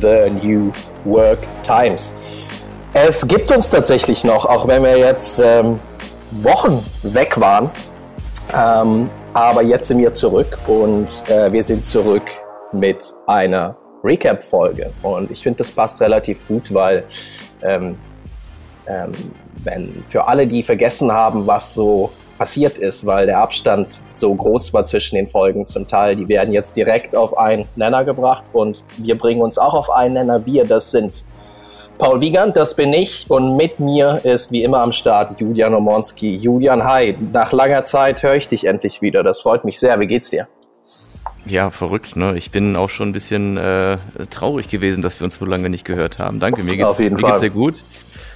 The 0.00 0.30
New 0.42 0.72
Work 1.04 1.40
Times. 1.62 2.16
Es 2.92 3.26
gibt 3.26 3.50
uns 3.50 3.68
tatsächlich 3.68 4.24
noch, 4.24 4.46
auch 4.46 4.68
wenn 4.68 4.82
wir 4.82 4.98
jetzt 4.98 5.40
ähm, 5.40 5.78
Wochen 6.30 6.80
weg 7.02 7.40
waren. 7.40 7.70
Ähm, 8.52 9.10
aber 9.32 9.62
jetzt 9.62 9.88
sind 9.88 9.98
wir 9.98 10.12
zurück 10.14 10.58
und 10.66 11.28
äh, 11.28 11.50
wir 11.50 11.62
sind 11.62 11.84
zurück 11.84 12.30
mit 12.72 13.12
einer 13.26 13.76
Recap-Folge. 14.04 14.92
Und 15.02 15.30
ich 15.30 15.42
finde, 15.42 15.58
das 15.58 15.72
passt 15.72 16.00
relativ 16.00 16.46
gut, 16.46 16.72
weil 16.72 17.04
ähm, 17.62 17.96
ähm, 18.86 19.12
wenn 19.62 20.04
für 20.08 20.28
alle, 20.28 20.46
die 20.46 20.62
vergessen 20.62 21.10
haben, 21.10 21.46
was 21.46 21.74
so 21.74 22.12
passiert 22.38 22.78
ist, 22.78 23.06
weil 23.06 23.26
der 23.26 23.38
Abstand 23.38 24.00
so 24.10 24.34
groß 24.34 24.72
war 24.74 24.84
zwischen 24.84 25.16
den 25.16 25.26
Folgen 25.26 25.66
zum 25.66 25.86
Teil, 25.88 26.16
die 26.16 26.28
werden 26.28 26.52
jetzt 26.52 26.76
direkt 26.76 27.14
auf 27.14 27.36
einen 27.36 27.66
Nenner 27.76 28.04
gebracht 28.04 28.44
und 28.52 28.84
wir 28.98 29.16
bringen 29.16 29.40
uns 29.40 29.58
auch 29.58 29.74
auf 29.74 29.90
einen 29.90 30.14
Nenner. 30.14 30.44
Wir, 30.46 30.64
das 30.64 30.90
sind 30.90 31.24
Paul 31.98 32.20
Wiegand, 32.20 32.56
das 32.56 32.74
bin 32.74 32.92
ich 32.92 33.30
und 33.30 33.56
mit 33.56 33.78
mir 33.78 34.20
ist 34.24 34.50
wie 34.50 34.64
immer 34.64 34.80
am 34.80 34.90
Start 34.90 35.40
Julian 35.40 35.74
Omonski. 35.74 36.34
Julian, 36.36 36.84
hi, 36.84 37.16
nach 37.32 37.52
langer 37.52 37.84
Zeit 37.84 38.22
höre 38.22 38.34
ich 38.34 38.48
dich 38.48 38.66
endlich 38.66 39.00
wieder. 39.00 39.22
Das 39.22 39.40
freut 39.40 39.64
mich 39.64 39.78
sehr. 39.78 40.00
Wie 40.00 40.06
geht's 40.08 40.30
dir? 40.30 40.48
Ja, 41.46 41.70
verrückt, 41.70 42.16
ne? 42.16 42.36
Ich 42.36 42.50
bin 42.50 42.74
auch 42.74 42.88
schon 42.88 43.10
ein 43.10 43.12
bisschen 43.12 43.58
äh, 43.58 43.98
traurig 44.30 44.68
gewesen, 44.68 45.02
dass 45.02 45.20
wir 45.20 45.24
uns 45.24 45.36
so 45.36 45.44
lange 45.44 45.68
nicht 45.68 45.84
gehört 45.84 46.18
haben. 46.18 46.40
Danke, 46.40 46.62
mir 46.62 46.76
geht's, 46.76 46.90
Auf 46.90 47.00
jeden 47.00 47.16
mir 47.16 47.20
Fall. 47.20 47.30
geht's 47.32 47.40
sehr 47.40 47.50
gut. 47.50 47.84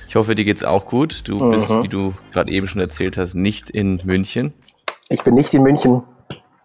Ich 0.09 0.17
hoffe, 0.17 0.35
dir 0.35 0.45
geht's 0.45 0.65
auch 0.65 0.87
gut. 0.87 1.29
Du 1.29 1.37
Mhm. 1.37 1.51
bist, 1.51 1.71
wie 1.83 1.89
du 1.89 2.15
gerade 2.33 2.51
eben 2.51 2.67
schon 2.67 2.81
erzählt 2.81 3.17
hast, 3.19 3.35
nicht 3.35 3.71
in 3.71 4.01
München. 4.05 4.55
Ich 5.11 5.23
bin 5.23 5.35
nicht 5.35 5.53
in 5.55 5.63
München. 5.63 6.03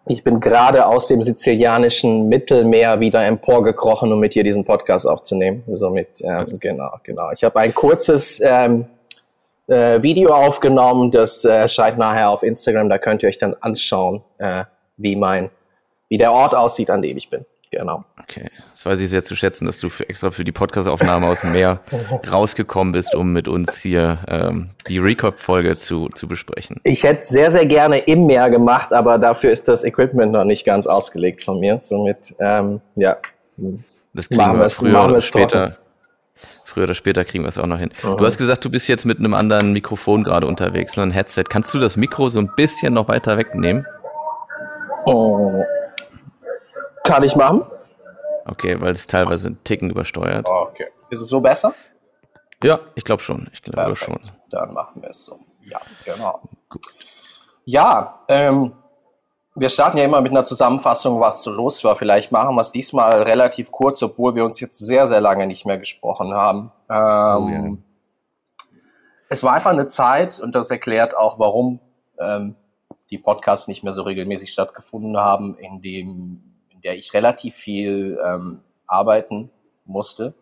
Ich 0.08 0.24
bin 0.24 0.40
gerade 0.40 0.86
aus 0.86 1.08
dem 1.08 1.24
sizilianischen 1.24 2.28
Mittelmeer 2.28 3.00
wieder 3.00 3.26
emporgekrochen, 3.26 4.12
um 4.12 4.20
mit 4.20 4.36
dir 4.36 4.44
diesen 4.44 4.66
Podcast 4.66 5.08
aufzunehmen. 5.08 5.64
Somit, 5.74 6.22
ähm, 6.22 6.46
genau, 6.60 6.92
genau. 7.04 7.32
Ich 7.34 7.44
habe 7.44 7.60
ein 7.60 7.74
kurzes 7.74 8.42
ähm, 8.44 8.86
äh, 9.68 10.02
Video 10.02 10.30
aufgenommen, 10.34 11.12
das 11.12 11.46
äh, 11.46 11.50
erscheint 11.52 11.98
nachher 11.98 12.30
auf 12.30 12.44
Instagram. 12.44 12.90
Da 12.90 12.98
könnt 12.98 13.24
ihr 13.24 13.30
euch 13.30 13.38
dann 13.38 13.56
anschauen, 13.62 14.22
äh, 14.40 14.66
wie 14.98 15.16
mein, 15.16 15.50
wie 16.10 16.18
der 16.18 16.34
Ort 16.34 16.54
aussieht, 16.54 16.90
an 16.90 17.02
dem 17.02 17.16
ich 17.18 17.30
bin. 17.30 17.46
Genau. 17.74 18.06
Okay, 18.22 18.50
das 18.70 18.86
weiß 18.86 19.02
ich 19.02 19.10
sehr 19.10 19.24
zu 19.24 19.36
schätzen, 19.36 19.66
dass 19.66 19.80
du 19.80 19.90
für, 19.90 20.08
extra 20.08 20.30
für 20.30 20.44
die 20.44 20.52
Podcastaufnahme 20.52 21.28
aus 21.28 21.42
dem 21.42 21.54
Meer 21.54 21.80
rausgekommen 22.32 22.94
bist, 22.94 23.16
um 23.16 23.34
mit 23.34 23.48
uns 23.48 23.78
hier 23.78 24.20
ähm, 24.28 24.70
die 24.88 25.00
Recap-Folge 25.00 25.76
zu, 25.76 26.08
zu 26.10 26.28
besprechen. 26.28 26.80
Ich 26.84 27.04
hätte 27.04 27.24
sehr, 27.24 27.50
sehr 27.50 27.66
gerne 27.66 27.98
im 27.98 28.28
Meer 28.28 28.52
gemacht, 28.52 28.94
aber 28.94 29.18
dafür 29.18 29.52
ist 29.52 29.68
das 29.68 29.84
Equipment 29.84 30.32
noch 30.32 30.44
nicht 30.44 30.66
ganz 30.66 30.86
ausgelegt 30.86 31.44
von 31.44 31.60
mir. 31.60 31.80
Somit, 31.82 32.36
ähm, 32.40 32.80
ja. 32.96 33.18
Das 34.14 34.30
kriegen 34.30 34.42
Machen 34.42 34.60
wir 34.60 34.70
früher 34.70 34.94
machen 34.94 35.12
oder 35.12 35.22
später. 35.22 35.78
Früher 36.66 36.84
oder 36.84 36.94
später 36.94 37.26
kriegen 37.26 37.44
wir 37.44 37.50
es 37.50 37.58
auch 37.58 37.66
noch 37.66 37.80
hin. 37.80 37.90
Du 38.02 38.24
hast 38.24 38.38
gesagt, 38.38 38.64
du 38.66 38.70
bist 38.70 38.88
jetzt 38.88 39.06
mit 39.06 39.18
einem 39.18 39.34
anderen 39.34 39.74
Mikrofon 39.74 40.24
gerade 40.24 40.46
unterwegs, 40.46 40.94
so 40.94 41.02
ein 41.02 41.12
Headset. 41.12 41.46
Kannst 41.50 41.74
du 41.74 41.80
das 41.80 41.98
Mikro 41.98 42.30
so 42.30 42.40
ein 42.40 42.52
bisschen 42.56 42.94
noch 42.94 43.08
weiter 43.08 43.38
wegnehmen? 43.38 43.86
Oh. 45.06 45.64
Kann 47.04 47.24
ich 47.24 47.36
machen? 47.36 47.64
Okay, 48.46 48.80
weil 48.80 48.92
es 48.92 49.08
teilweise 49.08 49.48
einen 49.48 49.64
Ticken 49.64 49.90
übersteuert. 49.90 50.48
Okay. 50.48 50.88
Ist 51.10 51.22
es 51.22 51.30
so 51.30 51.42
besser? 51.42 51.74
Ja, 52.64 52.80
ich 52.96 53.04
glaube 53.04 53.22
schon. 53.22 53.50
Ich 53.54 53.62
glaube 53.62 53.96
schon. 53.96 54.20
Dann 54.50 54.74
machen 54.74 55.02
wir 55.02 55.10
es 55.10 55.26
so. 55.26 55.40
Ja, 55.62 55.80
genau. 56.06 56.42
Ja, 57.66 58.20
ähm, 58.28 58.74
wir 59.56 59.70
starten 59.70 59.98
ja 59.98 60.06
immer 60.06 60.22
mit 60.22 60.32
einer 60.32 60.46
Zusammenfassung, 60.46 61.20
was 61.20 61.44
so 61.44 61.52
los 61.52 61.84
war. 61.84 61.96
Vielleicht 61.96 62.32
machen 62.32 62.56
wir 62.56 62.62
es 62.62 62.72
diesmal 62.72 63.22
relativ 63.24 63.72
kurz, 63.72 64.02
obwohl 64.02 64.36
wir 64.36 64.44
uns 64.46 64.60
jetzt 64.60 64.80
sehr, 64.80 65.06
sehr 65.08 65.22
lange 65.22 65.46
nicht 65.46 65.66
mehr 65.66 65.78
gesprochen 65.78 66.34
haben. 66.34 66.72
Ähm, 66.90 67.84
Es 69.30 69.44
war 69.44 69.54
einfach 69.54 69.72
eine 69.72 69.88
Zeit, 69.88 70.40
und 70.40 70.56
das 70.56 70.72
erklärt 70.72 71.16
auch, 71.16 71.40
warum 71.40 71.80
ähm, 72.20 72.56
die 73.10 73.18
Podcasts 73.18 73.68
nicht 73.68 73.84
mehr 73.84 73.94
so 73.94 74.04
regelmäßig 74.04 74.52
stattgefunden 74.52 75.18
haben, 75.18 75.58
in, 75.58 75.82
dem, 75.82 76.53
der 76.84 76.96
ich 76.98 77.14
relativ 77.14 77.56
viel 77.56 78.20
ähm, 78.26 78.62
arbeiten 78.88 79.50
musste 79.86 80.34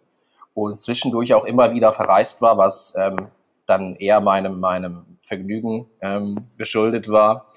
und 0.53 0.81
zwischendurch 0.81 1.33
auch 1.33 1.45
immer 1.45 1.73
wieder 1.73 1.91
verreist 1.91 2.41
war, 2.41 2.57
was 2.57 2.93
ähm, 2.97 3.27
dann 3.65 3.95
eher 3.95 4.21
meinem, 4.21 4.59
meinem 4.59 5.17
Vergnügen 5.21 5.89
ähm, 6.01 6.37
geschuldet 6.57 7.07
war. 7.09 7.47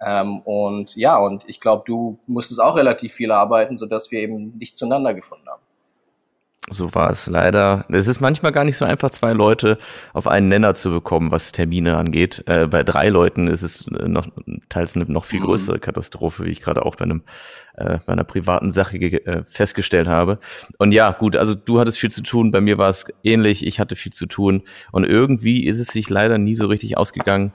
Ähm, 0.00 0.40
und 0.40 0.94
ja, 0.96 1.16
und 1.16 1.44
ich 1.48 1.60
glaube, 1.60 1.82
du 1.86 2.18
musstest 2.26 2.60
auch 2.60 2.76
relativ 2.76 3.14
viel 3.14 3.32
arbeiten, 3.32 3.76
sodass 3.76 4.10
wir 4.10 4.20
eben 4.20 4.56
nicht 4.58 4.76
zueinander 4.76 5.14
gefunden 5.14 5.48
haben. 5.48 5.62
So 6.68 6.94
war 6.96 7.10
es 7.10 7.28
leider. 7.28 7.84
Es 7.90 8.08
ist 8.08 8.20
manchmal 8.20 8.50
gar 8.50 8.64
nicht 8.64 8.76
so 8.76 8.84
einfach, 8.84 9.10
zwei 9.10 9.32
Leute 9.32 9.78
auf 10.12 10.26
einen 10.26 10.48
Nenner 10.48 10.74
zu 10.74 10.90
bekommen, 10.90 11.30
was 11.30 11.52
Termine 11.52 11.96
angeht. 11.96 12.42
Äh, 12.46 12.66
bei 12.66 12.82
drei 12.82 13.08
Leuten 13.08 13.46
ist 13.46 13.62
es 13.62 13.86
äh, 13.86 14.08
noch 14.08 14.26
teils 14.68 14.96
eine 14.96 15.04
noch 15.04 15.24
viel 15.24 15.38
Mhm. 15.38 15.44
größere 15.44 15.78
Katastrophe, 15.78 16.44
wie 16.44 16.50
ich 16.50 16.60
gerade 16.60 16.84
auch 16.84 16.96
bei 16.96 17.04
einem 17.04 17.22
äh, 17.76 17.98
bei 18.04 18.12
einer 18.12 18.24
privaten 18.24 18.70
Sache 18.70 18.96
äh, 18.96 19.44
festgestellt 19.44 20.08
habe. 20.08 20.40
Und 20.78 20.90
ja, 20.90 21.12
gut, 21.12 21.36
also 21.36 21.54
du 21.54 21.78
hattest 21.78 21.98
viel 21.98 22.10
zu 22.10 22.22
tun, 22.24 22.50
bei 22.50 22.60
mir 22.60 22.78
war 22.78 22.88
es 22.88 23.06
ähnlich, 23.22 23.64
ich 23.64 23.78
hatte 23.78 23.94
viel 23.94 24.12
zu 24.12 24.26
tun 24.26 24.62
und 24.90 25.04
irgendwie 25.04 25.66
ist 25.66 25.78
es 25.78 25.88
sich 25.88 26.10
leider 26.10 26.36
nie 26.36 26.56
so 26.56 26.66
richtig 26.66 26.98
ausgegangen, 26.98 27.52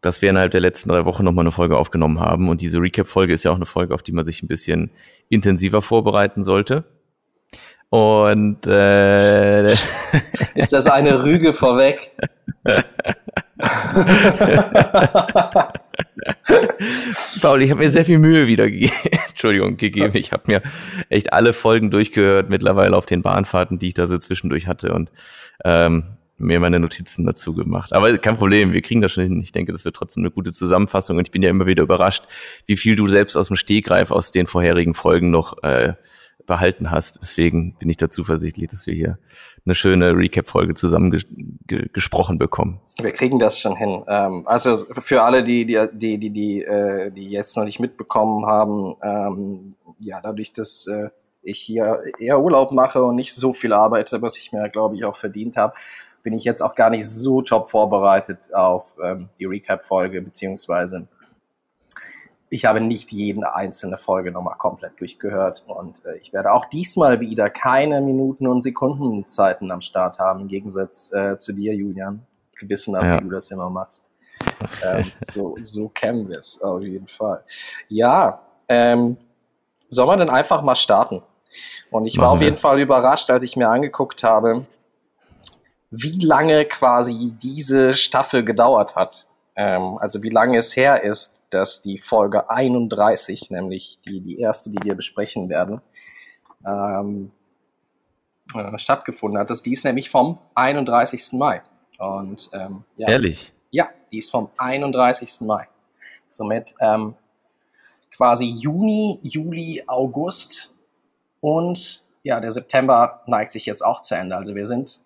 dass 0.00 0.22
wir 0.22 0.30
innerhalb 0.30 0.52
der 0.52 0.60
letzten 0.60 0.90
drei 0.90 1.04
Wochen 1.06 1.24
nochmal 1.24 1.42
eine 1.42 1.50
Folge 1.50 1.76
aufgenommen 1.76 2.20
haben. 2.20 2.48
Und 2.48 2.60
diese 2.60 2.78
Recap-Folge 2.78 3.32
ist 3.32 3.42
ja 3.42 3.50
auch 3.50 3.56
eine 3.56 3.66
Folge, 3.66 3.94
auf 3.94 4.02
die 4.04 4.12
man 4.12 4.24
sich 4.24 4.44
ein 4.44 4.48
bisschen 4.48 4.90
intensiver 5.28 5.82
vorbereiten 5.82 6.44
sollte. 6.44 6.84
Und 7.90 8.66
äh, 8.66 9.72
Ist 10.54 10.72
das 10.72 10.86
eine 10.86 11.22
Rüge 11.22 11.52
vorweg? 11.52 12.12
Paul, 17.40 17.62
ich 17.62 17.70
habe 17.70 17.80
mir 17.80 17.90
sehr 17.90 18.04
viel 18.04 18.18
Mühe 18.18 18.46
wieder 18.46 18.70
ge 18.70 18.90
Entschuldigung, 19.28 19.76
gegeben. 19.76 20.14
Ich 20.14 20.32
habe 20.32 20.42
mir 20.46 20.62
echt 21.08 21.32
alle 21.32 21.52
Folgen 21.52 21.90
durchgehört, 21.90 22.50
mittlerweile 22.50 22.96
auf 22.96 23.06
den 23.06 23.22
Bahnfahrten, 23.22 23.78
die 23.78 23.88
ich 23.88 23.94
da 23.94 24.06
so 24.06 24.18
zwischendurch 24.18 24.66
hatte 24.66 24.92
und 24.92 25.10
ähm, 25.64 26.04
mir 26.36 26.60
meine 26.60 26.78
Notizen 26.78 27.24
dazu 27.24 27.54
gemacht. 27.54 27.92
Aber 27.92 28.16
kein 28.18 28.36
Problem, 28.36 28.72
wir 28.72 28.82
kriegen 28.82 29.00
das 29.00 29.12
schon 29.12 29.24
hin. 29.24 29.40
Ich 29.40 29.52
denke, 29.52 29.72
das 29.72 29.84
wird 29.84 29.96
trotzdem 29.96 30.22
eine 30.22 30.30
gute 30.30 30.52
Zusammenfassung 30.52 31.16
und 31.16 31.26
ich 31.26 31.32
bin 31.32 31.42
ja 31.42 31.50
immer 31.50 31.66
wieder 31.66 31.82
überrascht, 31.82 32.24
wie 32.66 32.76
viel 32.76 32.96
du 32.96 33.08
selbst 33.08 33.36
aus 33.36 33.48
dem 33.48 33.56
Stegreif 33.56 34.10
aus 34.10 34.30
den 34.30 34.46
vorherigen 34.46 34.94
Folgen 34.94 35.30
noch 35.30 35.62
äh, 35.62 35.94
behalten 36.48 36.90
hast. 36.90 37.20
Deswegen 37.22 37.74
bin 37.78 37.88
ich 37.88 37.96
da 37.96 38.10
zuversichtlich, 38.10 38.68
dass 38.68 38.88
wir 38.88 38.94
hier 38.94 39.18
eine 39.64 39.76
schöne 39.76 40.16
Recap-Folge 40.16 40.74
zusammen 40.74 41.12
ges 41.12 41.24
ge 41.66 41.86
gesprochen 41.92 42.38
bekommen. 42.38 42.80
Wir 43.00 43.12
kriegen 43.12 43.38
das 43.38 43.60
schon 43.60 43.76
hin. 43.76 44.02
Ähm, 44.08 44.42
also 44.46 44.74
für 44.76 45.22
alle, 45.22 45.44
die, 45.44 45.64
die, 45.64 45.86
die, 45.92 46.18
die, 46.18 46.30
die, 46.30 46.64
äh, 46.64 47.12
die 47.12 47.30
jetzt 47.30 47.56
noch 47.56 47.64
nicht 47.64 47.78
mitbekommen 47.78 48.46
haben, 48.46 48.96
ähm, 49.02 49.76
ja, 49.98 50.20
dadurch, 50.20 50.52
dass 50.52 50.88
äh, 50.88 51.10
ich 51.42 51.60
hier 51.60 52.02
eher 52.18 52.40
Urlaub 52.40 52.72
mache 52.72 53.02
und 53.04 53.14
nicht 53.14 53.34
so 53.34 53.52
viel 53.52 53.72
arbeite, 53.72 54.20
was 54.22 54.36
ich 54.38 54.52
mir, 54.52 54.68
glaube 54.70 54.96
ich, 54.96 55.04
auch 55.04 55.16
verdient 55.16 55.56
habe, 55.56 55.74
bin 56.22 56.32
ich 56.32 56.44
jetzt 56.44 56.62
auch 56.62 56.74
gar 56.74 56.90
nicht 56.90 57.06
so 57.06 57.42
top 57.42 57.68
vorbereitet 57.70 58.52
auf 58.52 58.96
ähm, 59.02 59.28
die 59.38 59.44
Recap-Folge, 59.44 60.20
beziehungsweise 60.22 61.06
ich 62.50 62.64
habe 62.64 62.80
nicht 62.80 63.12
jede 63.12 63.54
einzelne 63.54 63.96
Folge 63.98 64.32
nochmal 64.32 64.56
komplett 64.56 64.98
durchgehört 65.00 65.64
und 65.66 66.04
äh, 66.06 66.16
ich 66.16 66.32
werde 66.32 66.52
auch 66.52 66.64
diesmal 66.64 67.20
wieder 67.20 67.50
keine 67.50 68.00
Minuten 68.00 68.46
und 68.46 68.62
Sekundenzeiten 68.62 69.70
am 69.70 69.80
Start 69.80 70.18
haben, 70.18 70.40
im 70.42 70.48
Gegensatz 70.48 71.12
äh, 71.12 71.36
zu 71.38 71.52
dir, 71.52 71.74
Julian. 71.74 72.26
Gewissenhaft, 72.58 73.04
Ja. 73.04 73.18
wie 73.20 73.24
du 73.24 73.30
das 73.30 73.50
immer 73.50 73.70
machst. 73.70 74.10
ähm, 74.84 75.04
so, 75.20 75.56
so 75.60 75.88
kennen 75.88 76.28
wir 76.28 76.38
es 76.38 76.60
auf 76.62 76.82
jeden 76.82 77.08
Fall. 77.08 77.44
Ja, 77.88 78.40
ähm, 78.68 79.16
soll 79.88 80.06
man 80.06 80.18
denn 80.18 80.30
einfach 80.30 80.62
mal 80.62 80.74
starten? 80.76 81.22
Und 81.90 82.06
ich 82.06 82.16
war 82.18 82.24
Machen 82.26 82.32
auf 82.34 82.40
wir. 82.40 82.46
jeden 82.48 82.56
Fall 82.58 82.78
überrascht, 82.80 83.30
als 83.30 83.42
ich 83.44 83.56
mir 83.56 83.68
angeguckt 83.68 84.22
habe, 84.22 84.66
wie 85.90 86.18
lange 86.24 86.64
quasi 86.66 87.32
diese 87.42 87.94
Staffel 87.94 88.44
gedauert 88.44 88.96
hat. 88.96 89.26
Ähm, 89.56 89.98
also 89.98 90.22
wie 90.22 90.28
lange 90.30 90.58
es 90.58 90.76
her 90.76 91.02
ist, 91.02 91.37
dass 91.50 91.82
die 91.82 91.98
Folge 91.98 92.50
31, 92.50 93.50
nämlich 93.50 93.98
die, 94.04 94.20
die 94.20 94.38
erste, 94.38 94.70
die 94.70 94.78
wir 94.82 94.94
besprechen 94.94 95.48
werden, 95.48 95.80
ähm, 96.66 97.32
äh, 98.54 98.78
stattgefunden 98.78 99.38
hat. 99.38 99.64
Die 99.64 99.72
ist 99.72 99.84
nämlich 99.84 100.10
vom 100.10 100.38
31. 100.54 101.32
Mai. 101.32 101.62
Und 101.98 102.50
ähm, 102.52 102.84
ja, 102.96 103.08
Ehrlich? 103.08 103.52
ja, 103.70 103.88
die 104.12 104.18
ist 104.18 104.30
vom 104.30 104.50
31. 104.56 105.40
Mai. 105.42 105.68
Somit 106.28 106.74
ähm, 106.80 107.14
quasi 108.14 108.46
Juni, 108.46 109.18
Juli, 109.22 109.82
August 109.86 110.74
und 111.40 112.04
ja, 112.22 112.40
der 112.40 112.52
September 112.52 113.22
neigt 113.26 113.50
sich 113.50 113.64
jetzt 113.66 113.82
auch 113.84 114.00
zu 114.00 114.14
Ende. 114.14 114.36
Also 114.36 114.54
wir 114.54 114.66
sind 114.66 115.00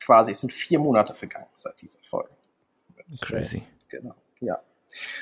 quasi, 0.00 0.30
es 0.30 0.40
sind 0.40 0.52
vier 0.52 0.78
Monate 0.78 1.14
vergangen 1.14 1.48
seit 1.52 1.80
dieser 1.80 1.98
Folge. 2.02 2.30
Crazy. 3.20 3.62
Genau, 3.88 4.14
ja. 4.40 4.60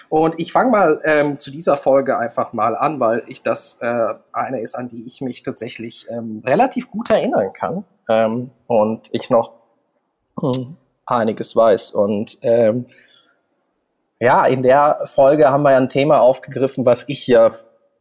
Und 0.09 0.39
ich 0.39 0.53
fange 0.53 0.71
mal 0.71 1.01
ähm, 1.05 1.39
zu 1.39 1.51
dieser 1.51 1.77
Folge 1.77 2.19
einfach 2.19 2.53
mal 2.53 2.77
an, 2.77 3.01
weil 3.01 3.23
ich 3.27 3.43
das 3.43 3.79
äh, 3.81 4.15
eine 4.33 4.61
ist, 4.61 4.75
an 4.75 4.89
die 4.89 5.07
ich 5.07 5.21
mich 5.21 5.43
tatsächlich 5.43 6.07
ähm, 6.11 6.43
relativ 6.47 6.91
gut 6.91 7.11
erinnern 7.11 7.51
kann 7.59 7.85
ähm, 8.09 8.51
und 8.67 9.09
ich 9.13 9.31
noch 9.31 9.53
hm, 10.41 10.77
einiges 11.07 11.57
weiß. 11.57 11.93
Und 11.93 12.39
ähm, 12.43 12.87
ja, 14.21 14.47
in 14.47 14.63
der 14.63 15.01
Folge 15.07 15.51
haben 15.51 15.63
wir 15.63 15.77
ein 15.77 15.89
Thema 15.89 16.21
aufgegriffen, 16.21 16.87
was 16.87 17.09
ich 17.09 17.27
ja, 17.27 17.51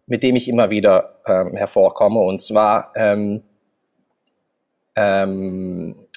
mit 0.06 0.23
dem 0.23 0.35
ich 0.35 0.47
immer 0.47 0.69
wieder 0.69 1.15
ähm, 1.25 1.56
hervorkomme, 1.56 2.19
und 2.19 2.41
zwar 2.41 2.91
ähm, 2.95 3.44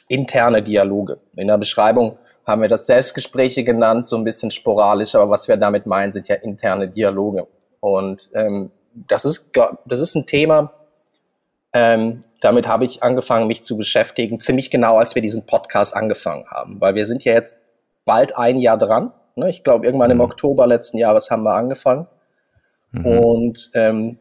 interne 0.08 0.62
Dialoge. 0.62 1.18
In 1.36 1.48
der 1.48 1.58
Beschreibung 1.58 2.18
haben 2.46 2.62
wir 2.62 2.69
das 2.69 2.87
Selbstgespräche 2.87 3.64
genannt, 3.64 4.06
so 4.06 4.17
ein 4.17 4.25
bisschen 4.25 4.50
sporadisch, 4.50 5.14
aber 5.14 5.31
was 5.31 5.49
wir 5.49 5.56
damit 5.56 5.87
meinen, 5.87 6.12
sind 6.12 6.29
ja 6.29 6.37
interne 6.37 6.88
Dialoge. 6.88 7.46
Und 7.81 8.31
ähm, 8.35 8.70
das 8.94 9.25
ist, 9.25 9.50
das 9.87 10.00
ist 10.00 10.14
ein 10.14 10.26
Thema, 10.26 10.73
ähm, 11.73 12.25
damit 12.41 12.69
habe 12.69 12.85
ich 12.85 13.02
angefangen, 13.02 13.46
mich 13.46 13.62
zu 13.62 13.76
beschäftigen, 13.76 14.38
ziemlich 14.38 14.70
genau, 14.70 14.99
als 14.99 15.14
wir 15.14 15.23
diesen 15.23 15.46
Podcast 15.46 15.96
angefangen 15.96 16.46
haben, 16.50 16.81
weil 16.81 16.94
wir 16.94 17.06
sind 17.06 17.25
ja 17.25 17.32
jetzt 17.32 17.56
bald 18.05 18.37
ein 18.37 18.58
Jahr 18.58 18.76
dran 18.76 19.12
Ne? 19.37 19.50
Ich 19.50 19.64
glaube, 19.64 19.87
irgendwann 19.87 20.11
im 20.11 20.19
mhm. 20.19 20.25
Oktober 20.25 20.67
letzten 20.67 20.99
Jahres 20.99 21.31
haben 21.31 21.43
wir 21.43 21.55
angefangen. 21.55 22.06
Mhm. 22.93 23.06
Und 23.06 23.70
ähm, 23.75 24.19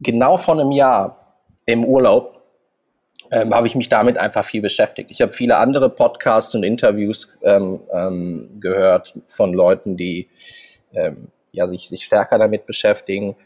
genau 0.00 0.36
vor 0.36 0.54
einem 0.54 0.72
Jahr 0.72 1.36
im 1.66 1.84
Urlaub 1.84 2.37
ähm, 3.30 3.54
habe 3.54 3.66
ich 3.66 3.74
mich 3.74 3.88
damit 3.88 4.18
einfach 4.18 4.44
viel 4.44 4.62
beschäftigt. 4.62 5.10
Ich 5.10 5.20
habe 5.20 5.32
viele 5.32 5.58
andere 5.58 5.90
Podcasts 5.90 6.54
und 6.54 6.62
Interviews 6.62 7.38
ähm, 7.42 7.80
ähm, 7.92 8.54
gehört 8.60 9.14
von 9.26 9.52
Leuten, 9.52 9.96
die 9.96 10.28
ähm, 10.92 11.28
ja, 11.52 11.66
sich, 11.66 11.88
sich 11.88 12.04
stärker 12.04 12.38
damit 12.38 12.66
beschäftigen. 12.66 13.36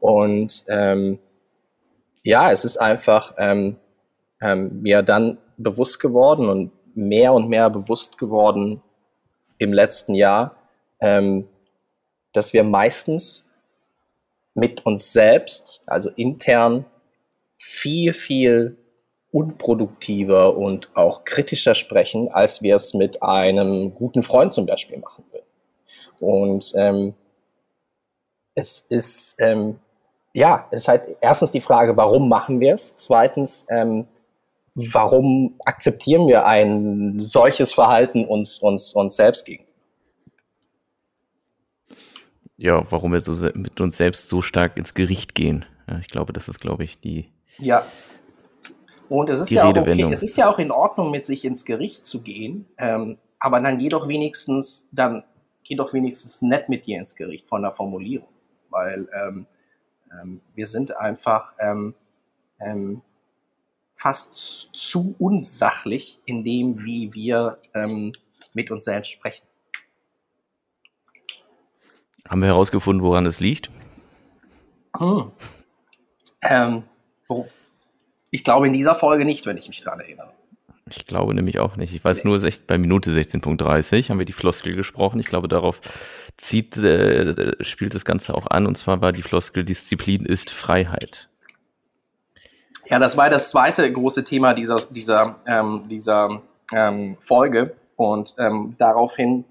Und 0.00 0.64
ähm, 0.68 1.18
ja, 2.22 2.50
es 2.50 2.64
ist 2.64 2.78
einfach 2.78 3.34
ähm, 3.38 3.76
mir 4.40 5.02
dann 5.02 5.38
bewusst 5.56 6.00
geworden 6.00 6.48
und 6.48 6.72
mehr 6.94 7.32
und 7.32 7.48
mehr 7.48 7.70
bewusst 7.70 8.18
geworden, 8.18 8.82
im 9.58 9.72
letzten 9.72 10.14
Jahr, 10.14 10.56
dass 11.00 12.52
wir 12.52 12.62
meistens 12.62 13.48
mit 14.54 14.84
uns 14.84 15.12
selbst, 15.12 15.82
also 15.86 16.10
intern, 16.10 16.84
viel, 17.56 18.12
viel 18.12 18.76
unproduktiver 19.30 20.56
und 20.56 20.94
auch 20.96 21.24
kritischer 21.24 21.74
sprechen, 21.74 22.28
als 22.30 22.62
wir 22.62 22.76
es 22.76 22.94
mit 22.94 23.22
einem 23.22 23.94
guten 23.94 24.22
Freund 24.22 24.52
zum 24.52 24.66
Beispiel 24.66 24.98
machen 24.98 25.24
würden. 25.30 25.46
Und 26.20 26.72
ähm, 26.76 27.14
es 28.54 28.80
ist 28.88 29.36
ähm, 29.38 29.78
ja, 30.36 30.68
es 30.70 30.82
ist 30.82 30.88
halt 30.88 31.16
erstens 31.22 31.52
die 31.52 31.62
Frage, 31.62 31.96
warum 31.96 32.28
machen 32.28 32.60
wir 32.60 32.74
es? 32.74 32.94
Zweitens, 32.98 33.66
ähm, 33.70 34.06
warum 34.74 35.54
akzeptieren 35.64 36.28
wir 36.28 36.44
ein 36.44 37.18
solches 37.20 37.72
Verhalten 37.72 38.26
uns, 38.26 38.58
uns, 38.58 38.92
uns 38.92 39.16
selbst 39.16 39.46
gegenüber? 39.46 39.72
Ja, 42.58 42.84
warum 42.90 43.14
wir 43.14 43.20
so 43.20 43.32
mit 43.54 43.80
uns 43.80 43.96
selbst 43.96 44.28
so 44.28 44.42
stark 44.42 44.76
ins 44.76 44.92
Gericht 44.92 45.34
gehen. 45.34 45.64
Ja, 45.88 45.98
ich 46.00 46.08
glaube, 46.08 46.34
das 46.34 46.50
ist, 46.50 46.60
glaube 46.60 46.84
ich, 46.84 47.00
die. 47.00 47.30
Ja. 47.56 47.86
Und 49.08 49.30
es 49.30 49.40
ist 49.40 49.50
ja 49.50 49.64
auch 49.64 49.76
okay, 49.76 50.08
es 50.12 50.22
ist 50.22 50.36
ja 50.36 50.50
auch 50.50 50.58
in 50.58 50.70
Ordnung, 50.70 51.10
mit 51.10 51.26
sich 51.26 51.44
ins 51.44 51.64
Gericht 51.64 52.04
zu 52.04 52.22
gehen, 52.22 52.66
ähm, 52.78 53.18
aber 53.38 53.60
dann 53.60 53.78
geh 53.78 53.88
doch 53.88 54.08
wenigstens, 54.08 54.88
dann 54.92 55.24
geh 55.64 55.76
doch 55.76 55.92
wenigstens 55.92 56.42
nett 56.42 56.68
mit 56.68 56.86
dir 56.86 56.98
ins 56.98 57.16
Gericht 57.16 57.48
von 57.48 57.62
der 57.62 57.72
Formulierung. 57.72 58.28
Weil 58.70 59.08
ähm, 59.14 59.46
ähm, 60.12 60.40
wir 60.54 60.66
sind 60.66 60.96
einfach 60.96 61.52
ähm, 61.58 61.94
ähm, 62.60 63.02
fast 63.94 64.34
zu 64.74 65.14
unsachlich 65.18 66.20
in 66.24 66.44
dem, 66.44 66.84
wie 66.84 67.14
wir 67.14 67.58
ähm, 67.74 68.12
mit 68.52 68.70
uns 68.70 68.84
selbst 68.84 69.10
sprechen. 69.10 69.46
Haben 72.28 72.40
wir 72.40 72.48
herausgefunden, 72.48 73.04
woran 73.04 73.26
es 73.26 73.40
liegt? 73.40 73.70
Hm. 74.98 75.30
Ähm, 76.42 76.82
wo? 77.28 77.46
Ich 78.36 78.44
glaube 78.44 78.66
in 78.66 78.74
dieser 78.74 78.94
Folge 78.94 79.24
nicht, 79.24 79.46
wenn 79.46 79.56
ich 79.56 79.66
mich 79.70 79.80
daran 79.80 80.00
erinnere. 80.00 80.28
Ich 80.90 81.06
glaube 81.06 81.32
nämlich 81.32 81.58
auch 81.58 81.76
nicht. 81.76 81.94
Ich 81.94 82.04
weiß 82.04 82.24
nur, 82.24 82.44
echt 82.44 82.66
bei 82.66 82.76
Minute 82.76 83.10
16.30 83.10 84.10
haben 84.10 84.18
wir 84.18 84.26
die 84.26 84.34
Floskel 84.34 84.76
gesprochen. 84.76 85.18
Ich 85.18 85.24
glaube, 85.24 85.48
darauf 85.48 85.80
zieht, 86.36 86.76
äh, 86.76 87.64
spielt 87.64 87.94
das 87.94 88.04
Ganze 88.04 88.34
auch 88.34 88.46
an. 88.48 88.66
Und 88.66 88.76
zwar 88.76 89.00
war 89.00 89.12
die 89.12 89.22
Floskel 89.22 89.64
Disziplin 89.64 90.26
ist 90.26 90.50
Freiheit. 90.50 91.30
Ja, 92.90 92.98
das 92.98 93.16
war 93.16 93.30
das 93.30 93.50
zweite 93.50 93.90
große 93.90 94.22
Thema 94.22 94.52
dieser, 94.52 94.82
dieser, 94.90 95.36
ähm, 95.46 95.86
dieser 95.88 96.42
ähm, 96.74 97.16
Folge. 97.20 97.74
Und 97.96 98.34
ähm, 98.38 98.74
daraufhin 98.76 99.46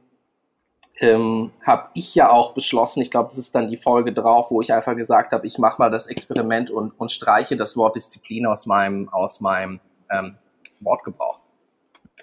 ähm, 1.00 1.52
habe 1.66 1.90
ich 1.94 2.16
ja 2.16 2.30
auch 2.30 2.54
beschlossen, 2.54 3.02
ich 3.02 3.12
glaube, 3.12 3.30
das 3.30 3.38
ist 3.38 3.54
dann 3.54 3.68
die 3.68 3.78
Folge 3.78 4.14
drauf, 4.14 4.52
wo 4.52 4.62
ich 4.62 4.72
einfach 4.72 4.96
gesagt 4.96 5.34
habe, 5.34 5.46
ich 5.46 5.58
mache 5.58 5.80
mal 5.80 5.92
das 5.92 6.08
Experiment 6.08 6.70
und, 6.70 6.98
und 7.00 7.12
streiche 7.12 7.58
das 7.58 7.76
Wort 7.76 7.96
Disziplin 7.96 8.46
aus 8.46 8.66
meinem, 8.66 9.10
aus 9.10 9.42
meinem 9.42 9.80
ähm, 10.10 10.38
Wortgebrauch. 10.80 11.40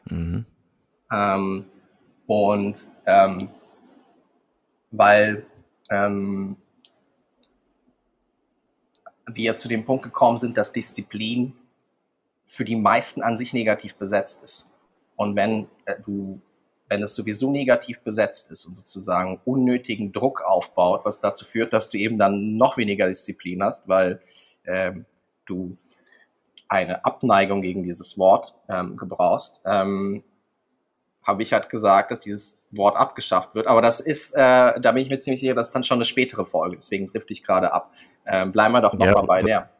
Mhm. 0.06 0.46
Ähm, 1.12 1.66
und 2.26 2.90
ähm, 3.06 3.50
weil 4.90 5.46
ähm, 5.90 6.56
wir 9.26 9.56
zu 9.56 9.68
dem 9.68 9.84
Punkt 9.84 10.04
gekommen 10.04 10.38
sind, 10.38 10.56
dass 10.56 10.72
Disziplin 10.72 11.54
für 12.46 12.64
die 12.64 12.76
meisten 12.76 13.22
an 13.22 13.36
sich 13.36 13.52
negativ 13.52 13.96
besetzt 13.96 14.42
ist. 14.42 14.70
Und 15.16 15.36
wenn 15.36 15.68
äh, 15.84 15.96
du, 16.04 16.40
wenn 16.92 17.02
es 17.02 17.14
sowieso 17.14 17.50
negativ 17.50 18.00
besetzt 18.00 18.50
ist 18.50 18.66
und 18.66 18.76
sozusagen 18.76 19.40
unnötigen 19.46 20.12
Druck 20.12 20.42
aufbaut, 20.42 21.06
was 21.06 21.20
dazu 21.20 21.44
führt, 21.44 21.72
dass 21.72 21.88
du 21.88 21.96
eben 21.96 22.18
dann 22.18 22.56
noch 22.56 22.76
weniger 22.76 23.08
Disziplin 23.08 23.62
hast, 23.62 23.88
weil 23.88 24.20
ähm, 24.66 25.06
du 25.46 25.78
eine 26.68 27.04
Abneigung 27.04 27.62
gegen 27.62 27.82
dieses 27.82 28.18
Wort 28.18 28.54
ähm, 28.68 28.98
gebrauchst, 28.98 29.62
ähm, 29.64 30.22
habe 31.22 31.42
ich 31.42 31.52
halt 31.52 31.70
gesagt, 31.70 32.10
dass 32.10 32.20
dieses 32.20 32.60
Wort 32.72 32.96
abgeschafft 32.96 33.54
wird. 33.54 33.68
Aber 33.68 33.80
das 33.80 34.00
ist, 34.00 34.32
äh, 34.32 34.38
da 34.80 34.92
bin 34.92 35.02
ich 35.02 35.08
mir 35.08 35.18
ziemlich 35.18 35.40
sicher, 35.40 35.54
das 35.54 35.68
ist 35.68 35.74
dann 35.74 35.84
schon 35.84 35.98
eine 35.98 36.04
spätere 36.04 36.44
Folge. 36.44 36.76
Deswegen 36.76 37.06
trifft 37.06 37.30
ich 37.30 37.42
gerade 37.42 37.72
ab. 37.72 37.94
Ähm, 38.26 38.52
bleiben 38.52 38.72
wir 38.72 38.80
doch 38.82 38.92
nochmal 38.92 39.14
ja, 39.14 39.22
bei 39.22 39.42
der. 39.42 39.70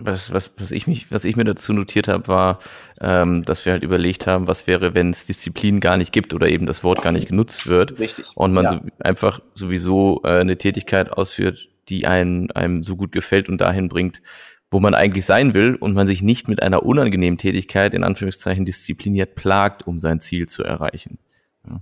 Was, 0.00 0.32
was, 0.32 0.52
was, 0.58 0.72
ich 0.72 0.86
mich, 0.86 1.10
was 1.10 1.24
ich 1.24 1.36
mir 1.36 1.44
dazu 1.44 1.72
notiert 1.72 2.08
habe, 2.08 2.28
war, 2.28 2.58
ähm, 3.00 3.44
dass 3.44 3.64
wir 3.64 3.72
halt 3.72 3.82
überlegt 3.82 4.26
haben, 4.26 4.46
was 4.46 4.66
wäre, 4.66 4.94
wenn 4.94 5.10
es 5.10 5.26
Disziplin 5.26 5.80
gar 5.80 5.96
nicht 5.96 6.12
gibt 6.12 6.34
oder 6.34 6.48
eben 6.48 6.66
das 6.66 6.84
Wort 6.84 7.02
gar 7.02 7.12
nicht 7.12 7.28
genutzt 7.28 7.66
wird. 7.66 7.98
Richtig. 7.98 8.26
Und 8.34 8.52
man 8.52 8.64
ja. 8.64 8.70
so, 8.70 8.80
einfach 9.00 9.40
sowieso 9.52 10.20
äh, 10.24 10.40
eine 10.40 10.58
Tätigkeit 10.58 11.12
ausführt, 11.12 11.68
die 11.88 12.06
einen, 12.06 12.50
einem 12.52 12.82
so 12.82 12.96
gut 12.96 13.12
gefällt 13.12 13.48
und 13.48 13.60
dahin 13.60 13.88
bringt, 13.88 14.22
wo 14.70 14.80
man 14.80 14.94
eigentlich 14.94 15.24
sein 15.24 15.54
will 15.54 15.76
und 15.76 15.94
man 15.94 16.06
sich 16.06 16.22
nicht 16.22 16.48
mit 16.48 16.62
einer 16.62 16.82
unangenehmen 16.82 17.38
Tätigkeit 17.38 17.94
in 17.94 18.02
Anführungszeichen 18.02 18.64
diszipliniert 18.64 19.36
plagt, 19.36 19.86
um 19.86 19.98
sein 19.98 20.18
Ziel 20.20 20.48
zu 20.48 20.64
erreichen. 20.64 21.18
Ja, 21.66 21.80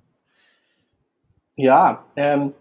ja 1.57 2.05
ähm, 2.17 2.53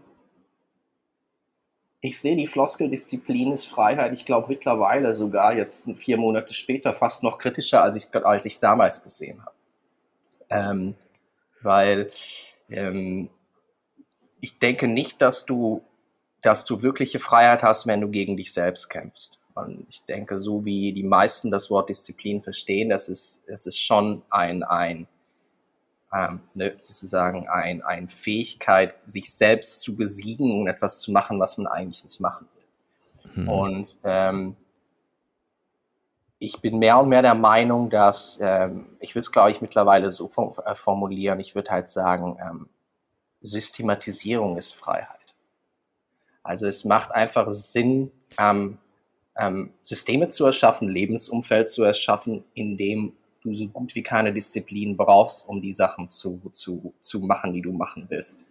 ich 2.01 2.19
sehe 2.19 2.35
die 2.35 2.47
Floskel 2.47 2.89
Disziplin 2.89 3.51
ist 3.51 3.65
Freiheit, 3.65 4.11
ich 4.13 4.25
glaube 4.25 4.47
mittlerweile 4.49 5.13
sogar 5.13 5.53
jetzt 5.53 5.89
vier 5.97 6.17
Monate 6.17 6.53
später 6.53 6.93
fast 6.93 7.21
noch 7.21 7.37
kritischer, 7.37 7.83
als 7.83 7.95
ich 7.95 8.25
als 8.25 8.45
ich 8.45 8.59
damals 8.59 9.03
gesehen 9.03 9.41
habe. 9.45 9.55
Ähm, 10.49 10.95
weil 11.61 12.09
ähm, 12.69 13.29
ich 14.39 14.57
denke 14.57 14.87
nicht, 14.87 15.21
dass 15.21 15.45
du, 15.45 15.83
dass 16.41 16.65
du 16.65 16.81
wirkliche 16.81 17.19
Freiheit 17.19 17.61
hast, 17.61 17.85
wenn 17.85 18.01
du 18.01 18.09
gegen 18.09 18.35
dich 18.35 18.51
selbst 18.51 18.89
kämpfst. 18.89 19.39
Und 19.53 19.85
ich 19.89 20.01
denke, 20.05 20.39
so 20.39 20.65
wie 20.65 20.93
die 20.93 21.03
meisten 21.03 21.51
das 21.51 21.69
Wort 21.69 21.89
Disziplin 21.89 22.41
verstehen, 22.41 22.89
das 22.89 23.09
ist, 23.09 23.43
das 23.47 23.67
ist 23.67 23.77
schon 23.79 24.23
ein, 24.31 24.63
ein 24.63 25.07
ähm, 26.13 26.41
ne, 26.53 26.75
sozusagen 26.79 27.47
ein, 27.47 27.81
ein 27.83 28.09
Fähigkeit, 28.09 28.95
sich 29.05 29.33
selbst 29.33 29.81
zu 29.81 29.95
besiegen 29.95 30.61
und 30.61 30.67
etwas 30.67 30.99
zu 30.99 31.11
machen, 31.11 31.39
was 31.39 31.57
man 31.57 31.67
eigentlich 31.67 32.03
nicht 32.03 32.19
machen 32.19 32.47
will. 32.53 33.43
Mhm. 33.43 33.49
Und 33.49 33.97
ähm, 34.03 34.55
ich 36.39 36.59
bin 36.59 36.79
mehr 36.79 36.99
und 36.99 37.09
mehr 37.09 37.21
der 37.21 37.35
Meinung, 37.35 37.89
dass, 37.89 38.39
ähm, 38.41 38.97
ich 38.99 39.13
würde 39.15 39.25
es, 39.25 39.31
glaube 39.31 39.51
ich, 39.51 39.61
mittlerweile 39.61 40.11
so 40.11 40.29
äh, 40.65 40.75
formulieren, 40.75 41.39
ich 41.39 41.55
würde 41.55 41.71
halt 41.71 41.89
sagen, 41.89 42.37
ähm, 42.41 42.69
Systematisierung 43.41 44.57
ist 44.57 44.73
Freiheit. 44.73 45.19
Also 46.43 46.65
es 46.65 46.83
macht 46.83 47.11
einfach 47.11 47.51
Sinn, 47.51 48.11
ähm, 48.37 48.79
ähm, 49.37 49.71
Systeme 49.81 50.29
zu 50.29 50.45
erschaffen, 50.45 50.89
Lebensumfeld 50.89 51.69
zu 51.69 51.83
erschaffen, 51.83 52.43
in 52.53 52.75
dem 52.75 53.13
du 53.43 53.55
so 53.55 53.67
gut 53.67 53.95
wie 53.95 54.03
keine 54.03 54.33
Disziplin 54.33 54.97
brauchst, 54.97 55.47
um 55.47 55.61
die 55.61 55.71
Sachen 55.71 56.09
zu, 56.09 56.41
zu, 56.51 56.93
zu 56.99 57.19
machen, 57.19 57.53
die 57.53 57.61
du 57.61 57.71
machen 57.71 58.05
willst. 58.09 58.45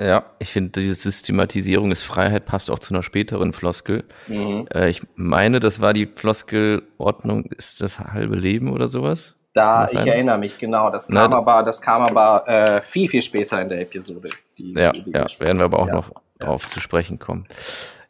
Ja, 0.00 0.26
ich 0.38 0.50
finde, 0.50 0.80
diese 0.80 0.94
Systematisierung 0.94 1.90
ist 1.90 2.04
Freiheit 2.04 2.44
passt 2.44 2.70
auch 2.70 2.78
zu 2.78 2.94
einer 2.94 3.02
späteren 3.02 3.52
Floskel. 3.52 4.04
Mhm. 4.28 4.68
Äh, 4.72 4.90
ich 4.90 5.02
meine, 5.16 5.58
das 5.58 5.80
war 5.80 5.92
die 5.92 6.06
Floskel 6.06 6.84
Ordnung 6.98 7.46
ist 7.46 7.80
das 7.80 7.98
halbe 7.98 8.36
Leben 8.36 8.72
oder 8.72 8.86
sowas. 8.86 9.34
Da, 9.54 9.86
ich 9.90 9.96
erinnere 9.96 10.38
mich, 10.38 10.56
genau. 10.58 10.90
Das 10.90 11.08
kam 11.08 11.30
Na, 11.30 11.36
aber, 11.36 11.64
das 11.64 11.82
kam 11.82 12.02
aber 12.02 12.46
äh, 12.46 12.80
viel, 12.80 13.08
viel 13.08 13.22
später 13.22 13.60
in 13.60 13.68
der 13.68 13.80
Episode. 13.80 14.30
Die, 14.56 14.72
ja, 14.72 14.92
die 14.92 15.10
ja 15.10 15.26
werden 15.40 15.58
wir 15.58 15.64
aber 15.64 15.80
auch 15.80 15.88
ja, 15.88 15.94
noch 15.94 16.10
ja. 16.10 16.46
drauf 16.46 16.68
zu 16.68 16.78
sprechen 16.80 17.18
kommen. 17.18 17.46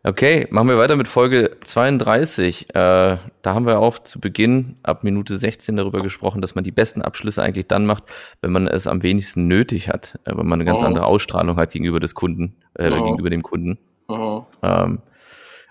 Okay, 0.04 0.46
machen 0.50 0.68
wir 0.68 0.78
weiter 0.78 0.94
mit 0.94 1.08
Folge 1.08 1.56
32. 1.60 2.70
Äh, 2.70 2.72
da 2.74 3.20
haben 3.44 3.66
wir 3.66 3.80
auch 3.80 3.98
zu 3.98 4.20
Beginn 4.20 4.76
ab 4.84 5.02
Minute 5.02 5.36
16 5.36 5.76
darüber 5.76 6.02
gesprochen, 6.02 6.40
dass 6.40 6.54
man 6.54 6.62
die 6.62 6.70
besten 6.70 7.02
Abschlüsse 7.02 7.42
eigentlich 7.42 7.66
dann 7.66 7.84
macht, 7.84 8.04
wenn 8.40 8.52
man 8.52 8.68
es 8.68 8.86
am 8.86 9.02
wenigsten 9.02 9.48
nötig 9.48 9.88
hat, 9.88 10.20
äh, 10.24 10.36
wenn 10.36 10.46
man 10.46 10.60
eine 10.60 10.64
ganz 10.64 10.82
oh. 10.82 10.84
andere 10.84 11.04
Ausstrahlung 11.04 11.56
hat 11.56 11.72
gegenüber 11.72 11.98
des 11.98 12.14
Kunden, 12.14 12.54
äh, 12.74 12.90
oh. 12.90 13.04
gegenüber 13.04 13.28
dem 13.28 13.42
Kunden. 13.42 13.78
Oh. 14.06 14.44
Ähm, 14.62 15.02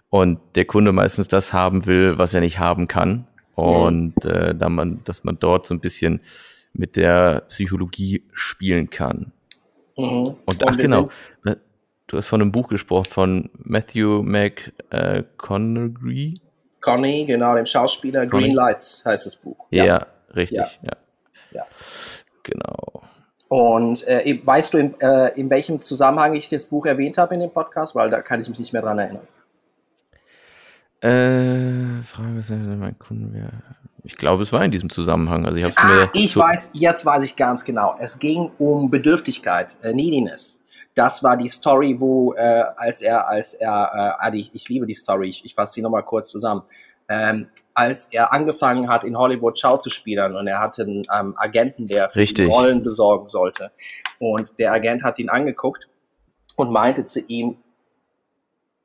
und 0.10 0.40
der 0.56 0.66
Kunde 0.66 0.92
meistens 0.92 1.30
das 1.30 1.54
haben 1.54 1.86
will, 1.86 2.18
was 2.18 2.34
er 2.34 2.42
nicht 2.42 2.60
haben 2.60 2.88
kann. 2.88 3.28
Und 3.56 4.26
äh, 4.26 4.54
da 4.54 4.68
man, 4.68 5.04
dass 5.06 5.24
man 5.24 5.40
dort 5.40 5.66
so 5.66 5.74
ein 5.74 5.80
bisschen 5.80 6.20
mit 6.74 6.98
der 6.98 7.46
Psychologie 7.48 8.24
spielen 8.34 8.90
kann. 8.90 9.32
Und 9.96 10.38
ach 10.68 10.78
genau, 10.78 11.10
ne, 11.44 11.58
du 12.08 12.18
hast 12.18 12.28
von 12.28 12.42
einem 12.42 12.52
Buch 12.52 12.70
gesprochen 12.70 13.06
von 13.06 13.50
Matthew 13.58 14.24
McConaughey. 14.24 16.40
Connie, 16.82 17.26
genau, 17.26 17.56
dem 17.56 17.66
Schauspieler 17.66 18.28
Connie. 18.28 18.46
Green 18.46 18.56
Lights 18.56 19.04
heißt 19.06 19.26
das 19.26 19.36
Buch. 19.36 19.66
Ja, 19.72 19.86
ja 19.86 20.08
richtig, 20.36 20.80
ja. 20.82 20.84
ja. 20.84 20.92
ja. 21.52 21.64
Genau. 22.44 23.02
Und 23.50 24.06
äh, 24.08 24.40
weißt 24.44 24.74
du, 24.74 24.78
in, 24.78 25.00
äh, 25.00 25.40
in 25.40 25.50
welchem 25.50 25.82
Zusammenhang 25.82 26.36
ich 26.36 26.50
das 26.50 26.66
Buch 26.66 26.86
erwähnt 26.86 27.18
habe 27.18 27.34
in 27.34 27.40
dem 27.40 27.52
Podcast? 27.52 27.96
Weil 27.96 28.10
da 28.10 28.22
kann 28.22 28.42
ich 28.42 28.50
mich 28.50 28.60
nicht 28.60 28.74
mehr 28.74 28.82
dran 28.82 29.00
erinnern. 29.00 29.28
Äh, 31.00 32.04
Frage 32.04 32.40
ist, 32.40 32.50
mein 32.50 32.98
Kunde 33.00 33.34
wäre. 33.34 33.64
Ich 34.04 34.16
glaube, 34.16 34.44
es 34.44 34.54
war 34.54 34.64
in 34.64 34.72
diesem 34.72 34.90
Zusammenhang. 34.90 35.46
Also 35.46 35.60
ich, 35.60 35.66
hab's 35.66 35.78
ah, 35.78 35.88
mir 35.88 36.10
ich 36.14 36.36
weiß, 36.36 36.72
jetzt 36.74 37.06
weiß 37.06 37.24
ich 37.24 37.36
ganz 37.36 37.64
genau. 37.64 37.96
Es 38.00 38.20
ging 38.20 38.52
um 38.58 38.90
Bedürftigkeit, 38.90 39.78
äh, 39.82 39.94
Neediness. 39.94 40.64
Das 40.98 41.22
war 41.22 41.38
die 41.38 41.48
Story, 41.48 41.96
wo 42.00 42.34
äh, 42.34 42.64
als 42.76 43.04
er, 43.04 43.28
als 43.28 43.54
er, 43.54 44.18
äh, 44.20 44.26
Adi, 44.26 44.50
ich 44.52 44.68
liebe 44.68 44.88
die 44.88 44.96
Story, 44.96 45.30
ich, 45.30 45.46
ich 45.46 45.54
fasse 45.54 45.74
sie 45.74 45.84
nochmal 45.84 46.04
kurz 46.04 46.32
zusammen. 46.32 46.64
Ähm, 47.08 47.50
als 47.76 48.08
er 48.12 48.34
angefangen 48.34 48.90
hat, 48.90 49.04
in 49.04 49.16
Hollywood 49.16 49.60
Schau 49.60 49.78
zu 49.78 49.92
spielen 49.92 50.36
und 50.36 50.48
er 50.48 50.60
hatte 50.60 50.82
einen 50.82 51.06
ähm, 51.16 51.36
Agenten, 51.38 51.86
der 51.86 52.10
für 52.10 52.20
Richtig. 52.20 52.50
Rollen 52.50 52.82
besorgen 52.82 53.28
sollte. 53.28 53.72
Und 54.18 54.58
der 54.58 54.74
Agent 54.74 55.04
hat 55.04 55.20
ihn 55.20 55.30
angeguckt 55.30 55.88
und 56.56 56.72
meinte 56.72 57.06
zu 57.06 57.20
ihm, 57.28 57.58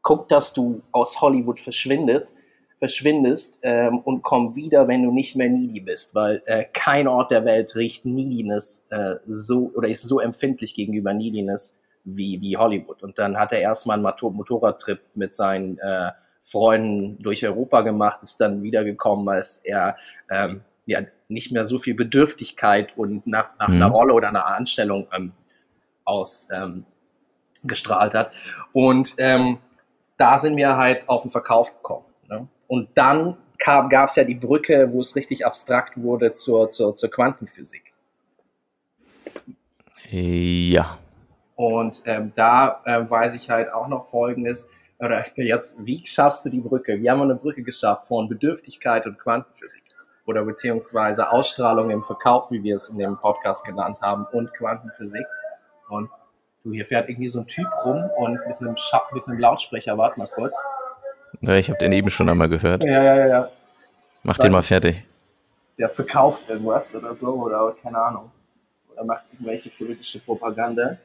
guck, 0.03 0.29
dass 0.29 0.53
du 0.53 0.83
aus 0.93 1.19
Hollywood 1.23 1.61
verschwindet, 1.61 2.35
verschwindest 2.79 3.61
ähm, 3.63 4.01
und 4.01 4.23
komm 4.23 4.55
wieder, 4.55 4.87
wenn 4.87 5.03
du 5.03 5.13
nicht 5.13 5.35
mehr 5.35 5.49
needy 5.49 5.81
bist, 5.81 6.15
weil 6.15 6.43
äh, 6.45 6.67
kein 6.75 7.09
Ort 7.09 7.31
der 7.31 7.47
Welt 7.47 7.75
riecht 7.75 8.05
Neediness 8.05 8.85
äh, 8.91 9.15
so 9.25 9.73
oder 9.75 9.89
ist 9.89 10.03
so 10.03 10.21
empfindlich 10.21 10.75
gegenüber 10.75 11.15
Neediness 11.15 11.79
wie, 12.05 12.41
wie 12.41 12.57
Hollywood. 12.57 13.03
Und 13.03 13.19
dann 13.19 13.37
hat 13.39 13.53
er 13.53 13.61
erstmal 13.61 13.95
einen 13.95 14.03
Motor 14.03 14.33
Motorradtrip 14.33 15.01
mit 15.15 15.35
seinen 15.35 15.79
äh, 15.79 16.11
Freunden 16.41 17.23
durch 17.23 17.47
Europa 17.47 17.83
gemacht, 17.83 18.21
ist 18.23 18.41
dann 18.41 18.63
wiedergekommen, 18.63 19.29
als 19.29 19.59
er 19.59 19.97
ähm, 20.29 20.63
ja 20.87 21.01
nicht 21.29 21.53
mehr 21.53 21.65
so 21.65 21.79
viel 21.79 21.95
Bedürftigkeit 21.95 22.97
und 22.97 23.27
nach, 23.27 23.51
nach 23.59 23.69
mhm. 23.69 23.77
einer 23.77 23.89
Rolle 23.89 24.15
oder 24.15 24.29
einer 24.29 24.47
Anstellung 24.47 25.07
ähm, 25.13 25.33
aus 26.05 26.49
ähm, 26.53 26.85
gestrahlt 27.65 28.15
hat. 28.15 28.33
Und 28.75 29.15
ähm, 29.19 29.59
da 30.17 30.39
sind 30.39 30.57
wir 30.57 30.77
halt 30.77 31.09
auf 31.09 31.23
den 31.23 31.31
Verkauf 31.31 31.77
gekommen. 31.77 32.07
Ne? 32.29 32.49
Und 32.67 32.91
dann 32.95 33.37
gab 33.59 34.09
es 34.09 34.17
ja 34.17 34.25
die 34.25 34.35
Brücke, 34.35 34.93
wo 34.93 35.01
es 35.01 35.15
richtig 35.15 35.47
abstrakt 35.47 35.97
wurde 35.97 36.33
zur, 36.33 36.69
zur, 36.71 36.95
zur 36.95 37.11
Quantenphysik. 37.11 37.93
Ja. 40.11 40.99
Und 41.63 42.03
ähm, 42.07 42.33
da 42.35 42.81
äh, 42.85 43.09
weiß 43.09 43.35
ich 43.35 43.49
halt 43.49 43.73
auch 43.73 43.87
noch 43.87 44.09
Folgendes, 44.09 44.69
oder 44.99 45.25
jetzt, 45.37 45.77
wie 45.79 46.05
schaffst 46.05 46.45
du 46.45 46.51
die 46.51 46.61
Brücke? 46.61 47.01
Wir 47.01 47.13
haben 47.13 47.23
eine 47.23 47.37
Brücke 47.37 47.63
geschafft 47.63 48.09
von 48.09 48.29
Bedürftigkeit 48.29 49.07
und 49.07 49.17
Quantenphysik 49.21 49.85
oder 50.27 50.45
beziehungsweise 50.45 51.31
Ausstrahlung 51.31 51.91
im 51.91 52.03
Verkauf, 52.03 52.51
wie 52.51 52.65
wir 52.65 52.75
es 52.75 52.89
in 52.89 52.99
dem 52.99 53.17
Podcast 53.17 53.65
genannt 53.65 54.01
haben, 54.03 54.27
und 54.33 54.53
Quantenphysik. 54.55 55.27
Und 55.89 56.11
Du, 56.65 56.73
hier 56.73 56.87
fährt 56.87 57.09
irgendwie 57.09 57.29
so 57.29 57.41
ein 57.41 57.47
Typ 57.47 57.67
rum 57.85 58.09
und 58.17 58.39
mit 58.47 58.61
einem, 58.61 58.77
Scha 58.77 59.03
mit 59.13 59.27
einem 59.27 59.39
Lautsprecher, 59.39 59.99
warte 59.99 60.19
mal 60.19 60.29
kurz. 60.29 60.57
Ja, 61.41 61.55
ich 61.55 61.69
habe 61.69 61.79
den 61.79 61.93
eben 61.93 62.09
schon 62.11 62.29
einmal 62.29 62.49
gehört. 62.49 62.85
Ja, 62.85 63.03
ja, 63.03 63.27
ja. 63.27 63.49
Mach 64.23 64.39
den 64.39 64.53
mal 64.53 64.63
fertig. 64.63 65.05
Der 65.79 65.89
verkauft 65.89 66.49
irgendwas 66.49 66.95
oder 66.95 67.17
so 67.17 67.35
oder 67.35 67.75
keine 67.83 67.99
Ahnung. 67.99 68.31
Oder 68.93 69.05
macht 69.05 69.25
irgendwelche 69.33 69.71
politische 69.71 70.21
Propaganda. 70.21 70.99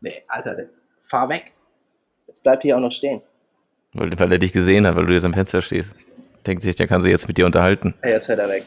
Nee, 0.00 0.22
Alter, 0.28 0.56
fahr 1.00 1.28
weg. 1.28 1.52
Jetzt 2.26 2.42
bleibt 2.42 2.62
hier 2.62 2.76
auch 2.76 2.80
noch 2.80 2.92
stehen. 2.92 3.22
Weil, 3.94 4.18
weil 4.18 4.32
er 4.32 4.38
dich 4.38 4.52
gesehen 4.52 4.86
hat, 4.86 4.96
weil 4.96 5.06
du 5.06 5.12
jetzt 5.12 5.24
am 5.24 5.34
Fenster 5.34 5.62
stehst. 5.62 5.96
Denkt 6.46 6.62
sich, 6.62 6.76
der 6.76 6.86
kann 6.86 7.00
sich 7.00 7.10
jetzt 7.10 7.26
mit 7.26 7.38
dir 7.38 7.46
unterhalten. 7.46 7.94
Ja, 8.02 8.10
jetzt 8.10 8.26
fährt 8.26 8.38
er 8.38 8.48
weg. 8.48 8.64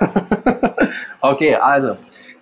okay, 1.20 1.54
also, 1.54 1.96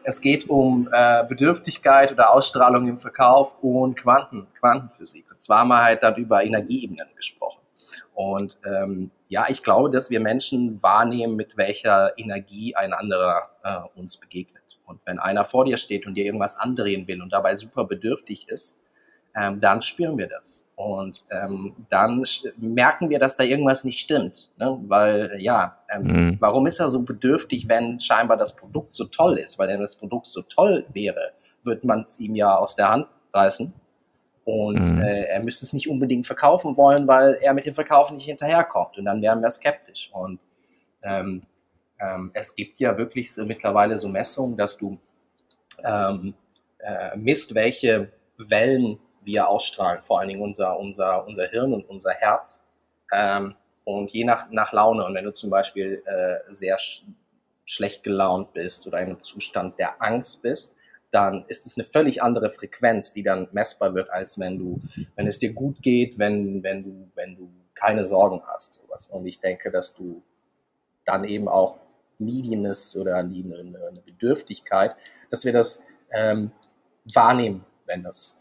es 0.04 0.20
geht 0.20 0.48
um 0.48 0.88
äh, 0.92 1.24
Bedürftigkeit 1.24 2.12
oder 2.12 2.32
Ausstrahlung 2.32 2.88
im 2.88 2.98
Verkauf 2.98 3.54
und 3.62 3.96
Quanten, 3.96 4.46
Quantenphysik. 4.58 5.30
Und 5.30 5.40
zwar 5.40 5.60
haben 5.60 5.68
wir 5.68 5.82
halt 5.82 6.02
dann 6.02 6.16
über 6.16 6.44
Energieebenen 6.44 7.08
gesprochen. 7.16 7.60
Und 8.14 8.58
ähm, 8.64 9.10
ja, 9.28 9.46
ich 9.48 9.62
glaube, 9.62 9.90
dass 9.90 10.10
wir 10.10 10.20
Menschen 10.20 10.82
wahrnehmen, 10.82 11.36
mit 11.36 11.56
welcher 11.56 12.18
Energie 12.18 12.74
ein 12.74 12.92
anderer 12.92 13.50
äh, 13.62 13.98
uns 13.98 14.18
begegnet. 14.18 14.61
Und 14.84 15.00
wenn 15.04 15.18
einer 15.18 15.44
vor 15.44 15.64
dir 15.64 15.76
steht 15.76 16.06
und 16.06 16.14
dir 16.14 16.24
irgendwas 16.24 16.56
andrehen 16.56 17.06
will 17.06 17.22
und 17.22 17.32
dabei 17.32 17.54
super 17.54 17.84
bedürftig 17.84 18.48
ist, 18.48 18.78
ähm, 19.34 19.60
dann 19.60 19.80
spüren 19.80 20.18
wir 20.18 20.28
das. 20.28 20.68
Und 20.76 21.24
ähm, 21.30 21.74
dann 21.88 22.24
merken 22.58 23.08
wir, 23.08 23.18
dass 23.18 23.36
da 23.36 23.44
irgendwas 23.44 23.84
nicht 23.84 24.00
stimmt. 24.00 24.50
Ne? 24.58 24.78
Weil, 24.88 25.36
ja, 25.38 25.78
ähm, 25.88 26.02
mhm. 26.02 26.36
warum 26.40 26.66
ist 26.66 26.80
er 26.80 26.90
so 26.90 27.02
bedürftig, 27.02 27.68
wenn 27.68 27.98
scheinbar 27.98 28.36
das 28.36 28.56
Produkt 28.56 28.94
so 28.94 29.04
toll 29.06 29.38
ist? 29.38 29.58
Weil 29.58 29.68
wenn 29.68 29.80
das 29.80 29.96
Produkt 29.96 30.26
so 30.26 30.42
toll 30.42 30.84
wäre, 30.92 31.32
würde 31.62 31.86
man 31.86 32.02
es 32.02 32.20
ihm 32.20 32.34
ja 32.34 32.56
aus 32.56 32.76
der 32.76 32.90
Hand 32.90 33.06
reißen. 33.32 33.72
Und 34.44 34.94
mhm. 34.94 35.00
äh, 35.00 35.22
er 35.24 35.42
müsste 35.42 35.64
es 35.64 35.72
nicht 35.72 35.88
unbedingt 35.88 36.26
verkaufen 36.26 36.76
wollen, 36.76 37.06
weil 37.06 37.38
er 37.40 37.54
mit 37.54 37.64
dem 37.64 37.74
Verkaufen 37.74 38.16
nicht 38.16 38.26
hinterherkommt. 38.26 38.98
Und 38.98 39.04
dann 39.04 39.22
wären 39.22 39.40
wir 39.40 39.50
skeptisch. 39.50 40.10
Und 40.12 40.40
ähm, 41.02 41.42
ähm, 42.02 42.30
es 42.34 42.54
gibt 42.54 42.80
ja 42.80 42.98
wirklich 42.98 43.32
so 43.32 43.44
mittlerweile 43.44 43.96
so 43.96 44.08
Messungen, 44.08 44.56
dass 44.56 44.76
du 44.76 44.98
ähm, 45.84 46.34
äh, 46.78 47.16
misst, 47.16 47.54
welche 47.54 48.10
Wellen 48.36 48.98
wir 49.24 49.48
ausstrahlen, 49.48 50.02
vor 50.02 50.18
allen 50.18 50.28
Dingen 50.28 50.42
unser, 50.42 50.78
unser, 50.78 51.24
unser 51.26 51.46
Hirn 51.46 51.72
und 51.72 51.88
unser 51.88 52.12
Herz. 52.12 52.66
Ähm, 53.12 53.54
und 53.84 54.10
je 54.10 54.24
nach, 54.24 54.50
nach 54.50 54.72
Laune, 54.72 55.04
und 55.04 55.14
wenn 55.14 55.24
du 55.24 55.32
zum 55.32 55.50
Beispiel 55.50 56.02
äh, 56.04 56.52
sehr 56.52 56.76
sch 56.78 57.04
schlecht 57.64 58.02
gelaunt 58.02 58.52
bist 58.54 58.88
oder 58.88 58.98
in 58.98 59.06
einem 59.06 59.22
Zustand 59.22 59.78
der 59.78 60.02
Angst 60.02 60.42
bist, 60.42 60.76
dann 61.12 61.44
ist 61.46 61.64
es 61.64 61.78
eine 61.78 61.84
völlig 61.84 62.20
andere 62.20 62.50
Frequenz, 62.50 63.12
die 63.12 63.22
dann 63.22 63.46
messbar 63.52 63.94
wird, 63.94 64.10
als 64.10 64.40
wenn 64.40 64.58
du, 64.58 64.80
wenn 65.14 65.28
es 65.28 65.38
dir 65.38 65.52
gut 65.52 65.80
geht, 65.80 66.18
wenn, 66.18 66.64
wenn 66.64 66.82
du, 66.82 67.08
wenn 67.14 67.36
du 67.36 67.48
keine 67.74 68.02
Sorgen 68.02 68.42
hast. 68.48 68.74
Sowas. 68.74 69.08
Und 69.08 69.26
ich 69.26 69.38
denke, 69.38 69.70
dass 69.70 69.94
du 69.94 70.22
dann 71.04 71.22
eben 71.22 71.48
auch 71.48 71.78
Neediness 72.18 72.96
oder 72.96 73.16
eine, 73.16 73.26
eine 73.34 74.00
Bedürftigkeit, 74.04 74.94
dass 75.30 75.44
wir 75.44 75.52
das 75.52 75.82
ähm, 76.12 76.52
wahrnehmen, 77.04 77.64
wenn 77.86 78.02
das 78.02 78.38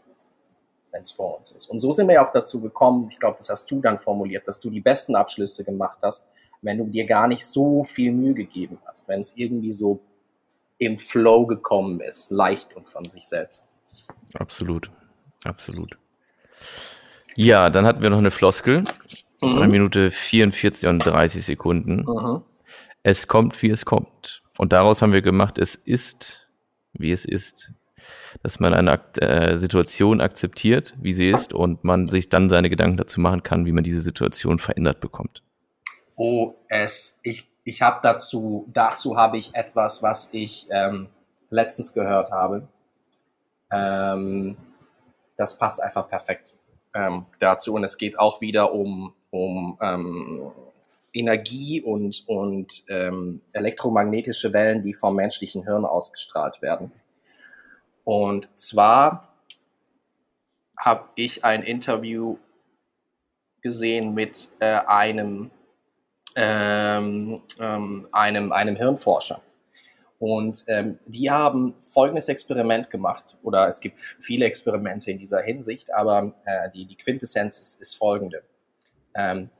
wenn 0.92 1.02
es 1.02 1.10
vor 1.10 1.38
uns 1.38 1.52
ist. 1.52 1.66
Und 1.66 1.80
so 1.80 1.90
sind 1.92 2.06
wir 2.06 2.16
ja 2.16 2.24
auch 2.24 2.30
dazu 2.30 2.60
gekommen, 2.60 3.08
ich 3.10 3.18
glaube, 3.18 3.38
das 3.38 3.48
hast 3.48 3.70
du 3.70 3.80
dann 3.80 3.98
formuliert, 3.98 4.46
dass 4.46 4.60
du 4.60 4.70
die 4.70 4.80
besten 4.80 5.16
Abschlüsse 5.16 5.64
gemacht 5.64 5.98
hast, 6.02 6.28
wenn 6.60 6.78
du 6.78 6.84
dir 6.84 7.06
gar 7.06 7.26
nicht 7.26 7.44
so 7.44 7.82
viel 7.82 8.12
Mühe 8.12 8.34
gegeben 8.34 8.78
hast, 8.84 9.08
wenn 9.08 9.20
es 9.20 9.36
irgendwie 9.36 9.72
so 9.72 10.00
im 10.78 10.98
Flow 10.98 11.46
gekommen 11.46 12.00
ist, 12.00 12.30
leicht 12.30 12.74
und 12.76 12.88
von 12.88 13.08
sich 13.08 13.26
selbst. 13.26 13.64
Absolut, 14.34 14.90
absolut. 15.44 15.96
Ja, 17.34 17.70
dann 17.70 17.86
hatten 17.86 18.02
wir 18.02 18.10
noch 18.10 18.18
eine 18.18 18.30
Floskel, 18.30 18.84
mhm. 19.40 19.58
eine 19.58 19.68
Minute 19.68 20.10
44 20.10 20.88
und 20.88 20.98
30 21.00 21.44
Sekunden. 21.44 22.04
Mhm. 22.06 22.42
Es 23.02 23.28
kommt, 23.28 23.60
wie 23.62 23.70
es 23.70 23.84
kommt. 23.84 24.42
Und 24.58 24.72
daraus 24.72 25.02
haben 25.02 25.12
wir 25.12 25.22
gemacht, 25.22 25.58
es 25.58 25.74
ist, 25.74 26.46
wie 26.92 27.10
es 27.10 27.24
ist 27.24 27.72
dass 28.42 28.60
man 28.60 28.74
eine 28.74 29.00
äh, 29.20 29.56
Situation 29.56 30.20
akzeptiert, 30.20 30.94
wie 30.98 31.12
sie 31.12 31.30
ist, 31.30 31.52
und 31.52 31.84
man 31.84 32.08
sich 32.08 32.28
dann 32.28 32.48
seine 32.48 32.70
Gedanken 32.70 32.96
dazu 32.96 33.20
machen 33.20 33.42
kann, 33.42 33.66
wie 33.66 33.72
man 33.72 33.84
diese 33.84 34.00
Situation 34.00 34.58
verändert 34.58 35.00
bekommt. 35.00 35.42
Oh, 36.16 36.54
es, 36.68 37.20
ich, 37.22 37.48
ich 37.64 37.82
habe 37.82 38.00
dazu, 38.02 38.66
dazu 38.72 39.16
habe 39.16 39.38
ich 39.38 39.54
etwas, 39.54 40.02
was 40.02 40.32
ich 40.32 40.68
ähm, 40.70 41.08
letztens 41.50 41.92
gehört 41.92 42.30
habe. 42.30 42.68
Ähm, 43.70 44.56
das 45.36 45.58
passt 45.58 45.82
einfach 45.82 46.08
perfekt 46.08 46.54
ähm, 46.94 47.26
dazu. 47.38 47.74
Und 47.74 47.84
es 47.84 47.96
geht 47.96 48.18
auch 48.18 48.40
wieder 48.40 48.72
um, 48.72 49.14
um 49.30 49.78
ähm, 49.80 50.52
Energie 51.12 51.80
und, 51.80 52.24
und 52.26 52.84
ähm, 52.88 53.42
elektromagnetische 53.52 54.52
Wellen, 54.52 54.82
die 54.82 54.94
vom 54.94 55.16
menschlichen 55.16 55.64
Hirn 55.64 55.84
ausgestrahlt 55.84 56.62
werden. 56.62 56.92
Und 58.04 58.48
zwar 58.54 59.34
habe 60.76 61.04
ich 61.14 61.44
ein 61.44 61.62
Interview 61.62 62.38
gesehen 63.60 64.14
mit 64.14 64.48
äh, 64.58 64.80
einem, 64.86 65.50
ähm, 66.34 67.42
ähm, 67.60 68.08
einem, 68.10 68.52
einem 68.52 68.76
Hirnforscher. 68.76 69.40
Und 70.18 70.64
ähm, 70.68 70.98
die 71.06 71.30
haben 71.30 71.74
folgendes 71.80 72.28
Experiment 72.28 72.90
gemacht, 72.90 73.36
oder 73.42 73.66
es 73.66 73.80
gibt 73.80 73.96
viele 73.96 74.44
Experimente 74.44 75.10
in 75.10 75.18
dieser 75.18 75.40
Hinsicht, 75.42 75.92
aber 75.92 76.32
äh, 76.44 76.70
die, 76.70 76.84
die 76.84 76.96
Quintessenz 76.96 77.58
ist, 77.58 77.80
ist 77.80 77.96
folgende. 77.96 78.44
Ähm, 79.14 79.50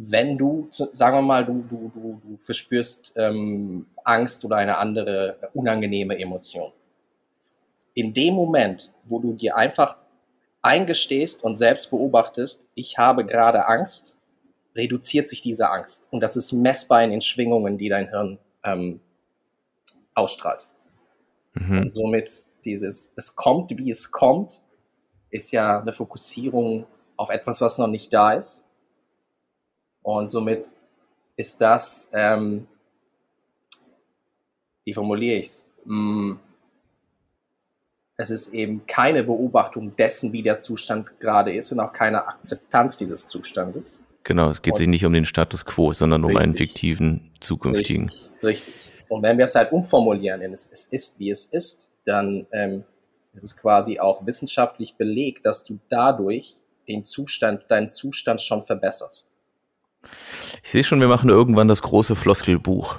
wenn 0.00 0.38
du, 0.38 0.68
sagen 0.70 1.16
wir 1.16 1.22
mal, 1.22 1.44
du, 1.44 1.64
du, 1.68 1.90
du, 1.92 2.20
du 2.22 2.36
verspürst 2.36 3.12
ähm, 3.16 3.84
Angst 4.04 4.44
oder 4.44 4.56
eine 4.56 4.78
andere 4.78 5.50
unangenehme 5.54 6.16
Emotion. 6.16 6.70
In 7.94 8.14
dem 8.14 8.34
Moment, 8.34 8.92
wo 9.04 9.18
du 9.18 9.32
dir 9.32 9.56
einfach 9.56 9.96
eingestehst 10.62 11.42
und 11.42 11.56
selbst 11.56 11.90
beobachtest, 11.90 12.68
ich 12.76 12.96
habe 12.96 13.26
gerade 13.26 13.66
Angst, 13.66 14.16
reduziert 14.76 15.26
sich 15.26 15.42
diese 15.42 15.68
Angst. 15.68 16.06
Und 16.12 16.20
das 16.20 16.36
ist 16.36 16.52
messbar 16.52 17.02
in 17.02 17.10
den 17.10 17.20
Schwingungen, 17.20 17.76
die 17.76 17.88
dein 17.88 18.08
Hirn 18.08 18.38
ähm, 18.62 19.00
ausstrahlt. 20.14 20.68
Mhm. 21.54 21.82
Und 21.82 21.90
somit 21.90 22.44
dieses, 22.64 23.14
es 23.16 23.34
kommt, 23.34 23.76
wie 23.76 23.90
es 23.90 24.12
kommt, 24.12 24.62
ist 25.30 25.50
ja 25.50 25.80
eine 25.80 25.92
Fokussierung 25.92 26.86
auf 27.16 27.30
etwas, 27.30 27.60
was 27.60 27.78
noch 27.78 27.88
nicht 27.88 28.12
da 28.12 28.34
ist 28.34 28.67
und 30.16 30.28
somit 30.28 30.70
ist 31.36 31.60
das, 31.60 32.10
ähm, 32.14 32.66
wie 34.84 34.94
formuliere 34.94 35.36
ich 35.36 35.46
es? 35.46 35.66
Mm, 35.84 36.34
es 38.16 38.30
ist 38.30 38.54
eben 38.54 38.86
keine 38.86 39.22
Beobachtung 39.22 39.94
dessen, 39.96 40.32
wie 40.32 40.42
der 40.42 40.58
Zustand 40.58 41.20
gerade 41.20 41.52
ist 41.52 41.70
und 41.72 41.80
auch 41.80 41.92
keine 41.92 42.26
Akzeptanz 42.26 42.96
dieses 42.96 43.28
Zustandes. 43.28 44.00
Genau, 44.24 44.50
es 44.50 44.62
geht 44.62 44.74
und 44.74 44.78
sich 44.78 44.88
nicht 44.88 45.04
um 45.04 45.12
den 45.12 45.24
Status 45.24 45.64
quo, 45.64 45.92
sondern 45.92 46.24
um 46.24 46.36
einen 46.36 46.54
fiktiven 46.54 47.30
zukünftigen. 47.40 48.08
Richtig, 48.08 48.42
richtig. 48.42 48.74
Und 49.08 49.22
wenn 49.22 49.38
wir 49.38 49.44
es 49.44 49.54
halt 49.54 49.72
umformulieren, 49.72 50.40
in 50.42 50.52
es, 50.52 50.68
es 50.72 50.86
ist, 50.86 51.18
wie 51.18 51.30
es 51.30 51.44
ist, 51.46 51.90
dann 52.04 52.46
ähm, 52.52 52.84
ist 53.34 53.44
es 53.44 53.56
quasi 53.56 54.00
auch 54.00 54.26
wissenschaftlich 54.26 54.96
belegt, 54.96 55.46
dass 55.46 55.64
du 55.64 55.78
dadurch 55.88 56.54
den 56.88 57.04
Zustand, 57.04 57.70
deinen 57.70 57.88
Zustand 57.88 58.40
schon 58.42 58.62
verbesserst. 58.62 59.30
Ich 60.62 60.70
sehe 60.70 60.84
schon, 60.84 61.00
wir 61.00 61.08
machen 61.08 61.30
irgendwann 61.30 61.68
das 61.68 61.82
große 61.82 62.16
Floskelbuch. 62.16 62.96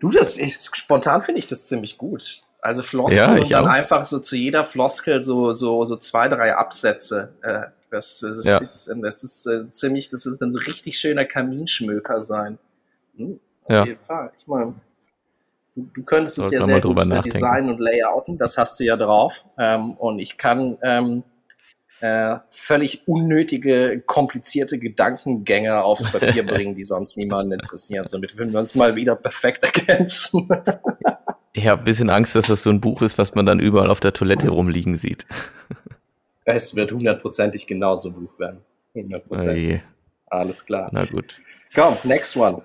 du, 0.00 0.10
das 0.10 0.38
ist, 0.38 0.76
spontan 0.76 1.22
finde 1.22 1.40
ich 1.40 1.46
das 1.46 1.66
ziemlich 1.66 1.98
gut. 1.98 2.42
Also 2.60 2.82
Floskel 2.82 3.18
ja, 3.18 3.34
und 3.34 3.50
dann 3.50 3.66
auch. 3.66 3.70
einfach 3.70 4.04
so 4.04 4.18
zu 4.18 4.36
jeder 4.36 4.64
Floskel 4.64 5.20
so, 5.20 5.52
so, 5.52 5.84
so 5.84 5.96
zwei, 5.96 6.28
drei 6.28 6.54
Absätze. 6.54 7.32
Äh, 7.42 7.66
das, 7.90 8.18
das, 8.18 8.44
ja. 8.44 8.58
ist, 8.58 8.92
das 9.02 9.22
ist 9.22 9.46
äh, 9.46 9.70
ziemlich, 9.70 10.08
das 10.08 10.26
ist 10.26 10.42
dann 10.42 10.52
so 10.52 10.58
richtig 10.58 10.98
schöner 10.98 11.24
Kaminschmöker 11.24 12.20
sein. 12.20 12.58
Hm, 13.16 13.38
auf 13.64 13.70
ja. 13.70 13.84
jeden 13.84 14.02
Fall. 14.02 14.32
Ich 14.38 14.46
meine, 14.46 14.74
du, 15.76 15.88
du 15.94 16.02
könntest 16.02 16.38
es 16.38 16.50
ja 16.50 16.64
sehr 16.64 16.80
gut 16.80 16.98
designen 17.24 17.70
und 17.70 17.78
layouten, 17.78 18.38
das 18.38 18.58
hast 18.58 18.80
du 18.80 18.84
ja 18.84 18.96
drauf. 18.96 19.44
Ähm, 19.58 19.92
und 19.92 20.18
ich 20.18 20.36
kann 20.36 20.76
ähm, 20.82 21.22
äh, 22.00 22.36
völlig 22.50 23.06
unnötige, 23.06 24.02
komplizierte 24.04 24.78
Gedankengänge 24.78 25.82
aufs 25.82 26.10
Papier 26.10 26.42
bringen, 26.46 26.74
die 26.74 26.84
sonst 26.84 27.16
niemanden 27.16 27.52
interessieren. 27.52 28.06
Somit 28.06 28.36
würden 28.36 28.52
wir 28.52 28.60
uns 28.60 28.74
mal 28.74 28.96
wieder 28.96 29.16
perfekt 29.16 29.62
ergänzen. 29.76 30.48
ich 31.52 31.66
habe 31.66 31.82
ein 31.82 31.84
bisschen 31.84 32.10
Angst, 32.10 32.34
dass 32.36 32.46
das 32.46 32.62
so 32.62 32.70
ein 32.70 32.80
Buch 32.80 33.02
ist, 33.02 33.18
was 33.18 33.34
man 33.34 33.46
dann 33.46 33.60
überall 33.60 33.90
auf 33.90 34.00
der 34.00 34.12
Toilette 34.12 34.50
rumliegen 34.50 34.96
sieht. 34.96 35.24
Es 36.48 36.76
wird 36.76 36.92
hundertprozentig 36.92 37.66
genauso 37.66 38.08
ein 38.10 38.14
Buch 38.14 38.38
werden. 38.38 38.60
Hundertprozentig. 38.94 39.80
Oh 39.80 40.36
Alles 40.36 40.64
klar. 40.64 40.88
Na 40.92 41.04
gut. 41.04 41.40
Komm, 41.74 41.96
next 42.04 42.36
one. 42.36 42.62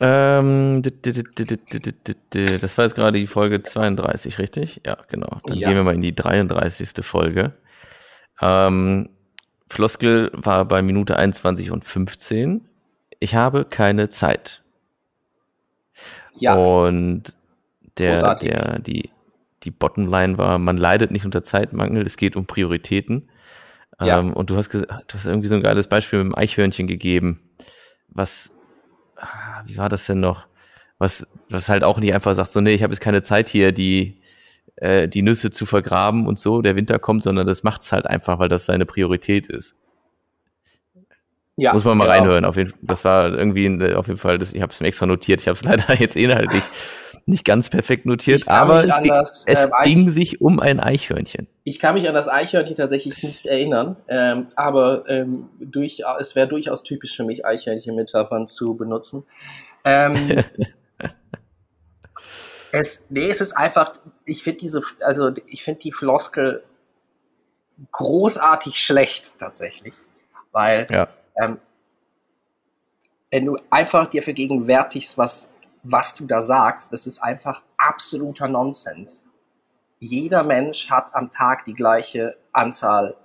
Ähm, 0.00 0.82
das 0.82 2.78
war 2.78 2.84
jetzt 2.84 2.94
gerade 2.96 3.18
die 3.18 3.28
Folge 3.28 3.62
32, 3.62 4.40
richtig? 4.40 4.80
Ja, 4.84 4.98
genau. 5.08 5.38
Dann 5.44 5.56
ja. 5.56 5.68
gehen 5.68 5.76
wir 5.76 5.84
mal 5.84 5.94
in 5.94 6.02
die 6.02 6.16
33. 6.16 7.04
Folge. 7.04 7.52
Ähm, 8.40 9.10
Floskel 9.68 10.30
war 10.34 10.64
bei 10.64 10.82
Minute 10.82 11.16
21 11.16 11.70
und 11.70 11.84
15. 11.84 12.66
Ich 13.20 13.34
habe 13.34 13.64
keine 13.64 14.08
Zeit. 14.08 14.62
Ja. 16.38 16.54
Und 16.54 17.34
der, 17.98 18.34
der, 18.36 18.78
die, 18.78 19.10
die 19.64 19.70
Bottomline 19.70 20.38
war, 20.38 20.58
man 20.58 20.76
leidet 20.76 21.10
nicht 21.10 21.24
unter 21.24 21.42
Zeitmangel, 21.42 22.06
es 22.06 22.16
geht 22.16 22.36
um 22.36 22.46
Prioritäten. 22.46 23.28
Ja. 24.00 24.20
Ähm, 24.20 24.32
und 24.32 24.50
du 24.50 24.56
hast, 24.56 24.72
du 24.72 24.86
hast 24.88 25.26
irgendwie 25.26 25.48
so 25.48 25.56
ein 25.56 25.62
geiles 25.62 25.88
Beispiel 25.88 26.20
mit 26.20 26.32
dem 26.32 26.38
Eichhörnchen 26.38 26.86
gegeben, 26.86 27.40
was, 28.08 28.56
ah, 29.16 29.62
wie 29.66 29.76
war 29.76 29.88
das 29.88 30.06
denn 30.06 30.20
noch? 30.20 30.46
Was, 30.98 31.26
was 31.48 31.68
halt 31.68 31.84
auch 31.84 31.98
nicht 31.98 32.14
einfach 32.14 32.34
sagt, 32.34 32.50
so, 32.50 32.60
nee, 32.60 32.72
ich 32.72 32.82
habe 32.82 32.92
jetzt 32.92 33.00
keine 33.00 33.22
Zeit 33.22 33.48
hier, 33.48 33.72
die, 33.72 34.17
äh, 34.80 35.08
die 35.08 35.22
Nüsse 35.22 35.50
zu 35.50 35.66
vergraben 35.66 36.26
und 36.26 36.38
so, 36.38 36.62
der 36.62 36.76
Winter 36.76 36.98
kommt, 36.98 37.22
sondern 37.22 37.46
das 37.46 37.62
macht's 37.62 37.92
halt 37.92 38.06
einfach, 38.06 38.38
weil 38.38 38.48
das 38.48 38.66
seine 38.66 38.86
Priorität 38.86 39.46
ist. 39.46 39.76
Ja, 41.56 41.72
Muss 41.72 41.84
man 41.84 41.98
mal 41.98 42.04
genau. 42.04 42.16
reinhören. 42.18 42.44
Auf 42.44 42.56
jeden, 42.56 42.72
das 42.82 43.04
war 43.04 43.36
irgendwie 43.36 43.66
auf 43.94 44.06
jeden 44.06 44.18
Fall, 44.18 44.38
das, 44.38 44.52
ich 44.52 44.62
habe 44.62 44.72
es 44.72 44.80
mir 44.80 44.86
extra 44.86 45.06
notiert. 45.06 45.40
Ich 45.40 45.48
habe 45.48 45.56
es 45.56 45.64
leider 45.64 45.92
jetzt 45.94 46.14
inhaltlich 46.14 46.62
nicht 47.26 47.44
ganz 47.44 47.68
perfekt 47.68 48.06
notiert, 48.06 48.48
aber 48.48 48.78
es, 48.78 48.86
das, 48.86 49.02
ging, 49.02 49.12
es 49.12 49.44
ähm, 49.46 49.70
ging 49.84 50.08
sich 50.08 50.40
um 50.40 50.60
ein 50.60 50.80
Eichhörnchen. 50.80 51.46
Ich 51.64 51.78
kann 51.78 51.94
mich 51.94 52.08
an 52.08 52.14
das 52.14 52.26
Eichhörnchen 52.26 52.74
tatsächlich 52.74 53.22
nicht 53.22 53.44
erinnern, 53.46 53.96
ähm, 54.08 54.46
aber 54.56 55.04
ähm, 55.08 55.50
durch, 55.60 56.04
es 56.20 56.34
wäre 56.36 56.48
durchaus 56.48 56.82
typisch 56.84 57.14
für 57.14 57.24
mich, 57.24 57.44
Eichhörnchen-Metaphern 57.44 58.46
zu 58.46 58.76
benutzen. 58.76 59.24
Es, 62.72 63.06
nee, 63.08 63.28
es 63.28 63.40
ist 63.40 63.52
einfach, 63.52 63.94
ich 64.24 64.42
finde 64.42 64.60
diese, 64.60 64.82
also 65.00 65.32
ich 65.46 65.62
finde 65.62 65.80
die 65.80 65.92
Floskel 65.92 66.64
großartig 67.92 68.82
schlecht 68.82 69.38
tatsächlich, 69.38 69.94
weil 70.52 70.86
ja. 70.90 71.08
ähm, 71.40 71.58
wenn 73.30 73.46
du 73.46 73.58
einfach 73.70 74.06
dir 74.06 74.22
vergegenwärtigst, 74.22 75.18
was, 75.18 75.54
was 75.82 76.14
du 76.14 76.26
da 76.26 76.40
sagst, 76.40 76.92
das 76.92 77.06
ist 77.06 77.22
einfach 77.22 77.62
absoluter 77.76 78.48
Nonsens. 78.48 79.26
Jeder 79.98 80.44
Mensch 80.44 80.90
hat 80.90 81.14
am 81.14 81.30
Tag 81.30 81.64
die 81.64 81.74
gleiche 81.74 82.36
Anzahl 82.52 83.16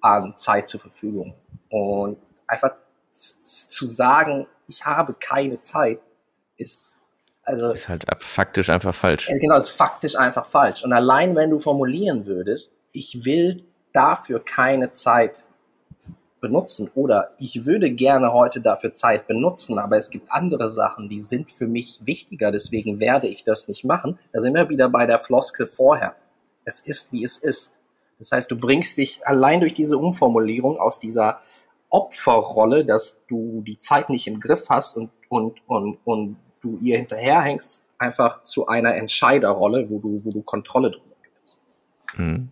an 0.00 0.36
Zeit 0.36 0.66
zur 0.66 0.80
Verfügung. 0.80 1.34
Und 1.70 2.18
einfach 2.46 2.72
zu 3.12 3.86
sagen, 3.86 4.46
ich 4.66 4.84
habe 4.84 5.14
keine 5.14 5.60
Zeit, 5.60 6.00
ist 6.56 6.98
also, 7.44 7.72
ist 7.72 7.88
halt 7.88 8.04
faktisch 8.18 8.70
einfach 8.70 8.94
falsch. 8.94 9.26
Genau, 9.26 9.56
ist 9.56 9.70
faktisch 9.70 10.16
einfach 10.16 10.46
falsch. 10.46 10.84
Und 10.84 10.92
allein 10.92 11.34
wenn 11.34 11.50
du 11.50 11.58
formulieren 11.58 12.26
würdest, 12.26 12.76
ich 12.92 13.24
will 13.24 13.64
dafür 13.92 14.44
keine 14.44 14.92
Zeit 14.92 15.44
benutzen 16.40 16.90
oder 16.94 17.32
ich 17.38 17.66
würde 17.66 17.90
gerne 17.90 18.32
heute 18.32 18.60
dafür 18.60 18.92
Zeit 18.94 19.26
benutzen, 19.26 19.78
aber 19.78 19.96
es 19.96 20.10
gibt 20.10 20.30
andere 20.30 20.68
Sachen, 20.68 21.08
die 21.08 21.20
sind 21.20 21.50
für 21.50 21.68
mich 21.68 22.00
wichtiger, 22.02 22.50
deswegen 22.50 23.00
werde 23.00 23.28
ich 23.28 23.44
das 23.44 23.68
nicht 23.68 23.84
machen. 23.84 24.18
Da 24.32 24.40
sind 24.40 24.54
wir 24.54 24.68
wieder 24.68 24.88
bei 24.88 25.06
der 25.06 25.18
Floskel 25.18 25.66
vorher. 25.66 26.16
Es 26.64 26.80
ist, 26.80 27.12
wie 27.12 27.24
es 27.24 27.38
ist. 27.38 27.80
Das 28.18 28.32
heißt, 28.32 28.50
du 28.50 28.56
bringst 28.56 28.98
dich 28.98 29.26
allein 29.26 29.60
durch 29.60 29.72
diese 29.72 29.98
Umformulierung 29.98 30.78
aus 30.78 31.00
dieser 31.00 31.40
Opferrolle, 31.88 32.84
dass 32.84 33.24
du 33.26 33.62
die 33.62 33.78
Zeit 33.78 34.10
nicht 34.10 34.26
im 34.26 34.40
Griff 34.40 34.68
hast 34.68 34.96
und, 34.96 35.10
und, 35.28 35.60
und, 35.66 35.98
und 36.04 36.36
du 36.62 36.78
ihr 36.80 36.96
hinterherhängst, 36.96 37.86
einfach 37.98 38.42
zu 38.42 38.66
einer 38.66 38.94
Entscheiderrolle, 38.94 39.90
wo 39.90 39.98
du, 39.98 40.24
wo 40.24 40.30
du 40.30 40.42
Kontrolle 40.42 40.90
drüber 40.90 41.16
gewinnst. 41.22 41.62
Mhm. 42.16 42.48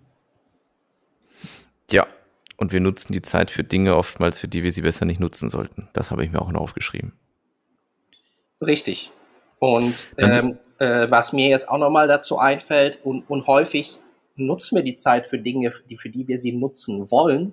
Ja, 1.90 2.06
und 2.56 2.72
wir 2.72 2.80
nutzen 2.80 3.12
die 3.12 3.22
Zeit 3.22 3.50
für 3.50 3.64
Dinge 3.64 3.96
oftmals, 3.96 4.38
für 4.38 4.48
die 4.48 4.62
wir 4.62 4.72
sie 4.72 4.82
besser 4.82 5.04
nicht 5.04 5.20
nutzen 5.20 5.48
sollten. 5.48 5.88
Das 5.92 6.10
habe 6.10 6.24
ich 6.24 6.30
mir 6.30 6.42
auch 6.42 6.52
noch 6.52 6.60
aufgeschrieben. 6.60 7.12
Richtig. 8.60 9.12
Und 9.58 10.08
ähm, 10.18 10.58
äh, 10.78 11.10
was 11.10 11.32
mir 11.32 11.48
jetzt 11.48 11.68
auch 11.68 11.78
nochmal 11.78 12.08
dazu 12.08 12.38
einfällt, 12.38 13.00
und, 13.04 13.28
und 13.28 13.46
häufig 13.46 14.00
nutzen 14.36 14.76
wir 14.76 14.82
die 14.82 14.94
Zeit 14.94 15.26
für 15.26 15.38
Dinge, 15.38 15.72
die, 15.88 15.96
für 15.96 16.10
die 16.10 16.28
wir 16.28 16.38
sie 16.38 16.52
nutzen 16.52 17.10
wollen, 17.10 17.52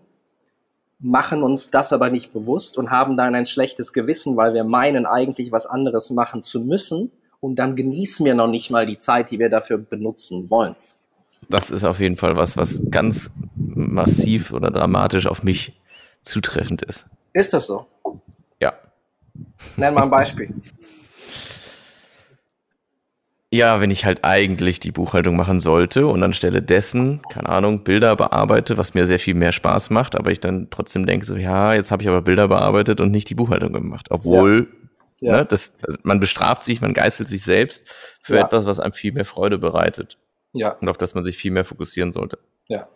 machen 1.00 1.44
uns 1.44 1.70
das 1.70 1.94
aber 1.94 2.10
nicht 2.10 2.34
bewusst 2.34 2.78
und 2.78 2.90
haben 2.90 3.18
dann 3.18 3.36
ein 3.36 3.46
schlechtes 3.46 3.94
Gewissen, 3.94 4.36
weil 4.36 4.54
wir 4.54 4.64
meinen, 4.64 5.06
eigentlich 5.06 5.52
was 5.52 5.66
anderes 5.66 6.10
machen 6.10 6.42
zu 6.42 6.62
müssen 6.62 7.12
und 7.40 7.58
dann 7.58 7.76
genießen 7.76 8.26
wir 8.26 8.36
noch 8.36 8.48
nicht 8.48 8.72
mal 8.72 8.86
die 8.86 8.98
Zeit, 8.98 9.32
die 9.32 9.40
wir 9.40 9.50
dafür 9.50 9.78
benutzen 9.78 10.50
wollen. 10.50 10.76
das 11.50 11.70
ist 11.70 11.84
auf 11.84 12.00
jeden 12.00 12.18
Fall 12.18 12.36
was, 12.36 12.58
was 12.58 12.82
ganz 12.90 13.32
massiv 13.56 14.52
oder 14.52 14.72
dramatisch 14.72 15.28
auf 15.28 15.44
mich 15.44 15.80
zutreffend 16.24 16.82
ist. 16.82 17.06
Ist 17.34 17.54
das 17.54 17.68
so? 17.68 17.86
Ja. 18.60 18.74
Nenn 19.76 19.94
mal 19.94 20.04
ein 20.04 20.10
Beispiel. 20.10 20.54
Ja, 23.50 23.80
wenn 23.80 23.92
ich 23.92 24.06
halt 24.06 24.26
eigentlich 24.26 24.82
die 24.82 24.92
Buchhaltung 24.92 25.38
machen 25.38 25.60
sollte 25.60 26.08
und 26.08 26.22
anstelle 26.22 26.62
dessen, 26.62 27.22
keine 27.32 27.48
Ahnung, 27.48 27.86
Bilder 27.86 28.16
bearbeite, 28.18 28.78
was 28.78 28.94
mir 28.94 29.06
sehr 29.06 29.20
viel 29.20 29.36
mehr 29.36 29.54
Spaß 29.54 29.90
macht, 29.90 30.18
aber 30.18 30.32
ich 30.32 30.42
dann 30.42 30.68
trotzdem 30.70 31.06
denke 31.06 31.26
so, 31.26 31.38
ja, 31.38 31.74
jetzt 31.74 31.92
habe 31.92 32.04
ich 32.04 32.10
aber 32.10 32.22
Bilder 32.22 32.50
bearbeitet 32.50 33.00
und 33.00 33.12
nicht 33.12 33.30
die 33.30 33.36
Buchhaltung 33.36 33.72
gemacht. 33.72 34.08
Obwohl, 34.10 34.68
ja. 34.70 34.78
Ja. 35.20 35.38
Ne, 35.38 35.46
das, 35.46 35.78
also 35.82 35.98
man 36.04 36.20
bestraft 36.20 36.64
sich, 36.64 36.82
man 36.82 36.94
geißelt 36.94 37.28
sich 37.28 37.44
selbst 37.44 37.84
für 38.22 38.36
ja. 38.36 38.46
etwas, 38.46 38.66
was 38.66 38.80
einem 38.80 38.94
viel 38.94 39.14
mehr 39.14 39.26
Freude 39.26 39.58
bereitet. 39.58 40.18
Ja. 40.54 40.74
Und 40.74 40.90
auf 40.90 40.98
das 40.98 41.16
man 41.16 41.24
sich 41.24 41.38
viel 41.38 41.52
mehr 41.52 41.66
fokussieren 41.66 42.12
sollte. 42.12 42.38
Ja. 42.68 42.88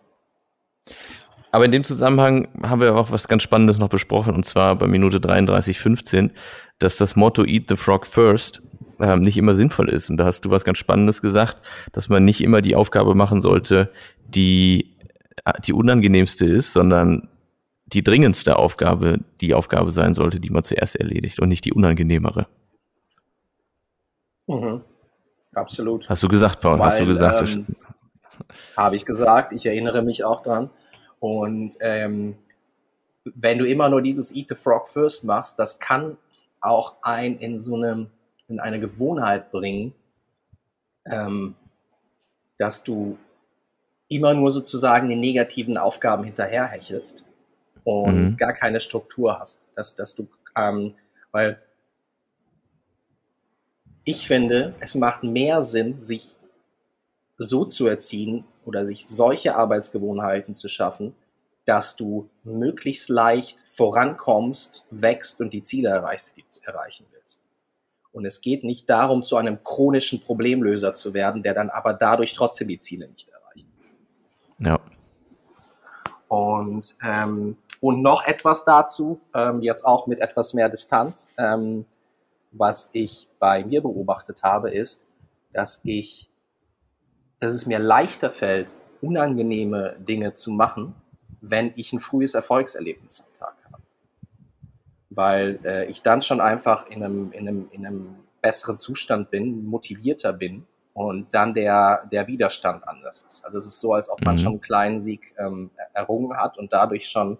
Aber 1.50 1.64
in 1.64 1.72
dem 1.72 1.84
Zusammenhang 1.84 2.48
haben 2.62 2.80
wir 2.80 2.94
auch 2.94 3.10
was 3.10 3.28
ganz 3.28 3.42
Spannendes 3.42 3.78
noch 3.78 3.88
besprochen, 3.88 4.34
und 4.34 4.44
zwar 4.44 4.76
bei 4.76 4.86
Minute 4.86 5.18
33,15, 5.18 6.30
dass 6.78 6.96
das 6.96 7.16
Motto 7.16 7.44
Eat 7.44 7.68
the 7.68 7.76
Frog 7.76 8.06
First 8.06 8.62
ähm, 9.02 9.20
nicht 9.20 9.36
immer 9.36 9.54
sinnvoll 9.54 9.90
ist. 9.90 10.08
Und 10.08 10.16
da 10.16 10.24
hast 10.24 10.44
du 10.44 10.50
was 10.50 10.64
ganz 10.64 10.78
Spannendes 10.78 11.20
gesagt, 11.20 11.58
dass 11.92 12.08
man 12.08 12.24
nicht 12.24 12.40
immer 12.40 12.62
die 12.62 12.76
Aufgabe 12.76 13.14
machen 13.14 13.40
sollte, 13.40 13.90
die 14.26 14.96
äh, 15.44 15.52
die 15.64 15.72
unangenehmste 15.72 16.46
ist, 16.46 16.72
sondern 16.72 17.28
die 17.86 18.02
dringendste 18.02 18.56
Aufgabe 18.56 19.18
die 19.40 19.54
Aufgabe 19.54 19.90
sein 19.90 20.14
sollte, 20.14 20.40
die 20.40 20.50
man 20.50 20.62
zuerst 20.62 20.96
erledigt 20.96 21.40
und 21.40 21.48
nicht 21.48 21.64
die 21.64 21.72
unangenehmere. 21.72 22.46
Mhm. 24.46 24.82
Absolut. 25.54 26.08
Hast 26.08 26.22
du 26.22 26.28
gesagt, 26.28 26.60
Paul? 26.60 26.78
Weil, 26.78 26.86
hast 26.86 27.00
du 27.00 27.06
gesagt? 27.06 27.42
Ähm, 27.54 27.66
Habe 28.76 28.96
ich 28.96 29.04
gesagt. 29.04 29.52
Ich 29.52 29.66
erinnere 29.66 30.02
mich 30.02 30.24
auch 30.24 30.40
dran. 30.40 30.70
Und 31.20 31.76
ähm, 31.80 32.36
wenn 33.24 33.58
du 33.58 33.66
immer 33.66 33.88
nur 33.88 34.02
dieses 34.02 34.34
Eat 34.34 34.48
the 34.48 34.54
Frog 34.54 34.88
First 34.88 35.24
machst, 35.24 35.58
das 35.58 35.78
kann 35.78 36.16
auch 36.60 36.96
ein 37.02 37.38
in 37.38 37.58
so 37.58 37.76
einem, 37.76 38.08
in 38.52 38.60
eine 38.60 38.80
Gewohnheit 38.80 39.50
bringen, 39.50 39.94
ähm, 41.04 41.54
dass 42.58 42.84
du 42.84 43.18
immer 44.08 44.34
nur 44.34 44.52
sozusagen 44.52 45.08
die 45.08 45.16
negativen 45.16 45.78
Aufgaben 45.78 46.24
hinterherhechelst 46.24 47.24
und 47.84 48.24
mhm. 48.24 48.36
gar 48.36 48.52
keine 48.52 48.80
Struktur 48.80 49.38
hast. 49.38 49.66
Dass, 49.74 49.94
dass 49.94 50.14
du, 50.14 50.28
ähm, 50.56 50.94
weil 51.30 51.56
ich 54.04 54.26
finde, 54.26 54.74
es 54.80 54.94
macht 54.94 55.22
mehr 55.22 55.62
Sinn, 55.62 56.00
sich 56.00 56.36
so 57.38 57.64
zu 57.64 57.86
erziehen, 57.86 58.44
oder 58.64 58.84
sich 58.84 59.06
solche 59.06 59.54
Arbeitsgewohnheiten 59.54 60.56
zu 60.56 60.68
schaffen, 60.68 61.14
dass 61.64 61.96
du 61.96 62.28
möglichst 62.42 63.08
leicht 63.08 63.64
vorankommst, 63.68 64.84
wächst 64.90 65.40
und 65.40 65.52
die 65.52 65.62
Ziele 65.62 65.90
erreichst, 65.90 66.36
die 66.36 66.42
du 66.42 66.70
erreichen 66.70 67.06
willst. 67.12 67.42
Und 68.12 68.24
es 68.26 68.40
geht 68.40 68.62
nicht 68.62 68.90
darum, 68.90 69.22
zu 69.22 69.36
einem 69.36 69.62
chronischen 69.64 70.20
Problemlöser 70.20 70.94
zu 70.94 71.14
werden, 71.14 71.42
der 71.42 71.54
dann 71.54 71.70
aber 71.70 71.94
dadurch 71.94 72.34
trotzdem 72.34 72.68
die 72.68 72.78
Ziele 72.78 73.08
nicht 73.08 73.28
erreicht. 73.28 73.66
Ja. 74.58 74.80
Und, 76.28 76.94
ähm, 77.02 77.56
und 77.80 78.02
noch 78.02 78.24
etwas 78.24 78.64
dazu, 78.64 79.20
ähm, 79.34 79.62
jetzt 79.62 79.84
auch 79.84 80.06
mit 80.06 80.20
etwas 80.20 80.54
mehr 80.54 80.68
Distanz, 80.68 81.30
ähm, 81.38 81.86
was 82.52 82.90
ich 82.92 83.28
bei 83.38 83.64
mir 83.64 83.80
beobachtet 83.80 84.42
habe, 84.42 84.70
ist, 84.70 85.06
dass 85.52 85.80
ich 85.84 86.28
dass 87.42 87.50
es 87.50 87.66
mir 87.66 87.80
leichter 87.80 88.30
fällt, 88.30 88.78
unangenehme 89.00 89.96
Dinge 89.98 90.32
zu 90.32 90.52
machen, 90.52 90.94
wenn 91.40 91.72
ich 91.74 91.92
ein 91.92 91.98
frühes 91.98 92.34
Erfolgserlebnis 92.34 93.26
am 93.26 93.32
Tag 93.34 93.48
habe. 93.48 93.51
Weil 95.14 95.58
äh, 95.64 95.86
ich 95.86 96.02
dann 96.02 96.22
schon 96.22 96.40
einfach 96.40 96.86
in 96.86 97.02
einem, 97.02 97.32
in, 97.32 97.48
einem, 97.48 97.68
in 97.72 97.86
einem 97.86 98.14
besseren 98.40 98.78
Zustand 98.78 99.30
bin, 99.30 99.64
motivierter 99.64 100.32
bin 100.32 100.66
und 100.94 101.32
dann 101.32 101.54
der, 101.54 102.06
der 102.10 102.26
Widerstand 102.26 102.86
anders 102.86 103.22
ist. 103.22 103.44
Also 103.44 103.58
es 103.58 103.66
ist 103.66 103.80
so, 103.80 103.94
als 103.94 104.10
ob 104.10 104.20
man 104.22 104.34
mhm. 104.34 104.38
schon 104.38 104.52
einen 104.52 104.60
kleinen 104.60 105.00
Sieg 105.00 105.34
ähm, 105.38 105.70
errungen 105.94 106.36
hat 106.36 106.58
und 106.58 106.72
dadurch 106.72 107.08
schon 107.08 107.38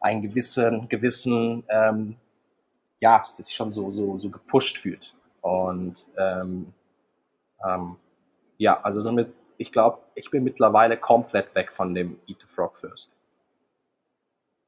einen 0.00 0.22
gewissen, 0.22 0.88
gewissen 0.88 1.64
ähm, 1.68 2.16
ja, 3.00 3.22
sich 3.24 3.54
schon 3.54 3.70
so, 3.70 3.90
so, 3.90 4.16
so 4.18 4.30
gepusht 4.30 4.78
fühlt. 4.78 5.14
Und 5.40 6.08
ähm, 6.16 6.72
ähm, 7.66 7.96
ja, 8.58 8.80
also 8.82 9.00
somit, 9.00 9.32
ich 9.58 9.72
glaube, 9.72 9.98
ich 10.14 10.30
bin 10.30 10.44
mittlerweile 10.44 10.96
komplett 10.96 11.54
weg 11.54 11.72
von 11.72 11.94
dem 11.94 12.18
Eat 12.26 12.40
the 12.40 12.46
Frog 12.46 12.76
First. 12.76 13.14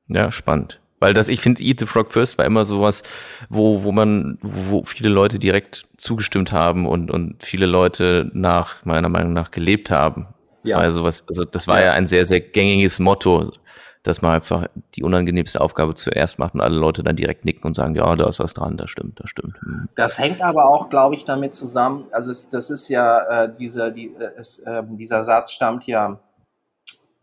Ja, 0.09 0.33
spannend. 0.33 0.81
Weil 1.01 1.15
das, 1.15 1.29
ich 1.29 1.41
finde, 1.41 1.63
Eat 1.63 1.81
the 1.81 1.87
Frog 1.87 2.11
First 2.11 2.39
war 2.39 2.45
immer 2.45 2.65
sowas, 2.65 3.03
wo, 3.49 3.85
wo 3.85 3.93
man, 3.93 4.39
wo 4.43 4.83
viele 4.83 5.09
Leute 5.09 5.39
direkt 5.39 5.87
zugestimmt 5.97 6.53
haben 6.53 6.87
und, 6.87 7.11
und 7.11 7.43
viele 7.43 7.67
Leute 7.67 8.31
nach, 8.35 8.85
meiner 8.85 9.09
Meinung 9.09 9.33
nach, 9.33 9.51
gelebt 9.51 9.91
haben. 9.91 10.29
Das 10.63 10.73
ja. 10.73 10.77
war 10.77 10.85
ja 10.85 10.91
sowas, 10.91 11.25
also 11.29 11.45
das 11.45 11.69
war 11.69 11.79
ja. 11.79 11.87
ja 11.87 11.93
ein 11.93 12.07
sehr, 12.07 12.25
sehr 12.25 12.41
gängiges 12.41 12.99
Motto 12.99 13.45
dass 14.03 14.23
man 14.23 14.33
einfach 14.33 14.67
die 14.95 15.03
unangenehmste 15.03 15.61
Aufgabe 15.61 15.95
zuerst 15.95 16.39
macht 16.39 16.55
und 16.55 16.61
alle 16.61 16.77
Leute 16.77 17.03
dann 17.03 17.17
direkt 17.17 17.45
nicken 17.45 17.65
und 17.67 17.75
sagen, 17.75 17.95
ja, 17.95 18.17
da 18.17 18.29
ist 18.29 18.41
was 18.41 18.55
dran, 18.55 18.77
das 18.77 18.91
stimmt, 18.91 19.21
das 19.21 19.29
stimmt. 19.29 19.61
Hm. 19.61 19.89
Das 19.95 20.19
hängt 20.19 20.41
aber 20.41 20.65
auch, 20.65 20.89
glaube 20.89 21.15
ich, 21.15 21.25
damit 21.25 21.55
zusammen, 21.55 22.07
also 22.11 22.31
es, 22.31 22.49
das 22.49 22.71
ist 22.71 22.89
ja, 22.89 23.45
äh, 23.45 23.57
dieser, 23.57 23.91
die, 23.91 24.07
äh, 24.19 24.31
es, 24.37 24.61
äh, 24.61 24.83
dieser 24.87 25.25
Satz 25.25 25.53
stammt 25.53 25.87
ja 25.87 26.21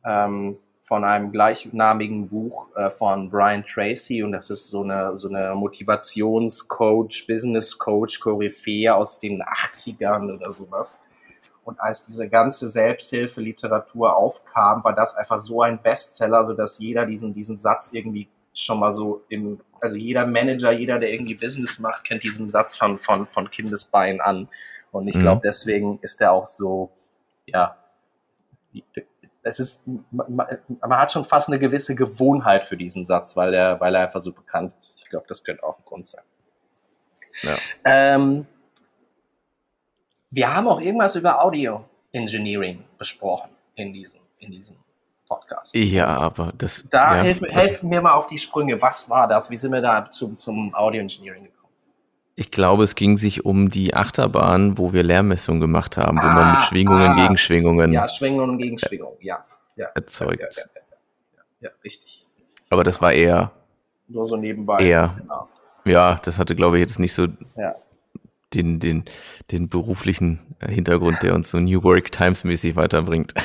ähm, 0.05 0.57
von 0.85 1.03
einem 1.03 1.31
gleichnamigen 1.31 2.29
Buch 2.29 2.67
äh, 2.75 2.91
von 2.91 3.31
Brian 3.31 3.65
Tracy 3.65 4.21
und 4.21 4.33
das 4.33 4.51
ist 4.51 4.69
so 4.69 4.83
eine, 4.83 5.17
so 5.17 5.27
eine 5.27 5.55
Motivationscoach, 5.55 7.25
Business 7.27 7.75
Coach, 7.75 8.19
Koryphäe 8.19 8.93
aus 8.93 9.17
den 9.17 9.41
80ern 9.41 10.35
oder 10.35 10.51
sowas. 10.51 11.01
Und 11.63 11.79
als 11.79 12.05
diese 12.05 12.29
ganze 12.29 12.67
Selbsthilfeliteratur 12.67 14.15
aufkam, 14.15 14.83
war 14.83 14.93
das 14.93 15.15
einfach 15.15 15.39
so 15.39 15.63
ein 15.63 15.81
Bestseller, 15.81 16.45
so 16.45 16.53
dass 16.53 16.77
jeder 16.77 17.07
diesen, 17.07 17.33
diesen 17.33 17.57
Satz 17.57 17.89
irgendwie 17.91 18.29
schon 18.53 18.79
mal 18.79 18.93
so 18.93 19.23
im, 19.29 19.59
also 19.81 19.95
jeder 19.95 20.27
Manager, 20.27 20.71
jeder, 20.71 20.97
der 20.97 21.11
irgendwie 21.11 21.33
Business 21.33 21.79
macht, 21.79 22.03
kennt 22.03 22.21
diesen 22.21 22.45
Satz 22.45 22.75
von, 22.75 22.99
von, 22.99 23.25
von 23.25 23.49
Kindesbein 23.49 24.21
an. 24.21 24.47
Und 24.91 25.07
ich 25.07 25.17
glaube, 25.17 25.37
mhm. 25.37 25.47
deswegen 25.47 25.99
ist 26.03 26.21
er 26.21 26.31
auch 26.31 26.45
so, 26.45 26.91
ja, 27.47 27.75
es 29.45 29.59
ist, 29.59 29.83
man, 29.85 30.25
man, 30.27 30.97
hat 30.97 31.11
schon 31.11 31.23
fast 31.23 31.49
eine 31.49 31.59
gewisse 31.59 31.93
Gewohnheit 31.93 32.65
für 32.65 32.75
diesen 32.75 33.05
Satz, 33.05 33.37
weil 33.37 33.53
er, 33.53 33.79
weil 33.79 33.93
er 33.93 34.01
einfach 34.01 34.21
so 34.21 34.33
bekannt 34.33 34.73
ist. 34.79 34.99
Ich 35.03 35.09
glaube, 35.09 35.27
das 35.29 35.43
könnte 35.43 35.63
auch 35.63 35.77
ein 35.77 35.85
Grund 35.85 36.07
sein. 36.07 36.23
Ja. 37.43 37.55
Ähm, 37.83 38.47
wir 40.31 40.53
haben 40.53 40.67
auch 40.67 40.81
irgendwas 40.81 41.15
über 41.15 41.43
Audio 41.43 41.85
Engineering 42.11 42.83
besprochen 42.97 43.51
in 43.75 43.93
diesem, 43.93 44.21
in 44.39 44.51
diesem 44.51 44.77
Podcast. 45.27 45.75
Ja, 45.75 46.07
aber 46.07 46.51
das. 46.57 46.87
Da 46.89 47.17
ja, 47.17 47.23
helfen, 47.23 47.49
helfen 47.49 47.89
mir 47.89 48.01
mal 48.01 48.13
auf 48.13 48.25
die 48.25 48.39
Sprünge. 48.39 48.81
Was 48.81 49.11
war 49.11 49.27
das? 49.27 49.51
Wie 49.51 49.57
sind 49.57 49.71
wir 49.71 49.81
da 49.81 50.09
zum, 50.09 50.37
zum 50.37 50.73
Audio 50.73 51.01
Engineering 51.01 51.43
gekommen? 51.43 51.54
Ich 52.37 52.51
glaube, 52.51 52.83
es 52.83 52.95
ging 52.95 53.15
sich 53.15 53.45
um 53.45 53.69
die 53.69 53.93
Achterbahn, 53.93 54.77
wo 54.77 54.91
wir 54.91 55.03
Lärmmessungen 55.03 55.61
gemacht 55.61 55.97
haben, 55.97 56.19
ah, 56.19 56.23
wo 56.23 56.27
man 56.27 56.51
mit 56.51 56.57
ah, 56.57 56.61
Schwingungen, 56.61 57.11
ah, 57.11 57.21
Gegenschwingungen. 57.21 57.93
Ja, 57.93 58.09
Schwingungen 58.09 58.49
und 58.51 58.57
Gegenschwingungen, 58.57 59.17
ja. 59.21 59.45
ja 59.77 59.87
erzeugt. 59.95 60.41
Ja, 60.41 60.63
ja, 60.63 61.41
ja, 61.61 61.69
richtig. 61.83 62.25
Aber 62.69 62.83
das 62.83 63.01
war 63.01 63.13
eher. 63.13 63.51
Nur 64.07 64.27
so 64.27 64.35
nebenbei. 64.35 64.85
Eher. 64.85 65.15
Genau. 65.17 65.47
Ja, 65.85 66.19
das 66.23 66.37
hatte, 66.37 66.55
glaube 66.55 66.77
ich, 66.77 66.81
jetzt 66.81 66.99
nicht 66.99 67.13
so 67.13 67.27
den, 68.53 68.79
den, 68.79 69.05
den 69.51 69.69
beruflichen 69.69 70.39
äh, 70.59 70.71
Hintergrund, 70.71 71.21
der 71.21 71.35
uns 71.35 71.51
so 71.51 71.59
New 71.59 71.83
Work 71.83 72.11
Times 72.11 72.43
mäßig 72.43 72.75
weiterbringt. 72.75 73.33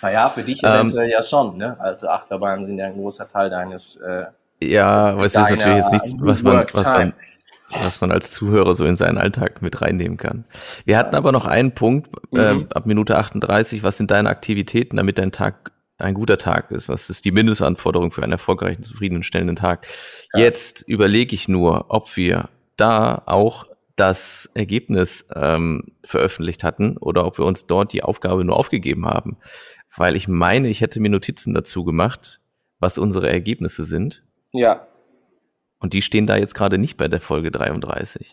Naja, 0.00 0.28
für 0.28 0.42
dich 0.42 0.62
eventuell 0.62 1.06
ähm, 1.06 1.10
ja 1.10 1.22
schon, 1.22 1.56
ne? 1.56 1.76
Also 1.80 2.08
Achterbahnen 2.08 2.64
sind 2.64 2.78
ja 2.78 2.86
ein 2.86 2.94
großer 2.94 3.26
Teil 3.26 3.50
deines 3.50 3.96
äh, 3.96 4.26
Ja, 4.62 5.10
aber 5.10 5.24
es 5.24 5.34
ist 5.34 5.50
natürlich 5.50 5.78
jetzt 5.78 5.92
nichts, 5.92 6.14
was 6.18 6.42
man, 6.42 6.66
was 6.72 6.86
man, 6.86 7.12
was 7.72 8.00
man 8.00 8.12
als 8.12 8.32
Zuhörer 8.32 8.74
so 8.74 8.84
in 8.84 8.96
seinen 8.96 9.18
Alltag 9.18 9.62
mit 9.62 9.80
reinnehmen 9.80 10.18
kann. 10.18 10.44
Wir 10.84 10.98
hatten 10.98 11.16
aber 11.16 11.32
noch 11.32 11.46
einen 11.46 11.74
Punkt 11.74 12.10
äh, 12.32 12.54
mhm. 12.54 12.66
ab 12.70 12.86
Minute 12.86 13.18
38. 13.18 13.82
Was 13.82 13.98
sind 13.98 14.10
deine 14.10 14.28
Aktivitäten, 14.28 14.96
damit 14.96 15.18
dein 15.18 15.32
Tag 15.32 15.72
ein 15.98 16.14
guter 16.14 16.38
Tag 16.38 16.70
ist? 16.70 16.88
Was 16.88 17.10
ist 17.10 17.24
die 17.24 17.32
Mindestanforderung 17.32 18.10
für 18.10 18.22
einen 18.22 18.32
erfolgreichen, 18.32 18.82
zufriedenstellenden 18.82 19.56
Tag? 19.56 19.86
Ja. 20.34 20.40
Jetzt 20.40 20.82
überlege 20.86 21.34
ich 21.34 21.48
nur, 21.48 21.86
ob 21.88 22.16
wir 22.16 22.48
da 22.76 23.22
auch 23.26 23.66
das 23.96 24.50
Ergebnis 24.54 25.28
ähm, 25.34 25.84
veröffentlicht 26.02 26.64
hatten 26.64 26.96
oder 26.96 27.26
ob 27.26 27.38
wir 27.38 27.44
uns 27.44 27.66
dort 27.66 27.92
die 27.92 28.02
Aufgabe 28.02 28.44
nur 28.44 28.56
aufgegeben 28.56 29.06
haben. 29.06 29.36
Weil 29.94 30.16
ich 30.16 30.28
meine, 30.28 30.68
ich 30.68 30.80
hätte 30.80 31.00
mir 31.00 31.10
Notizen 31.10 31.52
dazu 31.54 31.84
gemacht, 31.84 32.40
was 32.80 32.98
unsere 32.98 33.30
Ergebnisse 33.30 33.84
sind. 33.84 34.24
Ja. 34.52 34.86
Und 35.82 35.92
die 35.92 36.00
stehen 36.02 36.26
da 36.26 36.36
jetzt 36.36 36.54
gerade 36.54 36.78
nicht 36.78 36.96
bei 36.96 37.08
der 37.08 37.20
Folge 37.20 37.50
33. 37.50 38.30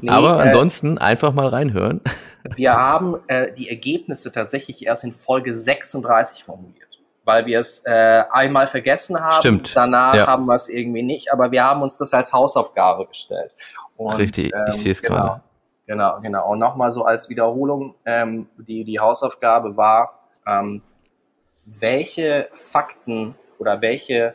Nee, 0.00 0.10
Aber 0.10 0.38
äh, 0.38 0.48
ansonsten 0.48 0.96
äh, 0.96 1.00
einfach 1.00 1.32
mal 1.32 1.46
reinhören. 1.46 2.00
Wir 2.56 2.72
haben 2.72 3.16
äh, 3.26 3.52
die 3.52 3.68
Ergebnisse 3.68 4.32
tatsächlich 4.32 4.86
erst 4.86 5.04
in 5.04 5.12
Folge 5.12 5.54
36 5.54 6.44
formuliert 6.44 6.88
weil 7.28 7.44
wir 7.44 7.60
es 7.60 7.84
äh, 7.84 8.24
einmal 8.32 8.66
vergessen 8.66 9.20
haben. 9.20 9.34
Stimmt. 9.34 9.76
Danach 9.76 10.14
ja. 10.14 10.26
haben 10.26 10.46
wir 10.46 10.54
es 10.54 10.70
irgendwie 10.70 11.02
nicht, 11.02 11.30
aber 11.30 11.50
wir 11.52 11.62
haben 11.62 11.82
uns 11.82 11.98
das 11.98 12.14
als 12.14 12.32
Hausaufgabe 12.32 13.06
gestellt. 13.06 13.52
Und, 13.98 14.16
Richtig, 14.16 14.50
ähm, 14.54 14.64
ich 14.68 14.76
sehe 14.76 14.92
es 14.92 15.02
genau, 15.02 15.14
gerade. 15.14 15.42
Genau, 15.86 16.20
genau. 16.22 16.50
Und 16.50 16.58
nochmal 16.58 16.90
so 16.90 17.04
als 17.04 17.28
Wiederholung, 17.28 17.94
ähm, 18.06 18.48
die, 18.56 18.82
die 18.82 18.98
Hausaufgabe 18.98 19.76
war, 19.76 20.20
ähm, 20.46 20.80
welche 21.66 22.48
Fakten 22.54 23.34
oder 23.58 23.82
welche 23.82 24.34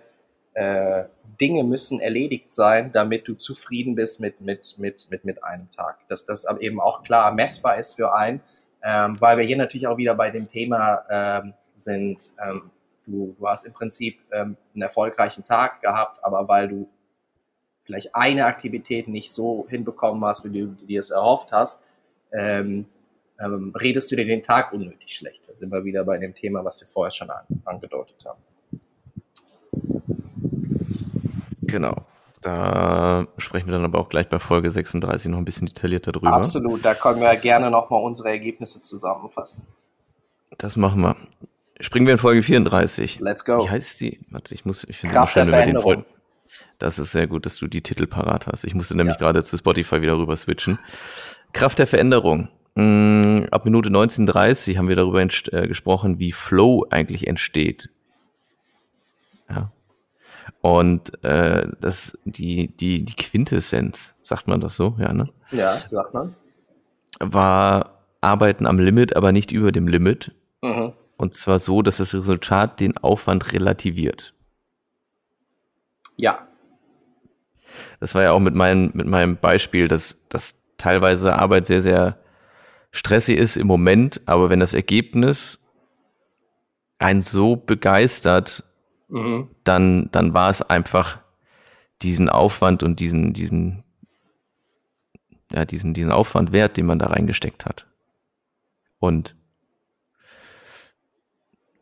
äh, 0.54 1.06
Dinge 1.39 1.63
müssen 1.63 2.00
erledigt 2.00 2.54
sein, 2.54 2.91
damit 2.91 3.28
du 3.28 3.36
zufrieden 3.36 3.96
bist 3.96 4.19
mit, 4.19 4.41
mit, 4.41 4.76
mit, 4.78 5.08
mit, 5.10 5.26
mit 5.26 5.43
einem 5.43 5.69
Tag. 5.69 6.08
Dass 6.08 6.26
das 6.26 6.46
eben 6.60 6.80
auch 6.80 7.04
klar 7.04 7.34
messbar 7.34 7.78
ist 7.78 7.96
für 7.96 8.13
einen, 8.13 8.41
ähm, 8.84 9.19
weil 9.19 9.38
wir 9.38 9.46
hier 9.46 9.58
natürlich 9.58 9.88
auch 9.88 9.98
wieder 9.98 10.15
bei 10.15 10.30
dem 10.30 10.48
Thema 10.48 11.04
ähm, 11.10 11.54
sind, 11.76 12.34
ähm, 12.43 12.72
du, 13.06 13.36
du 13.38 13.48
hast 13.48 13.65
im 13.65 13.74
Prinzip 13.74 14.19
ähm, 14.32 14.58
einen 14.74 14.82
erfolgreichen 14.82 15.43
Tag 15.43 15.82
gehabt, 15.82 16.24
aber 16.24 16.48
weil 16.48 16.67
du 16.67 16.89
vielleicht 17.84 18.15
eine 18.15 18.46
Aktivität 18.46 19.08
nicht 19.08 19.32
so 19.32 19.65
hinbekommen 19.69 20.24
hast, 20.26 20.46
wie 20.46 20.60
du 20.60 20.67
dir 20.86 21.00
es 21.00 21.12
erhofft 21.12 21.52
hast, 21.52 21.84
ähm, 22.32 22.86
ähm, 23.39 23.74
redest 23.80 24.12
du 24.12 24.15
dir 24.15 24.26
den 24.26 24.41
Tag 24.41 24.74
unnötig 24.74 25.15
schlecht. 25.15 25.41
Da 25.48 25.56
sind 25.56 25.72
wir 25.72 25.84
wieder 25.84 26.04
bei 26.06 26.17
dem 26.17 26.34
Thema, 26.34 26.63
was 26.63 26.80
wir 26.82 26.88
vorher 26.88 27.12
schon 27.12 27.30
an, 27.30 27.46
angedeutet 27.65 28.24
haben. 28.26 28.39
Genau. 31.67 32.06
Da 32.41 33.26
sprechen 33.38 33.67
wir 33.67 33.73
dann 33.73 33.86
aber 33.86 33.99
auch 33.99 34.10
gleich 34.10 34.28
bei 34.28 34.38
Folge 34.38 34.69
36 34.69 35.32
noch 35.32 35.38
ein 35.38 35.45
bisschen 35.45 35.67
detaillierter 35.67 36.12
drüber. 36.12 36.34
Absolut, 36.34 36.84
da 36.84 36.93
können 36.93 37.21
wir 37.21 37.34
gerne 37.38 37.71
nochmal 37.71 38.04
unsere 38.04 38.30
Ergebnisse 38.30 38.82
zusammenfassen. 38.82 39.65
Das 40.58 40.76
machen 40.76 41.02
wir. 41.02 41.15
Springen 41.80 42.06
wir 42.06 42.13
in 42.13 42.19
Folge 42.19 42.43
34. 42.43 43.19
Let's 43.19 43.45
go. 43.45 43.63
Wie 43.63 43.69
heißt 43.69 43.99
die? 44.02 44.19
Warte, 44.30 44.54
ich 44.54 44.65
muss, 44.65 44.84
ich 44.84 44.97
finde 44.97 45.17
es 45.17 45.30
schön, 45.30 45.47
über 45.47 45.62
den 45.63 45.80
Folgen. 45.80 46.06
Das 46.78 46.99
ist 46.99 47.12
sehr 47.12 47.28
gut, 47.28 47.45
dass 47.45 47.58
du 47.58 47.67
die 47.67 47.82
Titel 47.82 48.08
parat 48.08 48.47
hast. 48.47 48.63
Ich 48.65 48.76
musste 48.76 48.95
nämlich 48.95 49.15
ja. 49.15 49.19
gerade 49.19 49.43
zu 49.43 49.58
Spotify 49.58 50.02
wieder 50.02 50.17
rüber 50.17 50.36
switchen. 50.36 50.80
Kraft 51.54 51.80
der 51.80 51.88
Veränderung. 51.88 52.49
Mm, 52.76 53.45
ab 53.52 53.65
Minute 53.65 53.89
19.30 53.89 54.78
haben 54.78 54.89
wir 54.89 54.95
darüber 54.95 55.21
äh, 55.21 55.67
gesprochen, 55.67 56.19
wie 56.19 56.32
Flow 56.32 56.86
eigentlich 56.89 57.28
entsteht. 57.28 57.89
Ja. 59.49 59.71
Und 60.63 61.21
äh, 61.26 61.67
das 61.82 62.17
die 62.23 62.69
die 62.78 63.04
die 63.04 63.15
Quintessenz, 63.15 64.15
sagt 64.23 64.47
man 64.47 64.62
das 64.62 64.78
so, 64.78 64.95
ja, 64.97 65.12
ne? 65.12 65.28
Ja, 65.52 65.76
sagt 65.76 66.13
man. 66.13 66.34
War 67.19 68.06
Arbeiten 68.21 68.65
am 68.65 68.80
Limit, 68.80 69.17
aber 69.17 69.34
nicht 69.34 69.52
über 69.52 69.73
dem 69.73 69.89
Limit. 69.89 70.32
Mhm. 70.62 70.93
Und 71.17 71.34
zwar 71.34 71.60
so, 71.60 71.82
dass 71.82 71.97
das 71.97 72.13
Resultat 72.13 72.80
den 72.80 72.97
Aufwand 72.97 73.52
relativiert. 73.52 74.34
Ja. 76.15 76.47
Das 77.99 78.15
war 78.15 78.23
ja 78.23 78.32
auch 78.32 78.39
mit, 78.39 78.56
mein, 78.56 78.91
mit 78.93 79.06
meinem 79.06 79.36
Beispiel, 79.36 79.89
dass, 79.89 80.30
dass 80.30 80.65
teilweise 80.78 81.34
Arbeit 81.36 81.65
sehr, 81.65 81.82
sehr 81.82 82.19
stressig 82.91 83.38
ist 83.38 83.58
im 83.58 83.67
Moment, 83.67 84.21
aber 84.28 84.49
wenn 84.49 84.62
das 84.62 84.73
Ergebnis 84.73 85.60
einen 86.99 87.21
so 87.21 87.58
begeistert, 87.58 88.63
mhm. 89.13 89.49
dann, 89.63 90.10
dann 90.12 90.34
war 90.34 90.49
es 90.49 90.62
einfach 90.62 91.19
diesen 92.02 92.30
Aufwand 92.30 92.84
und 92.84 92.99
diesen, 92.99 93.34
diesen, 93.34 93.84
ja, 95.52 95.65
diesen, 95.65 95.93
diesen 95.93 96.12
Aufwand 96.12 96.52
wert, 96.52 96.78
den 96.78 96.86
man 96.86 96.99
da 96.99 97.08
reingesteckt 97.08 97.65
hat. 97.65 97.88
Und 98.99 99.36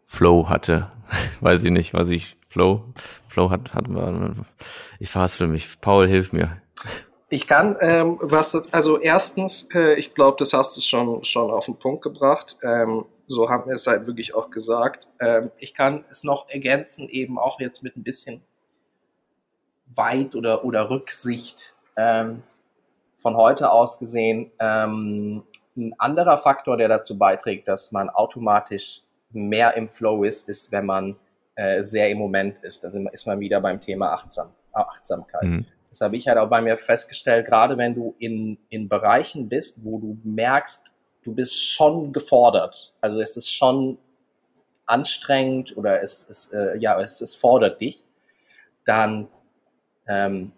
Flow 0.05 0.49
hatte. 0.49 0.91
Weiß 1.41 1.63
ich 1.63 1.71
nicht, 1.71 1.93
was 1.93 2.09
ich 2.09 2.37
Flow, 2.49 2.93
Flow 3.29 3.49
hat, 3.49 3.73
hat 3.73 3.85
ich 4.99 5.09
für 5.09 5.47
mich. 5.47 5.79
Paul, 5.79 6.07
hilf 6.07 6.33
mir. 6.33 6.61
Ich 7.29 7.47
kann, 7.47 7.77
ähm, 7.79 8.17
was, 8.21 8.73
also 8.73 8.99
erstens, 8.99 9.69
äh, 9.73 9.93
ich 9.93 10.13
glaube, 10.13 10.35
das 10.37 10.51
hast 10.51 10.75
du 10.75 10.81
schon, 10.81 11.23
schon 11.23 11.49
auf 11.49 11.65
den 11.65 11.77
Punkt 11.77 12.03
gebracht. 12.03 12.57
Ähm, 12.61 13.05
so 13.31 13.49
haben 13.49 13.67
wir 13.67 13.75
es 13.75 13.87
halt 13.87 14.07
wirklich 14.07 14.35
auch 14.35 14.49
gesagt. 14.49 15.07
Ähm, 15.19 15.51
ich 15.57 15.73
kann 15.73 16.05
es 16.09 16.23
noch 16.23 16.49
ergänzen, 16.49 17.09
eben 17.09 17.39
auch 17.39 17.59
jetzt 17.59 17.83
mit 17.83 17.95
ein 17.97 18.03
bisschen 18.03 18.41
Weit- 19.95 20.35
oder, 20.35 20.63
oder 20.63 20.89
Rücksicht 20.89 21.75
ähm, 21.97 22.43
von 23.17 23.35
heute 23.35 23.71
aus 23.71 23.99
gesehen. 23.99 24.51
Ähm, 24.59 25.43
ein 25.75 25.93
anderer 25.97 26.37
Faktor, 26.37 26.77
der 26.77 26.87
dazu 26.87 27.17
beiträgt, 27.17 27.67
dass 27.67 27.91
man 27.91 28.09
automatisch 28.09 29.03
mehr 29.31 29.75
im 29.75 29.87
Flow 29.87 30.23
ist, 30.23 30.49
ist, 30.49 30.71
wenn 30.71 30.85
man 30.85 31.15
äh, 31.55 31.81
sehr 31.81 32.09
im 32.09 32.17
Moment 32.17 32.59
ist. 32.59 32.83
Da 32.83 32.89
ist 33.11 33.25
man 33.25 33.39
wieder 33.39 33.61
beim 33.61 33.79
Thema 33.79 34.13
Achtsam, 34.13 34.49
Achtsamkeit. 34.73 35.43
Mhm. 35.43 35.65
Das 35.89 36.01
habe 36.01 36.15
ich 36.15 36.27
halt 36.27 36.37
auch 36.37 36.49
bei 36.49 36.61
mir 36.61 36.77
festgestellt, 36.77 37.45
gerade 37.45 37.77
wenn 37.77 37.93
du 37.93 38.15
in, 38.17 38.57
in 38.69 38.87
Bereichen 38.87 39.49
bist, 39.49 39.83
wo 39.83 39.99
du 39.99 40.17
merkst, 40.23 40.90
du 41.23 41.33
bist 41.33 41.57
schon 41.57 42.13
gefordert. 42.13 42.93
Also 43.01 43.21
es 43.21 43.37
ist 43.37 43.49
schon 43.49 43.97
anstrengend 44.85 45.77
oder 45.77 46.01
es, 46.01 46.27
es, 46.29 46.51
äh, 46.51 46.77
ja, 46.77 46.99
es, 46.99 47.21
es 47.21 47.35
fordert 47.35 47.79
dich, 47.79 48.03
dann 48.85 49.27
ähm, 50.07 50.51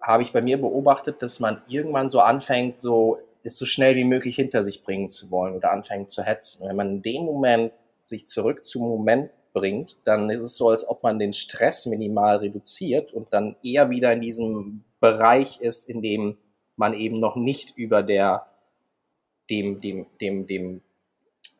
habe 0.00 0.22
ich 0.22 0.32
bei 0.32 0.40
mir 0.40 0.60
beobachtet, 0.60 1.22
dass 1.22 1.40
man 1.40 1.62
irgendwann 1.68 2.10
so 2.10 2.20
anfängt, 2.20 2.78
so 2.78 3.18
es 3.42 3.58
so 3.58 3.66
schnell 3.66 3.96
wie 3.96 4.04
möglich 4.04 4.36
hinter 4.36 4.62
sich 4.62 4.82
bringen 4.82 5.08
zu 5.08 5.30
wollen 5.30 5.54
oder 5.54 5.72
anfängt 5.72 6.10
zu 6.10 6.22
hetzen. 6.22 6.66
Wenn 6.66 6.76
man 6.76 6.88
in 6.90 7.02
dem 7.02 7.24
Moment 7.24 7.72
sich 8.04 8.26
zurück 8.26 8.64
zum 8.64 8.88
Moment 8.88 9.30
bringt, 9.52 9.98
dann 10.04 10.30
ist 10.30 10.42
es 10.42 10.56
so, 10.56 10.68
als 10.68 10.88
ob 10.88 11.02
man 11.02 11.18
den 11.18 11.32
Stress 11.32 11.86
minimal 11.86 12.38
reduziert 12.38 13.12
und 13.12 13.32
dann 13.32 13.56
eher 13.62 13.90
wieder 13.90 14.12
in 14.12 14.20
diesem 14.20 14.84
Bereich 15.00 15.60
ist, 15.60 15.88
in 15.88 16.02
dem 16.02 16.36
man 16.76 16.94
eben 16.94 17.18
noch 17.18 17.36
nicht 17.36 17.76
über 17.76 18.02
der, 18.02 18.46
dem, 19.50 19.80
dem, 19.80 20.06
dem, 20.20 20.46
dem, 20.46 20.80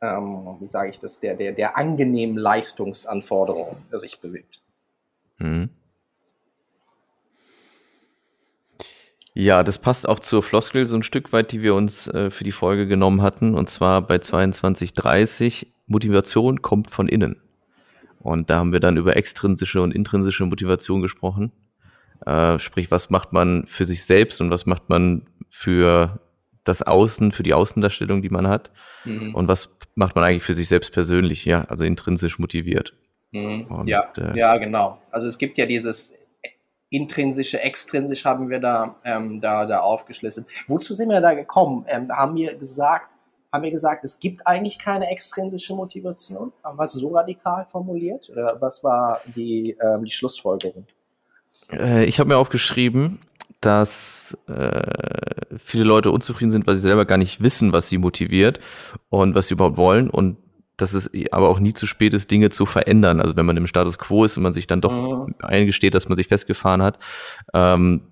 ähm, 0.01 0.57
wie 0.61 0.69
sage 0.69 0.91
ich 0.91 0.99
das, 0.99 1.21
der, 1.21 1.35
der, 1.35 1.53
der 1.53 1.77
angenehmen 1.77 2.37
Leistungsanforderungen 2.37 3.77
sich 3.93 4.21
bewegt. 4.21 4.63
Mhm. 5.39 5.71
Ja, 9.35 9.63
das 9.63 9.79
passt 9.79 10.09
auch 10.09 10.19
zur 10.19 10.43
Floskel 10.43 10.87
so 10.89 10.97
ein 10.97 11.05
Stück 11.05 11.33
weit, 11.33 11.53
die 11.53 11.63
wir 11.63 11.77
uns 11.77 12.09
äh, 12.09 12.29
für 12.29 12.43
die 12.43 12.51
Folge 12.51 12.89
genommen 12.89 13.23
hatten. 13.23 13.55
Und 13.55 13.71
zwar 13.71 14.03
bei 14.03 14.17
22.30 14.17 15.67
Motivation 15.87 16.61
kommt 16.61 16.91
von 16.91 17.09
innen. 17.09 17.41
Und 18.19 18.51
da 18.51 18.57
haben 18.57 18.73
wir 18.73 18.81
dann 18.81 18.97
über 18.97 19.17
extrinsische 19.17 19.81
und 19.81 19.95
intrinsische 19.95 20.45
Motivation 20.45 21.03
gesprochen. 21.03 21.53
Äh, 22.27 22.59
sprich, 22.59 22.91
was 22.91 23.11
macht 23.11 23.33
man 23.33 23.65
für 23.67 23.87
sich 23.87 24.05
selbst 24.05 24.41
und 24.41 24.51
was 24.51 24.67
macht 24.67 24.89
man 24.89 25.29
für 25.49 26.19
das 26.69 26.83
Außen, 26.83 27.33
für 27.33 27.43
die 27.43 27.55
Außendarstellung, 27.55 28.23
die 28.23 28.29
man 28.29 28.47
hat. 28.47 28.71
Mhm. 29.05 29.35
Und 29.35 29.49
was 29.49 29.79
macht 29.95 30.15
man 30.15 30.25
eigentlich 30.25 30.43
für 30.43 30.55
sich 30.55 30.69
selbst 30.69 30.93
persönlich, 30.93 31.45
ja, 31.45 31.65
also 31.65 31.85
intrinsisch 31.85 32.39
motiviert. 32.39 32.95
Mhm. 33.33 33.67
Und, 33.67 33.89
ja, 33.89 34.13
äh, 34.17 34.39
ja, 34.39 34.57
genau. 34.59 34.99
Also 35.11 35.27
es 35.27 35.39
gibt 35.39 35.59
ja 35.59 35.67
dieses 35.67 36.15
intrinsische, 36.91 37.61
extrinsisch 37.61 38.25
haben 38.25 38.49
wir 38.49 38.61
da, 38.61 38.97
ähm, 39.05 39.41
da, 39.41 39.67
da 39.67 39.81
aufgeschlüsselt. 39.81 40.47
Wozu 40.69 40.95
sind 40.95 41.09
wir 41.09 41.21
da 41.21 41.35
gekommen? 41.35 41.85
Ähm, 41.89 42.11
haben 42.11 42.37
wir 42.37 42.55
gesagt, 42.57 43.09
haben 43.53 43.65
wir 43.65 43.71
gesagt, 43.71 44.05
es 44.05 44.21
gibt 44.21 44.47
eigentlich 44.47 44.79
keine 44.79 45.11
extrinsische 45.11 45.75
Motivation? 45.75 46.53
Haben 46.63 46.79
wir 46.79 46.85
es 46.85 46.93
so 46.93 47.09
radikal 47.09 47.67
formuliert? 47.67 48.29
Oder 48.31 48.61
was 48.61 48.85
war 48.85 49.21
die, 49.35 49.77
ähm, 49.83 50.05
die 50.05 50.11
Schlussfolgerung? 50.11 50.87
Äh, 51.73 52.05
ich 52.05 52.19
habe 52.21 52.29
mir 52.29 52.37
aufgeschrieben, 52.37 53.19
dass 53.61 54.39
äh, 54.47 55.59
viele 55.59 55.85
Leute 55.85 56.11
unzufrieden 56.11 56.51
sind, 56.51 56.67
weil 56.67 56.77
sie 56.77 56.87
selber 56.87 57.05
gar 57.05 57.19
nicht 57.19 57.43
wissen, 57.43 57.73
was 57.73 57.89
sie 57.89 57.99
motiviert 57.99 58.61
und 59.09 59.35
was 59.35 59.49
sie 59.49 59.55
überhaupt 59.55 59.77
wollen 59.77 60.11
und 60.11 60.37
dass 60.77 60.95
es 60.95 61.11
aber 61.33 61.49
auch 61.49 61.59
nie 61.59 61.75
zu 61.75 61.87
spät 61.87 62.15
ist, 62.15 62.31
Dinge 62.31 62.51
zu 62.51 62.65
verändern. 62.65 63.21
Also 63.21 63.35
wenn 63.35 63.47
man 63.47 63.57
im 63.57 63.67
Status 63.67 63.99
quo 63.99 64.25
ist 64.25 64.37
und 64.37 64.45
man 64.45 64.53
sich 64.53 64.69
dann 64.69 64.81
doch 64.81 65.27
mhm. 65.27 65.35
eingesteht, 65.43 65.95
dass 65.95 66.09
man 66.09 66.15
sich 66.15 66.29
festgefahren 66.29 66.83
hat, 66.83 67.01
ähm, 67.53 68.03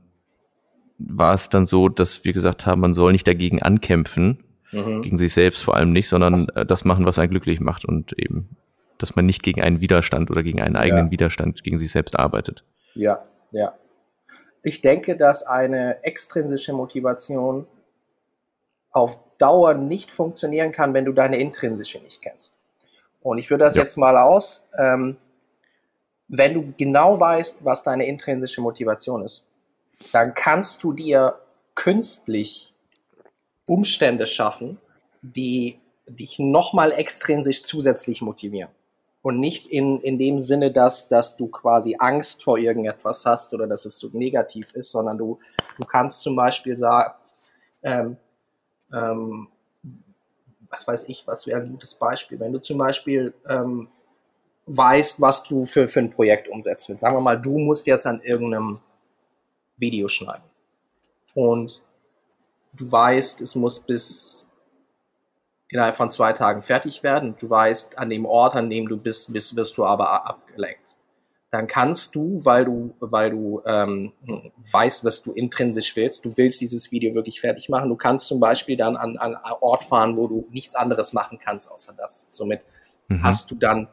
war 0.98 1.34
es 1.34 1.48
dann 1.48 1.64
so, 1.64 1.88
dass 1.88 2.24
wir 2.24 2.32
gesagt 2.32 2.66
haben, 2.66 2.80
man 2.80 2.92
soll 2.92 3.12
nicht 3.12 3.28
dagegen 3.28 3.62
ankämpfen, 3.62 4.42
mhm. 4.72 5.02
gegen 5.02 5.16
sich 5.16 5.32
selbst 5.32 5.62
vor 5.62 5.76
allem 5.76 5.92
nicht, 5.92 6.08
sondern 6.08 6.48
äh, 6.56 6.66
das 6.66 6.84
machen, 6.84 7.06
was 7.06 7.20
einen 7.20 7.30
glücklich 7.30 7.60
macht 7.60 7.84
und 7.84 8.12
eben, 8.18 8.56
dass 8.98 9.14
man 9.14 9.26
nicht 9.26 9.44
gegen 9.44 9.62
einen 9.62 9.80
Widerstand 9.80 10.28
oder 10.32 10.42
gegen 10.42 10.60
einen 10.60 10.74
eigenen 10.74 11.06
ja. 11.06 11.10
Widerstand 11.12 11.62
gegen 11.62 11.78
sich 11.78 11.92
selbst 11.92 12.18
arbeitet. 12.18 12.64
Ja, 12.94 13.20
ja. 13.50 13.74
Ich 14.62 14.80
denke, 14.80 15.16
dass 15.16 15.44
eine 15.44 16.02
extrinsische 16.02 16.72
Motivation 16.72 17.66
auf 18.90 19.20
Dauer 19.38 19.74
nicht 19.74 20.10
funktionieren 20.10 20.72
kann, 20.72 20.94
wenn 20.94 21.04
du 21.04 21.12
deine 21.12 21.38
intrinsische 21.38 21.98
nicht 21.98 22.20
kennst. 22.20 22.56
Und 23.22 23.38
ich 23.38 23.48
führe 23.48 23.58
das 23.58 23.76
ja. 23.76 23.82
jetzt 23.82 23.96
mal 23.96 24.16
aus. 24.16 24.68
Ähm, 24.78 25.18
wenn 26.28 26.54
du 26.54 26.72
genau 26.76 27.18
weißt, 27.18 27.64
was 27.64 27.82
deine 27.82 28.06
intrinsische 28.06 28.60
Motivation 28.60 29.22
ist, 29.24 29.44
dann 30.12 30.34
kannst 30.34 30.82
du 30.82 30.92
dir 30.92 31.38
künstlich 31.74 32.72
Umstände 33.66 34.26
schaffen, 34.26 34.78
die 35.22 35.78
dich 36.08 36.38
nochmal 36.38 36.92
extrinsisch 36.92 37.62
zusätzlich 37.62 38.22
motivieren. 38.22 38.70
Und 39.26 39.40
nicht 39.40 39.66
in, 39.66 39.98
in 40.02 40.20
dem 40.20 40.38
Sinne, 40.38 40.70
dass, 40.70 41.08
dass 41.08 41.36
du 41.36 41.48
quasi 41.48 41.96
Angst 41.98 42.44
vor 42.44 42.58
irgendetwas 42.58 43.26
hast 43.26 43.52
oder 43.52 43.66
dass 43.66 43.84
es 43.84 43.98
so 43.98 44.08
negativ 44.12 44.72
ist, 44.74 44.92
sondern 44.92 45.18
du, 45.18 45.40
du 45.76 45.84
kannst 45.84 46.20
zum 46.20 46.36
Beispiel 46.36 46.76
sagen, 46.76 47.12
ähm, 47.82 48.16
ähm, 48.92 49.48
was 50.70 50.86
weiß 50.86 51.08
ich, 51.08 51.26
was 51.26 51.44
wäre 51.48 51.60
ein 51.60 51.72
gutes 51.72 51.96
Beispiel? 51.96 52.38
Wenn 52.38 52.52
du 52.52 52.60
zum 52.60 52.78
Beispiel 52.78 53.34
ähm, 53.48 53.88
weißt, 54.66 55.20
was 55.20 55.42
du 55.42 55.64
für, 55.64 55.88
für 55.88 55.98
ein 55.98 56.10
Projekt 56.10 56.46
umsetzen 56.46 56.90
willst. 56.90 57.00
Sagen 57.00 57.16
wir 57.16 57.20
mal, 57.20 57.34
du 57.34 57.58
musst 57.58 57.84
jetzt 57.88 58.06
an 58.06 58.22
irgendeinem 58.22 58.78
Video 59.76 60.06
schneiden. 60.06 60.44
Und 61.34 61.82
du 62.74 62.92
weißt, 62.92 63.40
es 63.40 63.56
muss 63.56 63.80
bis 63.80 64.48
innerhalb 65.68 65.96
von 65.96 66.10
zwei 66.10 66.32
Tagen 66.32 66.62
fertig 66.62 67.02
werden. 67.02 67.36
Du 67.38 67.50
weißt, 67.50 67.98
an 67.98 68.10
dem 68.10 68.24
Ort, 68.24 68.54
an 68.54 68.70
dem 68.70 68.88
du 68.88 68.96
bist, 68.96 69.32
bist 69.32 69.56
wirst 69.56 69.76
du 69.76 69.84
aber 69.84 70.26
abgelenkt. 70.26 70.80
Dann 71.50 71.66
kannst 71.66 72.14
du, 72.14 72.44
weil 72.44 72.64
du, 72.64 72.94
weil 73.00 73.30
du 73.30 73.62
ähm, 73.64 74.12
weißt, 74.72 75.04
was 75.04 75.22
du 75.22 75.32
intrinsisch 75.32 75.94
willst, 75.94 76.24
du 76.24 76.36
willst 76.36 76.60
dieses 76.60 76.90
Video 76.90 77.14
wirklich 77.14 77.40
fertig 77.40 77.68
machen. 77.68 77.88
Du 77.88 77.96
kannst 77.96 78.26
zum 78.26 78.40
Beispiel 78.40 78.76
dann 78.76 78.96
an, 78.96 79.16
an 79.16 79.36
einen 79.36 79.56
Ort 79.60 79.84
fahren, 79.84 80.16
wo 80.16 80.26
du 80.26 80.48
nichts 80.50 80.74
anderes 80.74 81.12
machen 81.12 81.38
kannst 81.42 81.70
außer 81.70 81.94
das. 81.96 82.26
Somit 82.30 82.62
mhm. 83.08 83.22
hast 83.22 83.50
du 83.50 83.54
dann 83.54 83.88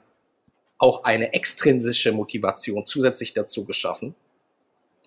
auch 0.79 1.03
eine 1.03 1.33
extrinsische 1.33 2.11
Motivation 2.11 2.85
zusätzlich 2.85 3.33
dazu 3.33 3.65
geschaffen 3.65 4.15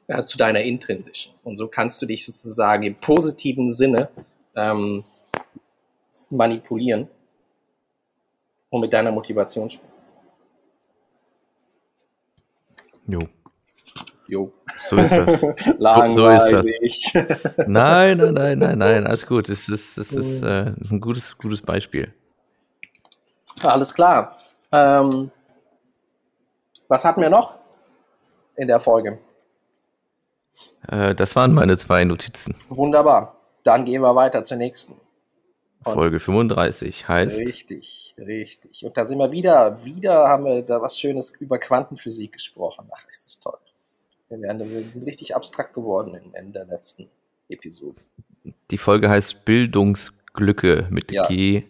äh, 0.07 0.25
zu 0.25 0.39
deiner 0.39 0.63
intrinsischen. 0.63 1.35
Und 1.43 1.57
so 1.57 1.69
kannst 1.69 2.01
du 2.01 2.07
dich 2.07 2.25
sozusagen 2.25 2.85
im 2.85 2.95
positiven 2.95 3.71
Sinne 3.71 4.09
ähm, 4.55 5.05
manipulieren 6.31 7.09
und 8.71 8.81
mit 8.81 8.93
deiner 8.93 9.13
Motivation 9.13 9.71
spielen. 9.71 9.93
Jo. 13.07 13.21
Jo. 14.29 14.53
So 14.89 14.97
ist 14.97 15.17
das. 15.17 15.41
Langweilig. 15.79 17.11
So, 17.13 17.21
ist 17.21 17.31
das. 17.31 17.67
Nein, 17.69 18.19
nein, 18.19 18.35
nein, 18.35 18.59
nein, 18.59 18.79
nein, 18.79 19.07
alles 19.07 19.27
gut. 19.27 19.49
Es 19.49 19.69
ist, 19.69 19.97
es 19.99 20.13
ist, 20.13 20.43
äh, 20.43 20.73
ist 20.81 20.91
ein 20.91 21.01
gutes, 21.01 21.39
gutes 21.39 21.63
Beispiel. 21.63 22.13
Alles 23.61 23.95
klar. 23.95 24.37
Ähm, 24.73 25.31
was 26.89 27.05
hatten 27.05 27.21
wir 27.21 27.31
noch 27.31 27.55
in 28.57 28.69
der 28.69 28.81
Folge? 28.81 29.21
Äh, 30.89 31.15
das 31.15 31.37
waren 31.37 31.55
meine 31.55 31.77
zwei 31.77 32.05
Notizen. 32.05 32.57
Wunderbar. 32.69 33.37
Dann 33.63 33.85
gehen 33.85 34.03
wir 34.03 34.15
weiter 34.15 34.45
zur 34.45 34.57
nächsten. 34.57 35.01
Und 35.87 35.95
Folge 35.95 36.21
35 36.21 37.09
heißt. 37.09 37.41
Richtig, 37.41 38.15
richtig. 38.19 38.85
Und 38.85 38.97
da 38.97 39.05
sind 39.05 39.19
wir 39.19 39.31
wieder, 39.31 39.85
wieder 39.85 40.29
haben 40.29 40.45
wir 40.45 40.63
da 40.63 40.83
was 40.83 40.99
Schönes 40.99 41.33
über 41.39 41.59
Quantenphysik 41.59 42.33
gesprochen. 42.33 42.89
Ach, 42.93 43.09
ist 43.09 43.27
das 43.27 43.41
toll. 43.41 43.59
Wir, 44.29 44.85
sind 44.91 45.07
richtig 45.07 45.37
abstrakt 45.37 45.75
geworden 45.75 46.19
in, 46.35 46.53
der 46.53 46.65
letzten 46.65 47.09
Episode. 47.49 48.01
Die 48.73 48.79
Folge 48.79 49.09
heißt 49.09 49.45
Bildungsglücke 49.45 50.89
mit 50.91 51.13
ja, 51.13 51.29
G 51.29 51.63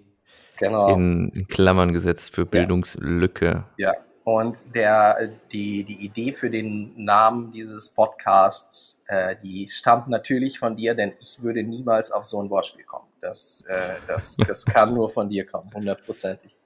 genau. 0.56 0.94
in, 0.94 1.28
in, 1.30 1.48
Klammern 1.48 1.92
gesetzt 1.92 2.34
für 2.34 2.46
Bildungslücke. 2.46 3.64
Ja, 3.76 3.92
und 4.26 4.60
der, 4.74 5.30
die, 5.52 5.84
die 5.84 6.04
Idee 6.04 6.32
für 6.32 6.50
den 6.50 6.92
Namen 6.96 7.52
dieses 7.52 7.90
Podcasts, 7.90 9.00
äh, 9.06 9.36
die 9.36 9.68
stammt 9.68 10.08
natürlich 10.08 10.58
von 10.58 10.74
dir, 10.74 10.96
denn 10.96 11.12
ich 11.20 11.42
würde 11.42 11.62
niemals 11.62 12.10
auf 12.10 12.24
so 12.24 12.42
ein 12.42 12.50
Wortspiel 12.50 12.84
kommen. 12.84 13.06
Das, 13.20 13.64
äh, 13.68 13.94
das, 14.08 14.36
das 14.44 14.66
kann 14.66 14.94
nur 14.94 15.08
von 15.08 15.30
dir 15.30 15.46
kommen, 15.46 15.70
hundertprozentig. 15.72 16.58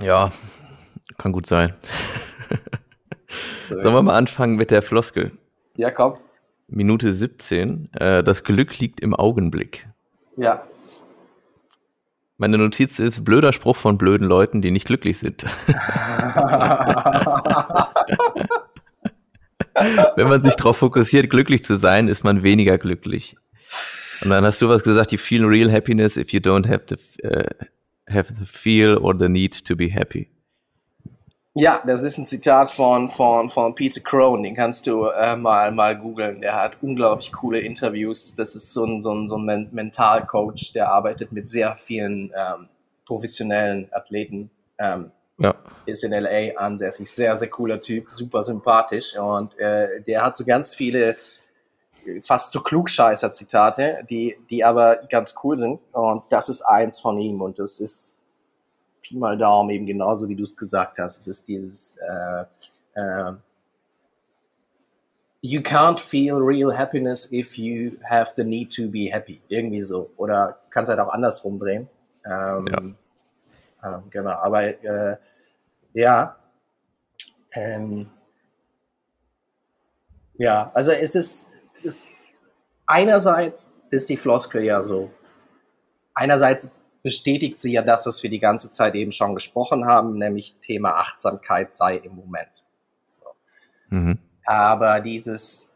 Ja, 0.00 0.30
kann 1.18 1.32
gut 1.32 1.46
sein. 1.46 1.74
Sollen 3.68 3.92
wir 3.92 4.02
mal 4.04 4.14
anfangen 4.14 4.54
mit 4.54 4.70
der 4.70 4.82
Floskel? 4.82 5.36
Ja, 5.74 5.90
komm. 5.90 6.16
Minute 6.68 7.12
17. 7.12 7.92
Äh, 7.94 8.22
das 8.22 8.44
Glück 8.44 8.78
liegt 8.78 9.00
im 9.00 9.16
Augenblick. 9.16 9.88
Ja, 10.36 10.64
meine 12.38 12.58
Notiz 12.58 12.98
ist 12.98 13.24
blöder 13.24 13.52
Spruch 13.52 13.76
von 13.76 13.96
blöden 13.98 14.26
Leuten, 14.26 14.60
die 14.62 14.70
nicht 14.70 14.86
glücklich 14.86 15.18
sind. 15.18 15.44
Wenn 20.16 20.28
man 20.28 20.42
sich 20.42 20.56
darauf 20.56 20.76
fokussiert, 20.78 21.30
glücklich 21.30 21.64
zu 21.64 21.76
sein, 21.76 22.08
ist 22.08 22.24
man 22.24 22.42
weniger 22.42 22.78
glücklich. 22.78 23.36
Und 24.22 24.30
dann 24.30 24.44
hast 24.44 24.60
du 24.62 24.68
was 24.68 24.82
gesagt, 24.82 25.12
you 25.12 25.18
feel 25.18 25.44
real 25.44 25.70
happiness 25.70 26.16
if 26.16 26.32
you 26.32 26.40
don't 26.40 26.66
have 26.68 26.84
the, 26.88 26.96
uh, 27.26 27.44
have 28.08 28.32
the 28.34 28.46
feel 28.46 28.96
or 28.96 29.14
the 29.18 29.28
need 29.28 29.64
to 29.64 29.76
be 29.76 29.88
happy. 29.88 30.30
Ja, 31.58 31.82
das 31.86 32.02
ist 32.02 32.18
ein 32.18 32.26
Zitat 32.26 32.68
von, 32.68 33.08
von, 33.08 33.48
von 33.48 33.74
Peter 33.74 34.02
Crone, 34.02 34.42
den 34.42 34.54
kannst 34.54 34.86
du 34.86 35.06
äh, 35.06 35.36
mal, 35.36 35.72
mal 35.72 35.98
googeln. 35.98 36.42
Der 36.42 36.54
hat 36.54 36.76
unglaublich 36.82 37.32
coole 37.32 37.60
Interviews. 37.60 38.36
Das 38.36 38.54
ist 38.54 38.74
so 38.74 38.84
ein, 38.84 39.00
so 39.00 39.14
ein, 39.14 39.26
so 39.26 39.38
ein 39.38 39.70
Mentalcoach, 39.72 40.74
der 40.74 40.90
arbeitet 40.92 41.32
mit 41.32 41.48
sehr 41.48 41.74
vielen 41.74 42.30
ähm, 42.36 42.68
professionellen 43.06 43.88
Athleten. 43.90 44.50
Ähm, 44.78 45.12
ja. 45.38 45.54
Ist 45.86 46.04
in 46.04 46.12
LA 46.12 46.58
ansässig. 46.58 47.10
Sehr, 47.10 47.38
sehr 47.38 47.48
cooler 47.48 47.80
Typ, 47.80 48.08
super 48.10 48.42
sympathisch. 48.42 49.16
Und 49.16 49.58
äh, 49.58 50.02
der 50.02 50.26
hat 50.26 50.36
so 50.36 50.44
ganz 50.44 50.74
viele 50.74 51.16
fast 52.20 52.52
so 52.52 52.60
Klugscheißer-Zitate, 52.60 54.04
die, 54.10 54.36
die 54.50 54.62
aber 54.62 54.96
ganz 55.08 55.34
cool 55.42 55.56
sind. 55.56 55.86
Und 55.92 56.24
das 56.28 56.50
ist 56.50 56.60
eins 56.60 57.00
von 57.00 57.18
ihm. 57.18 57.40
Und 57.40 57.58
das 57.58 57.80
ist 57.80 58.15
Pi 59.06 59.16
mal 59.16 59.38
Daumen 59.38 59.70
eben 59.70 59.86
genauso, 59.86 60.28
wie 60.28 60.34
du 60.34 60.44
es 60.44 60.56
gesagt 60.56 60.98
hast. 60.98 61.20
Es 61.20 61.26
ist 61.26 61.48
dieses 61.48 61.96
äh, 61.98 62.44
äh, 62.94 63.34
You 65.42 65.60
can't 65.60 66.00
feel 66.00 66.38
real 66.38 66.76
happiness 66.76 67.30
if 67.30 67.56
you 67.56 67.98
have 68.02 68.32
the 68.36 68.42
need 68.42 68.74
to 68.74 68.90
be 68.90 69.08
happy. 69.12 69.40
Irgendwie 69.48 69.82
so. 69.82 70.10
Oder 70.16 70.58
kannst 70.70 70.90
halt 70.90 70.98
auch 70.98 71.12
andersrum 71.12 71.58
drehen. 71.58 71.88
Ähm, 72.24 72.66
ja. 72.66 73.94
ähm, 73.94 74.02
genau, 74.10 74.30
aber 74.30 74.82
äh, 74.82 75.16
ja. 75.92 76.36
Ähm, 77.52 78.10
ja, 80.34 80.70
also 80.74 80.90
es 80.90 81.14
ist, 81.14 81.50
ist 81.82 82.10
einerseits 82.86 83.72
ist 83.90 84.08
die 84.08 84.16
Floskel 84.16 84.64
ja 84.64 84.82
so. 84.82 85.10
Einerseits 86.12 86.72
bestätigt 87.06 87.56
sie 87.56 87.70
ja 87.70 87.82
das, 87.82 88.04
was 88.04 88.24
wir 88.24 88.30
die 88.30 88.40
ganze 88.40 88.68
Zeit 88.68 88.96
eben 88.96 89.12
schon 89.12 89.34
gesprochen 89.34 89.86
haben, 89.86 90.18
nämlich 90.18 90.56
Thema 90.60 90.94
Achtsamkeit 90.94 91.72
sei 91.72 91.98
im 91.98 92.16
Moment. 92.16 92.64
So. 93.20 93.26
Mhm. 93.90 94.18
Aber 94.44 95.00
dieses, 95.00 95.72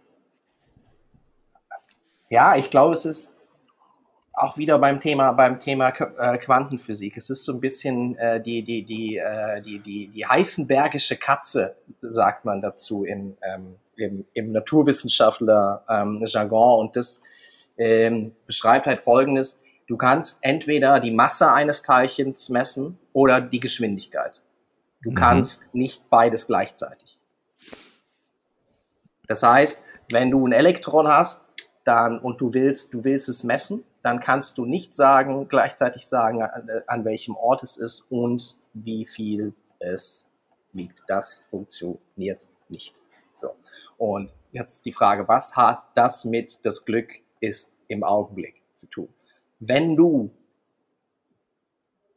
ja, 2.31 2.57
ich 2.57 2.69
glaube, 2.69 2.95
es 2.95 3.05
ist 3.05 3.37
auch 4.33 4.59
wieder 4.59 4.81
beim 4.81 4.99
Thema 4.99 5.31
beim 5.31 5.61
Thema 5.61 5.91
äh, 5.91 6.37
Quantenphysik. 6.37 7.17
Es 7.17 7.31
ist 7.31 7.45
so 7.45 7.53
ein 7.53 7.61
bisschen 7.61 8.17
äh, 8.17 8.43
die 8.43 8.65
die 8.65 8.83
die 8.83 9.17
äh, 9.19 9.63
die 9.63 9.79
die 9.79 10.09
die 10.09 10.27
heißenbergische 10.27 11.17
Katze 11.17 11.77
sagt 12.01 12.45
man 12.45 12.61
dazu 12.61 13.05
in 13.05 13.37
ähm, 13.43 13.77
im, 13.97 14.25
im 14.35 14.51
Naturwissenschaftler 14.51 15.85
ähm, 15.89 16.25
Jargon 16.27 16.81
und 16.81 16.97
das 16.97 17.23
ähm, 17.79 18.35
beschreibt 18.47 18.87
halt 18.87 18.99
Folgendes: 18.99 19.63
Du 19.91 19.97
kannst 19.97 20.39
entweder 20.45 21.01
die 21.01 21.11
Masse 21.11 21.53
eines 21.53 21.83
Teilchens 21.83 22.49
messen 22.49 22.97
oder 23.13 23.41
die 23.41 23.59
Geschwindigkeit. 23.59 24.41
Du 25.03 25.11
mhm. 25.11 25.17
kannst 25.17 25.75
nicht 25.75 26.09
beides 26.09 26.47
gleichzeitig. 26.47 27.19
Das 29.27 29.43
heißt, 29.43 29.85
wenn 30.13 30.31
du 30.31 30.47
ein 30.47 30.53
Elektron 30.53 31.09
hast, 31.09 31.49
dann 31.83 32.21
und 32.21 32.41
du 32.41 32.55
willst, 32.55 32.95
du 32.95 33.03
willst 33.03 33.29
es 33.29 33.43
messen, 33.43 33.83
dann 34.01 34.21
kannst 34.21 34.59
du 34.59 34.65
nicht 34.65 34.95
sagen, 34.95 35.49
gleichzeitig 35.49 36.07
sagen, 36.07 36.41
an, 36.41 36.69
an 36.87 37.05
welchem 37.05 37.35
Ort 37.35 37.65
es 37.65 37.77
ist 37.77 38.03
und 38.13 38.61
wie 38.73 39.07
viel 39.07 39.55
es 39.81 40.31
wiegt. 40.73 41.03
Das 41.09 41.49
funktioniert 41.51 42.49
nicht. 42.69 43.03
So. 43.33 43.57
Und 43.99 44.31
jetzt 44.53 44.87
die 44.87 44.93
Frage, 44.93 45.27
was 45.27 45.57
hat 45.57 45.81
das 45.97 46.25
mit 46.25 46.65
das 46.65 46.85
Glück 46.85 47.11
ist 47.41 47.77
im 47.89 48.05
Augenblick 48.05 48.63
zu 48.75 48.87
tun? 48.87 49.09
Wenn 49.61 49.95
du 49.95 50.31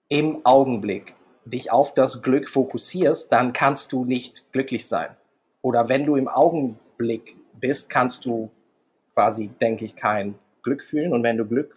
im 0.07 0.45
Augenblick 0.45 1.15
dich 1.45 1.71
auf 1.71 1.93
das 1.93 2.21
Glück 2.21 2.49
fokussierst, 2.49 3.31
dann 3.31 3.53
kannst 3.53 3.91
du 3.91 4.05
nicht 4.05 4.51
glücklich 4.51 4.87
sein. 4.87 5.15
Oder 5.61 5.89
wenn 5.89 6.05
du 6.05 6.15
im 6.15 6.27
Augenblick 6.27 7.35
bist, 7.59 7.89
kannst 7.89 8.25
du 8.25 8.49
quasi, 9.13 9.49
denke 9.61 9.85
ich, 9.85 9.95
kein 9.95 10.35
Glück 10.63 10.83
fühlen. 10.83 11.13
Und 11.13 11.23
wenn 11.23 11.37
du 11.37 11.45
Glück, 11.45 11.73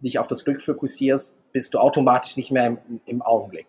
dich 0.00 0.18
auf 0.18 0.26
das 0.26 0.44
Glück 0.44 0.60
fokussierst, 0.60 1.36
bist 1.52 1.74
du 1.74 1.78
automatisch 1.78 2.36
nicht 2.36 2.50
mehr 2.50 2.66
im, 2.66 2.78
im 3.06 3.22
Augenblick. 3.22 3.66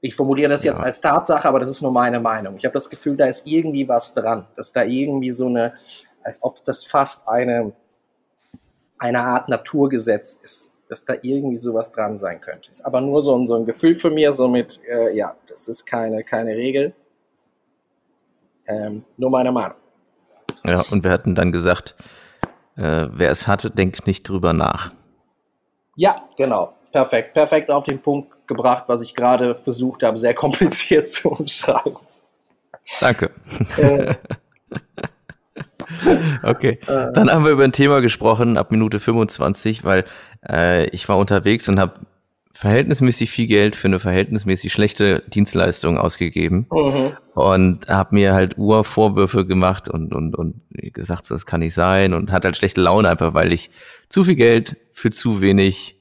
Ich 0.00 0.14
formuliere 0.14 0.48
das 0.48 0.64
jetzt 0.64 0.78
ja. 0.78 0.84
als 0.84 1.00
Tatsache, 1.00 1.46
aber 1.46 1.60
das 1.60 1.68
ist 1.68 1.82
nur 1.82 1.92
meine 1.92 2.20
Meinung. 2.20 2.56
Ich 2.56 2.64
habe 2.64 2.72
das 2.72 2.88
Gefühl, 2.88 3.16
da 3.16 3.26
ist 3.26 3.46
irgendwie 3.46 3.86
was 3.86 4.14
dran, 4.14 4.46
dass 4.56 4.72
da 4.72 4.82
irgendwie 4.82 5.30
so 5.30 5.46
eine, 5.46 5.74
als 6.22 6.42
ob 6.42 6.64
das 6.64 6.84
fast 6.84 7.28
eine, 7.28 7.72
eine 9.00 9.22
Art 9.22 9.48
Naturgesetz 9.48 10.34
ist, 10.34 10.72
dass 10.88 11.04
da 11.04 11.14
irgendwie 11.22 11.56
sowas 11.56 11.90
dran 11.90 12.18
sein 12.18 12.40
könnte. 12.40 12.70
Ist 12.70 12.84
aber 12.84 13.00
nur 13.00 13.22
so 13.22 13.36
ein, 13.36 13.46
so 13.46 13.56
ein 13.56 13.64
Gefühl 13.64 13.94
für 13.94 14.10
mir, 14.10 14.32
so 14.32 14.46
mit, 14.46 14.80
äh, 14.86 15.16
ja, 15.16 15.34
das 15.48 15.66
ist 15.68 15.86
keine, 15.86 16.22
keine 16.22 16.54
Regel. 16.54 16.92
Ähm, 18.66 19.04
nur 19.16 19.30
meine 19.30 19.50
Meinung. 19.50 19.76
Ja, 20.64 20.84
und 20.90 21.02
wir 21.02 21.10
hatten 21.10 21.34
dann 21.34 21.50
gesagt, 21.50 21.96
äh, 22.76 23.08
wer 23.10 23.30
es 23.30 23.46
hatte, 23.46 23.70
denkt 23.70 24.06
nicht 24.06 24.28
drüber 24.28 24.52
nach. 24.52 24.92
Ja, 25.96 26.14
genau. 26.36 26.74
Perfekt. 26.92 27.34
Perfekt 27.34 27.70
auf 27.70 27.84
den 27.84 28.02
Punkt 28.02 28.46
gebracht, 28.46 28.84
was 28.88 29.00
ich 29.00 29.14
gerade 29.14 29.54
versucht 29.54 30.02
habe, 30.02 30.18
sehr 30.18 30.34
kompliziert 30.34 31.08
zu 31.08 31.30
umschreiben. 31.30 31.96
Danke. 33.00 33.30
Äh. 33.76 34.14
okay, 36.42 36.78
äh. 36.86 37.12
dann 37.12 37.30
haben 37.30 37.44
wir 37.44 37.52
über 37.52 37.64
ein 37.64 37.72
Thema 37.72 38.00
gesprochen 38.00 38.56
ab 38.56 38.70
Minute 38.70 39.00
25, 39.00 39.84
weil 39.84 40.04
äh, 40.48 40.86
ich 40.90 41.08
war 41.08 41.18
unterwegs 41.18 41.68
und 41.68 41.78
habe 41.78 41.94
verhältnismäßig 42.52 43.30
viel 43.30 43.46
Geld 43.46 43.76
für 43.76 43.88
eine 43.88 44.00
verhältnismäßig 44.00 44.72
schlechte 44.72 45.22
Dienstleistung 45.28 45.96
ausgegeben 45.96 46.66
mhm. 46.70 47.12
und 47.34 47.88
habe 47.88 48.14
mir 48.14 48.34
halt 48.34 48.58
Urvorwürfe 48.58 49.46
gemacht 49.46 49.88
und 49.88 50.12
und 50.14 50.36
und 50.36 50.60
gesagt, 50.92 51.30
das 51.30 51.46
kann 51.46 51.60
nicht 51.60 51.74
sein 51.74 52.12
und 52.12 52.32
hat 52.32 52.44
halt 52.44 52.56
schlechte 52.56 52.80
Laune 52.80 53.08
einfach, 53.08 53.34
weil 53.34 53.52
ich 53.52 53.70
zu 54.08 54.24
viel 54.24 54.34
Geld 54.34 54.76
für 54.90 55.10
zu 55.10 55.40
wenig 55.40 55.99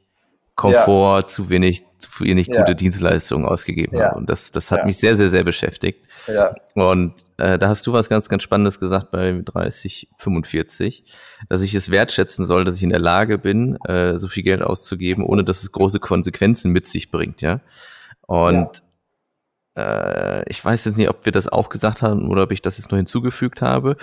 Komfort, 0.60 1.20
ja. 1.20 1.26
zu 1.26 1.50
wenig, 1.50 1.86
zu 2.00 2.10
wenig 2.20 2.48
ja. 2.48 2.60
gute 2.60 2.76
Dienstleistungen 2.76 3.48
ausgegeben 3.48 3.98
ja. 3.98 4.08
habe. 4.08 4.18
Und 4.18 4.30
das, 4.30 4.52
das 4.52 4.72
hat 4.72 4.86
mich 4.86 4.98
sehr, 4.98 5.16
sehr, 5.16 5.30
sehr 5.30 5.46
beschäftigt. 5.46 6.06
Ja. 6.28 6.54
Und 6.76 7.14
äh, 7.38 7.58
da 7.58 7.70
hast 7.70 7.88
du 7.88 7.94
was 7.94 8.10
ganz, 8.10 8.28
ganz 8.28 8.44
Spannendes 8.44 8.82
gesagt 8.82 9.10
bei 9.10 9.32
30, 9.32 10.10
45, 10.18 11.06
dass 11.48 11.62
ich 11.62 11.74
es 11.76 11.92
wertschätzen 11.92 12.46
soll, 12.46 12.66
dass 12.66 12.76
ich 12.76 12.84
in 12.84 12.90
der 12.90 13.00
Lage 13.00 13.38
bin, 13.38 13.78
äh, 13.86 14.18
so 14.18 14.28
viel 14.28 14.44
Geld 14.44 14.62
auszugeben, 14.62 15.24
ohne 15.24 15.46
dass 15.46 15.64
es 15.64 15.72
große 15.72 16.02
Konsequenzen 16.02 16.74
mit 16.74 16.86
sich 16.88 17.10
bringt, 17.10 17.42
ja. 17.42 17.62
Und 18.28 18.84
äh, 19.78 20.44
ich 20.50 20.64
weiß 20.64 20.84
jetzt 20.86 20.98
nicht, 20.98 21.10
ob 21.10 21.26
wir 21.26 21.32
das 21.32 21.48
auch 21.48 21.70
gesagt 21.70 22.02
haben 22.02 22.30
oder 22.30 22.44
ob 22.44 22.52
ich 22.52 22.62
das 22.62 22.78
jetzt 22.78 22.92
nur 22.92 22.98
hinzugefügt 22.98 23.62
habe, 23.62 23.96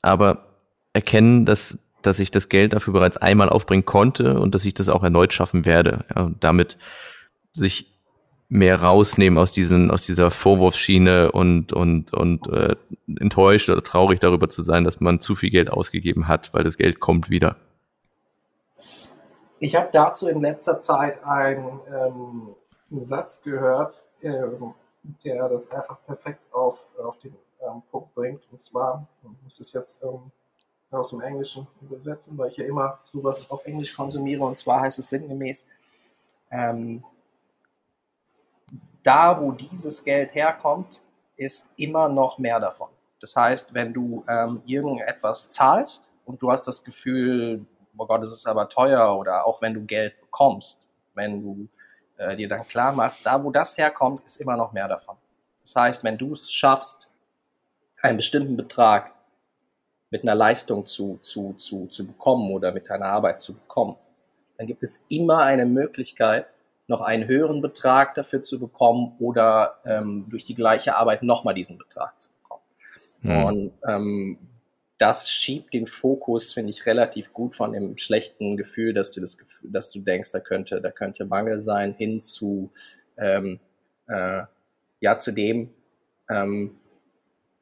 aber 0.00 0.46
erkennen, 0.92 1.44
dass 1.44 1.83
dass 2.06 2.18
ich 2.18 2.30
das 2.30 2.48
Geld 2.48 2.72
dafür 2.72 2.92
bereits 2.92 3.16
einmal 3.16 3.48
aufbringen 3.48 3.84
konnte 3.84 4.38
und 4.38 4.54
dass 4.54 4.64
ich 4.64 4.74
das 4.74 4.88
auch 4.88 5.02
erneut 5.02 5.32
schaffen 5.32 5.64
werde. 5.64 6.04
Ja, 6.14 6.22
und 6.22 6.42
damit 6.44 6.76
sich 7.52 7.90
mehr 8.48 8.82
rausnehmen 8.82 9.38
aus 9.38 9.52
diesen 9.52 9.90
aus 9.90 10.06
dieser 10.06 10.30
Vorwurfsschiene 10.30 11.32
und 11.32 11.72
und 11.72 12.12
und 12.12 12.46
äh, 12.48 12.76
enttäuscht 13.18 13.68
oder 13.70 13.82
traurig 13.82 14.20
darüber 14.20 14.48
zu 14.48 14.62
sein, 14.62 14.84
dass 14.84 15.00
man 15.00 15.18
zu 15.18 15.34
viel 15.34 15.50
Geld 15.50 15.70
ausgegeben 15.70 16.28
hat, 16.28 16.52
weil 16.52 16.62
das 16.62 16.76
Geld 16.76 17.00
kommt 17.00 17.30
wieder. 17.30 17.56
Ich 19.60 19.76
habe 19.76 19.88
dazu 19.92 20.28
in 20.28 20.42
letzter 20.42 20.78
Zeit 20.78 21.24
einen, 21.24 21.80
ähm, 21.88 22.54
einen 22.90 23.04
Satz 23.04 23.42
gehört, 23.42 24.04
äh, 24.20 24.42
der 25.24 25.48
das 25.48 25.70
einfach 25.70 25.98
perfekt 26.04 26.40
auf, 26.52 26.90
auf 26.98 27.18
den 27.18 27.34
ähm, 27.62 27.82
Punkt 27.90 28.14
bringt. 28.14 28.42
Und 28.50 28.60
zwar, 28.60 29.06
ich 29.22 29.42
muss 29.42 29.60
es 29.60 29.72
jetzt 29.72 30.02
ähm, 30.02 30.30
aus 30.94 31.10
dem 31.10 31.20
Englischen 31.20 31.66
übersetzen, 31.80 32.36
weil 32.38 32.50
ich 32.50 32.56
ja 32.56 32.64
immer 32.64 32.98
sowas 33.02 33.50
auf 33.50 33.64
Englisch 33.66 33.94
konsumiere. 33.94 34.44
Und 34.44 34.58
zwar 34.58 34.80
heißt 34.80 34.98
es 34.98 35.10
sinngemäß, 35.10 35.68
ähm, 36.50 37.04
da 39.02 39.40
wo 39.40 39.52
dieses 39.52 40.02
Geld 40.04 40.34
herkommt, 40.34 41.00
ist 41.36 41.72
immer 41.76 42.08
noch 42.08 42.38
mehr 42.38 42.60
davon. 42.60 42.88
Das 43.20 43.36
heißt, 43.36 43.74
wenn 43.74 43.92
du 43.92 44.24
ähm, 44.28 44.62
irgendetwas 44.66 45.50
zahlst 45.50 46.12
und 46.24 46.42
du 46.42 46.50
hast 46.50 46.66
das 46.66 46.84
Gefühl, 46.84 47.66
oh 47.96 48.06
Gott, 48.06 48.22
es 48.22 48.32
ist 48.32 48.46
aber 48.46 48.68
teuer 48.68 49.16
oder 49.16 49.46
auch 49.46 49.62
wenn 49.62 49.74
du 49.74 49.84
Geld 49.84 50.20
bekommst, 50.20 50.82
wenn 51.14 51.42
du 51.42 51.68
äh, 52.16 52.36
dir 52.36 52.48
dann 52.48 52.66
klar 52.66 52.92
machst, 52.92 53.24
da 53.24 53.42
wo 53.42 53.50
das 53.50 53.78
herkommt, 53.78 54.24
ist 54.24 54.40
immer 54.40 54.56
noch 54.56 54.72
mehr 54.72 54.88
davon. 54.88 55.16
Das 55.62 55.74
heißt, 55.74 56.04
wenn 56.04 56.16
du 56.16 56.32
es 56.32 56.52
schaffst, 56.52 57.08
einen 58.02 58.18
bestimmten 58.18 58.56
Betrag 58.56 59.13
mit 60.14 60.22
einer 60.22 60.36
Leistung 60.36 60.86
zu, 60.86 61.18
zu, 61.22 61.54
zu, 61.54 61.88
zu 61.88 62.06
bekommen 62.06 62.52
oder 62.52 62.70
mit 62.70 62.88
einer 62.88 63.06
Arbeit 63.06 63.40
zu 63.40 63.52
bekommen, 63.52 63.96
dann 64.56 64.68
gibt 64.68 64.84
es 64.84 65.04
immer 65.08 65.40
eine 65.40 65.66
Möglichkeit, 65.66 66.46
noch 66.86 67.00
einen 67.00 67.26
höheren 67.26 67.60
Betrag 67.60 68.14
dafür 68.14 68.40
zu 68.44 68.60
bekommen 68.60 69.16
oder 69.18 69.80
ähm, 69.84 70.26
durch 70.30 70.44
die 70.44 70.54
gleiche 70.54 70.94
Arbeit 70.94 71.24
nochmal 71.24 71.54
diesen 71.54 71.78
Betrag 71.78 72.20
zu 72.20 72.28
bekommen. 72.32 72.62
Mhm. 73.22 73.44
Und 73.44 73.72
ähm, 73.88 74.38
das 74.98 75.32
schiebt 75.32 75.74
den 75.74 75.88
Fokus, 75.88 76.52
finde 76.52 76.70
ich, 76.70 76.86
relativ 76.86 77.32
gut 77.32 77.56
von 77.56 77.72
dem 77.72 77.96
schlechten 77.96 78.56
Gefühl, 78.56 78.94
dass 78.94 79.10
du 79.10 79.20
das 79.20 79.36
Gefühl, 79.36 79.72
dass 79.72 79.90
du 79.90 79.98
denkst, 79.98 80.30
da 80.30 80.38
könnte, 80.38 80.80
da 80.80 80.92
könnte 80.92 81.24
Mangel 81.24 81.58
sein, 81.58 81.92
hin 81.92 82.22
zu 82.22 82.70
ähm, 83.18 83.58
äh, 84.06 84.42
ja 85.00 85.18
zu 85.18 85.32
dem, 85.32 85.70
ähm, 86.30 86.76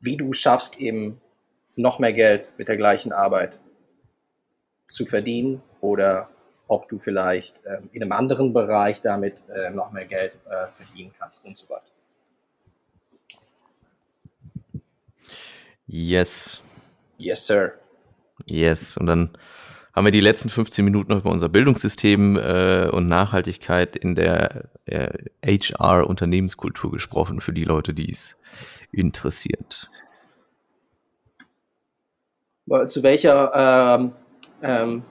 wie 0.00 0.18
du 0.18 0.34
schaffst, 0.34 0.78
eben 0.78 1.21
noch 1.76 1.98
mehr 1.98 2.12
Geld 2.12 2.52
mit 2.58 2.68
der 2.68 2.76
gleichen 2.76 3.12
Arbeit 3.12 3.60
zu 4.86 5.06
verdienen 5.06 5.62
oder 5.80 6.28
ob 6.68 6.88
du 6.88 6.98
vielleicht 6.98 7.60
ähm, 7.66 7.88
in 7.92 8.02
einem 8.02 8.12
anderen 8.12 8.52
Bereich 8.52 9.00
damit 9.00 9.44
äh, 9.48 9.70
noch 9.70 9.92
mehr 9.92 10.06
Geld 10.06 10.38
äh, 10.46 10.66
verdienen 10.68 11.12
kannst 11.18 11.44
und 11.44 11.56
so 11.56 11.68
weiter. 11.68 11.92
Yes. 15.86 16.62
Yes, 17.18 17.46
sir. 17.46 17.74
Yes. 18.46 18.96
Und 18.96 19.06
dann 19.06 19.36
haben 19.92 20.06
wir 20.06 20.12
die 20.12 20.20
letzten 20.20 20.48
15 20.48 20.84
Minuten 20.84 21.12
noch 21.12 21.20
über 21.20 21.30
unser 21.30 21.50
Bildungssystem 21.50 22.38
äh, 22.38 22.88
und 22.88 23.06
Nachhaltigkeit 23.06 23.94
in 23.96 24.14
der 24.14 24.70
äh, 24.86 25.12
HR-Unternehmenskultur 25.44 26.90
gesprochen, 26.90 27.40
für 27.40 27.52
die 27.52 27.64
Leute, 27.64 27.92
die 27.92 28.10
es 28.10 28.36
interessiert. 28.90 29.90
Zu 32.88 33.02
welcher, 33.02 33.52
ähm, 33.54 34.12
ähm, 34.62 35.02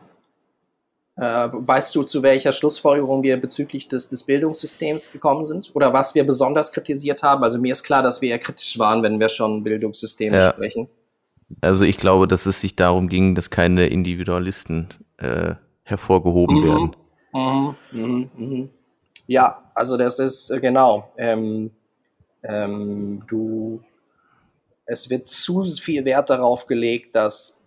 äh, 1.17 1.49
weißt 1.51 1.93
du, 1.95 2.03
zu 2.03 2.23
welcher 2.23 2.51
Schlussfolgerung 2.51 3.23
wir 3.23 3.39
bezüglich 3.39 3.87
des, 3.87 4.09
des 4.09 4.23
Bildungssystems 4.23 5.11
gekommen 5.11 5.45
sind? 5.45 5.71
Oder 5.73 5.93
was 5.93 6.15
wir 6.15 6.25
besonders 6.25 6.71
kritisiert 6.71 7.23
haben? 7.23 7.43
Also 7.43 7.59
mir 7.59 7.73
ist 7.73 7.83
klar, 7.83 8.01
dass 8.01 8.21
wir 8.21 8.29
ja 8.29 8.37
kritisch 8.37 8.79
waren, 8.79 9.03
wenn 9.03 9.19
wir 9.19 9.29
schon 9.29 9.63
Bildungssysteme 9.63 10.37
ja. 10.37 10.51
sprechen. 10.51 10.87
Also 11.59 11.83
ich 11.83 11.97
glaube, 11.97 12.27
dass 12.27 12.45
es 12.45 12.61
sich 12.61 12.75
darum 12.75 13.09
ging, 13.09 13.35
dass 13.35 13.49
keine 13.49 13.87
Individualisten 13.87 14.87
äh, 15.17 15.55
hervorgehoben 15.83 16.61
mhm. 16.61 16.65
werden. 16.65 16.95
Mhm. 17.33 17.75
Mhm. 17.91 18.29
Mhm. 18.35 18.69
Ja, 19.27 19.63
also 19.75 19.97
das 19.97 20.19
ist 20.19 20.49
äh, 20.49 20.59
genau. 20.59 21.11
Ähm, 21.17 21.71
ähm, 22.43 23.23
du 23.27 23.81
es 24.91 25.09
wird 25.09 25.25
zu 25.25 25.63
viel 25.63 26.03
Wert 26.03 26.29
darauf 26.29 26.67
gelegt, 26.67 27.15
dass 27.15 27.57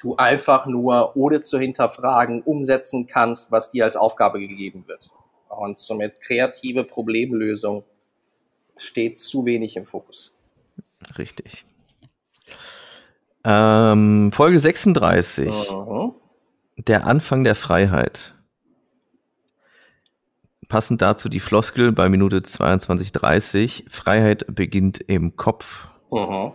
du 0.00 0.16
einfach 0.16 0.64
nur, 0.64 1.14
ohne 1.14 1.42
zu 1.42 1.58
hinterfragen, 1.58 2.40
umsetzen 2.42 3.06
kannst, 3.06 3.52
was 3.52 3.70
dir 3.70 3.84
als 3.84 3.94
Aufgabe 3.96 4.40
gegeben 4.40 4.88
wird. 4.88 5.10
Und 5.50 5.76
somit 5.76 6.18
kreative 6.20 6.84
Problemlösung 6.84 7.84
steht 8.78 9.18
zu 9.18 9.44
wenig 9.44 9.76
im 9.76 9.84
Fokus. 9.84 10.34
Richtig. 11.18 11.66
Ähm, 13.44 14.30
Folge 14.32 14.58
36. 14.58 15.48
Mhm. 15.70 16.14
Der 16.78 17.06
Anfang 17.06 17.44
der 17.44 17.54
Freiheit. 17.54 18.34
Passend 20.68 21.02
dazu 21.02 21.28
die 21.28 21.40
Floskel 21.40 21.92
bei 21.92 22.08
Minute 22.08 22.38
22.30. 22.38 23.90
Freiheit 23.90 24.46
beginnt 24.48 25.00
im 25.06 25.36
Kopf. 25.36 25.90
Mhm. 26.10 26.52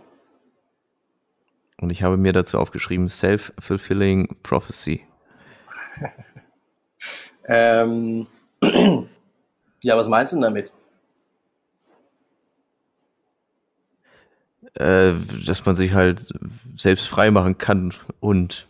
Und 1.78 1.90
ich 1.90 2.02
habe 2.02 2.16
mir 2.16 2.32
dazu 2.32 2.58
aufgeschrieben, 2.58 3.08
Self-Fulfilling 3.08 4.36
Prophecy. 4.42 5.04
ähm, 7.44 8.26
ja, 9.82 9.96
was 9.96 10.08
meinst 10.08 10.32
du 10.32 10.40
damit? 10.40 10.72
Äh, 14.74 15.14
dass 15.46 15.64
man 15.64 15.76
sich 15.76 15.92
halt 15.92 16.32
selbst 16.76 17.08
frei 17.08 17.30
machen 17.30 17.56
kann 17.56 17.94
und 18.20 18.68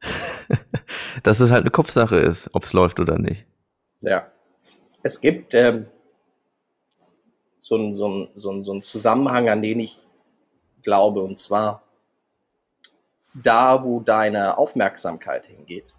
dass 1.22 1.40
es 1.40 1.50
halt 1.50 1.62
eine 1.62 1.70
Kopfsache 1.70 2.16
ist, 2.16 2.50
ob 2.54 2.64
es 2.64 2.72
läuft 2.72 3.00
oder 3.00 3.18
nicht. 3.18 3.46
Ja. 4.00 4.30
Es 5.02 5.20
gibt 5.20 5.54
ähm, 5.54 5.86
so 7.66 7.74
ein, 7.74 7.94
so 7.96 8.08
ein, 8.08 8.28
so 8.36 8.52
ein, 8.52 8.62
so 8.62 8.72
ein 8.74 8.80
Zusammenhang, 8.80 9.48
an 9.48 9.60
den 9.60 9.80
ich 9.80 10.06
glaube, 10.84 11.20
und 11.20 11.36
zwar 11.36 11.82
da, 13.34 13.82
wo 13.82 13.98
deine 13.98 14.56
Aufmerksamkeit 14.56 15.46
hingeht, 15.46 15.92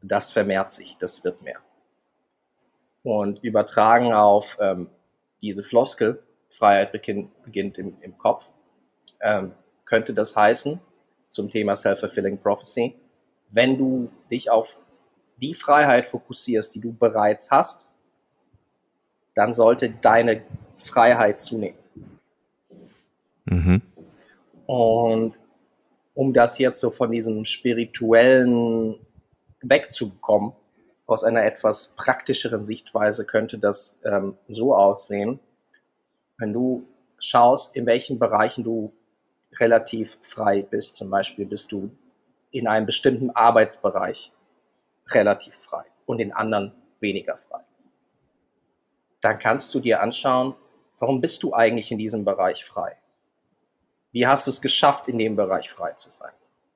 das 0.00 0.30
vermehrt 0.30 0.70
sich, 0.70 0.96
das 0.98 1.24
wird 1.24 1.42
mehr. 1.42 1.58
Und 3.02 3.42
übertragen 3.42 4.12
auf 4.12 4.58
ähm, 4.60 4.90
diese 5.42 5.64
Floskel, 5.64 6.22
Freiheit 6.46 6.92
beginnt, 6.92 7.42
beginnt 7.42 7.78
im, 7.78 7.96
im 8.00 8.16
Kopf, 8.16 8.48
ähm, 9.20 9.54
könnte 9.84 10.14
das 10.14 10.36
heißen, 10.36 10.80
zum 11.28 11.50
Thema 11.50 11.74
Self-Fulfilling 11.74 12.38
Prophecy, 12.38 12.94
wenn 13.50 13.76
du 13.76 14.08
dich 14.30 14.50
auf 14.50 14.80
die 15.38 15.54
Freiheit 15.54 16.06
fokussierst, 16.06 16.76
die 16.76 16.80
du 16.80 16.92
bereits 16.92 17.50
hast, 17.50 17.88
dann 19.34 19.52
sollte 19.52 19.90
deine 19.90 20.44
Freiheit 20.82 21.40
zunehmen. 21.40 21.78
Mhm. 23.44 23.82
Und 24.66 25.40
um 26.14 26.32
das 26.32 26.58
jetzt 26.58 26.80
so 26.80 26.90
von 26.90 27.10
diesem 27.10 27.44
spirituellen 27.44 28.98
wegzubekommen, 29.60 30.52
aus 31.06 31.24
einer 31.24 31.44
etwas 31.44 31.94
praktischeren 31.96 32.64
Sichtweise 32.64 33.26
könnte 33.26 33.58
das 33.58 33.98
ähm, 34.04 34.36
so 34.48 34.74
aussehen, 34.74 35.40
wenn 36.38 36.52
du 36.52 36.86
schaust, 37.18 37.76
in 37.76 37.86
welchen 37.86 38.18
Bereichen 38.18 38.64
du 38.64 38.92
relativ 39.60 40.18
frei 40.22 40.62
bist. 40.62 40.96
Zum 40.96 41.10
Beispiel 41.10 41.46
bist 41.46 41.70
du 41.72 41.90
in 42.50 42.66
einem 42.66 42.86
bestimmten 42.86 43.30
Arbeitsbereich 43.30 44.32
relativ 45.08 45.54
frei 45.54 45.84
und 46.06 46.20
in 46.20 46.32
anderen 46.32 46.72
weniger 47.00 47.36
frei. 47.36 47.60
Dann 49.20 49.38
kannst 49.38 49.74
du 49.74 49.80
dir 49.80 50.00
anschauen, 50.00 50.54
warum 51.02 51.20
bist 51.20 51.42
du 51.42 51.52
eigentlich 51.52 51.90
in 51.90 51.98
diesem 51.98 52.24
Bereich 52.24 52.64
frei? 52.64 52.96
Wie 54.12 54.24
hast 54.24 54.46
du 54.46 54.52
es 54.52 54.62
geschafft, 54.62 55.08
in 55.08 55.18
dem 55.18 55.34
Bereich 55.34 55.68
frei 55.68 55.94
zu 55.94 56.10
sein? 56.10 56.30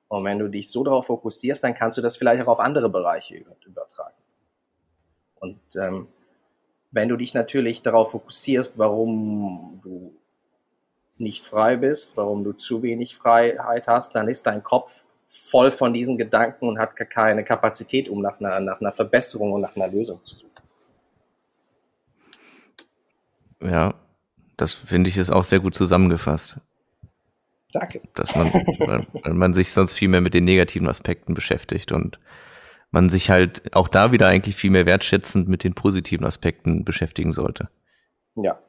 Und 0.09 0.25
wenn 0.25 0.37
du 0.37 0.49
dich 0.49 0.69
so 0.69 0.83
darauf 0.83 1.05
fokussierst, 1.05 1.63
dann 1.63 1.73
kannst 1.73 1.97
du 1.97 2.01
das 2.01 2.17
vielleicht 2.17 2.43
auch 2.43 2.49
auf 2.49 2.59
andere 2.59 2.89
Bereiche 2.89 3.37
übertragen. 3.65 4.17
Und 5.35 5.61
ähm, 5.77 6.09
wenn 6.91 7.07
du 7.07 7.15
dich 7.15 7.35
natürlich 7.35 7.81
darauf 7.81 8.11
fokussierst, 8.11 8.77
warum 8.77 9.79
du 9.81 10.13
nicht 11.17 11.45
frei 11.45 11.77
bist, 11.77 12.17
warum 12.17 12.43
du 12.43 12.51
zu 12.51 12.83
wenig 12.83 13.15
Freiheit 13.15 13.87
hast, 13.87 14.13
dann 14.13 14.27
ist 14.27 14.45
dein 14.45 14.61
Kopf 14.61 15.05
voll 15.25 15.71
von 15.71 15.93
diesen 15.93 16.17
Gedanken 16.17 16.67
und 16.67 16.79
hat 16.79 16.97
keine 17.09 17.45
Kapazität, 17.45 18.09
um 18.09 18.21
nach 18.21 18.41
einer, 18.41 18.59
nach 18.59 18.81
einer 18.81 18.91
Verbesserung 18.91 19.53
und 19.53 19.61
nach 19.61 19.77
einer 19.77 19.87
Lösung 19.87 20.21
zu 20.21 20.35
suchen. 20.35 20.51
Ja, 23.61 23.93
das 24.57 24.73
finde 24.73 25.09
ich 25.09 25.17
ist 25.17 25.29
auch 25.29 25.43
sehr 25.43 25.59
gut 25.59 25.75
zusammengefasst. 25.75 26.59
Danke. 27.71 28.01
Dass 28.15 28.35
man, 28.35 28.51
weil 29.23 29.33
man 29.33 29.53
sich 29.53 29.71
sonst 29.71 29.93
viel 29.93 30.07
mehr 30.07 30.21
mit 30.21 30.33
den 30.33 30.45
negativen 30.45 30.87
Aspekten 30.87 31.33
beschäftigt 31.33 31.91
und 31.91 32.19
man 32.91 33.09
sich 33.09 33.29
halt 33.29 33.75
auch 33.75 33.87
da 33.87 34.11
wieder 34.11 34.27
eigentlich 34.27 34.55
viel 34.55 34.71
mehr 34.71 34.85
wertschätzend 34.85 35.47
mit 35.47 35.63
den 35.63 35.73
positiven 35.73 36.25
Aspekten 36.25 36.85
beschäftigen 36.85 37.33
sollte. 37.33 37.69
Ja. 38.35 38.59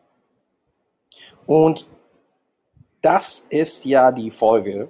Und 1.46 1.86
das 3.00 3.38
ist 3.38 3.84
ja 3.84 4.12
die 4.12 4.30
Folge, 4.30 4.88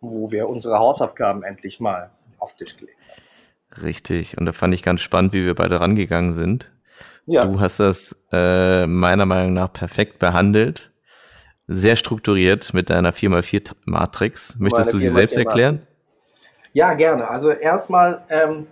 wo 0.00 0.30
wir 0.30 0.48
unsere 0.48 0.78
Hausaufgaben 0.78 1.42
endlich 1.42 1.80
mal 1.80 2.10
auf 2.38 2.54
den 2.54 2.66
Tisch 2.66 2.76
gelegt 2.76 2.96
haben. 3.08 3.82
Richtig. 3.82 4.38
Und 4.38 4.46
da 4.46 4.52
fand 4.52 4.74
ich 4.74 4.82
ganz 4.82 5.00
spannend, 5.00 5.32
wie 5.32 5.44
wir 5.44 5.54
beide 5.54 5.80
rangegangen 5.80 6.32
sind. 6.32 6.72
Ja. 7.26 7.44
Du 7.44 7.60
hast 7.60 7.80
das 7.80 8.24
äh, 8.32 8.86
meiner 8.86 9.26
Meinung 9.26 9.52
nach 9.52 9.72
perfekt 9.72 10.18
behandelt. 10.18 10.90
Sehr 11.66 11.96
strukturiert 11.96 12.74
mit 12.74 12.90
deiner 12.90 13.12
4x4 13.12 13.72
Matrix. 13.84 14.56
Möchtest 14.58 14.92
Meine 14.92 14.92
du 14.92 15.08
sie 15.08 15.14
selbst 15.14 15.36
erklären? 15.36 15.80
Ja, 16.72 16.94
gerne. 16.94 17.28
Also 17.28 17.50
erstmal 17.50 18.24
ähm, 18.28 18.66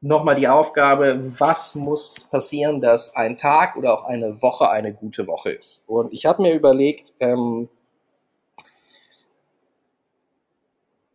nochmal 0.00 0.34
die 0.34 0.48
Aufgabe, 0.48 1.20
was 1.38 1.74
muss 1.74 2.28
passieren, 2.30 2.80
dass 2.80 3.14
ein 3.16 3.36
Tag 3.36 3.76
oder 3.76 3.92
auch 3.92 4.04
eine 4.04 4.40
Woche 4.42 4.70
eine 4.70 4.92
gute 4.92 5.26
Woche 5.26 5.50
ist. 5.50 5.84
Und 5.86 6.12
ich 6.12 6.26
habe 6.26 6.42
mir 6.42 6.54
überlegt, 6.54 7.12
ähm, 7.20 7.68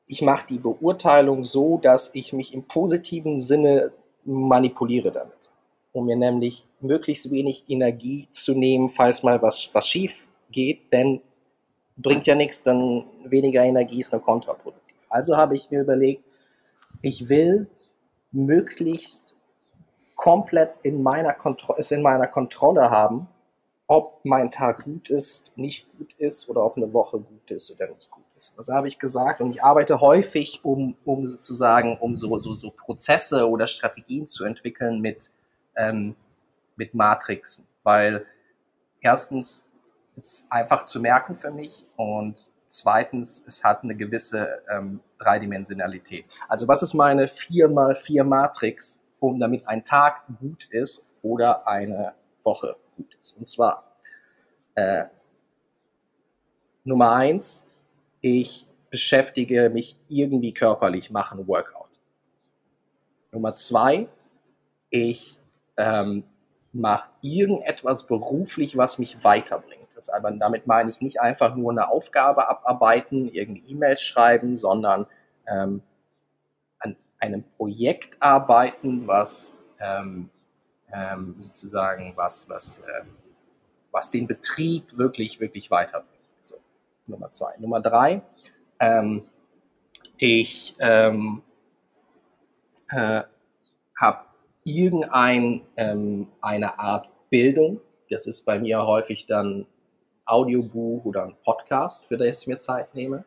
ich 0.05 0.21
mache 0.21 0.45
die 0.47 0.59
Beurteilung 0.59 1.45
so, 1.45 1.77
dass 1.77 2.13
ich 2.13 2.34
mich 2.34 2.53
im 2.53 2.63
positiven 2.63 3.38
Sinne 3.38 3.91
manipuliere 4.25 5.11
damit. 5.11 5.40
Um 5.93 6.05
mir 6.05 6.15
nämlich 6.15 6.67
möglichst 6.79 7.31
wenig 7.31 7.65
Energie 7.67 8.27
zu 8.31 8.53
nehmen, 8.53 8.89
falls 8.89 9.23
mal 9.23 9.41
was, 9.41 9.69
was 9.73 9.87
schief 9.87 10.25
geht, 10.51 10.91
denn 10.93 11.21
bringt 11.97 12.25
ja 12.25 12.35
nichts, 12.35 12.63
dann 12.63 13.05
weniger 13.25 13.63
Energie 13.63 13.99
ist 13.99 14.11
nur 14.11 14.21
kontraproduktiv. 14.21 14.97
Also 15.09 15.35
habe 15.37 15.55
ich 15.55 15.69
mir 15.69 15.81
überlegt, 15.81 16.23
ich 17.01 17.29
will 17.29 17.67
möglichst 18.31 19.37
komplett 20.15 20.77
in 20.83 21.01
meiner 21.01 21.33
Kontrolle, 21.33 21.79
es 21.79 21.91
in 21.91 22.01
meiner 22.01 22.27
Kontrolle 22.27 22.89
haben, 22.89 23.27
ob 23.87 24.21
mein 24.23 24.51
Tag 24.51 24.85
gut 24.85 25.09
ist, 25.09 25.51
nicht 25.55 25.91
gut 25.97 26.13
ist 26.13 26.47
oder 26.47 26.63
ob 26.63 26.77
eine 26.77 26.93
Woche 26.93 27.19
gut 27.19 27.51
ist 27.51 27.71
oder 27.71 27.87
nicht 27.89 28.09
gut 28.09 28.23
ist. 28.37 28.57
Das 28.57 28.69
habe 28.69 28.87
ich 28.87 28.99
gesagt 28.99 29.41
und 29.41 29.49
ich 29.49 29.63
arbeite 29.63 29.99
häufig, 29.99 30.61
um, 30.63 30.95
um 31.03 31.27
sozusagen, 31.27 31.97
um 31.97 32.15
so, 32.15 32.39
so, 32.39 32.53
so 32.53 32.71
Prozesse 32.71 33.49
oder 33.49 33.67
Strategien 33.67 34.27
zu 34.27 34.45
entwickeln 34.45 35.01
mit, 35.01 35.33
ähm, 35.76 36.15
mit 36.76 36.93
Matrixen, 36.93 37.67
weil 37.84 38.26
erstens 39.01 39.69
ist 40.15 40.51
einfach 40.51 40.86
zu 40.86 40.99
merken 40.99 41.36
für 41.36 41.51
mich 41.51 41.86
und 41.95 42.53
zweitens, 42.67 43.43
es 43.45 43.63
hat 43.63 43.84
eine 43.84 43.95
gewisse 43.95 44.63
ähm, 44.69 45.01
Dreidimensionalität. 45.17 46.26
Also 46.47 46.67
was 46.67 46.82
ist 46.82 46.93
meine 46.93 47.28
4x4 47.28 48.24
Matrix, 48.24 49.03
um 49.19 49.39
damit 49.39 49.67
ein 49.67 49.84
Tag 49.84 50.24
gut 50.39 50.65
ist 50.65 51.09
oder 51.22 51.67
eine 51.67 52.13
Woche 52.43 52.76
gut 52.95 53.15
ist? 53.19 53.38
Und 53.38 53.47
zwar 53.47 53.97
äh, 54.76 55.05
Nummer 56.84 57.11
eins, 57.13 57.67
ich 58.22 58.67
beschäftige 58.89 59.69
mich 59.69 59.97
irgendwie 60.07 60.53
körperlich, 60.53 61.11
mache 61.11 61.38
ein 61.38 61.47
Workout. 61.47 61.89
Nummer 63.32 63.55
zwei, 63.55 64.07
ich 64.89 65.40
ähm, 65.78 66.24
mache 66.74 67.09
irgendetwas 67.22 68.07
beruflich, 68.07 68.78
was 68.78 68.99
mich 68.99 69.24
weiterbringt. 69.24 69.88
Das 69.95 70.09
aber 70.09 70.32
damit 70.32 70.67
meine 70.67 70.89
ich 70.89 71.01
nicht 71.01 71.22
einfach 71.22 71.55
nur 71.55 71.72
eine 71.72 71.89
Aufgabe 71.89 72.47
abarbeiten, 72.47 73.28
irgendeine 73.28 73.67
E-Mails 73.67 74.01
schreiben, 74.01 74.55
sondern 74.55 75.05
ähm, 75.47 75.82
an 76.80 76.95
einem 77.19 77.43
Projekt 77.57 78.22
arbeiten, 78.22 79.07
was 79.07 79.55
ähm, 79.80 80.30
ähm, 80.93 81.36
sozusagen 81.39 82.13
was, 82.15 82.49
was, 82.49 82.80
äh, 82.80 83.03
was 83.91 84.09
den 84.09 84.28
Betrieb 84.28 84.97
wirklich, 84.97 85.39
wirklich 85.39 85.69
weiterbringt. 85.69 86.22
Nummer 87.07 87.32
zwei. 87.32 87.51
Nummer 87.59 87.82
drei, 87.82 88.22
ähm, 88.80 89.28
ich 90.17 90.76
ähm, 90.80 91.41
äh, 92.89 93.24
habe 93.99 94.26
irgendeine 94.64 95.62
ähm, 95.78 96.28
Art 96.41 97.09
Bildung. 97.30 97.82
Das 98.09 98.28
ist 98.28 98.45
bei 98.45 98.59
mir 98.59 98.86
häufig 98.86 99.26
dann 99.26 99.66
Audiobuch 100.26 101.05
oder 101.05 101.24
ein 101.24 101.36
Podcast, 101.43 102.07
für 102.07 102.18
das 102.18 102.41
ich 102.41 102.47
mir 102.47 102.57
Zeit 102.57 102.93
nehme. 102.93 103.26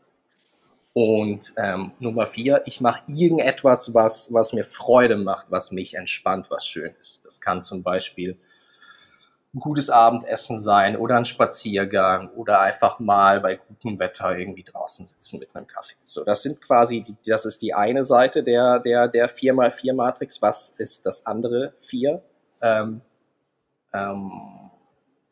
Und 0.93 1.55
ähm, 1.57 1.91
Nummer 1.99 2.25
vier, 2.25 2.63
ich 2.67 2.81
mache 2.81 3.03
irgendetwas, 3.09 3.95
was, 3.95 4.33
was 4.33 4.53
mir 4.53 4.65
Freude 4.65 5.17
macht, 5.17 5.47
was 5.51 5.73
mich 5.73 5.95
entspannt, 5.95 6.51
was 6.51 6.67
schön 6.67 6.93
ist. 7.01 7.25
Das 7.25 7.41
kann 7.41 7.63
zum 7.63 7.83
Beispiel 7.83 8.37
ein 9.55 9.61
gutes 9.61 9.89
Abendessen 9.89 10.59
sein 10.59 10.97
oder 10.97 11.17
ein 11.17 11.25
Spaziergang 11.25 12.31
oder 12.31 12.61
einfach 12.61 12.99
mal 12.99 13.41
bei 13.41 13.55
gutem 13.55 13.99
Wetter 14.01 14.37
irgendwie 14.37 14.65
draußen 14.65 15.07
sitzen 15.07 15.39
mit 15.39 15.55
einem 15.55 15.67
Kaffee. 15.67 15.95
So, 16.03 16.25
das 16.25 16.43
sind 16.43 16.61
quasi, 16.61 17.03
die, 17.03 17.17
das 17.25 17.47
ist 17.47 17.63
die 17.63 17.73
eine 17.73 18.03
Seite 18.03 18.43
der, 18.43 18.81
der, 18.81 19.07
der 19.07 19.31
4x4 19.31 19.95
Matrix. 19.95 20.43
Was 20.43 20.71
ist 20.71 21.07
das 21.07 21.27
andere 21.27 21.73
vier? 21.79 22.23
Ähm, 22.61 23.01
ähm, 23.93 24.33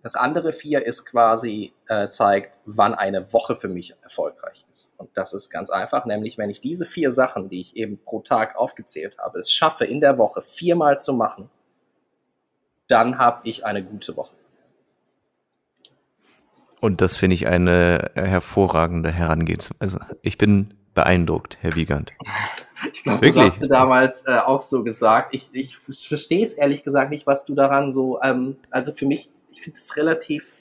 das 0.03 0.15
andere 0.15 0.53
vier 0.53 0.85
ist 0.85 1.05
quasi, 1.05 1.73
äh, 1.89 2.09
zeigt, 2.09 2.59
wann 2.65 2.95
eine 2.95 3.33
Woche 3.33 3.55
für 3.55 3.69
mich 3.69 3.95
erfolgreich 4.03 4.65
ist. 4.71 4.93
Und 4.99 5.11
das 5.17 5.33
ist 5.33 5.51
ganz 5.51 5.71
einfach, 5.71 6.07
nämlich 6.07 6.39
wenn 6.39 6.51
ich 6.51 6.61
diese 6.61 6.87
vier 6.87 7.11
Sachen, 7.11 7.49
die 7.49 7.61
ich 7.61 7.77
eben 7.77 8.03
pro 8.05 8.21
Tag 8.21 8.57
aufgezählt 8.57 9.19
habe, 9.19 9.39
es 9.39 9.53
schaffe, 9.53 9.85
in 9.85 10.01
der 10.01 10.19
Woche 10.19 10.43
viermal 10.43 10.99
zu 10.99 11.13
machen, 11.13 11.51
dann 12.93 13.19
habe 13.19 13.41
ich 13.49 13.65
eine 13.65 13.83
gute 13.83 14.17
Woche. 14.17 14.35
Und 16.81 17.01
das 17.01 17.17
finde 17.17 17.35
ich 17.35 17.47
eine 17.47 18.11
hervorragende 18.15 19.11
Herangehensweise. 19.11 20.01
Ich 20.21 20.37
bin 20.37 20.75
beeindruckt, 20.95 21.57
Herr 21.61 21.75
Wiegand. 21.75 22.13
Ich 22.93 23.05
glaube, 23.05 23.25
das 23.25 23.39
hast 23.39 23.63
du 23.63 23.69
damals 23.69 24.27
äh, 24.27 24.37
auch 24.39 24.61
so 24.61 24.83
gesagt. 24.83 25.33
Ich, 25.33 25.51
ich 25.53 25.79
verstehe 25.79 26.43
es 26.43 26.55
ehrlich 26.55 26.83
gesagt 26.83 27.11
nicht, 27.11 27.27
was 27.27 27.47
du 27.47 27.55
daran 27.55 27.93
so, 27.93 28.21
ähm, 28.21 28.57
also 28.73 28.93
für 28.93 29.07
mich, 29.07 29.31
ich 29.53 29.63
finde 29.63 29.79
es 29.79 29.97
relativ, 29.97 30.53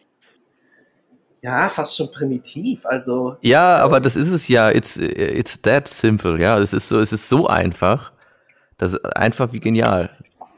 ja, 1.41 1.69
fast 1.69 1.97
schon 1.97 2.11
primitiv. 2.11 2.85
Also 2.85 3.37
ja, 3.41 3.77
aber 3.77 3.99
das 3.99 4.15
ist 4.15 4.31
es 4.31 4.47
ja. 4.47 4.69
It's 4.69 4.97
it's 4.97 5.61
that 5.63 5.87
simple. 5.87 6.39
Ja, 6.39 6.59
es 6.59 6.73
ist 6.73 6.87
so, 6.87 6.99
es 6.99 7.11
ist 7.11 7.27
so 7.27 7.47
einfach. 7.47 8.11
Das 8.77 8.93
ist 8.93 9.03
einfach 9.17 9.51
wie 9.51 9.59
genial. 9.59 10.11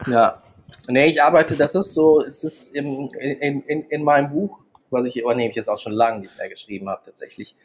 Ja, 0.06 0.42
Nee, 0.88 1.06
ich 1.06 1.22
arbeite, 1.22 1.56
das 1.56 1.74
ist 1.74 1.94
so, 1.94 2.22
es 2.22 2.44
ist 2.44 2.74
im, 2.74 3.10
in, 3.18 3.62
in, 3.62 3.82
in 3.84 4.02
meinem 4.02 4.30
Buch, 4.30 4.58
was 4.90 5.06
ich, 5.06 5.24
oh 5.24 5.32
nee, 5.32 5.48
ich 5.48 5.54
jetzt 5.54 5.68
auch 5.68 5.78
schon 5.78 5.92
lange 5.92 6.20
nicht 6.20 6.36
mehr 6.38 6.48
geschrieben 6.48 6.88
habe, 6.88 7.02
tatsächlich. 7.04 7.56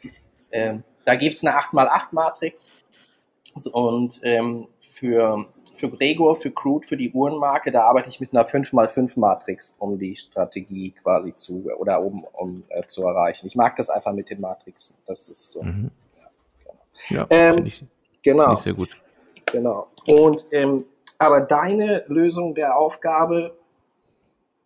Ähm, 0.50 0.82
da 1.04 1.14
gibt 1.14 1.34
es 1.34 1.44
eine 1.44 1.56
8x8-Matrix. 1.58 2.72
Und 3.72 4.20
ähm, 4.22 4.68
für, 4.78 5.46
für 5.74 5.90
Gregor, 5.90 6.36
für 6.36 6.52
Crude, 6.52 6.86
für 6.86 6.96
die 6.96 7.10
Uhrenmarke, 7.10 7.72
da 7.72 7.82
arbeite 7.82 8.08
ich 8.08 8.20
mit 8.20 8.32
einer 8.32 8.46
5x5-Matrix, 8.46 9.76
um 9.78 9.98
die 9.98 10.14
Strategie 10.14 10.92
quasi 10.92 11.34
zu, 11.34 11.68
oder 11.78 12.00
um, 12.00 12.24
um 12.32 12.62
äh, 12.68 12.84
zu 12.84 13.02
erreichen. 13.02 13.46
Ich 13.48 13.56
mag 13.56 13.74
das 13.76 13.90
einfach 13.90 14.12
mit 14.12 14.30
den 14.30 14.40
Matrixen. 14.40 14.96
Das 15.06 15.28
ist 15.28 15.50
so. 15.50 15.62
Mhm. 15.62 15.90
Ja, 16.16 16.30
genau. 17.08 17.20
Ja, 17.20 17.26
ähm, 17.30 17.66
ich, 17.66 17.84
genau. 18.22 18.54
Ich 18.54 18.60
sehr 18.60 18.74
gut. 18.74 18.90
Genau. 19.46 19.88
Und 20.06 20.46
ähm, 20.52 20.84
aber 21.20 21.42
deine 21.42 22.02
Lösung 22.08 22.54
der 22.54 22.78
Aufgabe, 22.78 23.54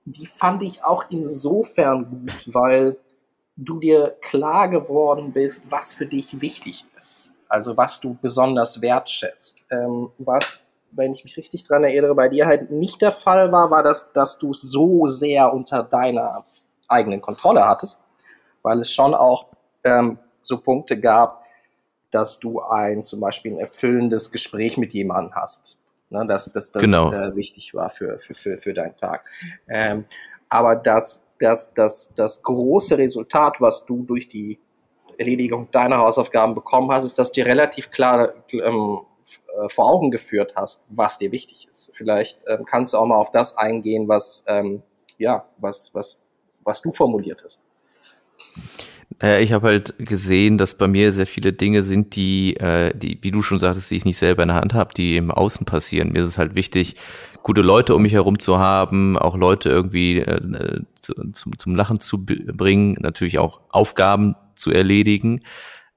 die 0.04 0.24
fand 0.24 0.62
ich 0.62 0.84
auch 0.84 1.04
insofern 1.10 2.08
gut, 2.08 2.54
weil 2.54 2.96
du 3.56 3.80
dir 3.80 4.16
klar 4.20 4.68
geworden 4.68 5.32
bist, 5.32 5.64
was 5.68 5.92
für 5.92 6.06
dich 6.06 6.40
wichtig 6.40 6.84
ist. 6.96 7.34
Also 7.48 7.76
was 7.76 7.98
du 7.98 8.16
besonders 8.22 8.80
wertschätzt. 8.80 9.58
Ähm, 9.68 10.10
was, 10.18 10.60
wenn 10.94 11.12
ich 11.12 11.24
mich 11.24 11.36
richtig 11.36 11.64
dran 11.64 11.82
erinnere, 11.82 12.14
bei 12.14 12.28
dir 12.28 12.46
halt 12.46 12.70
nicht 12.70 13.02
der 13.02 13.12
Fall 13.12 13.50
war, 13.50 13.72
war 13.72 13.82
das, 13.82 14.12
dass 14.12 14.38
du 14.38 14.52
es 14.52 14.62
so 14.62 15.08
sehr 15.08 15.52
unter 15.52 15.82
deiner 15.82 16.44
eigenen 16.86 17.20
Kontrolle 17.20 17.66
hattest, 17.66 18.04
weil 18.62 18.78
es 18.78 18.92
schon 18.92 19.12
auch 19.12 19.46
ähm, 19.82 20.18
so 20.42 20.58
Punkte 20.58 21.00
gab, 21.00 21.42
dass 22.12 22.38
du 22.38 22.60
ein 22.60 23.02
zum 23.02 23.18
Beispiel 23.18 23.54
ein 23.54 23.58
erfüllendes 23.58 24.30
Gespräch 24.30 24.76
mit 24.76 24.92
jemandem 24.92 25.34
hast 25.34 25.78
ne, 26.10 26.24
dass, 26.26 26.52
dass 26.52 26.72
das 26.72 26.82
genau. 26.82 27.12
äh, 27.12 27.34
wichtig 27.36 27.74
war 27.74 27.90
für, 27.90 28.18
für, 28.18 28.34
für, 28.34 28.56
für 28.58 28.72
deinen 28.72 28.96
Tag. 28.96 29.24
Ähm, 29.68 30.04
aber 30.48 30.76
das, 30.76 31.36
das, 31.40 31.74
das, 31.74 32.12
das 32.14 32.42
große 32.42 32.96
Resultat, 32.98 33.60
was 33.60 33.86
du 33.86 34.04
durch 34.04 34.28
die 34.28 34.60
Erledigung 35.18 35.68
deiner 35.70 35.98
Hausaufgaben 35.98 36.54
bekommen 36.54 36.90
hast, 36.90 37.04
ist, 37.04 37.18
dass 37.18 37.32
dir 37.32 37.46
relativ 37.46 37.90
klar 37.90 38.34
ähm, 38.52 39.00
äh, 39.26 39.68
vor 39.68 39.90
Augen 39.90 40.10
geführt 40.10 40.54
hast, 40.56 40.86
was 40.90 41.18
dir 41.18 41.32
wichtig 41.32 41.68
ist. 41.68 41.90
Vielleicht 41.94 42.40
ähm, 42.46 42.64
kannst 42.64 42.92
du 42.92 42.98
auch 42.98 43.06
mal 43.06 43.16
auf 43.16 43.30
das 43.30 43.56
eingehen, 43.56 44.08
was, 44.08 44.44
ähm, 44.46 44.82
ja, 45.18 45.46
was, 45.58 45.94
was, 45.94 46.22
was 46.62 46.82
du 46.82 46.92
formuliert 46.92 47.42
hast. 47.44 47.62
Äh, 49.22 49.42
ich 49.42 49.52
habe 49.52 49.68
halt 49.68 49.94
gesehen, 49.98 50.58
dass 50.58 50.76
bei 50.76 50.86
mir 50.86 51.12
sehr 51.12 51.26
viele 51.26 51.52
Dinge 51.52 51.82
sind, 51.82 52.16
die, 52.16 52.56
äh, 52.56 52.96
die, 52.96 53.18
wie 53.22 53.30
du 53.30 53.42
schon 53.42 53.58
sagtest, 53.58 53.90
die 53.90 53.96
ich 53.96 54.04
nicht 54.04 54.18
selber 54.18 54.42
in 54.42 54.48
der 54.48 54.56
Hand 54.56 54.74
habe, 54.74 54.94
die 54.94 55.16
im 55.16 55.30
Außen 55.30 55.66
passieren. 55.66 56.12
Mir 56.12 56.22
ist 56.22 56.28
es 56.28 56.38
halt 56.38 56.54
wichtig, 56.54 56.96
gute 57.42 57.60
Leute 57.60 57.94
um 57.94 58.02
mich 58.02 58.14
herum 58.14 58.38
zu 58.38 58.58
haben, 58.58 59.18
auch 59.18 59.36
Leute 59.36 59.68
irgendwie 59.68 60.18
äh, 60.18 60.80
zu, 60.94 61.14
zum, 61.32 61.58
zum 61.58 61.76
Lachen 61.76 62.00
zu 62.00 62.24
bringen, 62.24 62.96
natürlich 63.00 63.38
auch 63.38 63.60
Aufgaben 63.70 64.34
zu 64.54 64.70
erledigen. 64.70 65.42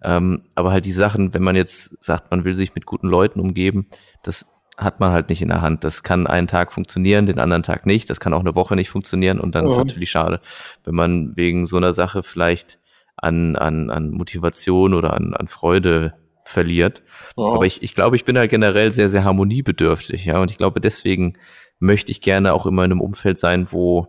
Ähm, 0.04 0.44
aber 0.56 0.72
halt 0.72 0.86
die 0.86 0.92
Sachen, 0.92 1.34
wenn 1.34 1.44
man 1.44 1.56
jetzt 1.56 2.04
sagt, 2.04 2.32
man 2.32 2.44
will 2.44 2.54
sich 2.54 2.76
mit 2.76 2.86
guten 2.86 3.08
Leuten 3.08 3.40
umgeben, 3.40 3.88
das 4.24 4.46
hat 4.78 5.00
man 5.00 5.12
halt 5.12 5.30
nicht 5.30 5.42
in 5.42 5.48
der 5.48 5.62
Hand. 5.62 5.84
Das 5.84 6.04
kann 6.04 6.28
einen 6.28 6.46
Tag 6.46 6.72
funktionieren, 6.72 7.26
den 7.26 7.40
anderen 7.40 7.64
Tag 7.64 7.88
nicht. 7.88 8.10
Das 8.12 8.20
kann 8.20 8.34
auch 8.34 8.42
eine 8.42 8.54
Woche 8.54 8.76
nicht 8.76 8.90
funktionieren 8.90 9.40
und 9.40 9.56
dann 9.56 9.66
mhm. 9.66 9.72
ist 9.72 9.78
natürlich 9.78 10.12
schade, 10.12 10.40
wenn 10.84 10.94
man 10.94 11.36
wegen 11.36 11.66
so 11.66 11.78
einer 11.78 11.94
Sache 11.94 12.22
vielleicht 12.22 12.78
an, 13.18 13.56
an, 13.56 13.90
an 13.90 14.12
Motivation 14.12 14.94
oder 14.94 15.14
an, 15.14 15.34
an 15.34 15.48
Freude 15.48 16.14
verliert. 16.46 17.04
Oh. 17.36 17.54
Aber 17.54 17.66
ich, 17.66 17.84
ich 17.84 17.94
glaube, 17.94 18.16
ich 18.16 18.26
bin 18.26 18.38
halt 18.38 18.50
generell 18.50 18.92
sehr, 18.92 19.10
sehr 19.10 19.24
harmoniebedürftig, 19.24 20.26
ja. 20.26 20.40
Und 20.40 20.52
ich 20.52 20.58
glaube, 20.58 20.80
deswegen 20.80 21.34
möchte 21.80 22.12
ich 22.12 22.22
gerne 22.22 22.54
auch 22.54 22.66
immer 22.66 22.86
in 22.86 22.92
einem 22.92 23.02
Umfeld 23.02 23.38
sein, 23.38 23.72
wo, 23.72 24.08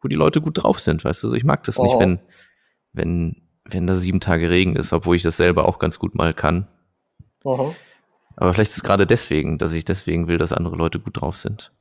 wo 0.00 0.08
die 0.08 0.16
Leute 0.16 0.40
gut 0.40 0.62
drauf 0.62 0.80
sind, 0.80 1.04
weißt 1.04 1.22
du. 1.22 1.28
Also 1.28 1.36
ich 1.36 1.44
mag 1.44 1.64
das 1.64 1.78
oh. 1.78 1.84
nicht, 1.84 1.98
wenn, 1.98 2.20
wenn, 2.92 3.42
wenn 3.64 3.86
da 3.86 3.94
sieben 3.96 4.20
Tage 4.20 4.50
Regen 4.50 4.76
ist, 4.76 4.92
obwohl 4.92 5.16
ich 5.16 5.22
das 5.22 5.36
selber 5.36 5.66
auch 5.66 5.78
ganz 5.78 5.98
gut 5.98 6.14
mal 6.14 6.34
kann. 6.34 6.68
Oh. 7.42 7.74
Aber 8.36 8.52
vielleicht 8.52 8.72
ist 8.72 8.78
es 8.78 8.82
gerade 8.82 9.06
deswegen, 9.06 9.56
dass 9.56 9.72
ich 9.72 9.84
deswegen 9.84 10.28
will, 10.28 10.36
dass 10.36 10.52
andere 10.52 10.76
Leute 10.76 11.00
gut 11.00 11.20
drauf 11.20 11.36
sind. 11.36 11.72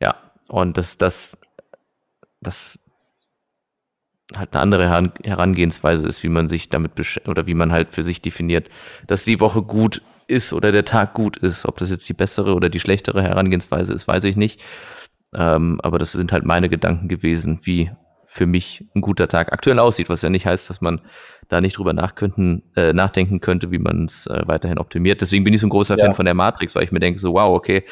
Ja, 0.00 0.14
und 0.48 0.76
das, 0.76 0.98
das, 0.98 1.40
das 2.40 2.84
halt 4.36 4.54
eine 4.54 4.62
andere 4.62 5.12
Herangehensweise 5.24 6.06
ist, 6.06 6.22
wie 6.22 6.28
man 6.28 6.48
sich 6.48 6.68
damit 6.68 6.92
oder 7.26 7.46
wie 7.46 7.54
man 7.54 7.72
halt 7.72 7.92
für 7.92 8.02
sich 8.02 8.20
definiert, 8.20 8.68
dass 9.06 9.24
die 9.24 9.40
Woche 9.40 9.62
gut 9.62 10.02
ist 10.26 10.52
oder 10.52 10.70
der 10.70 10.84
Tag 10.84 11.14
gut 11.14 11.38
ist. 11.38 11.66
Ob 11.66 11.78
das 11.78 11.90
jetzt 11.90 12.08
die 12.08 12.14
bessere 12.14 12.54
oder 12.54 12.68
die 12.68 12.80
schlechtere 12.80 13.22
Herangehensweise 13.22 13.92
ist, 13.92 14.06
weiß 14.06 14.24
ich 14.24 14.36
nicht. 14.36 14.60
Ähm, 15.34 15.80
aber 15.82 15.98
das 15.98 16.12
sind 16.12 16.32
halt 16.32 16.44
meine 16.44 16.68
Gedanken 16.68 17.08
gewesen, 17.08 17.60
wie 17.62 17.90
für 18.24 18.46
mich 18.46 18.84
ein 18.94 19.00
guter 19.00 19.26
Tag 19.26 19.52
aktuell 19.52 19.78
aussieht, 19.78 20.10
was 20.10 20.20
ja 20.20 20.28
nicht 20.28 20.44
heißt, 20.44 20.68
dass 20.68 20.82
man 20.82 21.00
da 21.48 21.62
nicht 21.62 21.78
drüber 21.78 21.94
nachkönnten, 21.94 22.62
äh, 22.76 22.92
nachdenken 22.92 23.40
könnte, 23.40 23.70
wie 23.70 23.78
man 23.78 24.04
es 24.04 24.26
äh, 24.26 24.42
weiterhin 24.44 24.76
optimiert. 24.76 25.22
Deswegen 25.22 25.44
bin 25.44 25.54
ich 25.54 25.60
so 25.60 25.66
ein 25.66 25.70
großer 25.70 25.96
ja. 25.96 26.04
Fan 26.04 26.14
von 26.14 26.26
der 26.26 26.34
Matrix, 26.34 26.74
weil 26.74 26.84
ich 26.84 26.92
mir 26.92 27.00
denke, 27.00 27.18
so 27.18 27.32
wow, 27.32 27.56
okay, 27.56 27.84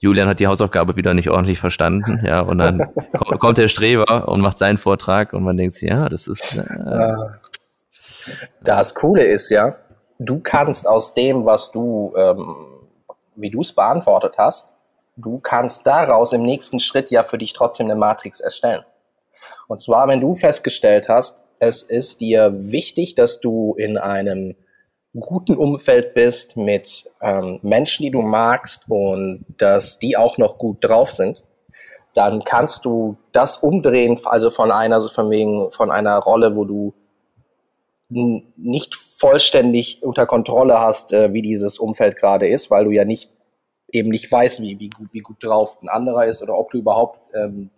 Julian 0.00 0.28
hat 0.28 0.38
die 0.38 0.46
Hausaufgabe 0.46 0.96
wieder 0.96 1.12
nicht 1.12 1.28
ordentlich 1.28 1.58
verstanden, 1.58 2.20
ja, 2.24 2.40
und 2.40 2.58
dann 2.58 2.92
kommt 3.38 3.58
der 3.58 3.68
Streber 3.68 4.28
und 4.28 4.40
macht 4.40 4.56
seinen 4.56 4.78
Vortrag 4.78 5.32
und 5.32 5.42
man 5.42 5.56
denkt 5.56 5.80
ja, 5.82 6.08
das 6.08 6.28
ist. 6.28 6.56
Äh 6.56 7.14
das 8.62 8.94
Coole 8.94 9.24
ist 9.24 9.50
ja, 9.50 9.76
du 10.18 10.40
kannst 10.40 10.86
aus 10.86 11.14
dem, 11.14 11.44
was 11.44 11.70
du, 11.72 12.12
ähm, 12.16 12.56
wie 13.36 13.50
du 13.50 13.60
es 13.60 13.72
beantwortet 13.72 14.34
hast, 14.38 14.68
du 15.16 15.38
kannst 15.38 15.86
daraus 15.86 16.32
im 16.32 16.42
nächsten 16.42 16.80
Schritt 16.80 17.10
ja 17.10 17.22
für 17.22 17.38
dich 17.38 17.52
trotzdem 17.52 17.86
eine 17.86 17.96
Matrix 17.96 18.40
erstellen. 18.40 18.84
Und 19.66 19.80
zwar, 19.80 20.08
wenn 20.08 20.20
du 20.20 20.34
festgestellt 20.34 21.08
hast, 21.08 21.44
es 21.58 21.82
ist 21.82 22.20
dir 22.20 22.52
wichtig, 22.54 23.14
dass 23.14 23.40
du 23.40 23.74
in 23.76 23.98
einem 23.98 24.54
guten 25.14 25.56
Umfeld 25.56 26.14
bist 26.14 26.56
mit 26.56 27.10
ähm, 27.20 27.60
Menschen, 27.62 28.04
die 28.04 28.10
du 28.10 28.22
magst 28.22 28.84
und 28.88 29.44
dass 29.58 29.98
die 29.98 30.16
auch 30.16 30.38
noch 30.38 30.58
gut 30.58 30.78
drauf 30.80 31.10
sind, 31.10 31.44
dann 32.14 32.42
kannst 32.44 32.84
du 32.84 33.16
das 33.32 33.58
umdrehen, 33.58 34.18
also 34.24 34.50
von 34.50 34.70
einer, 34.70 34.96
also 34.96 35.08
von 35.08 35.30
wegen, 35.30 35.70
von 35.72 35.90
einer 35.90 36.18
Rolle, 36.18 36.56
wo 36.56 36.64
du 36.64 36.94
nicht 38.10 38.94
vollständig 38.94 40.02
unter 40.02 40.26
Kontrolle 40.26 40.80
hast, 40.80 41.12
äh, 41.12 41.32
wie 41.32 41.42
dieses 41.42 41.78
Umfeld 41.78 42.16
gerade 42.16 42.48
ist, 42.48 42.70
weil 42.70 42.84
du 42.84 42.90
ja 42.90 43.04
nicht 43.04 43.30
eben 43.90 44.08
nicht 44.08 44.30
weißt, 44.30 44.62
wie, 44.62 44.78
wie, 44.78 44.90
gut, 44.90 45.12
wie 45.12 45.20
gut 45.20 45.42
drauf 45.42 45.78
ein 45.82 45.88
anderer 45.88 46.26
ist 46.26 46.42
oder 46.42 46.58
ob 46.58 46.70
du 46.70 46.78
überhaupt 46.78 47.30
ähm, 47.34 47.70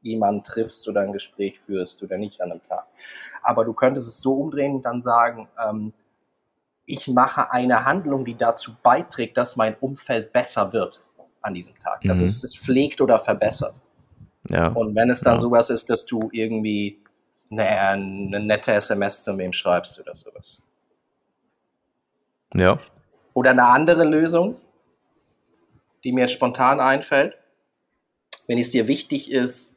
jemanden 0.00 0.42
triffst 0.42 0.88
oder 0.88 1.02
ein 1.02 1.12
Gespräch 1.12 1.58
führst 1.60 2.02
oder 2.02 2.18
nicht 2.18 2.40
an 2.40 2.50
einem 2.50 2.60
Tag. 2.60 2.86
Aber 3.42 3.64
du 3.64 3.72
könntest 3.72 4.08
es 4.08 4.20
so 4.20 4.34
umdrehen 4.34 4.76
und 4.76 4.82
dann 4.82 5.00
sagen, 5.00 5.48
ähm, 5.68 5.92
ich 6.86 7.08
mache 7.08 7.50
eine 7.52 7.84
Handlung, 7.84 8.24
die 8.24 8.36
dazu 8.36 8.72
beiträgt, 8.82 9.36
dass 9.36 9.56
mein 9.56 9.76
Umfeld 9.80 10.32
besser 10.32 10.72
wird 10.72 11.00
an 11.40 11.54
diesem 11.54 11.78
Tag. 11.78 12.02
Dass 12.02 12.18
mhm. 12.18 12.24
es 12.24 12.42
es 12.42 12.56
pflegt 12.56 13.00
oder 13.00 13.18
verbessert. 13.18 13.74
Ja. 14.48 14.68
Und 14.68 14.94
wenn 14.94 15.10
es 15.10 15.20
dann 15.20 15.34
ja. 15.34 15.40
sowas 15.40 15.70
ist, 15.70 15.88
dass 15.90 16.04
du 16.06 16.28
irgendwie 16.32 17.00
eine, 17.50 17.68
eine 17.68 18.40
nette 18.40 18.72
SMS 18.72 19.22
zu 19.22 19.36
wem 19.38 19.52
schreibst 19.52 20.00
oder 20.00 20.14
sowas. 20.14 20.66
Ja. 22.54 22.78
Oder 23.34 23.52
eine 23.52 23.64
andere 23.66 24.04
Lösung, 24.04 24.56
die 26.04 26.12
mir 26.12 26.22
jetzt 26.22 26.32
spontan 26.32 26.80
einfällt. 26.80 27.36
Wenn 28.46 28.58
es 28.58 28.70
dir 28.70 28.88
wichtig 28.88 29.30
ist, 29.30 29.76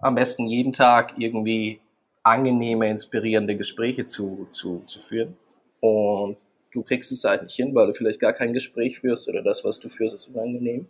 am 0.00 0.16
besten 0.16 0.46
jeden 0.46 0.72
Tag 0.72 1.14
irgendwie 1.16 1.80
angenehme, 2.22 2.88
inspirierende 2.88 3.56
Gespräche 3.56 4.04
zu, 4.04 4.46
zu, 4.50 4.82
zu 4.86 4.98
führen, 4.98 5.36
und 5.84 6.38
du 6.72 6.82
kriegst 6.82 7.12
es 7.12 7.24
halt 7.24 7.42
nicht 7.42 7.56
hin, 7.56 7.74
weil 7.74 7.86
du 7.86 7.92
vielleicht 7.92 8.18
gar 8.18 8.32
kein 8.32 8.54
Gespräch 8.54 8.98
führst 8.98 9.28
oder 9.28 9.42
das, 9.42 9.64
was 9.64 9.80
du 9.80 9.90
führst, 9.90 10.14
ist 10.14 10.28
unangenehm. 10.28 10.88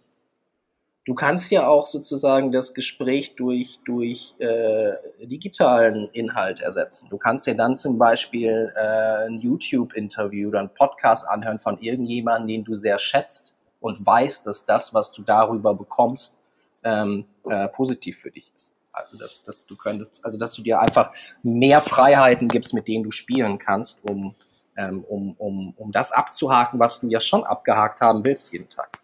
Du 1.04 1.14
kannst 1.14 1.50
ja 1.50 1.66
auch 1.66 1.88
sozusagen 1.88 2.52
das 2.52 2.74
Gespräch 2.74 3.34
durch, 3.34 3.80
durch 3.84 4.36
äh, 4.38 4.92
digitalen 5.20 6.08
Inhalt 6.12 6.60
ersetzen. 6.60 7.08
Du 7.10 7.18
kannst 7.18 7.44
dir 7.48 7.56
dann 7.56 7.76
zum 7.76 7.98
Beispiel 7.98 8.72
äh, 8.76 9.26
ein 9.26 9.40
YouTube-Interview 9.40 10.48
oder 10.48 10.60
ein 10.60 10.72
Podcast 10.72 11.28
anhören 11.28 11.58
von 11.58 11.76
irgendjemandem, 11.80 12.46
den 12.46 12.64
du 12.64 12.76
sehr 12.76 13.00
schätzt 13.00 13.56
und 13.80 14.06
weißt, 14.06 14.46
dass 14.46 14.64
das, 14.64 14.94
was 14.94 15.12
du 15.12 15.22
darüber 15.22 15.74
bekommst, 15.74 16.38
ähm, 16.84 17.24
äh, 17.46 17.66
positiv 17.66 18.18
für 18.18 18.30
dich 18.30 18.52
ist. 18.54 18.76
Also 18.92 19.18
dass, 19.18 19.42
dass 19.42 19.66
du 19.66 19.74
könntest, 19.74 20.24
also 20.24 20.38
dass 20.38 20.54
du 20.54 20.62
dir 20.62 20.78
einfach 20.78 21.10
mehr 21.42 21.80
Freiheiten 21.80 22.46
gibst, 22.46 22.74
mit 22.74 22.86
denen 22.86 23.02
du 23.02 23.10
spielen 23.10 23.58
kannst, 23.58 24.08
um 24.08 24.36
ähm, 24.76 25.04
um, 25.04 25.34
um, 25.38 25.74
um 25.76 25.92
das 25.92 26.12
abzuhaken, 26.12 26.80
was 26.80 27.00
du 27.00 27.08
ja 27.08 27.20
schon 27.20 27.44
abgehakt 27.44 28.00
haben 28.00 28.24
willst 28.24 28.52
jeden 28.52 28.68
Tag. 28.68 28.98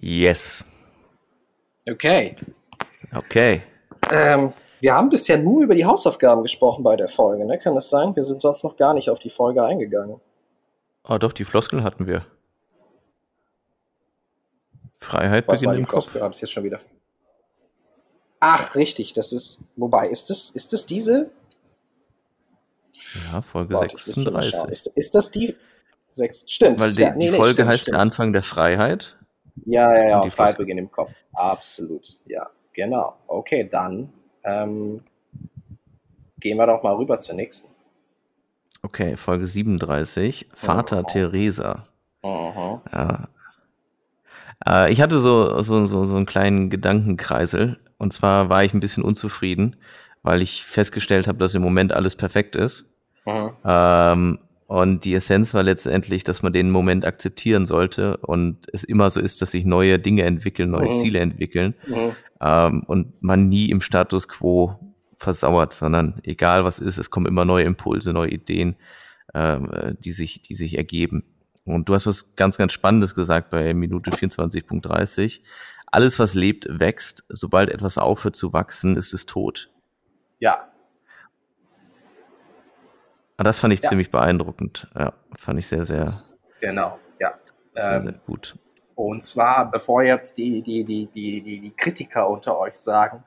Yes. 0.00 0.64
Okay. 1.88 2.36
Okay. 3.14 3.62
Ähm, 4.10 4.52
wir 4.80 4.94
haben 4.94 5.08
bisher 5.08 5.38
nur 5.38 5.62
über 5.62 5.74
die 5.74 5.84
Hausaufgaben 5.84 6.42
gesprochen 6.42 6.84
bei 6.84 6.96
der 6.96 7.08
Folge, 7.08 7.44
ne? 7.46 7.58
Kann 7.58 7.74
das 7.74 7.90
sein? 7.90 8.14
Wir 8.14 8.22
sind 8.22 8.40
sonst 8.40 8.62
noch 8.62 8.76
gar 8.76 8.94
nicht 8.94 9.08
auf 9.08 9.18
die 9.18 9.30
Folge 9.30 9.62
eingegangen. 9.62 10.20
Ah, 11.02 11.18
doch, 11.18 11.32
die 11.32 11.44
Floskel 11.44 11.82
hatten 11.82 12.06
wir. 12.06 12.26
Freiheit 14.96 15.46
Was 15.48 15.60
beginnt 15.60 15.78
im 15.78 15.86
Kopf. 15.86 16.10
Floskel? 16.10 16.30
Ich 16.32 16.40
jetzt 16.40 16.52
schon 16.52 16.64
wieder. 16.64 16.80
Ach, 18.40 18.74
richtig, 18.74 19.12
das 19.12 19.32
ist. 19.32 19.60
Wobei, 19.76 20.08
ist 20.08 20.30
das, 20.30 20.50
ist 20.50 20.72
das 20.72 20.86
diese? 20.86 21.30
Ja, 23.32 23.42
Folge 23.42 23.74
Warte, 23.74 23.96
ich 23.96 24.06
muss 24.06 24.14
hier 24.16 24.30
mal 24.30 24.42
schauen. 24.42 24.68
36. 24.68 24.72
Ist, 24.72 24.86
ist 24.96 25.14
das 25.14 25.30
die? 25.30 25.56
Sechs. 26.10 26.44
Stimmt. 26.46 26.80
Weil 26.80 26.92
die, 26.92 27.02
ja, 27.02 27.14
nee, 27.14 27.26
die 27.26 27.30
nee, 27.30 27.36
Folge 27.36 27.52
stimmt, 27.52 27.68
heißt 27.70 27.80
stimmt. 27.82 27.94
der 27.94 28.00
Anfang 28.00 28.32
der 28.32 28.42
Freiheit. 28.42 29.16
Ja, 29.64 29.94
ja, 29.94 30.08
ja, 30.08 30.26
Freiheit 30.28 30.58
beginnt 30.58 30.80
im 30.80 30.90
Kopf. 30.90 31.14
Absolut. 31.32 32.06
Ja, 32.26 32.48
genau. 32.72 33.16
Okay, 33.26 33.68
dann 33.70 34.12
ähm, 34.44 35.02
gehen 36.40 36.58
wir 36.58 36.66
doch 36.66 36.82
mal 36.82 36.94
rüber 36.94 37.18
zur 37.18 37.34
nächsten. 37.34 37.70
Okay, 38.82 39.16
Folge 39.16 39.46
37. 39.46 40.46
Vater 40.54 41.00
Oh. 41.00 41.10
Teresa. 41.10 41.86
Mhm. 42.22 42.80
Ja. 42.92 43.28
Äh, 44.66 44.92
ich 44.92 45.00
hatte 45.00 45.18
so, 45.18 45.60
so, 45.62 45.84
so, 45.86 46.04
so 46.04 46.16
einen 46.16 46.26
kleinen 46.26 46.70
Gedankenkreisel. 46.70 47.78
Und 47.98 48.12
zwar 48.12 48.48
war 48.48 48.62
ich 48.64 48.74
ein 48.74 48.80
bisschen 48.80 49.02
unzufrieden, 49.02 49.76
weil 50.26 50.42
ich 50.42 50.64
festgestellt 50.64 51.28
habe, 51.28 51.38
dass 51.38 51.54
im 51.54 51.62
Moment 51.62 51.94
alles 51.94 52.16
perfekt 52.16 52.56
ist. 52.56 52.84
Ähm, 53.64 54.38
und 54.66 55.04
die 55.04 55.14
Essenz 55.14 55.54
war 55.54 55.62
letztendlich, 55.62 56.24
dass 56.24 56.42
man 56.42 56.52
den 56.52 56.70
Moment 56.72 57.04
akzeptieren 57.04 57.64
sollte 57.64 58.16
und 58.18 58.66
es 58.72 58.82
immer 58.82 59.08
so 59.10 59.20
ist, 59.20 59.40
dass 59.40 59.52
sich 59.52 59.64
neue 59.64 60.00
Dinge 60.00 60.24
entwickeln, 60.24 60.70
neue 60.70 60.88
Mhm. 60.88 60.94
Ziele 60.94 61.20
entwickeln 61.20 61.74
Mhm. 61.86 62.12
ähm, 62.40 62.82
und 62.88 63.22
man 63.22 63.48
nie 63.48 63.70
im 63.70 63.80
Status 63.80 64.26
quo 64.26 64.80
versauert, 65.14 65.72
sondern 65.72 66.20
egal 66.24 66.64
was 66.64 66.80
ist, 66.80 66.98
es 66.98 67.10
kommen 67.10 67.26
immer 67.26 67.44
neue 67.44 67.64
Impulse, 67.64 68.12
neue 68.12 68.30
Ideen, 68.30 68.74
ähm, 69.32 69.70
äh, 69.72 69.94
die 70.00 70.10
sich, 70.10 70.42
die 70.42 70.54
sich 70.54 70.76
ergeben. 70.76 71.22
Und 71.64 71.88
du 71.88 71.94
hast 71.94 72.06
was 72.06 72.34
ganz, 72.34 72.58
ganz 72.58 72.72
Spannendes 72.72 73.14
gesagt 73.14 73.50
bei 73.50 73.74
Minute 73.74 74.10
24.30. 74.10 75.40
Alles, 75.86 76.18
was 76.18 76.34
lebt, 76.34 76.66
wächst. 76.68 77.24
Sobald 77.28 77.70
etwas 77.70 77.96
aufhört 77.98 78.34
zu 78.34 78.52
wachsen, 78.52 78.96
ist 78.96 79.14
es 79.14 79.26
tot. 79.26 79.70
Ja, 80.38 80.70
Und 83.38 83.46
das 83.46 83.58
fand 83.58 83.72
ich 83.74 83.82
Ja. 83.82 83.90
ziemlich 83.90 84.10
beeindruckend. 84.10 84.88
Ja, 84.98 85.12
fand 85.36 85.58
ich 85.58 85.66
sehr, 85.66 85.84
sehr, 85.84 86.10
genau. 86.60 86.98
Ja. 87.18 87.34
sehr, 87.74 87.96
Ähm, 87.96 88.02
sehr 88.02 88.12
gut. 88.26 88.56
Und 88.94 89.24
zwar, 89.24 89.70
bevor 89.70 90.02
jetzt 90.02 90.38
die, 90.38 90.62
die, 90.62 90.84
die, 90.84 91.06
die, 91.06 91.42
die, 91.42 91.70
Kritiker 91.76 92.30
unter 92.30 92.58
euch 92.58 92.76
sagen, 92.76 93.22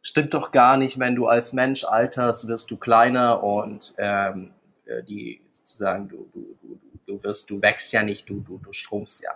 stimmt 0.00 0.32
doch 0.32 0.52
gar 0.52 0.76
nicht, 0.76 0.98
wenn 1.00 1.16
du 1.16 1.26
als 1.26 1.52
Mensch 1.52 1.84
alterst, 1.84 2.46
wirst 2.46 2.70
du 2.70 2.76
kleiner 2.76 3.42
und 3.42 3.94
ähm, 3.98 4.52
äh, 4.84 5.02
die 5.02 5.40
sozusagen, 5.50 6.08
du, 6.08 6.24
du, 6.32 6.40
du, 6.62 6.80
du 7.06 7.24
wirst, 7.24 7.50
du 7.50 7.60
wächst 7.60 7.92
ja 7.92 8.04
nicht, 8.04 8.28
du, 8.28 8.40
du, 8.40 8.58
du 8.58 8.72
strumpfst 8.72 9.22
ja. 9.24 9.32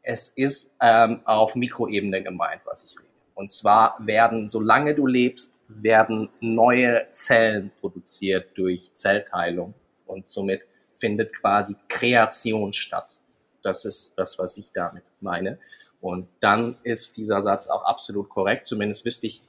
Es 0.00 0.28
ist 0.28 0.76
ähm, 0.80 1.20
auf 1.26 1.54
Mikroebene 1.54 2.22
gemeint, 2.22 2.62
was 2.64 2.84
ich 2.84 2.98
rede. 2.98 3.08
Und 3.34 3.50
zwar 3.50 3.96
werden, 4.00 4.48
solange 4.48 4.94
du 4.94 5.06
lebst, 5.06 5.60
werden 5.76 6.28
neue 6.40 7.02
Zellen 7.12 7.70
produziert 7.80 8.56
durch 8.56 8.92
Zellteilung 8.92 9.74
und 10.06 10.28
somit 10.28 10.62
findet 10.98 11.34
quasi 11.34 11.76
Kreation 11.88 12.72
statt. 12.72 13.18
Das 13.62 13.84
ist 13.84 14.14
das, 14.16 14.38
was 14.38 14.56
ich 14.56 14.72
damit 14.72 15.04
meine. 15.20 15.58
Und 16.00 16.28
dann 16.40 16.76
ist 16.82 17.16
dieser 17.16 17.42
Satz 17.42 17.68
auch 17.68 17.84
absolut 17.84 18.28
korrekt. 18.28 18.66
Zumindest 18.66 19.04
wüsste 19.04 19.28
ich 19.28 19.42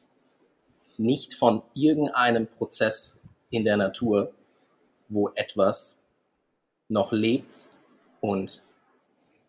nicht 0.97 1.34
von 1.34 1.63
irgendeinem 1.74 2.47
Prozess 2.47 3.30
in 3.49 3.65
der 3.65 3.78
Natur, 3.78 4.34
wo 5.09 5.30
etwas 5.30 6.03
noch 6.89 7.11
lebt 7.11 7.69
und 8.21 8.63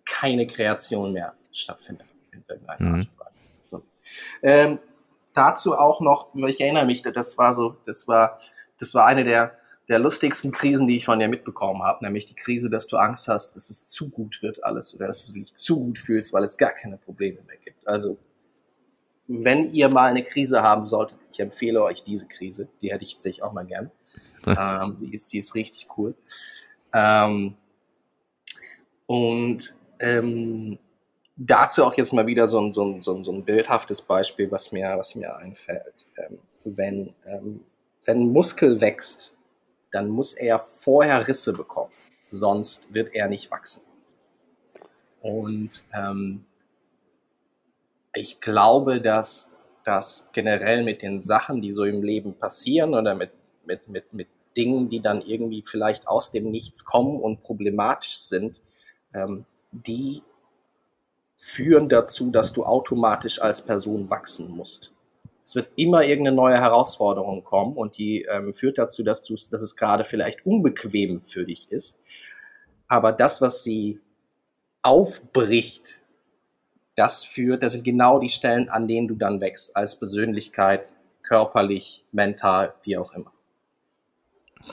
keine 0.06 0.46
Kreation 0.46 1.12
mehr 1.12 1.34
stattfindet. 1.52 2.06
In 2.32 2.44
irgendeiner 2.48 2.82
Mhm. 2.82 2.94
Art 2.94 3.08
und 3.08 3.18
Weise. 3.18 3.42
So. 3.62 3.82
Ähm, 4.42 4.78
dazu 5.34 5.74
auch 5.74 6.00
noch, 6.00 6.34
ich 6.34 6.60
erinnere 6.60 6.86
mich, 6.86 7.02
das 7.02 7.36
war 7.36 7.52
so, 7.52 7.76
das 7.84 8.08
war, 8.08 8.36
das 8.78 8.94
war 8.94 9.06
eine 9.06 9.24
der, 9.24 9.58
der 9.88 9.98
lustigsten 9.98 10.50
Krisen, 10.50 10.88
die 10.88 10.96
ich 10.96 11.04
von 11.04 11.18
dir 11.18 11.28
mitbekommen 11.28 11.82
habe, 11.82 12.02
nämlich 12.04 12.26
die 12.26 12.34
Krise, 12.34 12.70
dass 12.70 12.86
du 12.86 12.96
Angst 12.96 13.28
hast, 13.28 13.54
dass 13.54 13.68
es 13.68 13.84
zu 13.84 14.10
gut 14.10 14.40
wird 14.42 14.64
alles 14.64 14.94
oder 14.94 15.06
dass 15.06 15.26
du 15.26 15.34
dich 15.34 15.54
zu 15.54 15.78
gut 15.78 15.98
fühlst, 15.98 16.32
weil 16.32 16.44
es 16.44 16.56
gar 16.56 16.70
keine 16.70 16.96
Probleme 16.96 17.42
mehr 17.42 17.58
gibt. 17.62 17.86
Also, 17.86 18.16
wenn 19.26 19.72
ihr 19.72 19.88
mal 19.90 20.10
eine 20.10 20.22
Krise 20.22 20.62
haben 20.62 20.86
solltet, 20.86 21.18
ich 21.30 21.40
empfehle 21.40 21.82
euch 21.82 22.02
diese 22.02 22.26
Krise, 22.26 22.68
die 22.80 22.92
hätte 22.92 23.04
ich 23.04 23.14
tatsächlich 23.14 23.42
auch 23.42 23.52
mal 23.52 23.66
gern. 23.66 23.90
ähm, 24.46 24.96
die, 25.00 25.12
ist, 25.12 25.32
die 25.32 25.38
ist 25.38 25.54
richtig 25.54 25.88
cool. 25.96 26.14
Ähm, 26.92 27.56
und 29.06 29.76
ähm, 29.98 30.78
dazu 31.36 31.84
auch 31.84 31.94
jetzt 31.94 32.12
mal 32.12 32.26
wieder 32.26 32.46
so 32.48 32.60
ein, 32.60 32.72
so 32.72 32.84
ein, 32.84 33.02
so 33.02 33.14
ein, 33.14 33.24
so 33.24 33.32
ein 33.32 33.44
bildhaftes 33.44 34.02
Beispiel, 34.02 34.50
was 34.50 34.72
mir, 34.72 34.94
was 34.96 35.14
mir 35.14 35.36
einfällt. 35.36 36.06
Ähm, 36.16 36.40
wenn, 36.64 37.14
ähm, 37.26 37.64
wenn 38.06 38.32
Muskel 38.32 38.80
wächst, 38.80 39.34
dann 39.90 40.08
muss 40.08 40.32
er 40.32 40.58
vorher 40.58 41.26
Risse 41.26 41.52
bekommen, 41.52 41.92
sonst 42.26 42.92
wird 42.92 43.14
er 43.14 43.28
nicht 43.28 43.50
wachsen. 43.50 43.82
Und 45.22 45.84
ähm, 45.94 46.44
ich 48.14 48.40
glaube, 48.40 49.00
dass 49.00 49.54
das 49.84 50.30
generell 50.32 50.82
mit 50.82 51.02
den 51.02 51.22
Sachen, 51.22 51.60
die 51.60 51.72
so 51.72 51.84
im 51.84 52.02
Leben 52.02 52.34
passieren 52.34 52.94
oder 52.94 53.14
mit, 53.14 53.30
mit, 53.64 53.88
mit, 53.88 54.12
mit 54.12 54.28
Dingen, 54.56 54.88
die 54.88 55.00
dann 55.00 55.20
irgendwie 55.22 55.62
vielleicht 55.66 56.08
aus 56.08 56.30
dem 56.30 56.50
Nichts 56.50 56.84
kommen 56.84 57.20
und 57.20 57.42
problematisch 57.42 58.16
sind, 58.16 58.62
ähm, 59.14 59.44
die 59.72 60.22
führen 61.36 61.88
dazu, 61.88 62.30
dass 62.30 62.52
du 62.52 62.64
automatisch 62.64 63.40
als 63.40 63.64
Person 63.64 64.10
wachsen 64.10 64.50
musst. 64.50 64.92
Es 65.44 65.54
wird 65.54 65.68
immer 65.76 66.04
irgendeine 66.04 66.36
neue 66.36 66.58
Herausforderung 66.58 67.44
kommen 67.44 67.76
und 67.76 67.98
die 67.98 68.22
ähm, 68.22 68.54
führt 68.54 68.78
dazu, 68.78 69.02
dass, 69.02 69.22
du, 69.24 69.34
dass 69.34 69.60
es 69.60 69.76
gerade 69.76 70.04
vielleicht 70.04 70.46
unbequem 70.46 71.22
für 71.22 71.44
dich 71.44 71.70
ist. 71.70 72.02
Aber 72.88 73.12
das, 73.12 73.42
was 73.42 73.62
sie 73.62 74.00
aufbricht, 74.82 76.00
das 76.94 77.24
führt, 77.24 77.62
das 77.62 77.74
sind 77.74 77.84
genau 77.84 78.20
die 78.20 78.28
Stellen, 78.28 78.70
an 78.70 78.88
denen 78.88 79.08
du 79.08 79.16
dann 79.16 79.40
wächst, 79.40 79.76
als 79.76 79.98
Persönlichkeit, 79.98 80.94
körperlich, 81.22 82.06
mental, 82.12 82.74
wie 82.82 82.96
auch 82.96 83.12
immer. 83.14 83.32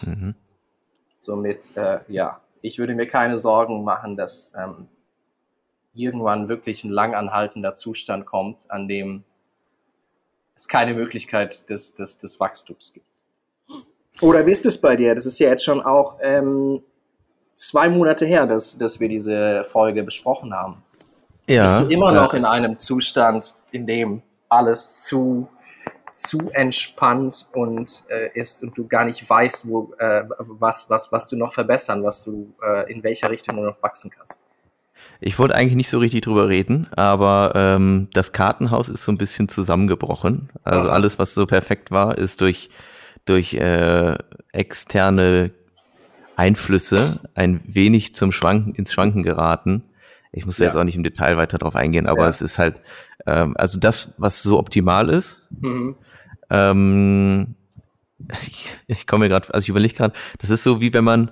Mhm. 0.04 0.36
Somit, 1.20 1.76
äh, 1.76 2.00
ja, 2.08 2.42
ich 2.62 2.80
würde 2.80 2.96
mir 2.96 3.08
keine 3.08 3.40
Sorgen 3.40 3.84
machen, 3.84 4.16
dass 4.16 4.54
ähm, 4.58 4.88
irgendwann 5.94 6.48
wirklich 6.50 6.84
ein 6.84 6.92
langanhaltender 6.92 7.76
Zustand 7.76 8.26
kommt, 8.26 8.70
an 8.70 8.88
dem 8.88 9.24
es 10.56 10.68
keine 10.68 10.94
Möglichkeit 10.94 11.70
des, 11.70 11.96
des, 11.96 12.20
des 12.20 12.40
Wachstums 12.40 12.94
gibt. 12.94 13.06
Oder 14.22 14.46
wie 14.46 14.52
ist 14.52 14.66
es 14.66 14.80
bei 14.80 14.96
dir? 14.96 15.16
Das 15.16 15.26
ist 15.26 15.40
ja 15.40 15.50
jetzt 15.50 15.66
schon 15.66 15.82
auch 15.82 16.18
ähm, 16.22 16.84
zwei 17.54 17.90
Monate 17.90 18.26
her, 18.26 18.46
dass, 18.46 18.78
dass 18.78 19.00
wir 19.00 19.10
diese 19.10 19.64
Folge 19.64 20.04
besprochen 20.04 20.54
haben. 20.54 20.84
Ja. 21.48 21.64
Bist 21.64 21.80
du 21.80 21.94
immer 21.94 22.12
äh, 22.12 22.16
noch 22.16 22.34
in 22.34 22.46
einem 22.46 22.78
Zustand, 22.78 23.56
in 23.72 23.88
dem 23.88 24.22
alles 24.50 25.04
zu, 25.04 25.48
zu 26.12 26.50
entspannt 26.52 27.50
und 27.54 28.04
äh, 28.10 28.30
ist 28.34 28.62
und 28.64 28.78
du 28.78 28.88
gar 28.88 29.06
nicht 29.06 29.28
weißt, 29.28 29.68
wo, 29.68 29.94
äh, 29.98 30.24
was, 30.38 30.90
was, 30.90 31.12
was 31.12 31.28
du 31.28 31.38
noch 31.38 31.52
verbessern, 31.52 32.04
was 32.04 32.24
du, 32.24 32.54
äh, 32.64 32.92
in 32.92 33.04
welcher 33.04 33.30
Richtung 33.30 33.56
du 33.56 33.64
noch 33.64 33.82
wachsen 33.82 34.12
kannst? 34.12 34.40
Ich 35.20 35.38
wollte 35.38 35.54
eigentlich 35.56 35.76
nicht 35.76 35.90
so 35.90 36.00
richtig 36.00 36.22
drüber 36.22 36.50
reden, 36.50 36.88
aber 36.96 37.52
ähm, 37.56 38.08
das 38.14 38.32
Kartenhaus 38.34 38.90
ist 38.90 39.04
so 39.04 39.12
ein 39.12 39.18
bisschen 39.18 39.48
zusammengebrochen. 39.50 40.50
Also 40.64 40.88
Aha. 40.88 40.96
alles, 40.96 41.20
was 41.20 41.34
so 41.36 41.46
perfekt 41.46 41.92
war, 41.92 42.18
ist 42.18 42.42
durch, 42.42 42.70
durch 43.26 43.54
äh, 43.54 44.16
externe 44.52 45.52
Einflüsse 46.38 47.20
ein 47.36 47.62
wenig 47.66 48.14
zum 48.14 48.32
Schwanken, 48.32 48.74
ins 48.74 48.92
Schwanken 48.92 49.22
geraten. 49.24 49.84
Ich 50.32 50.46
muss 50.46 50.58
da 50.58 50.64
Ja. 50.64 50.70
jetzt 50.70 50.78
auch 50.78 50.84
nicht 50.86 50.96
im 50.96 51.04
Detail 51.04 51.38
weiter 51.38 51.58
drauf 51.58 51.76
eingehen, 51.76 52.08
aber 52.08 52.24
Ja. 52.24 52.30
es 52.30 52.42
ist 52.42 52.58
halt, 52.58 52.82
ähm, 53.28 53.56
also 53.58 53.80
das, 53.80 54.16
was 54.18 54.42
so 54.42 54.58
optimal 54.58 55.10
ist, 55.10 55.48
Mhm. 55.60 55.96
ähm, 56.50 57.56
ich, 58.42 58.66
ich 58.88 59.08
komme 59.08 59.26
mir 59.26 59.30
gerade, 59.30 59.54
also 59.54 59.64
ich 59.66 59.70
überlege 59.70 59.94
gerade, 59.94 60.14
das 60.40 60.50
ist 60.50 60.64
so 60.64 60.82
wie 60.82 60.94
wenn 60.94 61.04
man 61.04 61.32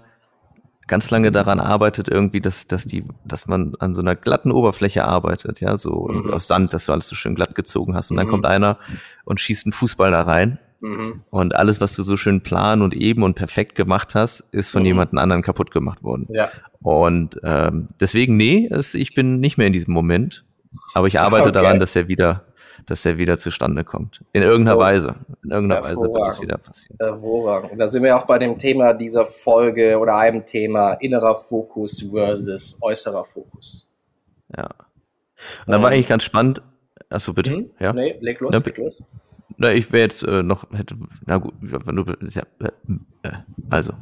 ganz 0.90 1.10
lange 1.12 1.32
daran 1.32 1.62
arbeitet, 1.62 2.10
irgendwie, 2.10 2.42
dass, 2.42 2.68
dass 2.68 2.84
die, 2.86 3.06
dass 3.24 3.48
man 3.48 3.72
an 3.80 3.94
so 3.94 4.02
einer 4.02 4.16
glatten 4.18 4.52
Oberfläche 4.52 5.06
arbeitet, 5.06 5.62
ja, 5.62 5.78
so 5.78 6.10
Mhm. 6.12 6.34
aus 6.34 6.48
Sand, 6.48 6.74
dass 6.74 6.86
du 6.88 6.92
alles 6.92 7.08
so 7.08 7.16
schön 7.16 7.36
glatt 7.36 7.56
gezogen 7.56 7.96
hast. 7.96 8.12
Und 8.12 8.18
dann 8.18 8.28
Mhm. 8.28 8.32
kommt 8.32 8.46
einer 8.46 8.78
und 9.26 9.40
schießt 9.40 9.66
einen 9.66 9.72
Fußball 9.74 10.12
da 10.12 10.22
rein. 10.24 10.60
Mhm. 10.82 11.22
Und 11.30 11.56
alles, 11.56 11.80
was 11.82 11.94
du 11.94 12.04
so 12.04 12.18
schön 12.18 12.42
plan 12.42 12.82
und 12.82 12.94
eben 12.94 13.24
und 13.24 13.36
perfekt 13.36 13.76
gemacht 13.76 14.16
hast, 14.16 14.42
ist 14.54 14.70
von 14.72 14.82
Mhm. 14.82 14.88
jemandem 14.88 15.18
anderen 15.20 15.42
kaputt 15.44 15.72
gemacht 15.72 16.04
worden. 16.04 16.26
Ja. 16.30 16.50
Und 16.82 17.40
ähm, 17.44 17.88
deswegen, 18.02 18.36
nee, 18.38 18.68
es, 18.72 18.96
ich 18.96 19.14
bin 19.14 19.40
nicht 19.40 19.58
mehr 19.58 19.68
in 19.68 19.74
diesem 19.74 19.94
Moment. 19.94 20.44
Aber 20.94 21.08
ich 21.08 21.20
arbeite 21.20 21.50
Okay. 21.50 21.54
daran, 21.54 21.80
dass 21.80 21.96
er 21.96 22.08
wieder, 22.08 22.46
dass 22.90 23.06
er 23.06 23.18
wieder 23.18 23.38
zustande 23.38 23.84
kommt. 23.84 24.24
In 24.34 24.42
irgendeiner 24.44 24.78
Oh. 24.78 24.82
Weise. 24.82 25.16
In 25.44 25.52
irgendeiner 25.52 25.84
Weise 25.84 26.02
wird 26.02 26.14
Hervorragend. 26.16 26.42
wieder 26.42 26.58
passieren. 26.58 26.98
Hervorragend. 27.00 27.72
Und 27.72 27.78
da 27.80 27.88
sind 27.88 28.04
wir 28.04 28.18
auch 28.18 28.26
bei 28.26 28.40
dem 28.40 28.58
Thema 28.58 28.94
dieser 28.94 29.26
Folge 29.26 29.98
oder 30.00 30.16
einem 30.18 30.46
Thema 30.46 30.94
innerer 30.94 31.36
Fokus 31.36 32.06
versus 32.12 32.78
äußerer 32.82 33.24
Fokus. 33.26 33.88
Ja. 34.56 34.66
Und 35.66 35.72
dann 35.72 35.82
war 35.82 35.92
eigentlich 35.92 36.08
ganz 36.08 36.24
spannend. 36.24 36.62
Achso, 37.10 37.34
bitte. 37.34 37.56
Mhm. 37.56 37.70
Ja? 37.80 37.94
Nee, 37.94 38.18
leg 38.20 38.40
los, 38.40 38.52
na, 38.54 38.60
leg 38.60 38.78
los. 38.78 39.04
Na, 39.58 39.72
ich 39.72 39.92
wäre 39.92 40.04
jetzt 40.04 40.24
äh, 40.24 40.44
noch, 40.44 40.70
hätte, 40.72 40.96
na 41.26 41.38
gut, 41.38 41.54
wenn 41.60 41.96
du, 41.96 42.06
ja, 42.28 42.44
äh, 43.24 43.32
also, 43.70 43.94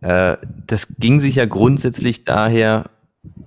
äh, 0.00 0.36
das 0.66 0.96
ging 0.98 1.18
sich 1.18 1.36
ja 1.36 1.46
grundsätzlich 1.46 2.24
daher, 2.24 2.90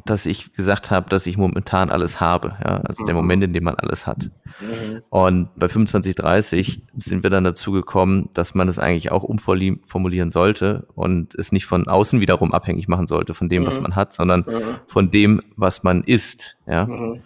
dass 0.06 0.26
ich 0.26 0.54
gesagt 0.54 0.92
habe, 0.92 1.10
dass 1.10 1.28
ich 1.28 1.38
momentan 1.38 1.90
alles 1.90 2.20
habe. 2.20 2.56
Ja? 2.64 2.82
Also 2.82 3.04
mhm. 3.04 3.08
der 3.08 3.16
Moment, 3.16 3.44
in 3.44 3.54
dem 3.54 3.64
man 3.64 3.76
alles 3.76 4.08
hat. 4.08 4.30
Mhm. 4.60 5.02
Und 5.10 5.50
bei 5.56 5.68
25, 5.68 6.16
30 6.16 6.84
sind 6.98 7.24
wir 7.24 7.30
dann 7.30 7.44
dazu 7.44 7.72
gekommen, 7.72 8.30
dass 8.34 8.56
man 8.56 8.68
es 8.68 8.80
eigentlich 8.80 9.12
auch 9.12 9.24
umformulieren 9.24 10.30
sollte 10.30 10.88
und 10.96 11.36
es 11.36 11.52
nicht 11.52 11.66
von 11.66 11.88
außen 11.88 12.22
wiederum 12.22 12.54
abhängig 12.54 12.88
machen 12.88 13.08
sollte 13.08 13.34
von 13.34 13.50
dem, 13.50 13.64
mhm. 13.64 13.68
was 13.68 13.80
man 13.80 13.96
hat, 13.96 14.14
sondern 14.14 14.42
mhm. 14.42 14.62
von 14.88 15.12
dem, 15.12 15.42
was 15.56 15.84
man 15.84 16.04
ist. 16.04 16.58
Ja? 16.66 16.86
Mhm. 16.86 17.22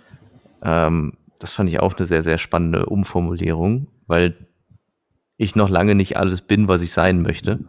Ähm, 0.63 1.13
das 1.39 1.51
fand 1.51 1.69
ich 1.69 1.79
auch 1.79 1.95
eine 1.95 2.05
sehr, 2.05 2.23
sehr 2.23 2.37
spannende 2.37 2.85
Umformulierung, 2.85 3.87
weil 4.07 4.35
ich 5.37 5.55
noch 5.55 5.69
lange 5.69 5.95
nicht 5.95 6.17
alles 6.17 6.43
bin, 6.43 6.67
was 6.67 6.83
ich 6.83 6.91
sein 6.91 7.23
möchte. 7.23 7.59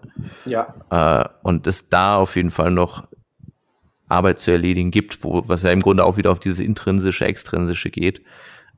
Ja. 0.45 0.75
Äh, 0.91 1.29
und 1.43 1.67
es 1.67 1.89
da 1.89 2.17
auf 2.17 2.37
jeden 2.37 2.51
Fall 2.51 2.71
noch 2.71 3.09
Arbeit 4.09 4.39
zu 4.39 4.51
erledigen 4.51 4.91
gibt, 4.91 5.23
wo, 5.25 5.43
was 5.49 5.63
ja 5.63 5.71
im 5.71 5.81
Grunde 5.81 6.05
auch 6.05 6.17
wieder 6.17 6.31
auf 6.31 6.41
dieses 6.41 6.59
intrinsische, 6.59 7.25
extrinsische 7.25 7.91
geht. 7.91 8.23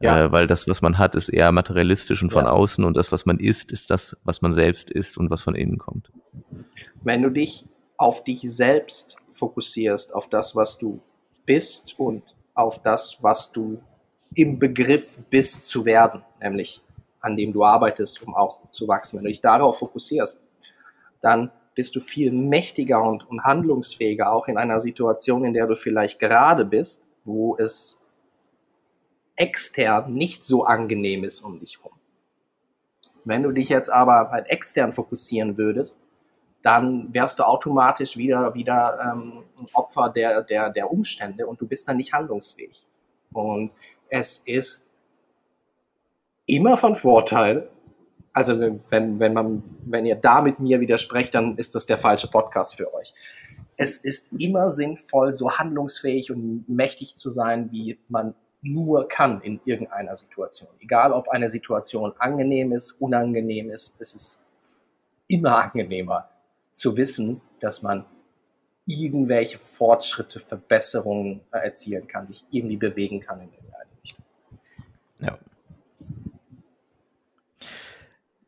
Ja. 0.01 0.25
Äh, 0.25 0.33
weil 0.33 0.47
das, 0.47 0.69
was 0.69 0.83
man 0.83 0.99
hat, 0.99 1.15
ist 1.15 1.29
eher 1.29 1.53
materialistisch 1.53 2.23
und 2.23 2.31
von 2.31 2.45
ja. 2.45 2.51
außen 2.51 2.85
und 2.85 2.97
das, 2.97 3.13
was 3.13 3.27
man 3.27 3.39
ist, 3.39 3.73
ist 3.73 3.91
das, 3.91 4.17
was 4.25 4.43
man 4.43 4.53
selbst 4.53 4.91
ist 4.91 5.17
und 5.17 5.31
was 5.31 5.43
von 5.43 5.55
innen 5.55 5.79
kommt. 5.79 6.11
Wenn 7.03 7.23
du 7.23 7.31
dich 7.31 7.67
auf 7.97 8.25
dich 8.25 8.41
selbst 8.43 9.19
fokussierst, 9.33 10.15
auf 10.15 10.29
das, 10.29 10.57
was 10.57 10.79
du 10.79 11.01
bist 11.47 11.95
und 11.99 12.23
auf 12.55 12.83
das, 12.83 13.19
was 13.21 13.53
du 13.53 13.81
im 14.35 14.59
Begriff 14.59 15.19
bist 15.31 15.69
zu 15.69 15.85
werden, 15.85 16.23
nämlich 16.41 16.81
an 17.21 17.37
dem 17.37 17.53
du 17.53 17.65
arbeitest, 17.65 18.23
um 18.23 18.35
auch 18.35 18.71
zu 18.71 18.87
wachsen. 18.87 19.17
Wenn 19.17 19.25
du 19.25 19.31
dich 19.31 19.41
darauf 19.41 19.79
fokussierst, 19.79 20.45
dann 21.21 21.51
bist 21.75 21.97
du 21.97 22.01
viel 22.01 22.31
mächtiger 22.31 23.03
und, 23.03 23.29
und 23.29 23.43
handlungsfähiger, 23.43 24.33
auch 24.33 24.49
in 24.49 24.57
einer 24.57 24.81
Situation, 24.81 25.45
in 25.45 25.53
der 25.53 25.67
du 25.67 25.75
vielleicht 25.75 26.21
gerade 26.21 26.65
bist, 26.65 27.07
wo 27.25 27.57
es 27.57 28.01
extern 29.37 30.13
nicht 30.15 30.45
so 30.45 30.65
angenehm 30.65 31.25
ist 31.25 31.41
um 31.41 31.59
dich 31.59 31.79
herum. 31.79 31.99
Wenn 33.25 33.43
du 33.43 33.53
dich 33.53 33.69
jetzt 33.69 33.91
aber 33.91 34.31
halt 34.31 34.49
extern 34.49 34.93
fokussieren 34.93 35.57
würdest, 35.57 36.03
dann 36.63 37.13
wärst 37.13 37.39
du 37.39 37.43
automatisch 37.43 38.17
wieder, 38.17 38.55
wieder 38.55 39.13
ähm, 39.13 39.45
ein 39.59 39.69
Opfer 39.73 40.11
der, 40.11 40.43
der, 40.43 40.71
der 40.71 40.91
Umstände 40.91 41.47
und 41.47 41.61
du 41.61 41.67
bist 41.67 41.89
dann 41.89 41.97
nicht 41.97 42.13
handlungsfähig. 42.13 42.81
Und 43.33 43.73
es 44.09 44.39
ist 44.39 44.89
immer 46.47 46.77
von 46.77 46.95
Vorteil, 46.95 47.69
also 48.35 48.61
wenn, 48.91 49.19
wenn 49.21 49.33
man, 49.33 49.63
wenn 49.87 50.05
ihr 50.05 50.17
da 50.17 50.43
mit 50.43 50.59
mir 50.59 50.81
widersprecht, 50.81 51.35
dann 51.35 51.57
ist 51.57 51.75
das 51.75 51.87
der 51.87 51.97
falsche 51.97 52.29
Podcast 52.29 52.77
für 52.77 52.93
euch. 52.93 53.15
Es 53.77 53.99
ist 53.99 54.33
immer 54.39 54.71
sinnvoll, 54.71 55.33
so 55.33 55.53
handlungsfähig 55.53 56.31
und 56.31 56.69
mächtig 56.69 57.17
zu 57.17 57.31
sein, 57.31 57.71
wie 57.73 57.99
man 58.09 58.35
nur 58.61 59.09
kann 59.09 59.41
in 59.43 59.61
irgendeiner 59.65 60.17
Situation. 60.17 60.69
Egal, 60.81 61.13
ob 61.13 61.29
eine 61.29 61.49
Situation 61.49 62.13
angenehm 62.19 62.73
ist, 62.73 62.93
unangenehm 62.93 63.71
ist, 63.71 63.97
es 64.01 64.15
ist 64.15 64.41
immer 65.29 65.63
angenehmer 65.63 66.29
zu 66.73 66.97
wissen, 66.97 67.41
dass 67.61 67.83
man 67.83 68.05
irgendwelche 68.87 69.59
Fortschritte, 69.59 70.41
Verbesserungen 70.41 71.41
erzielen 71.53 72.07
kann, 72.07 72.27
sich 72.27 72.45
irgendwie 72.51 72.77
bewegen 72.77 73.21
kann 73.21 73.41
in 73.41 73.53
irgendeine 73.53 73.91
Richtung. 74.03 74.25
Ja. 75.21 75.39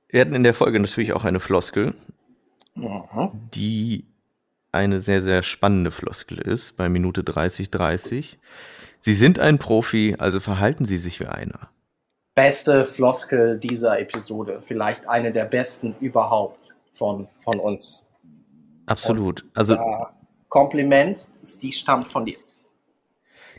Wir 0.09 0.21
hatten 0.21 0.35
in 0.35 0.43
der 0.45 0.55
Folge 0.55 0.79
natürlich 0.79 1.13
auch 1.13 1.25
eine 1.25 1.41
Floskel, 1.41 1.95
mhm. 2.75 3.31
die 3.55 4.05
eine 4.73 5.01
sehr, 5.01 5.23
sehr 5.23 5.43
spannende 5.43 5.91
Floskel 5.91 6.39
ist, 6.39 6.77
bei 6.77 6.89
Minute 6.89 7.25
30, 7.25 7.71
30. 7.71 8.39
Sie 9.01 9.15
sind 9.15 9.39
ein 9.39 9.59
Profi, 9.59 10.17
also 10.19 10.41
verhalten 10.41 10.85
Sie 10.85 10.99
sich 10.99 11.21
wie 11.21 11.27
einer. 11.27 11.71
Beste 12.35 12.85
Floskel 12.85 13.59
dieser 13.59 13.99
Episode, 13.99 14.61
vielleicht 14.63 15.09
eine 15.09 15.33
der 15.33 15.47
besten 15.47 15.97
überhaupt 16.01 16.75
von, 16.93 17.27
von 17.39 17.59
uns. 17.59 18.07
Absolut. 18.85 19.43
Und, 19.43 19.51
also 19.55 19.75
äh, 19.75 20.05
Kompliment, 20.49 21.27
die 21.63 21.73
stammt 21.73 22.07
von 22.07 22.25
dir. 22.25 22.37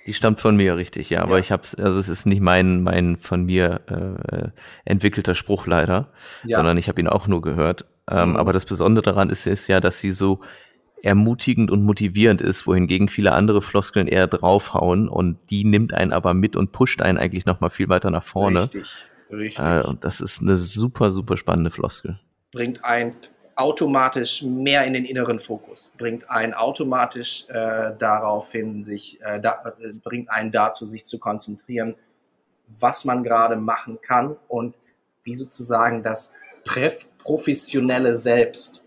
Die 0.08 0.14
stammt 0.14 0.40
von 0.40 0.56
mir, 0.56 0.78
richtig, 0.78 1.10
ja. 1.10 1.22
Aber 1.22 1.34
ja. 1.34 1.40
ich 1.40 1.52
hab's, 1.52 1.76
also 1.76 2.00
es 2.00 2.08
ist 2.08 2.26
nicht 2.26 2.42
mein, 2.42 2.82
mein 2.82 3.18
von 3.18 3.44
mir 3.44 3.82
äh, 3.88 4.50
entwickelter 4.86 5.36
Spruch 5.36 5.68
leider, 5.68 6.12
ja. 6.46 6.58
sondern 6.58 6.78
ich 6.78 6.88
habe 6.88 7.02
ihn 7.02 7.08
auch 7.08 7.28
nur 7.28 7.42
gehört. 7.42 7.86
Ähm, 8.10 8.30
mhm. 8.30 8.36
Aber 8.38 8.54
das 8.54 8.66
Besondere 8.66 9.04
daran 9.04 9.30
ist, 9.30 9.46
ist 9.46 9.68
ja, 9.68 9.82
dass 9.82 10.00
sie 10.00 10.12
so 10.12 10.40
ermutigend 11.04 11.70
und 11.72 11.84
motivierend 11.84 12.42
ist, 12.42 12.66
wohingegen 12.66 13.10
viele 13.10 13.34
andere 13.34 13.62
Floskeln 13.62 14.08
eher 14.08 14.28
draufhauen 14.28 15.10
und 15.10 15.38
die 15.50 15.64
nimmt 15.64 15.94
einen 15.94 16.14
aber 16.14 16.34
mit 16.34 16.56
und 16.56 16.72
pusht 16.72 17.02
einen 17.02 17.18
eigentlich 17.18 17.46
nochmal 17.46 17.70
viel 17.70 17.90
weiter 17.90 18.10
nach 18.10 18.24
vorne. 18.24 18.64
Richtig, 18.64 18.90
richtig. 19.30 19.60
Äh, 19.64 19.82
und 19.82 20.06
das 20.06 20.22
ist 20.22 20.42
eine 20.42 20.58
super, 20.58 21.12
super 21.12 21.38
spannende 21.38 21.70
Floskel. 21.70 22.20
Bringt 22.52 22.84
ein 22.84 23.14
automatisch 23.58 24.44
mehr 24.44 24.86
in 24.86 24.94
den 24.94 25.06
inneren 25.06 25.40
Fokus, 25.40 25.92
bringt 25.98 26.30
einen 26.30 26.54
automatisch 26.54 27.50
äh, 27.50 27.96
darauf 27.98 28.52
hin, 28.52 28.84
sich, 28.86 29.20
äh, 29.22 29.40
da, 29.40 29.74
bringt 30.04 30.30
einen 30.30 30.52
dazu, 30.52 30.86
sich 30.86 31.06
zu 31.06 31.18
konzentrieren, 31.18 31.96
was 32.68 33.06
man 33.06 33.24
gerade 33.24 33.56
machen 33.56 34.00
kann 34.02 34.38
und 34.48 34.76
wie 35.24 35.36
sozusagen 35.36 36.04
das 36.04 36.34
professionelle 37.24 38.16
Selbst 38.16 38.86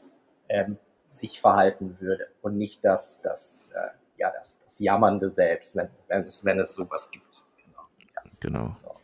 ähm, 0.49 0.79
sich 1.07 1.41
verhalten 1.41 1.99
würde 2.01 2.29
und 2.41 2.57
nicht 2.57 2.85
das, 2.85 3.21
das, 3.23 3.73
äh, 3.75 3.89
ja, 4.19 4.31
das, 4.31 4.63
das 4.63 4.79
jammernde 4.79 5.29
Selbst, 5.29 5.77
wenn, 5.77 5.89
wenn, 6.09 6.25
es, 6.25 6.45
wenn 6.45 6.61
es 6.61 6.75
sowas 6.75 7.11
gibt. 7.11 7.45
Genau. 7.57 7.89
Genau. 8.39 8.73
So. 8.73 8.95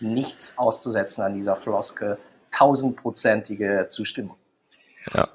Nichts 0.00 0.56
auszusetzen 0.58 1.24
an 1.24 1.34
dieser 1.34 1.56
Floskel 1.56 2.18
tausendprozentige 2.50 3.86
Zustimmung. 3.88 4.36
Ja. 5.14 5.28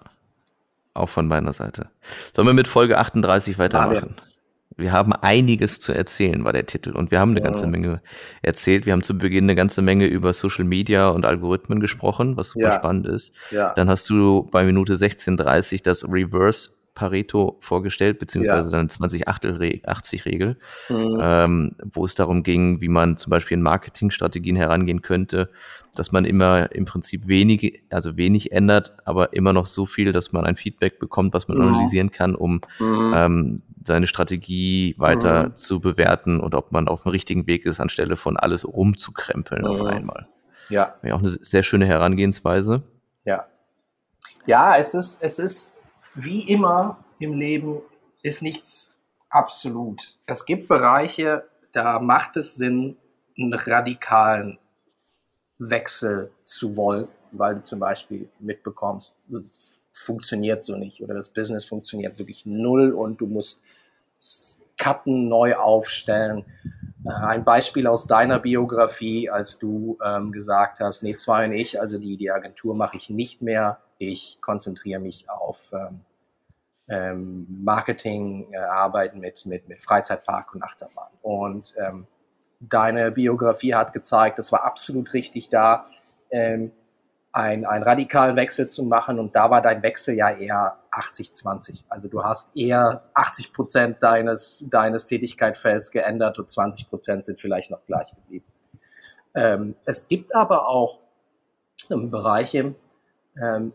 Auch 0.93 1.09
von 1.09 1.27
meiner 1.27 1.53
Seite. 1.53 1.89
Sollen 2.33 2.47
wir 2.47 2.53
mit 2.53 2.67
Folge 2.67 2.99
38 2.99 3.57
weitermachen? 3.57 4.15
Wir 4.75 4.91
haben 4.91 5.13
einiges 5.13 5.79
zu 5.79 5.93
erzählen, 5.93 6.43
war 6.43 6.53
der 6.53 6.65
Titel. 6.65 6.91
Und 6.91 7.11
wir 7.11 7.19
haben 7.19 7.31
eine 7.31 7.41
ganze 7.41 7.67
Menge 7.67 8.01
erzählt. 8.41 8.85
Wir 8.85 8.93
haben 8.93 9.03
zu 9.03 9.17
Beginn 9.17 9.45
eine 9.45 9.55
ganze 9.55 9.81
Menge 9.81 10.05
über 10.07 10.33
Social 10.33 10.65
Media 10.65 11.09
und 11.09 11.25
Algorithmen 11.25 11.79
gesprochen, 11.79 12.37
was 12.37 12.49
super 12.49 12.69
ja. 12.69 12.73
spannend 12.73 13.07
ist. 13.07 13.33
Ja. 13.51 13.73
Dann 13.73 13.89
hast 13.89 14.09
du 14.09 14.47
bei 14.51 14.63
Minute 14.63 14.95
16.30 14.95 15.83
das 15.83 16.05
Reverse 16.09 16.71
Pareto 16.93 17.57
vorgestellt, 17.59 18.19
beziehungsweise 18.19 18.71
ja. 18.71 18.77
dann 18.77 18.87
20-80-Regel, 18.87 20.57
mhm. 20.89 21.19
ähm, 21.21 21.75
wo 21.83 22.05
es 22.05 22.13
darum 22.15 22.43
ging, 22.43 22.81
wie 22.81 22.87
man 22.87 23.17
zum 23.17 23.31
Beispiel 23.31 23.57
in 23.57 23.63
Marketingstrategien 23.63 24.55
herangehen 24.55 25.01
könnte, 25.01 25.49
dass 25.95 26.11
man 26.11 26.25
immer 26.25 26.71
im 26.71 26.85
Prinzip 26.85 27.27
wenig, 27.27 27.83
also 27.89 28.15
wenig 28.17 28.51
ändert, 28.51 28.95
aber 29.05 29.33
immer 29.33 29.53
noch 29.53 29.65
so 29.65 29.85
viel, 29.85 30.11
dass 30.11 30.33
man 30.33 30.45
ein 30.45 30.55
Feedback 30.55 30.99
bekommt, 30.99 31.33
was 31.33 31.47
man 31.47 31.57
mhm. 31.57 31.67
analysieren 31.67 32.11
kann, 32.11 32.35
um 32.35 32.61
mhm. 32.79 33.13
ähm, 33.15 33.61
seine 33.83 34.07
Strategie 34.07 34.95
weiter 34.97 35.49
mhm. 35.49 35.55
zu 35.55 35.79
bewerten 35.79 36.39
und 36.39 36.55
ob 36.55 36.71
man 36.71 36.87
auf 36.87 37.03
dem 37.03 37.11
richtigen 37.11 37.47
Weg 37.47 37.65
ist, 37.65 37.79
anstelle 37.79 38.15
von 38.15 38.37
alles 38.37 38.67
rumzukrempeln 38.67 39.65
auf 39.65 39.79
mhm. 39.79 39.87
einmal. 39.87 40.27
Ja. 40.69 40.95
ja. 41.03 41.15
Auch 41.15 41.19
eine 41.19 41.37
sehr 41.41 41.63
schöne 41.63 41.85
Herangehensweise. 41.85 42.83
Ja. 43.25 43.47
Ja, 44.45 44.77
es 44.77 44.93
ist, 44.93 45.23
es 45.23 45.39
ist 45.39 45.72
wie 46.15 46.49
immer 46.49 47.03
im 47.19 47.33
Leben 47.39 47.81
ist 48.21 48.41
nichts 48.41 49.01
absolut. 49.29 50.17
Es 50.25 50.45
gibt 50.45 50.67
Bereiche, 50.67 51.45
da 51.71 51.99
macht 51.99 52.37
es 52.37 52.55
Sinn, 52.55 52.97
einen 53.37 53.53
radikalen 53.53 54.59
Wechsel 55.57 56.31
zu 56.43 56.77
wollen, 56.77 57.07
weil 57.31 57.55
du 57.55 57.63
zum 57.63 57.79
Beispiel 57.79 58.29
mitbekommst, 58.39 59.17
es 59.29 59.73
funktioniert 59.91 60.63
so 60.63 60.75
nicht 60.75 61.01
oder 61.01 61.13
das 61.13 61.29
Business 61.29 61.65
funktioniert 61.65 62.17
wirklich 62.19 62.45
null 62.45 62.91
und 62.91 63.21
du 63.21 63.27
musst 63.27 63.63
Cutten 64.77 65.27
neu 65.27 65.55
aufstellen. 65.55 66.45
Äh, 67.05 67.09
ein 67.09 67.43
Beispiel 67.43 67.87
aus 67.87 68.07
deiner 68.07 68.39
Biografie, 68.39 69.29
als 69.29 69.59
du 69.59 69.97
ähm, 70.03 70.31
gesagt 70.31 70.79
hast, 70.79 71.03
nee, 71.03 71.15
zwei 71.15 71.45
und 71.45 71.53
ich, 71.53 71.79
also 71.79 71.99
die, 71.99 72.17
die 72.17 72.31
Agentur 72.31 72.75
mache 72.75 72.97
ich 72.97 73.09
nicht 73.09 73.41
mehr. 73.41 73.79
Ich 73.97 74.39
konzentriere 74.41 74.99
mich 74.99 75.29
auf 75.29 75.73
ähm, 75.73 76.01
ähm, 76.87 77.47
Marketing, 77.63 78.51
äh, 78.51 78.57
Arbeiten 78.57 79.19
mit, 79.19 79.45
mit, 79.45 79.67
mit 79.67 79.79
Freizeitpark 79.79 80.53
und 80.53 80.63
Achterbahn. 80.63 81.09
Und 81.21 81.73
ähm, 81.77 82.07
deine 82.59 83.11
Biografie 83.11 83.73
hat 83.73 83.93
gezeigt, 83.93 84.39
es 84.39 84.51
war 84.51 84.63
absolut 84.63 85.13
richtig 85.13 85.49
da, 85.49 85.85
ähm, 86.29 86.71
ein, 87.31 87.65
einen 87.65 87.83
radikalen 87.83 88.35
Wechsel 88.35 88.67
zu 88.67 88.83
machen. 88.83 89.19
Und 89.19 89.35
da 89.35 89.49
war 89.49 89.61
dein 89.61 89.81
Wechsel 89.81 90.15
ja 90.15 90.29
eher 90.29 90.77
80-20. 90.91 91.83
Also 91.89 92.07
du 92.07 92.23
hast 92.23 92.55
eher 92.55 93.03
80 93.13 93.53
Prozent 93.53 94.03
deines, 94.03 94.67
deines 94.69 95.07
Tätigkeitsfelds 95.07 95.91
geändert 95.91 96.37
und 96.37 96.49
20 96.49 96.89
Prozent 96.89 97.25
sind 97.25 97.39
vielleicht 97.39 97.71
noch 97.71 97.85
gleich 97.85 98.13
geblieben. 98.13 98.45
Ähm, 99.35 99.75
es 99.85 100.07
gibt 100.07 100.35
aber 100.35 100.67
auch 100.67 100.99
ähm, 101.89 102.11
Bereiche, 102.11 102.75
ähm, 103.41 103.73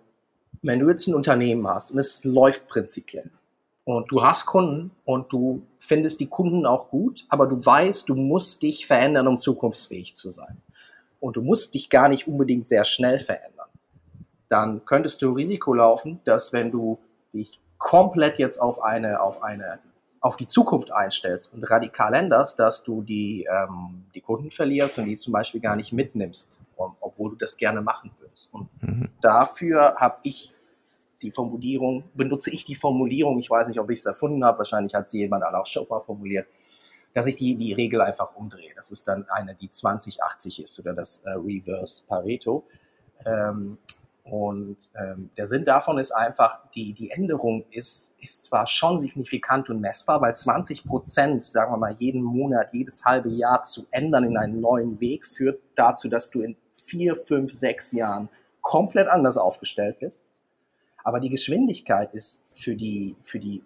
wenn 0.62 0.80
du 0.80 0.88
jetzt 0.88 1.06
ein 1.06 1.14
Unternehmen 1.14 1.66
hast 1.66 1.92
und 1.92 1.98
es 1.98 2.24
läuft 2.24 2.68
prinzipiell 2.68 3.30
und 3.84 4.11
du 4.11 4.22
hast 4.22 4.46
Kunden 4.46 4.90
und 5.04 5.32
du 5.32 5.62
findest 5.78 6.20
die 6.20 6.26
Kunden 6.26 6.66
auch 6.66 6.90
gut, 6.90 7.24
aber 7.28 7.46
du 7.46 7.64
weißt, 7.64 8.09
du 8.09 8.14
musst 8.14 8.62
dich 8.62 8.86
verändern, 8.86 9.26
um 9.28 9.38
zukunftsfähig 9.38 10.14
zu 10.14 10.30
sein. 10.30 10.61
Und 11.20 11.36
du 11.36 11.42
musst 11.42 11.74
dich 11.74 11.88
gar 11.88 12.09
nicht 12.09 12.28
unbedingt 12.28 12.68
sehr 12.68 12.84
schnell 12.84 13.18
verändern. 13.18 13.68
Dann 14.48 14.84
könntest 14.84 15.22
du 15.22 15.32
Risiko 15.32 15.74
laufen, 15.74 16.20
dass 16.24 16.52
wenn 16.52 16.70
du 16.70 16.98
dich 17.32 17.61
komplett 17.78 18.38
jetzt 18.38 18.59
auf 18.59 18.82
eine, 18.82 19.20
auf 19.20 19.42
eine 19.42 19.78
auf 20.20 20.36
die 20.36 20.46
Zukunft 20.46 20.92
einstellst 20.92 21.52
und 21.52 21.62
radikal 21.70 22.12
änderst, 22.14 22.58
dass 22.58 22.82
du 22.82 23.02
die, 23.02 23.48
ähm, 23.50 24.04
die 24.14 24.20
Kunden 24.20 24.50
verlierst 24.50 24.98
und 24.98 25.06
die 25.06 25.16
zum 25.16 25.32
Beispiel 25.32 25.60
gar 25.60 25.76
nicht 25.76 25.92
mitnimmst, 25.92 26.60
obwohl 26.76 27.30
du 27.30 27.36
das 27.36 27.56
gerne 27.56 27.80
machen 27.80 28.10
würdest. 28.18 28.52
Und 28.52 28.68
mhm. 28.82 29.08
dafür 29.20 29.94
habe 29.96 30.18
ich 30.22 30.52
die 31.22 31.30
Formulierung, 31.30 32.04
benutze 32.14 32.50
ich 32.50 32.64
die 32.64 32.74
Formulierung, 32.74 33.38
ich 33.38 33.50
weiß 33.50 33.68
nicht, 33.68 33.80
ob 33.80 33.90
ich 33.90 34.00
es 34.00 34.06
erfunden 34.06 34.44
habe, 34.44 34.58
wahrscheinlich 34.58 34.94
hat 34.94 35.08
sie 35.08 35.18
jemand 35.18 35.44
auch 35.44 35.66
schon 35.66 35.86
mal 35.88 36.00
formuliert, 36.00 36.46
dass 37.14 37.26
ich 37.26 37.36
die, 37.36 37.56
die 37.56 37.72
Regel 37.72 38.00
einfach 38.00 38.34
umdrehe. 38.36 38.72
Das 38.76 38.90
ist 38.90 39.08
dann 39.08 39.28
eine, 39.28 39.54
die 39.54 39.70
2080 39.70 40.62
ist 40.62 40.78
oder 40.78 40.94
das 40.94 41.24
äh, 41.24 41.30
Reverse 41.30 42.04
Pareto. 42.06 42.64
Ähm, 43.24 43.78
und 44.30 44.90
ähm, 44.94 45.30
der 45.36 45.46
Sinn 45.46 45.64
davon 45.64 45.98
ist 45.98 46.12
einfach, 46.12 46.70
die, 46.74 46.92
die 46.92 47.10
Änderung 47.10 47.64
ist, 47.70 48.14
ist 48.20 48.44
zwar 48.44 48.66
schon 48.66 49.00
signifikant 49.00 49.70
und 49.70 49.80
messbar, 49.80 50.20
weil 50.20 50.34
20 50.34 50.84
Prozent, 50.84 51.42
sagen 51.42 51.72
wir 51.72 51.78
mal, 51.78 51.92
jeden 51.92 52.22
Monat, 52.22 52.72
jedes 52.74 53.06
halbe 53.06 53.30
Jahr 53.30 53.62
zu 53.62 53.86
ändern 53.90 54.24
in 54.24 54.36
einen 54.36 54.60
neuen 54.60 55.00
Weg 55.00 55.24
führt 55.24 55.60
dazu, 55.74 56.08
dass 56.08 56.30
du 56.30 56.42
in 56.42 56.56
vier, 56.74 57.16
fünf, 57.16 57.52
sechs 57.52 57.92
Jahren 57.92 58.28
komplett 58.60 59.08
anders 59.08 59.38
aufgestellt 59.38 59.98
bist. 60.00 60.26
Aber 61.04 61.20
die 61.20 61.30
Geschwindigkeit 61.30 62.12
ist 62.12 62.44
für 62.52 62.76
die, 62.76 63.16
für 63.22 63.38
die, 63.38 63.64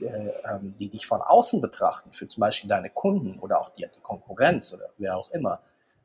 äh, 0.00 0.30
ähm, 0.50 0.74
die 0.80 0.88
dich 0.88 1.06
von 1.06 1.20
außen 1.20 1.60
betrachten, 1.60 2.10
für 2.10 2.26
zum 2.26 2.40
Beispiel 2.40 2.68
deine 2.68 2.90
Kunden 2.90 3.38
oder 3.38 3.60
auch 3.60 3.68
die, 3.68 3.82
die 3.82 4.00
Konkurrenz 4.00 4.74
oder 4.74 4.86
wer 4.98 5.16
auch 5.16 5.30
immer, 5.30 5.60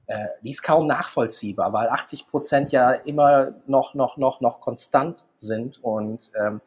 äh, 0.07 0.27
die 0.41 0.51
ist 0.51 0.63
kaum 0.63 0.87
nachvollziehbar, 0.87 1.73
weil 1.73 1.89
80 1.89 2.27
Prozent 2.27 2.71
ja 2.71 2.91
immer 2.91 3.53
noch, 3.67 3.93
noch, 3.93 4.17
noch, 4.17 4.41
noch 4.41 4.61
konstant 4.61 5.23
sind 5.37 5.83
und 5.83 6.31
ähm, 6.39 6.61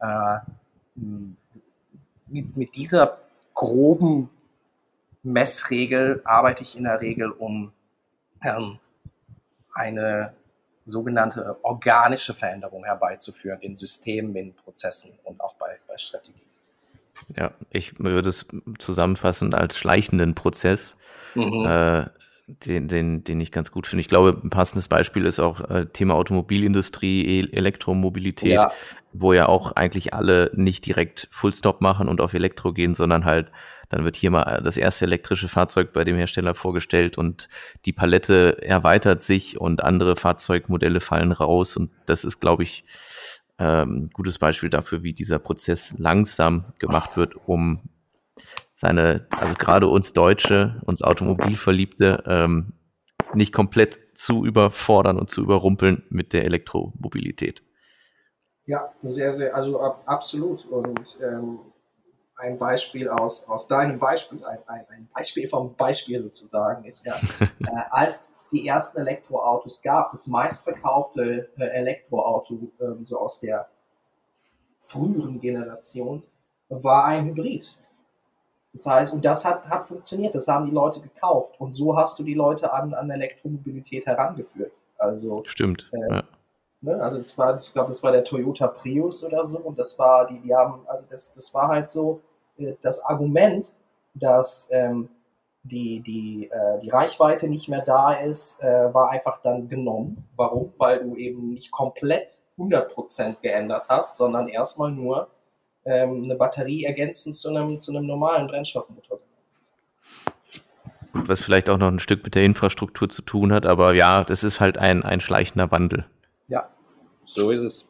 äh, 0.00 0.38
mit, 2.26 2.56
mit 2.56 2.74
dieser 2.76 3.18
groben 3.54 4.30
Messregel 5.22 6.22
arbeite 6.24 6.62
ich 6.62 6.76
in 6.76 6.84
der 6.84 7.00
Regel, 7.00 7.30
um 7.30 7.72
ähm, 8.42 8.78
eine 9.74 10.32
sogenannte 10.84 11.58
organische 11.64 12.32
Veränderung 12.32 12.84
herbeizuführen 12.84 13.60
in 13.60 13.74
Systemen, 13.74 14.34
in 14.36 14.54
Prozessen 14.54 15.18
und 15.24 15.40
auch 15.40 15.54
bei, 15.56 15.78
bei 15.88 15.98
Strategien. 15.98 16.46
Ja, 17.36 17.50
ich 17.70 17.98
würde 17.98 18.28
es 18.28 18.46
zusammenfassen 18.78 19.52
als 19.52 19.76
schleichenden 19.78 20.34
Prozess. 20.34 20.96
Mhm. 21.34 21.66
Äh, 21.66 22.06
den, 22.46 22.86
den, 22.86 23.24
den 23.24 23.40
ich 23.40 23.50
ganz 23.50 23.72
gut 23.72 23.86
finde. 23.86 24.00
Ich 24.00 24.08
glaube, 24.08 24.40
ein 24.42 24.50
passendes 24.50 24.88
Beispiel 24.88 25.26
ist 25.26 25.40
auch 25.40 25.68
äh, 25.68 25.86
Thema 25.86 26.14
Automobilindustrie, 26.14 27.24
e 27.24 27.48
Elektromobilität, 27.50 28.52
ja. 28.52 28.72
wo 29.12 29.32
ja 29.32 29.46
auch 29.46 29.72
eigentlich 29.72 30.14
alle 30.14 30.52
nicht 30.54 30.86
direkt 30.86 31.26
Fullstop 31.32 31.80
machen 31.80 32.08
und 32.08 32.20
auf 32.20 32.34
Elektro 32.34 32.72
gehen, 32.72 32.94
sondern 32.94 33.24
halt, 33.24 33.50
dann 33.88 34.04
wird 34.04 34.14
hier 34.14 34.30
mal 34.30 34.60
das 34.62 34.76
erste 34.76 35.06
elektrische 35.06 35.48
Fahrzeug 35.48 35.92
bei 35.92 36.04
dem 36.04 36.16
Hersteller 36.16 36.54
vorgestellt 36.54 37.18
und 37.18 37.48
die 37.84 37.92
Palette 37.92 38.62
erweitert 38.62 39.22
sich 39.22 39.60
und 39.60 39.82
andere 39.82 40.14
Fahrzeugmodelle 40.14 41.00
fallen 41.00 41.32
raus. 41.32 41.76
Und 41.76 41.90
das 42.06 42.24
ist, 42.24 42.38
glaube 42.38 42.62
ich, 42.62 42.84
ähm, 43.58 44.10
gutes 44.12 44.38
Beispiel 44.38 44.70
dafür, 44.70 45.02
wie 45.02 45.14
dieser 45.14 45.40
Prozess 45.40 45.96
langsam 45.98 46.66
gemacht 46.78 47.16
wird, 47.16 47.34
um 47.46 47.80
seine, 48.76 49.26
also 49.30 49.54
gerade 49.54 49.88
uns 49.88 50.12
Deutsche, 50.12 50.82
uns 50.84 51.02
Automobilverliebte, 51.02 52.22
ähm, 52.26 52.74
nicht 53.32 53.52
komplett 53.52 53.98
zu 54.14 54.44
überfordern 54.44 55.18
und 55.18 55.30
zu 55.30 55.42
überrumpeln 55.42 56.04
mit 56.10 56.34
der 56.34 56.44
Elektromobilität. 56.44 57.62
Ja, 58.66 58.92
sehr, 59.02 59.32
sehr, 59.32 59.54
also 59.54 59.80
ab, 59.80 60.02
absolut. 60.04 60.66
Und 60.66 61.18
ähm, 61.22 61.58
ein 62.36 62.58
Beispiel 62.58 63.08
aus, 63.08 63.48
aus 63.48 63.66
deinem 63.66 63.98
Beispiel, 63.98 64.44
ein, 64.44 64.58
ein, 64.66 65.08
Beispiel 65.14 65.46
vom 65.46 65.74
Beispiel 65.74 66.18
sozusagen, 66.18 66.84
ist 66.84 67.06
ja, 67.06 67.14
äh, 67.40 67.82
als 67.90 68.30
es 68.30 68.48
die 68.50 68.66
ersten 68.68 68.98
Elektroautos 68.98 69.80
gab, 69.80 70.10
das 70.10 70.26
meistverkaufte 70.26 71.48
äh, 71.56 71.64
Elektroauto 71.64 72.70
äh, 72.78 73.04
so 73.04 73.18
aus 73.20 73.40
der 73.40 73.68
früheren 74.80 75.40
Generation 75.40 76.22
war 76.68 77.06
ein 77.06 77.24
Hybrid. 77.24 77.74
Das 78.76 78.84
heißt, 78.84 79.14
und 79.14 79.24
das 79.24 79.42
hat, 79.42 79.66
hat 79.70 79.84
funktioniert, 79.84 80.34
das 80.34 80.48
haben 80.48 80.66
die 80.66 80.72
Leute 80.72 81.00
gekauft. 81.00 81.58
Und 81.58 81.72
so 81.72 81.96
hast 81.96 82.18
du 82.18 82.22
die 82.22 82.34
Leute 82.34 82.70
an, 82.70 82.92
an 82.92 83.08
Elektromobilität 83.08 84.04
herangeführt. 84.04 84.70
Also, 84.98 85.42
Stimmt. 85.46 85.88
Äh, 85.92 86.14
ja. 86.14 86.22
ne, 86.82 87.00
also 87.00 87.16
es 87.16 87.38
war, 87.38 87.56
ich 87.56 87.72
glaube, 87.72 87.88
das 87.88 88.02
war 88.02 88.12
der 88.12 88.22
Toyota 88.22 88.66
Prius 88.66 89.24
oder 89.24 89.46
so. 89.46 89.58
Und 89.58 89.78
das 89.78 89.98
war, 89.98 90.26
die, 90.26 90.40
die 90.40 90.54
haben, 90.54 90.80
also 90.86 91.04
das, 91.08 91.32
das 91.32 91.54
war 91.54 91.68
halt 91.68 91.88
so 91.88 92.20
äh, 92.58 92.74
das 92.82 93.02
Argument, 93.02 93.74
dass 94.12 94.68
ähm, 94.70 95.08
die, 95.62 96.00
die, 96.00 96.50
äh, 96.50 96.78
die 96.80 96.90
Reichweite 96.90 97.48
nicht 97.48 97.68
mehr 97.68 97.80
da 97.80 98.12
ist, 98.12 98.62
äh, 98.62 98.92
war 98.92 99.08
einfach 99.08 99.40
dann 99.40 99.70
genommen. 99.70 100.28
Warum? 100.36 100.74
Weil 100.76 101.02
du 101.02 101.16
eben 101.16 101.48
nicht 101.48 101.70
komplett 101.70 102.42
100% 102.58 103.40
geändert 103.40 103.86
hast, 103.88 104.18
sondern 104.18 104.48
erstmal 104.48 104.90
nur 104.90 105.28
ähm, 105.86 106.24
eine 106.24 106.34
Batterie 106.34 106.84
ergänzend 106.84 107.36
zu 107.36 107.48
einem, 107.48 107.80
zu 107.80 107.92
einem 107.92 108.06
normalen 108.06 108.48
Brennstoffmotor. 108.48 109.20
Was 111.12 111.40
vielleicht 111.40 111.70
auch 111.70 111.78
noch 111.78 111.88
ein 111.88 111.98
Stück 111.98 112.24
mit 112.24 112.34
der 112.34 112.44
Infrastruktur 112.44 113.08
zu 113.08 113.22
tun 113.22 113.52
hat, 113.52 113.64
aber 113.64 113.94
ja, 113.94 114.22
das 114.24 114.44
ist 114.44 114.60
halt 114.60 114.76
ein, 114.76 115.02
ein 115.02 115.20
schleichender 115.20 115.70
Wandel. 115.70 116.04
Ja, 116.48 116.68
so 117.24 117.50
ist 117.50 117.62
es. 117.62 117.88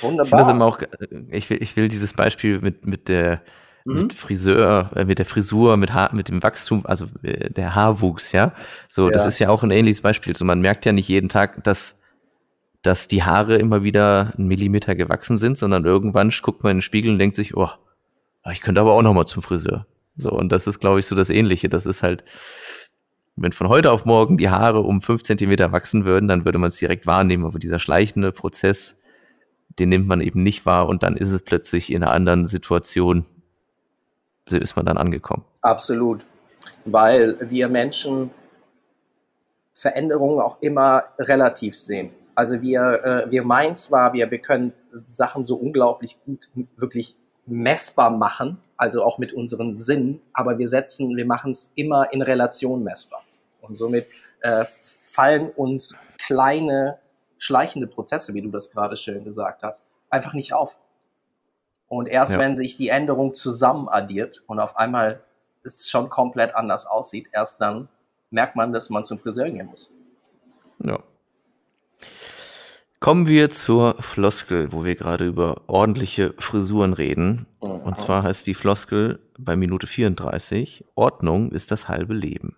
Wunderbar. 0.00 0.40
Ich, 0.40 0.62
auch, 0.62 0.78
ich, 1.30 1.50
will, 1.50 1.62
ich 1.62 1.76
will 1.76 1.88
dieses 1.88 2.14
Beispiel 2.14 2.60
mit, 2.60 2.84
mit 2.84 3.08
der 3.08 3.42
mhm. 3.84 3.94
mit 3.94 4.14
Friseur, 4.14 4.90
äh, 4.96 5.04
mit 5.04 5.18
der 5.18 5.26
Frisur, 5.26 5.76
mit 5.76 5.92
Haar, 5.92 6.14
mit 6.14 6.28
dem 6.28 6.42
Wachstum, 6.42 6.84
also 6.86 7.06
äh, 7.22 7.50
der 7.50 7.74
Haarwuchs, 7.74 8.32
ja. 8.32 8.52
So, 8.88 9.06
ja. 9.06 9.12
das 9.12 9.26
ist 9.26 9.38
ja 9.38 9.50
auch 9.50 9.62
ein 9.62 9.70
ähnliches 9.70 10.00
Beispiel. 10.00 10.34
So, 10.34 10.44
man 10.44 10.60
merkt 10.60 10.86
ja 10.86 10.92
nicht 10.92 11.08
jeden 11.08 11.28
Tag, 11.28 11.62
dass 11.64 12.02
dass 12.84 13.08
die 13.08 13.24
Haare 13.24 13.56
immer 13.56 13.82
wieder 13.82 14.34
einen 14.36 14.46
Millimeter 14.46 14.94
gewachsen 14.94 15.38
sind, 15.38 15.56
sondern 15.56 15.86
irgendwann 15.86 16.30
guckt 16.42 16.62
man 16.62 16.72
in 16.72 16.76
den 16.76 16.82
Spiegel 16.82 17.12
und 17.12 17.18
denkt 17.18 17.34
sich, 17.34 17.56
oh, 17.56 17.70
ich 18.52 18.60
könnte 18.60 18.82
aber 18.82 18.92
auch 18.92 19.00
noch 19.00 19.14
mal 19.14 19.24
zum 19.24 19.42
Friseur. 19.42 19.86
So, 20.16 20.30
und 20.30 20.52
das 20.52 20.66
ist, 20.66 20.80
glaube 20.80 20.98
ich, 20.98 21.06
so 21.06 21.16
das 21.16 21.30
Ähnliche. 21.30 21.70
Das 21.70 21.86
ist 21.86 22.02
halt, 22.02 22.24
wenn 23.36 23.52
von 23.52 23.70
heute 23.70 23.90
auf 23.90 24.04
morgen 24.04 24.36
die 24.36 24.50
Haare 24.50 24.80
um 24.80 25.00
fünf 25.00 25.22
Zentimeter 25.22 25.72
wachsen 25.72 26.04
würden, 26.04 26.28
dann 26.28 26.44
würde 26.44 26.58
man 26.58 26.68
es 26.68 26.76
direkt 26.76 27.06
wahrnehmen. 27.06 27.46
Aber 27.46 27.58
dieser 27.58 27.78
schleichende 27.78 28.32
Prozess, 28.32 29.00
den 29.78 29.88
nimmt 29.88 30.06
man 30.06 30.20
eben 30.20 30.42
nicht 30.42 30.66
wahr 30.66 30.86
und 30.86 31.02
dann 31.02 31.16
ist 31.16 31.32
es 31.32 31.42
plötzlich 31.42 31.90
in 31.90 32.02
einer 32.02 32.12
anderen 32.12 32.46
Situation, 32.46 33.24
so 34.46 34.58
ist 34.58 34.76
man 34.76 34.84
dann 34.84 34.98
angekommen. 34.98 35.44
Absolut. 35.62 36.20
Weil 36.84 37.38
wir 37.40 37.68
Menschen 37.68 38.30
Veränderungen 39.72 40.40
auch 40.40 40.58
immer 40.60 41.04
relativ 41.18 41.78
sehen. 41.78 42.10
Also 42.34 42.60
wir, 42.60 43.04
äh, 43.04 43.30
wir 43.30 43.44
meinen 43.44 43.76
zwar, 43.76 44.12
wir, 44.12 44.30
wir 44.30 44.38
können 44.38 44.72
Sachen 45.06 45.44
so 45.44 45.56
unglaublich 45.56 46.18
gut 46.24 46.48
wirklich 46.76 47.16
messbar 47.46 48.10
machen, 48.10 48.58
also 48.76 49.04
auch 49.04 49.18
mit 49.18 49.32
unseren 49.32 49.74
Sinnen, 49.74 50.20
aber 50.32 50.58
wir 50.58 50.68
setzen, 50.68 51.16
wir 51.16 51.26
machen 51.26 51.52
es 51.52 51.72
immer 51.76 52.12
in 52.12 52.22
Relation 52.22 52.82
messbar. 52.82 53.22
Und 53.60 53.74
somit 53.74 54.06
äh, 54.40 54.64
fallen 54.82 55.50
uns 55.50 55.98
kleine, 56.18 56.98
schleichende 57.38 57.86
Prozesse, 57.86 58.34
wie 58.34 58.42
du 58.42 58.50
das 58.50 58.70
gerade 58.70 58.96
schön 58.96 59.24
gesagt 59.24 59.62
hast, 59.62 59.86
einfach 60.10 60.34
nicht 60.34 60.52
auf. 60.52 60.76
Und 61.88 62.06
erst 62.06 62.32
ja. 62.32 62.38
wenn 62.38 62.56
sich 62.56 62.76
die 62.76 62.88
Änderung 62.88 63.34
zusammen 63.34 63.88
addiert 63.88 64.42
und 64.46 64.58
auf 64.58 64.76
einmal 64.76 65.20
es 65.62 65.88
schon 65.88 66.10
komplett 66.10 66.54
anders 66.54 66.86
aussieht, 66.86 67.28
erst 67.32 67.60
dann 67.60 67.88
merkt 68.30 68.56
man, 68.56 68.72
dass 68.72 68.90
man 68.90 69.04
zum 69.04 69.18
Friseur 69.18 69.48
gehen 69.48 69.66
muss. 69.66 69.90
Ja. 70.84 70.98
Kommen 73.04 73.26
wir 73.26 73.50
zur 73.50 73.96
Floskel, 74.00 74.72
wo 74.72 74.86
wir 74.86 74.94
gerade 74.94 75.26
über 75.26 75.60
ordentliche 75.66 76.32
Frisuren 76.38 76.94
reden. 76.94 77.44
Mhm. 77.62 77.70
Und 77.82 77.98
zwar 77.98 78.22
heißt 78.22 78.46
die 78.46 78.54
Floskel 78.54 79.18
bei 79.38 79.56
Minute 79.56 79.86
34, 79.86 80.86
Ordnung 80.94 81.52
ist 81.52 81.70
das 81.70 81.86
halbe 81.86 82.14
Leben. 82.14 82.56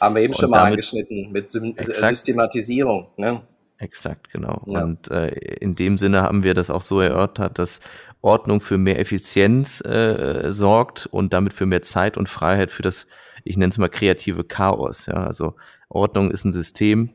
Haben 0.00 0.16
wir 0.16 0.22
eben 0.22 0.32
Und 0.32 0.40
schon 0.40 0.50
mal 0.50 0.64
angeschnitten 0.64 1.30
mit 1.30 1.48
Sy 1.48 1.74
exakt, 1.76 2.16
Systematisierung. 2.16 3.06
Ne? 3.16 3.42
Exakt, 3.78 4.32
genau. 4.32 4.64
Ja. 4.66 4.82
Und 4.82 5.08
äh, 5.12 5.28
in 5.28 5.76
dem 5.76 5.96
Sinne 5.96 6.22
haben 6.22 6.42
wir 6.42 6.54
das 6.54 6.68
auch 6.68 6.82
so 6.82 7.00
erörtert, 7.00 7.60
dass 7.60 7.82
Ordnung 8.20 8.60
für 8.60 8.78
mehr 8.78 8.98
Effizienz 8.98 9.80
äh, 9.84 10.50
sorgt 10.50 11.06
und 11.06 11.32
damit 11.32 11.52
für 11.52 11.66
mehr 11.66 11.82
Zeit 11.82 12.16
und 12.16 12.28
Freiheit 12.28 12.72
für 12.72 12.82
das, 12.82 13.06
ich 13.44 13.56
nenne 13.56 13.70
es 13.70 13.78
mal 13.78 13.88
kreative 13.88 14.42
Chaos. 14.42 15.06
Ja, 15.06 15.24
also 15.24 15.54
Ordnung 15.88 16.32
ist 16.32 16.44
ein 16.44 16.50
System 16.50 17.10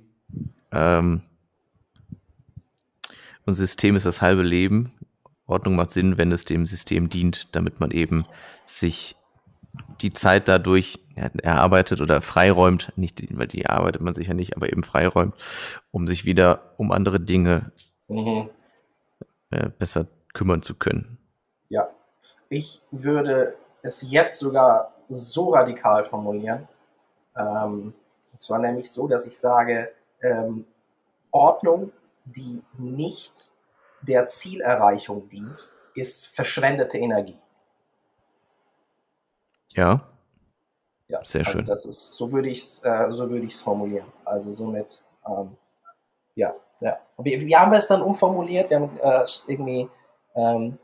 ähm, 0.72 1.24
und 3.50 3.56
System 3.56 3.96
ist 3.96 4.06
das 4.06 4.22
halbe 4.22 4.44
Leben. 4.44 4.94
Ordnung 5.48 5.76
macht 5.76 5.92
Sinn, 5.92 6.18
wenn 6.18 6.32
es 6.32 6.46
dem 6.46 6.66
System 6.66 7.10
dient, 7.10 7.56
damit 7.56 7.80
man 7.80 7.92
eben 7.92 8.26
sich 8.66 9.16
die 10.02 10.14
Zeit 10.14 10.48
dadurch 10.48 11.00
erarbeitet 11.16 12.02
oder 12.02 12.22
freiräumt, 12.22 12.94
nicht, 12.96 13.38
weil 13.38 13.48
die 13.48 13.66
arbeitet 13.66 14.02
man 14.02 14.14
sicher 14.14 14.34
nicht, 14.34 14.56
aber 14.56 14.72
eben 14.72 14.84
freiräumt, 14.84 15.36
um 15.92 16.08
sich 16.08 16.26
wieder 16.26 16.74
um 16.78 16.92
andere 16.92 17.20
Dinge 17.20 17.72
mhm. 18.08 18.50
äh, 19.50 19.70
besser 19.70 20.08
kümmern 20.34 20.62
zu 20.62 20.76
können. 20.76 21.18
Ja, 21.68 21.90
ich 22.50 22.82
würde 22.92 23.56
es 23.82 24.10
jetzt 24.10 24.40
sogar 24.40 24.94
so 25.10 25.50
radikal 25.50 26.06
formulieren. 26.06 26.68
Ähm, 27.36 27.94
und 28.32 28.40
zwar 28.40 28.60
nämlich 28.60 28.92
so, 28.92 29.08
dass 29.08 29.26
ich 29.26 29.38
sage, 29.38 29.92
ähm, 30.22 30.66
Ordnung, 31.32 31.92
die 32.36 32.62
nicht 32.78 33.52
der 34.02 34.28
Zielerreichung 34.28 35.30
dient, 35.30 35.70
ist 35.96 36.28
verschwendete 36.28 36.98
Energie. 36.98 37.40
Ja. 39.72 40.08
Ja, 41.08 41.24
sehr 41.24 41.42
also 41.42 41.52
schön. 41.52 41.66
Das 41.66 41.86
ist, 41.86 42.14
so 42.14 42.32
würde 42.32 42.50
ich 42.50 42.60
es 42.60 42.84
äh, 42.84 43.08
so 43.10 43.28
formulieren. 43.64 44.08
Also 44.26 44.52
somit, 44.52 45.04
ähm, 45.28 45.58
ja, 46.36 46.54
ja. 46.80 47.00
Wie, 47.18 47.46
wie 47.46 47.56
haben 47.56 47.72
wir 47.72 47.80
es 47.80 47.88
dann 47.88 48.02
umformuliert? 48.02 48.70
Wir 48.70 48.80
haben 48.80 48.98
äh, 49.02 49.26
irgendwie 49.48 49.90
ähm, 50.36 50.78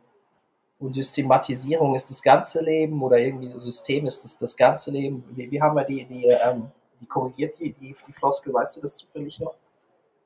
und 0.80 0.93
Systematisierung 0.93 1.96
ist 1.96 2.10
das 2.10 2.22
ganze 2.22 2.62
Leben 2.62 3.02
oder 3.02 3.18
irgendwie 3.18 3.48
System 3.58 4.06
ist 4.06 4.24
das 4.24 4.38
das 4.38 4.58
ganze 4.58 4.91
Leben. 4.91 5.24
Wie, 5.32 5.50
wie 5.50 5.62
haben 5.62 5.76
wir 5.76 5.84
die, 5.84 6.06
die, 6.06 6.26
ähm, 6.26 6.72
die 7.00 7.06
korrigiert, 7.06 7.58
die, 7.60 7.72
die, 7.74 7.96
die 8.08 8.14
Floskel, 8.14 8.54
weißt 8.54 8.78
du 8.78 8.82
das 8.82 8.96
zufällig 8.96 9.39
noch? 9.39 9.56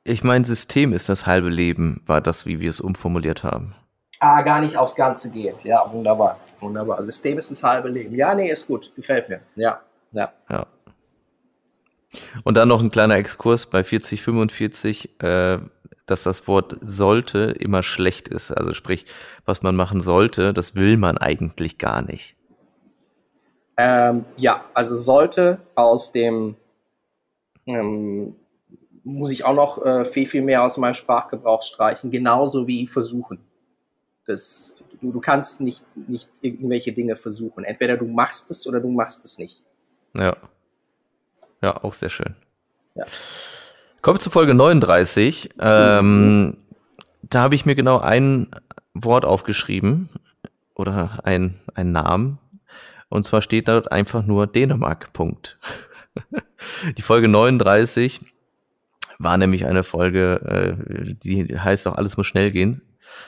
Ich 0.03 0.23
meine, 0.23 0.45
System 0.45 0.93
ist 0.93 1.09
das 1.09 1.27
halbe 1.27 1.49
Leben, 1.49 2.01
war 2.05 2.21
das, 2.21 2.45
wie 2.45 2.59
wir 2.59 2.69
es 2.69 2.79
umformuliert 2.79 3.43
haben. 3.43 3.75
Ah, 4.19 4.41
gar 4.41 4.59
nicht 4.59 4.77
aufs 4.77 4.95
Ganze 4.95 5.31
gehen. 5.31 5.55
Ja, 5.63 5.91
wunderbar. 5.91 6.39
Wunderbar. 6.59 7.03
System 7.03 7.37
ist 7.37 7.51
das 7.51 7.63
halbe 7.63 7.89
Leben. 7.89 8.15
Ja, 8.15 8.33
nee, 8.35 8.51
ist 8.51 8.67
gut. 8.67 8.91
Gefällt 8.95 9.29
mir. 9.29 9.41
Ja, 9.55 9.81
ja. 10.11 10.33
Ja. 10.49 10.65
Und 12.43 12.55
dann 12.55 12.67
noch 12.67 12.81
ein 12.81 12.91
kleiner 12.91 13.15
Exkurs 13.15 13.67
bei 13.67 13.83
4045, 13.83 15.21
äh, 15.21 15.59
dass 16.05 16.23
das 16.23 16.47
Wort 16.47 16.75
sollte 16.81 17.55
immer 17.59 17.83
schlecht 17.83 18.27
ist. 18.27 18.51
Also 18.51 18.73
sprich, 18.73 19.05
was 19.45 19.61
man 19.61 19.75
machen 19.75 20.01
sollte, 20.01 20.53
das 20.53 20.75
will 20.75 20.97
man 20.97 21.17
eigentlich 21.17 21.77
gar 21.77 22.01
nicht. 22.01 22.35
Ähm, 23.77 24.25
ja, 24.35 24.65
also 24.73 24.95
sollte 24.95 25.61
aus 25.75 26.11
dem 26.11 26.55
ähm, 27.65 28.35
muss 29.03 29.31
ich 29.31 29.45
auch 29.45 29.53
noch 29.53 29.83
äh, 29.85 30.05
viel, 30.05 30.25
viel 30.25 30.41
mehr 30.41 30.63
aus 30.63 30.77
meinem 30.77 30.95
Sprachgebrauch 30.95 31.63
streichen, 31.63 32.11
genauso 32.11 32.67
wie 32.67 32.87
versuchen. 32.87 33.39
Das, 34.25 34.83
du, 35.01 35.11
du 35.11 35.19
kannst 35.19 35.61
nicht, 35.61 35.85
nicht 36.07 36.29
irgendwelche 36.41 36.93
Dinge 36.93 37.15
versuchen. 37.15 37.63
Entweder 37.63 37.97
du 37.97 38.05
machst 38.05 38.51
es 38.51 38.67
oder 38.67 38.79
du 38.79 38.89
machst 38.89 39.25
es 39.25 39.37
nicht. 39.37 39.63
Ja. 40.13 40.35
Ja, 41.61 41.83
auch 41.83 41.93
sehr 41.93 42.09
schön. 42.09 42.35
Ja. 42.95 43.05
Kommen 44.01 44.17
wir 44.17 44.21
zu 44.21 44.29
Folge 44.29 44.53
39. 44.53 45.49
Ähm, 45.59 46.43
mhm. 46.45 46.57
Da 47.23 47.41
habe 47.41 47.55
ich 47.55 47.65
mir 47.65 47.75
genau 47.75 47.99
ein 47.99 48.49
Wort 48.93 49.25
aufgeschrieben 49.25 50.09
oder 50.75 51.19
ein, 51.23 51.59
ein 51.73 51.91
Namen. 51.91 52.39
Und 53.09 53.23
zwar 53.23 53.41
steht 53.41 53.67
dort 53.67 53.91
einfach 53.91 54.25
nur 54.25 54.47
Dänemark. 54.47 55.11
Punkt. 55.11 55.59
Die 56.97 57.01
Folge 57.01 57.27
39 57.27 58.21
war 59.19 59.37
nämlich 59.37 59.65
eine 59.65 59.83
Folge, 59.83 60.77
äh, 60.79 61.13
die 61.13 61.59
heißt 61.59 61.87
auch, 61.87 61.95
alles 61.95 62.17
muss 62.17 62.27
schnell 62.27 62.51
gehen. 62.51 62.81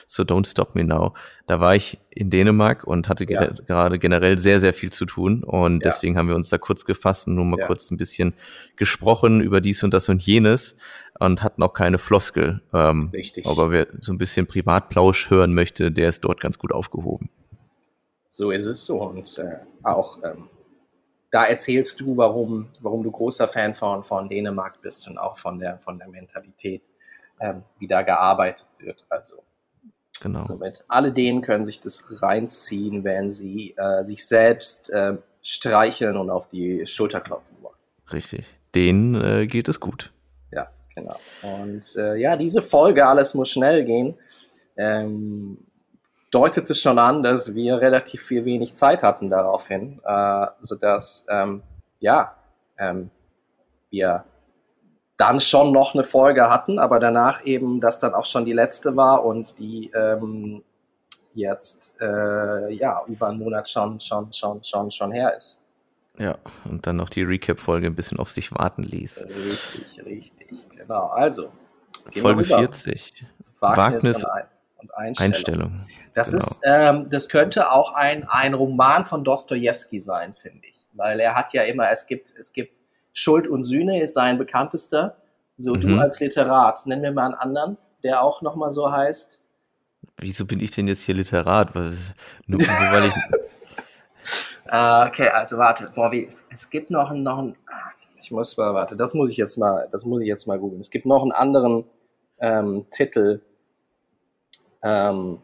So 0.06 0.22
Don't 0.22 0.46
Stop 0.46 0.74
Me 0.74 0.84
Now. 0.84 1.14
Da 1.46 1.60
war 1.60 1.74
ich 1.74 1.98
in 2.10 2.30
Dänemark 2.30 2.84
und 2.84 3.08
hatte 3.08 3.26
ja. 3.28 3.46
gerade 3.46 3.98
generell 3.98 4.38
sehr, 4.38 4.60
sehr 4.60 4.72
viel 4.74 4.90
zu 4.90 5.06
tun. 5.06 5.44
Und 5.44 5.84
ja. 5.84 5.90
deswegen 5.90 6.16
haben 6.16 6.28
wir 6.28 6.34
uns 6.34 6.48
da 6.48 6.58
kurz 6.58 6.84
gefasst 6.84 7.26
und 7.26 7.34
nur 7.34 7.44
mal 7.44 7.58
ja. 7.58 7.66
kurz 7.66 7.90
ein 7.90 7.96
bisschen 7.96 8.34
gesprochen 8.76 9.40
über 9.40 9.60
dies 9.60 9.82
und 9.82 9.92
das 9.92 10.08
und 10.08 10.22
jenes 10.22 10.76
und 11.18 11.42
hatten 11.42 11.62
auch 11.62 11.74
keine 11.74 11.98
Floskel. 11.98 12.62
Ähm, 12.72 13.10
Richtig. 13.12 13.46
Aber 13.46 13.70
wer 13.70 13.86
so 14.00 14.12
ein 14.12 14.18
bisschen 14.18 14.46
Privatplausch 14.46 15.30
hören 15.30 15.54
möchte, 15.54 15.92
der 15.92 16.08
ist 16.08 16.24
dort 16.24 16.40
ganz 16.40 16.58
gut 16.58 16.72
aufgehoben. 16.72 17.30
So 18.28 18.50
ist 18.50 18.66
es 18.66 18.86
so. 18.86 19.02
Und 19.02 19.38
äh, 19.38 19.58
auch 19.82 20.18
ähm, 20.24 20.48
da 21.32 21.46
erzählst 21.46 22.00
du, 22.00 22.16
warum, 22.16 22.68
warum 22.80 23.02
du 23.02 23.10
großer 23.10 23.48
Fan 23.48 23.74
von, 23.74 24.04
von 24.04 24.28
Dänemark 24.28 24.80
bist 24.80 25.08
und 25.08 25.18
auch 25.18 25.36
von 25.36 25.58
der, 25.58 25.80
von 25.80 25.98
der 25.98 26.06
Mentalität, 26.06 26.82
ähm, 27.40 27.64
wie 27.80 27.88
da 27.88 28.02
gearbeitet 28.02 28.66
wird. 28.78 29.04
Also 29.08 29.42
Genau. 30.22 30.44
Somit 30.44 30.84
alle 30.86 31.10
denen 31.10 31.42
können 31.42 31.66
sich 31.66 31.80
das 31.80 32.22
reinziehen, 32.22 33.02
wenn 33.02 33.28
sie 33.28 33.74
äh, 33.76 34.04
sich 34.04 34.24
selbst 34.24 34.88
äh, 34.90 35.16
streicheln 35.42 36.16
und 36.16 36.30
auf 36.30 36.48
die 36.48 36.86
Schulter 36.86 37.20
klopfen 37.20 37.56
wollen. 37.60 37.74
Richtig. 38.12 38.44
Denen 38.72 39.20
äh, 39.20 39.46
geht 39.48 39.68
es 39.68 39.80
gut. 39.80 40.12
Ja, 40.52 40.70
genau. 40.94 41.16
Und 41.42 41.96
äh, 41.96 42.14
ja, 42.16 42.36
diese 42.36 42.62
Folge, 42.62 43.04
alles 43.04 43.34
muss 43.34 43.50
schnell 43.50 43.84
gehen, 43.84 44.14
ähm, 44.76 45.58
deutete 46.32 46.74
schon 46.74 46.98
an, 46.98 47.22
dass 47.22 47.54
wir 47.54 47.80
relativ 47.80 48.22
viel 48.22 48.44
wenig 48.44 48.74
Zeit 48.74 49.04
hatten 49.04 49.30
daraufhin, 49.30 50.00
äh, 50.04 50.46
sodass, 50.62 51.26
ähm, 51.30 51.62
ja, 52.00 52.34
ähm, 52.78 53.10
wir 53.90 54.24
dann 55.16 55.38
schon 55.40 55.72
noch 55.72 55.94
eine 55.94 56.02
Folge 56.02 56.50
hatten, 56.50 56.78
aber 56.78 56.98
danach 56.98 57.44
eben 57.44 57.80
das 57.80 58.00
dann 58.00 58.14
auch 58.14 58.24
schon 58.24 58.44
die 58.44 58.54
letzte 58.54 58.96
war 58.96 59.24
und 59.24 59.58
die 59.58 59.90
ähm, 59.94 60.64
jetzt 61.34 61.94
äh, 62.00 62.72
ja 62.72 63.02
über 63.06 63.28
einen 63.28 63.38
Monat 63.38 63.68
schon 63.68 64.00
schon 64.00 64.32
schon 64.32 64.64
schon 64.64 64.90
schon 64.90 65.12
her 65.12 65.36
ist. 65.36 65.62
Ja, 66.18 66.38
und 66.64 66.86
dann 66.86 66.96
noch 66.96 67.08
die 67.08 67.22
Recap-Folge 67.22 67.86
ein 67.86 67.94
bisschen 67.94 68.18
auf 68.18 68.30
sich 68.30 68.52
warten 68.52 68.82
ließ. 68.82 69.26
Richtig, 69.28 70.04
richtig, 70.04 70.68
genau. 70.76 71.06
Also 71.06 71.44
Folge 72.10 72.44
40. 72.44 73.24
Wagnis, 73.60 74.04
Wagnis 74.04 74.26
und, 74.82 74.94
ein 74.94 75.08
und 75.08 75.20
Einstellung. 75.20 75.72
Einstellung. 75.72 76.12
Das 76.14 76.30
genau. 76.30 76.42
ist, 76.42 76.60
ähm, 76.64 77.10
das 77.10 77.28
könnte 77.28 77.70
auch 77.70 77.94
ein 77.94 78.24
ein 78.28 78.54
Roman 78.54 79.04
von 79.04 79.24
Dostoevsky 79.24 80.00
sein, 80.00 80.34
finde 80.40 80.66
ich, 80.66 80.86
weil 80.92 81.20
er 81.20 81.34
hat 81.34 81.52
ja 81.52 81.62
immer, 81.62 81.90
es 81.90 82.06
gibt 82.06 82.32
es 82.38 82.52
gibt 82.52 82.78
Schuld 83.12 83.46
und 83.46 83.64
Sühne 83.64 84.00
ist 84.02 84.14
sein 84.14 84.38
bekanntester. 84.38 85.16
So, 85.56 85.74
mhm. 85.74 85.80
du 85.80 85.98
als 85.98 86.18
Literat, 86.18 86.86
nenn 86.86 87.02
mir 87.02 87.12
mal 87.12 87.26
einen 87.26 87.34
anderen, 87.34 87.78
der 88.02 88.22
auch 88.22 88.42
nochmal 88.42 88.72
so 88.72 88.90
heißt. 88.90 89.40
Wieso 90.18 90.46
bin 90.46 90.60
ich 90.60 90.70
denn 90.70 90.88
jetzt 90.88 91.02
hier 91.02 91.14
Literat? 91.14 91.74
Weil, 91.74 91.94
nur, 92.46 92.60
weil 92.60 93.06
ich. 93.06 93.14
uh, 94.66 95.06
okay, 95.08 95.28
also 95.28 95.58
warte, 95.58 95.92
boah, 95.94 96.10
wie, 96.10 96.24
es, 96.24 96.46
es 96.50 96.70
gibt 96.70 96.90
noch 96.90 97.10
einen, 97.10 97.22
noch 97.22 97.38
einen, 97.38 97.56
ich 98.20 98.30
muss 98.30 98.56
mal, 98.56 98.72
warte, 98.74 98.96
das 98.96 99.14
muss 99.14 99.30
ich 99.30 99.36
jetzt 99.36 99.58
mal, 99.58 99.88
das 99.92 100.04
muss 100.04 100.22
ich 100.22 100.28
jetzt 100.28 100.46
mal 100.46 100.58
googeln. 100.58 100.80
Es 100.80 100.90
gibt 100.90 101.06
noch 101.06 101.22
einen 101.22 101.32
anderen 101.32 101.84
ähm, 102.40 102.86
Titel, 102.90 103.40
ähm, 104.82 105.40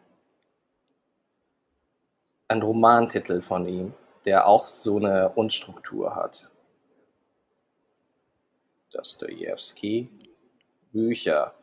einen 2.48 2.62
Romantitel 2.62 3.40
von 3.40 3.68
ihm, 3.68 3.94
der 4.24 4.46
auch 4.46 4.66
so 4.66 4.96
eine 4.96 5.30
Unstruktur 5.30 6.14
hat. 6.14 6.50
Dostoevsky, 8.90 10.08
Bücher. 10.92 11.54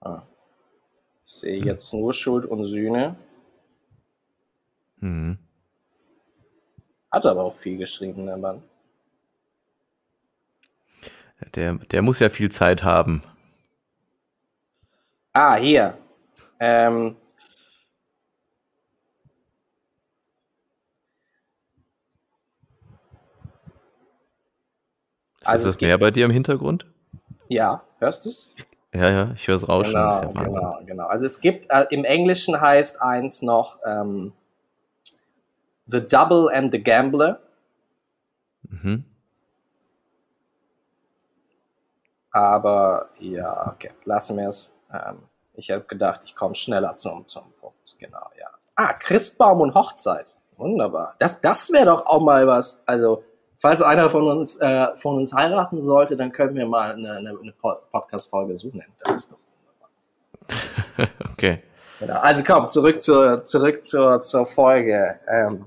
Ah. 0.00 0.22
Ich 1.26 1.34
sehe 1.34 1.64
jetzt 1.64 1.92
nur 1.92 2.12
Schuld 2.12 2.44
und 2.44 2.64
Sühne. 2.64 3.16
Mhm. 4.96 5.38
Hat 7.10 7.26
aber 7.26 7.44
auch 7.44 7.54
viel 7.54 7.78
geschrieben, 7.78 8.26
der 8.26 8.36
Mann. 8.36 8.62
Der, 11.54 11.74
der 11.74 12.02
muss 12.02 12.18
ja 12.18 12.28
viel 12.28 12.50
Zeit 12.50 12.82
haben. 12.84 13.22
Ah, 15.32 15.56
hier. 15.56 15.96
Ähm, 16.58 17.16
Ist 25.40 25.48
also 25.48 25.66
das 25.66 25.80
mehr 25.80 25.96
bei 25.96 26.10
dir 26.10 26.26
im 26.26 26.30
Hintergrund? 26.30 26.86
Ja, 27.48 27.82
hörst 27.98 28.26
du 28.26 28.28
es? 28.28 28.56
Ja, 28.92 29.08
ja, 29.08 29.32
ich 29.34 29.46
höre 29.48 29.56
es 29.56 29.68
rauschen. 29.68 29.92
Genau, 29.94 30.32
ja 30.34 30.42
genau, 30.42 30.80
genau. 30.84 31.06
Also 31.06 31.24
es 31.26 31.40
gibt, 31.40 31.70
äh, 31.70 31.86
im 31.90 32.04
Englischen 32.04 32.60
heißt 32.60 33.00
eins 33.00 33.40
noch 33.40 33.78
ähm, 33.86 34.32
The 35.86 36.04
Double 36.04 36.48
and 36.52 36.72
the 36.72 36.82
Gambler. 36.82 37.40
Mhm. 38.62 39.04
Aber 42.30 43.08
ja, 43.18 43.72
okay, 43.74 43.90
lassen 44.04 44.36
wir 44.36 44.48
es. 44.48 44.74
Ähm, 44.92 45.22
ich 45.54 45.70
habe 45.70 45.82
gedacht, 45.82 46.20
ich 46.24 46.34
komme 46.34 46.54
schneller 46.54 46.96
zum, 46.96 47.26
zum 47.26 47.52
Punkt. 47.60 47.96
Genau, 47.98 48.26
ja. 48.38 48.46
Ah, 48.76 48.92
Christbaum 48.94 49.60
und 49.60 49.74
Hochzeit. 49.74 50.38
Wunderbar. 50.56 51.14
Das, 51.18 51.40
das 51.40 51.72
wäre 51.72 51.86
doch 51.86 52.06
auch 52.06 52.20
mal 52.20 52.46
was. 52.46 52.82
Also, 52.86 53.24
falls 53.56 53.82
einer 53.82 54.10
von 54.10 54.26
uns, 54.26 54.60
äh, 54.60 54.96
von 54.96 55.16
uns 55.16 55.34
heiraten 55.34 55.82
sollte, 55.82 56.16
dann 56.16 56.32
können 56.32 56.54
wir 56.54 56.66
mal 56.66 56.92
eine, 56.92 57.12
eine, 57.12 57.30
eine 57.30 57.52
Podcast-Folge 57.52 58.56
suchen. 58.56 58.84
Das 59.02 59.14
ist 59.14 59.32
doch 59.32 59.38
wunderbar. 60.96 61.14
okay. 61.32 61.62
Genau. 61.98 62.18
Also 62.20 62.42
komm, 62.46 62.68
zurück 62.70 63.00
zur, 63.00 63.44
zurück 63.44 63.84
zur, 63.84 64.20
zur 64.22 64.46
Folge. 64.46 65.20
Ähm, 65.28 65.66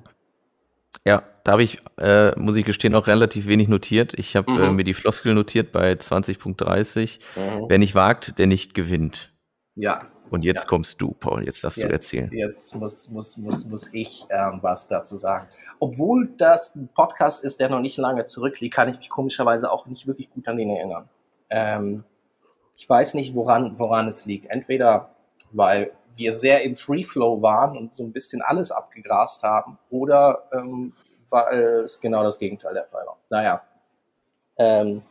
ja, 1.05 1.23
da 1.43 1.53
habe 1.53 1.63
ich, 1.63 1.81
äh, 1.97 2.37
muss 2.39 2.55
ich 2.55 2.65
gestehen, 2.65 2.95
auch 2.95 3.07
relativ 3.07 3.47
wenig 3.47 3.67
notiert. 3.67 4.13
Ich 4.17 4.35
habe 4.35 4.51
äh, 4.51 4.55
mhm. 4.55 4.63
äh, 4.63 4.71
mir 4.71 4.83
die 4.83 4.93
Floskel 4.93 5.33
notiert 5.33 5.71
bei 5.71 5.91
20.30. 5.91 7.19
Mhm. 7.35 7.65
Wer 7.67 7.77
nicht 7.77 7.95
wagt, 7.95 8.39
der 8.39 8.47
nicht 8.47 8.73
gewinnt. 8.73 9.33
Ja. 9.75 10.07
Und 10.29 10.43
jetzt 10.43 10.63
ja. 10.63 10.69
kommst 10.69 11.01
du, 11.01 11.11
Paul, 11.11 11.45
jetzt 11.45 11.63
darfst 11.63 11.77
jetzt, 11.77 11.89
du 11.89 11.93
erzählen. 11.93 12.31
Jetzt 12.31 12.75
muss, 12.75 13.09
muss, 13.09 13.37
muss, 13.37 13.67
muss 13.67 13.93
ich 13.93 14.25
ähm, 14.29 14.59
was 14.61 14.87
dazu 14.87 15.17
sagen. 15.17 15.47
Obwohl 15.79 16.29
das 16.37 16.75
ein 16.75 16.89
Podcast 16.93 17.43
ist, 17.43 17.59
der 17.59 17.69
noch 17.69 17.81
nicht 17.81 17.97
lange 17.97 18.25
zurückliegt, 18.25 18.73
kann 18.73 18.89
ich 18.89 18.97
mich 18.97 19.09
komischerweise 19.09 19.71
auch 19.71 19.85
nicht 19.85 20.07
wirklich 20.07 20.31
gut 20.31 20.47
an 20.47 20.57
den 20.57 20.69
erinnern. 20.69 21.09
Ähm, 21.49 22.03
ich 22.77 22.89
weiß 22.89 23.13
nicht, 23.13 23.35
woran, 23.35 23.77
woran 23.77 24.07
es 24.07 24.25
liegt. 24.25 24.49
Entweder 24.49 25.13
weil 25.51 25.91
wir 26.15 26.33
sehr 26.33 26.63
im 26.63 26.75
Free 26.75 27.03
Flow 27.03 27.41
waren 27.41 27.77
und 27.77 27.93
so 27.93 28.03
ein 28.03 28.11
bisschen 28.11 28.41
alles 28.41 28.71
abgegrast 28.71 29.43
haben 29.43 29.77
oder 29.89 30.43
ähm, 30.51 30.93
weil 31.29 31.81
es 31.83 31.99
genau 31.99 32.23
das 32.23 32.39
Gegenteil 32.39 32.73
der 32.73 32.85
Fall 32.85 33.05
war. 33.05 33.17
Naja. 33.29 33.63
Ähm, 34.57 35.01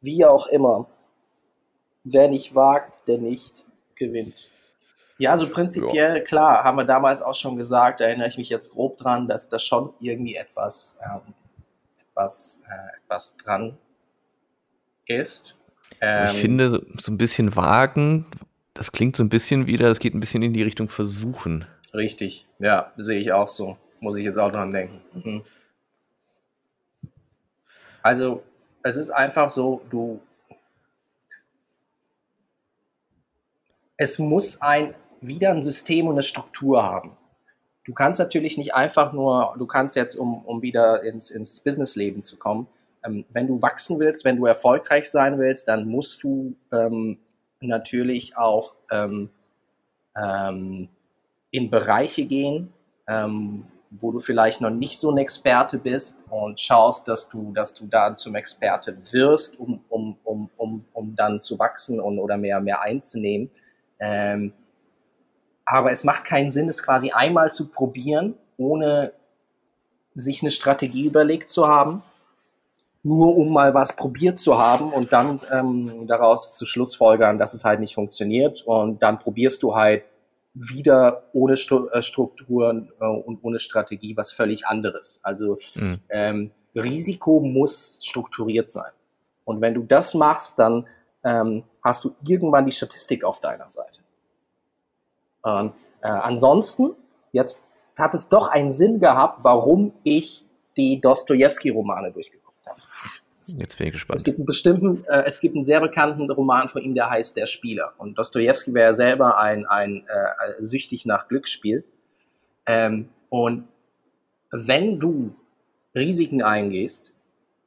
wie 0.00 0.24
auch 0.24 0.46
immer. 0.46 0.86
Wer 2.04 2.28
nicht 2.28 2.54
wagt, 2.54 3.06
der 3.06 3.18
nicht 3.18 3.66
gewinnt. 3.94 4.50
Ja, 5.18 5.36
so 5.36 5.46
prinzipiell, 5.50 6.16
ja. 6.16 6.24
klar, 6.24 6.64
haben 6.64 6.78
wir 6.78 6.84
damals 6.84 7.20
auch 7.20 7.34
schon 7.34 7.56
gesagt, 7.56 8.00
da 8.00 8.06
erinnere 8.06 8.28
ich 8.28 8.38
mich 8.38 8.48
jetzt 8.48 8.72
grob 8.72 8.96
dran, 8.96 9.28
dass 9.28 9.50
da 9.50 9.58
schon 9.58 9.92
irgendwie 10.00 10.34
etwas, 10.34 10.98
ähm, 11.04 11.34
etwas, 12.08 12.62
äh, 12.66 12.96
etwas 13.04 13.36
dran 13.36 13.76
ist. 15.04 15.56
Ähm, 16.00 16.24
ich 16.24 16.40
finde, 16.40 16.70
so, 16.70 16.80
so, 16.96 17.12
ein 17.12 17.18
bisschen 17.18 17.54
wagen, 17.54 18.24
das 18.74 18.92
klingt 18.92 19.16
so 19.16 19.22
ein 19.22 19.28
bisschen 19.28 19.66
wieder, 19.66 19.88
das 19.88 19.98
geht 19.98 20.14
ein 20.14 20.20
bisschen 20.20 20.42
in 20.42 20.52
die 20.52 20.62
Richtung 20.62 20.88
versuchen. 20.88 21.66
Richtig, 21.92 22.46
ja, 22.58 22.92
sehe 22.96 23.20
ich 23.20 23.32
auch 23.32 23.48
so. 23.48 23.76
Muss 24.00 24.16
ich 24.16 24.24
jetzt 24.24 24.38
auch 24.38 24.50
dran 24.50 24.72
denken. 24.72 25.00
Mhm. 25.12 25.42
Also, 28.02 28.42
es 28.82 28.96
ist 28.96 29.10
einfach 29.10 29.50
so, 29.50 29.82
du. 29.90 30.20
Es 33.96 34.18
muss 34.18 34.62
ein 34.62 34.94
wieder 35.20 35.50
ein 35.50 35.62
System 35.62 36.06
und 36.06 36.14
eine 36.14 36.22
Struktur 36.22 36.82
haben. 36.82 37.16
Du 37.84 37.92
kannst 37.92 38.20
natürlich 38.20 38.56
nicht 38.56 38.74
einfach 38.74 39.12
nur, 39.12 39.54
du 39.58 39.66
kannst 39.66 39.96
jetzt, 39.96 40.14
um, 40.14 40.44
um 40.44 40.62
wieder 40.62 41.02
ins, 41.02 41.30
ins 41.30 41.60
Businessleben 41.60 42.22
zu 42.22 42.38
kommen, 42.38 42.66
ähm, 43.04 43.24
wenn 43.30 43.46
du 43.46 43.60
wachsen 43.62 43.98
willst, 43.98 44.24
wenn 44.24 44.36
du 44.36 44.46
erfolgreich 44.46 45.10
sein 45.10 45.38
willst, 45.38 45.68
dann 45.68 45.88
musst 45.88 46.22
du 46.22 46.56
ähm, 46.72 47.18
natürlich 47.60 48.36
auch 48.36 48.74
ähm, 48.90 49.30
ähm, 50.16 50.88
in 51.50 51.70
Bereiche 51.70 52.24
gehen, 52.26 52.72
ähm, 53.06 53.66
wo 53.90 54.12
du 54.12 54.20
vielleicht 54.20 54.60
noch 54.60 54.70
nicht 54.70 54.98
so 54.98 55.10
ein 55.10 55.18
Experte 55.18 55.78
bist 55.78 56.20
und 56.30 56.60
schaust, 56.60 57.08
dass 57.08 57.28
du, 57.28 57.52
dass 57.52 57.74
du 57.74 57.86
da 57.86 58.16
zum 58.16 58.36
Experte 58.36 58.96
wirst, 59.12 59.58
um, 59.58 59.82
um, 59.88 60.16
um, 60.22 60.48
um, 60.56 60.84
um 60.92 61.16
dann 61.16 61.40
zu 61.40 61.58
wachsen 61.58 62.00
und 62.00 62.18
oder 62.18 62.36
mehr, 62.36 62.60
mehr 62.60 62.82
einzunehmen. 62.82 63.50
Ähm, 63.98 64.52
aber 65.64 65.90
es 65.90 66.04
macht 66.04 66.24
keinen 66.24 66.50
Sinn, 66.50 66.68
es 66.68 66.82
quasi 66.82 67.10
einmal 67.10 67.50
zu 67.50 67.68
probieren, 67.68 68.34
ohne 68.56 69.12
sich 70.14 70.42
eine 70.42 70.50
Strategie 70.50 71.06
überlegt 71.06 71.48
zu 71.48 71.66
haben, 71.66 72.02
nur 73.02 73.36
um 73.36 73.52
mal 73.52 73.72
was 73.74 73.96
probiert 73.96 74.38
zu 74.38 74.58
haben 74.58 74.92
und 74.92 75.12
dann 75.12 75.40
ähm, 75.50 76.06
daraus 76.06 76.56
zu 76.56 76.64
Schlussfolgern, 76.66 77.38
dass 77.38 77.54
es 77.54 77.64
halt 77.64 77.80
nicht 77.80 77.94
funktioniert. 77.94 78.62
Und 78.62 79.02
dann 79.02 79.18
probierst 79.18 79.62
du 79.62 79.74
halt 79.74 80.04
wieder 80.52 81.24
ohne 81.32 81.54
äh, 81.54 82.02
Strukturen 82.02 82.92
äh, 83.00 83.06
und 83.06 83.42
ohne 83.42 83.58
Strategie 83.58 84.16
was 84.16 84.32
völlig 84.32 84.66
anderes. 84.66 85.20
Also 85.22 85.56
mhm. 85.76 86.00
ähm, 86.10 86.50
Risiko 86.74 87.40
muss 87.40 88.00
strukturiert 88.02 88.68
sein. 88.68 88.92
Und 89.44 89.60
wenn 89.60 89.74
du 89.74 89.82
das 89.82 90.14
machst, 90.14 90.58
dann 90.58 90.86
ähm, 91.24 91.64
hast 91.82 92.04
du 92.04 92.14
irgendwann 92.26 92.66
die 92.66 92.72
Statistik 92.72 93.24
auf 93.24 93.40
deiner 93.40 93.68
Seite. 93.68 94.02
Und, 95.42 95.72
äh, 96.02 96.08
ansonsten, 96.08 96.90
jetzt 97.32 97.62
hat 97.96 98.14
es 98.14 98.28
doch 98.28 98.48
einen 98.48 98.70
Sinn 98.70 99.00
gehabt, 99.00 99.40
warum 99.42 99.92
ich 100.02 100.46
die 100.76 101.00
Dostoevsky-Romane 101.00 102.12
durchgeführt 102.12 102.39
Jetzt 103.58 103.78
bin 103.78 103.88
ich 103.88 103.92
gespannt. 103.92 104.18
Es 104.18 104.24
gibt 104.24 104.38
einen 104.38 104.46
bestimmten, 104.46 105.04
äh, 105.06 105.24
es 105.26 105.40
gibt 105.40 105.54
einen 105.54 105.64
sehr 105.64 105.80
bekannten 105.80 106.30
Roman 106.30 106.68
von 106.68 106.82
ihm, 106.82 106.94
der 106.94 107.10
heißt 107.10 107.36
Der 107.36 107.46
Spieler. 107.46 107.92
Und 107.98 108.18
Dostoevsky 108.18 108.74
wäre 108.74 108.90
ja 108.90 108.94
selber 108.94 109.38
ein, 109.38 109.66
ein 109.66 110.06
äh, 110.06 110.62
süchtig 110.62 111.06
nach 111.06 111.28
Glücksspiel. 111.28 111.84
Ähm, 112.66 113.08
und 113.28 113.68
wenn 114.50 114.98
du 114.98 115.34
Risiken 115.94 116.42
eingehst, 116.42 117.12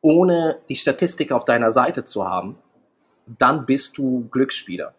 ohne 0.01 0.57
die 0.69 0.75
Statistik 0.75 1.31
auf 1.31 1.45
deiner 1.45 1.71
Seite 1.71 2.03
zu 2.03 2.27
haben, 2.27 2.57
dann 3.25 3.65
bist 3.65 3.97
du 3.97 4.27
Glücksspieler. 4.29 4.93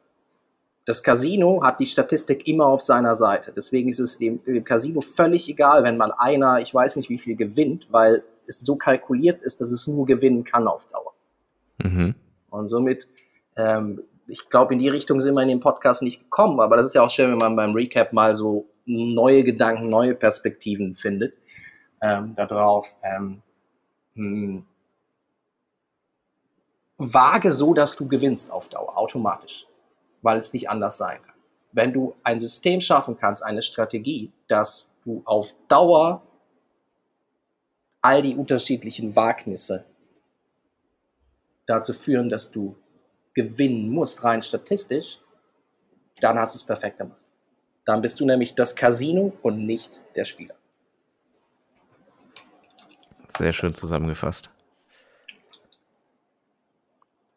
Das 0.86 1.02
Casino 1.02 1.62
hat 1.62 1.81
die 1.81 1.86
Statistik 1.86 2.47
immer 2.47 2.66
auf 2.66 2.82
seiner 2.82 3.15
Seite. 3.15 3.52
Deswegen 3.55 3.89
ist 3.89 4.01
es 4.01 4.19
dem, 4.19 4.43
dem 4.44 4.65
Casino 4.65 5.01
völlig 5.01 5.48
egal, 5.48 5.82
wenn 5.82 5.97
mal 5.97 6.12
einer, 6.16 6.61
ich 6.61 6.74
weiß 6.74 6.97
nicht 6.97 7.09
wie 7.09 7.19
viel 7.19 7.36
gewinnt, 7.36 7.90
weil 7.90 8.23
es 8.47 8.61
so 8.61 8.77
kalkuliert 8.77 9.43
ist, 9.43 9.61
dass 9.61 9.71
es 9.71 9.87
nur 9.87 10.07
gewinnen 10.07 10.45
kann 10.45 10.66
auf 10.66 10.89
Dauer. 10.89 11.15
Mhm. 11.79 12.15
Und 12.51 12.69
somit, 12.69 13.09
ähm, 13.57 14.03
ich 14.27 14.49
glaube, 14.49 14.75
in 14.75 14.79
die 14.79 14.89
Richtung 14.89 15.21
sind 15.21 15.35
wir 15.35 15.43
in 15.43 15.49
dem 15.49 15.61
Podcast 15.61 16.03
nicht 16.03 16.21
gekommen, 16.21 16.61
aber 16.61 16.77
das 16.77 16.87
ist 16.87 16.95
ja 16.95 17.03
auch 17.03 17.11
schön, 17.11 17.31
wenn 17.31 17.39
man 17.39 17.57
beim 17.57 17.73
Recap 17.73 18.12
mal 18.12 18.35
so 18.35 18.66
neue 18.87 19.45
Gedanken, 19.45 19.89
neue 19.89 20.15
Perspektiven 20.15 20.95
findet 20.95 21.35
ähm, 22.01 22.35
darauf. 22.35 22.95
Ähm, 23.03 23.43
hm, 24.15 24.65
wage 26.99 27.53
so, 27.53 27.75
dass 27.75 27.97
du 27.97 28.07
gewinnst 28.09 28.53
auf 28.53 28.69
Dauer, 28.69 28.97
automatisch, 28.97 29.66
weil 30.23 30.39
es 30.39 30.53
nicht 30.53 30.71
anders 30.71 30.99
sein 30.99 31.21
kann. 31.23 31.35
Wenn 31.73 31.93
du 31.93 32.12
ein 32.23 32.39
System 32.39 32.81
schaffen 32.81 33.16
kannst, 33.16 33.45
eine 33.45 33.62
Strategie, 33.62 34.33
dass 34.47 34.95
du 35.05 35.23
auf 35.25 35.55
Dauer 35.66 36.23
all 38.05 38.20
die 38.20 38.36
unterschiedlichen 38.36 39.16
Wagnisse 39.16 39.86
dazu 41.64 41.94
führen, 41.94 42.28
dass 42.28 42.51
du 42.51 42.76
gewinnen 43.32 43.89
musst, 43.89 44.22
rein 44.22 44.43
statistisch, 44.43 45.20
dann 46.20 46.39
hast 46.39 46.55
du 46.55 46.59
es 46.59 46.64
perfekt 46.64 46.98
gemacht. 46.98 47.18
Dann 47.86 48.02
bist 48.02 48.20
du 48.20 48.26
nämlich 48.26 48.55
das 48.55 48.76
Casino 48.76 49.32
und 49.40 49.66
nicht 49.66 50.05
der 50.16 50.24
Spieler. 50.24 50.55
Sehr 53.28 53.52
schön 53.52 53.74
zusammengefasst. 53.74 54.51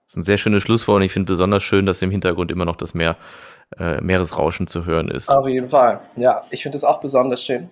Das 0.03 0.14
ist 0.14 0.18
ein 0.18 0.23
sehr 0.23 0.38
schönes 0.38 0.64
Schlusswort 0.64 0.98
und 0.98 1.03
ich 1.03 1.14
finde 1.14 1.31
besonders 1.31 1.64
schön, 1.64 1.85
dass 1.85 2.02
im 2.02 2.11
Hintergrund 2.11 2.52
immer 2.52 2.65
noch 2.65 2.76
das 2.76 2.94
Meer, 2.94 3.18
äh, 3.77 4.02
Meeresrauschen 4.02 4.68
zu 4.68 4.85
hören 4.85 5.10
ist. 5.10 5.30
Auf 5.30 5.48
jeden 5.48 5.68
Fall. 5.68 6.02
Ja, 6.18 6.45
ich 6.49 6.61
finde 6.61 6.77
es 6.77 6.84
auch 6.84 6.99
besonders 6.99 7.41
schön. 7.41 7.69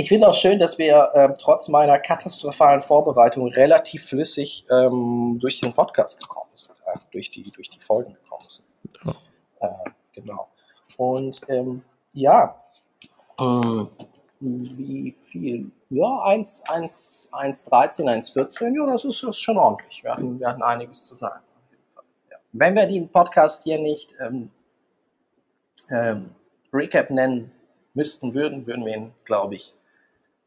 Ich 0.00 0.08
finde 0.08 0.28
auch 0.28 0.34
schön, 0.34 0.60
dass 0.60 0.78
wir 0.78 1.10
ähm, 1.14 1.34
trotz 1.36 1.66
meiner 1.66 1.98
katastrophalen 1.98 2.80
Vorbereitung 2.80 3.48
relativ 3.48 4.06
flüssig 4.06 4.64
ähm, 4.70 5.38
durch 5.40 5.58
den 5.58 5.72
Podcast 5.72 6.20
gekommen 6.20 6.50
sind, 6.54 6.70
äh, 6.86 6.96
durch, 7.10 7.32
die, 7.32 7.50
durch 7.50 7.68
die 7.68 7.80
Folgen 7.80 8.14
gekommen 8.14 8.46
sind. 8.48 8.64
Ja. 9.60 9.68
Äh, 9.68 9.90
genau. 10.12 10.46
Und 10.96 11.40
ähm, 11.48 11.82
ja, 12.12 12.62
ähm, 13.40 13.88
wie 14.38 15.16
viel? 15.20 15.72
Ja, 15.90 16.22
1, 16.22 16.68
1, 16.68 17.30
1, 17.32 17.64
13, 17.64 18.08
1, 18.08 18.30
14, 18.30 18.74
ja, 18.76 18.86
das 18.86 19.04
ist, 19.04 19.20
das 19.24 19.30
ist 19.30 19.40
schon 19.40 19.58
ordentlich. 19.58 20.04
Wir 20.04 20.12
hatten, 20.12 20.38
wir 20.38 20.46
hatten 20.46 20.62
einiges 20.62 21.06
zu 21.06 21.16
sagen. 21.16 21.42
Ja. 22.30 22.36
Wenn 22.52 22.76
wir 22.76 22.86
den 22.86 23.08
Podcast 23.08 23.64
hier 23.64 23.80
nicht 23.80 24.14
ähm, 24.20 24.52
ähm, 25.90 26.36
Recap 26.72 27.10
nennen 27.10 27.50
müssten, 27.94 28.32
würden, 28.34 28.64
würden 28.64 28.86
wir 28.86 28.94
ihn, 28.94 29.12
glaube 29.24 29.56
ich, 29.56 29.74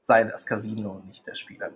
sei 0.02 0.26
das 0.26 0.46
Casino 0.46 0.92
und 0.92 1.08
nicht 1.08 1.26
der 1.26 1.36
Spieler. 1.36 1.70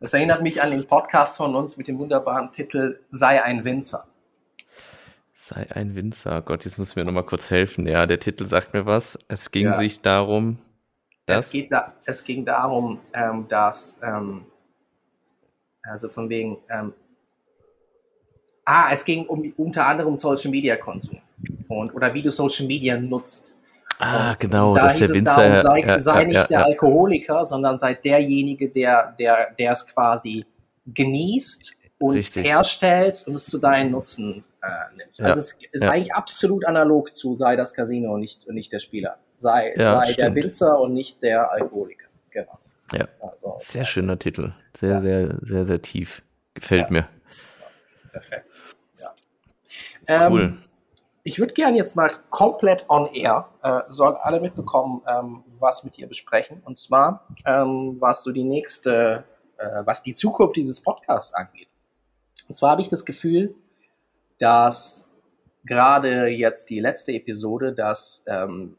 Das 0.00 0.14
erinnert 0.14 0.42
mich 0.42 0.60
an 0.60 0.70
den 0.70 0.86
Podcast 0.86 1.36
von 1.36 1.54
uns 1.54 1.76
mit 1.76 1.86
dem 1.86 1.98
wunderbaren 1.98 2.50
Titel 2.50 2.98
Sei 3.10 3.42
ein 3.42 3.64
Winzer. 3.64 4.06
Sei 5.32 5.70
ein 5.70 5.94
Winzer. 5.94 6.42
Gott, 6.42 6.64
jetzt 6.64 6.78
muss 6.78 6.96
mir 6.96 7.04
noch 7.04 7.12
mal 7.12 7.22
kurz 7.22 7.50
helfen. 7.50 7.86
Ja, 7.86 8.06
der 8.06 8.18
Titel 8.18 8.44
sagt 8.46 8.72
mir 8.72 8.86
was. 8.86 9.18
Es 9.28 9.50
ging 9.50 9.66
ja. 9.66 9.72
sich 9.74 10.00
darum, 10.00 10.58
dass. 11.26 11.46
Es, 11.46 11.52
geht 11.52 11.70
da, 11.70 11.92
es 12.04 12.24
ging 12.24 12.44
darum, 12.44 13.00
ähm, 13.12 13.46
dass, 13.48 14.00
ähm, 14.02 14.46
also 15.82 16.08
von 16.08 16.28
wegen, 16.28 16.58
ähm, 16.70 16.94
Ah, 18.64 18.92
es 18.92 19.04
ging 19.04 19.26
um 19.26 19.52
unter 19.56 19.86
anderem 19.86 20.14
Social 20.14 20.50
Media 20.50 20.76
Konsum 20.76 21.18
und 21.68 21.94
oder 21.94 22.14
wie 22.14 22.22
du 22.22 22.30
Social 22.30 22.66
Media 22.66 22.96
nutzt. 22.96 23.56
Ah, 24.04 24.30
Und 24.30 24.40
genau, 24.40 24.74
da 24.74 24.80
dass 24.82 24.96
hieß 24.96 25.06
der 25.08 25.16
Winzer. 25.16 25.36
darum, 25.36 25.58
sei, 25.58 25.80
ja, 25.86 25.98
sei 25.98 26.20
ja, 26.22 26.26
nicht 26.26 26.50
der. 26.50 26.64
Alkoholiker, 26.64 27.46
sondern 27.46 27.78
sei 27.78 27.94
derjenige, 27.94 28.68
der, 28.68 29.14
der, 29.18 29.52
der 29.56 29.72
es 29.72 29.86
quasi 29.86 30.44
genießt 30.86 31.72
und 31.98 32.14
Richtig. 32.16 32.44
herstellt 32.48 33.22
und 33.28 33.34
es 33.36 33.46
zu 33.46 33.58
deinem 33.58 33.92
Nutzen 33.92 34.44
äh, 34.62 34.96
nimmt. 34.96 35.16
Ja, 35.18 35.26
Also 35.26 35.38
es 35.38 35.58
ist 35.70 35.82
eigentlich 35.84 36.12
absolut 36.14 36.66
analog 36.66 37.14
zu 37.14 37.36
sei 37.36 37.54
das 37.54 37.74
Casino 37.74 38.12
und 38.14 38.20
nicht, 38.20 38.44
und 38.46 38.56
nicht 38.56 38.72
der 38.72 38.80
Spieler. 38.80 39.18
Sei, 39.36 39.72
sei 39.76 40.12
der. 40.14 40.34
Winzer 40.34 40.80
und 40.80 40.94
nicht 40.94 41.22
der 41.22 41.50
Alkoholiker. 41.52 42.08
Genau. 42.30 42.58
Ja. 42.92 43.06
Also, 43.20 43.54
Sehr 43.58 43.84
schöner 43.84 44.18
Titel. 44.18 44.52
Sehr, 44.76 45.00
sehr, 45.00 45.36
sehr, 45.42 45.64
sehr 45.64 45.80
tief. 45.82 46.22
Gefällt 46.54 46.90
mir. 46.90 47.06
Perfekt. 48.10 48.46
Ja. 49.00 49.14
Ähm, 50.08 50.32
Cool. 50.32 50.58
Ich 51.24 51.38
würde 51.38 51.54
gerne 51.54 51.76
jetzt 51.76 51.94
mal 51.94 52.10
komplett 52.30 52.86
on 52.88 53.06
air, 53.06 53.48
äh, 53.62 53.82
sollen 53.88 54.16
alle 54.16 54.40
mitbekommen, 54.40 55.02
ähm, 55.06 55.44
was 55.60 55.84
mit 55.84 55.96
dir 55.96 56.08
besprechen. 56.08 56.60
Und 56.64 56.78
zwar, 56.78 57.28
ähm, 57.46 57.96
was 58.00 58.24
so 58.24 58.32
die 58.32 58.42
nächste, 58.42 59.24
äh, 59.56 59.82
was 59.84 60.02
die 60.02 60.14
Zukunft 60.14 60.56
dieses 60.56 60.82
Podcasts 60.82 61.32
angeht. 61.32 61.68
Und 62.48 62.56
zwar 62.56 62.72
habe 62.72 62.82
ich 62.82 62.88
das 62.88 63.04
Gefühl, 63.04 63.54
dass 64.38 65.08
gerade 65.64 66.26
jetzt 66.26 66.70
die 66.70 66.80
letzte 66.80 67.12
Episode, 67.12 67.72
dass 67.72 68.24
ähm, 68.26 68.76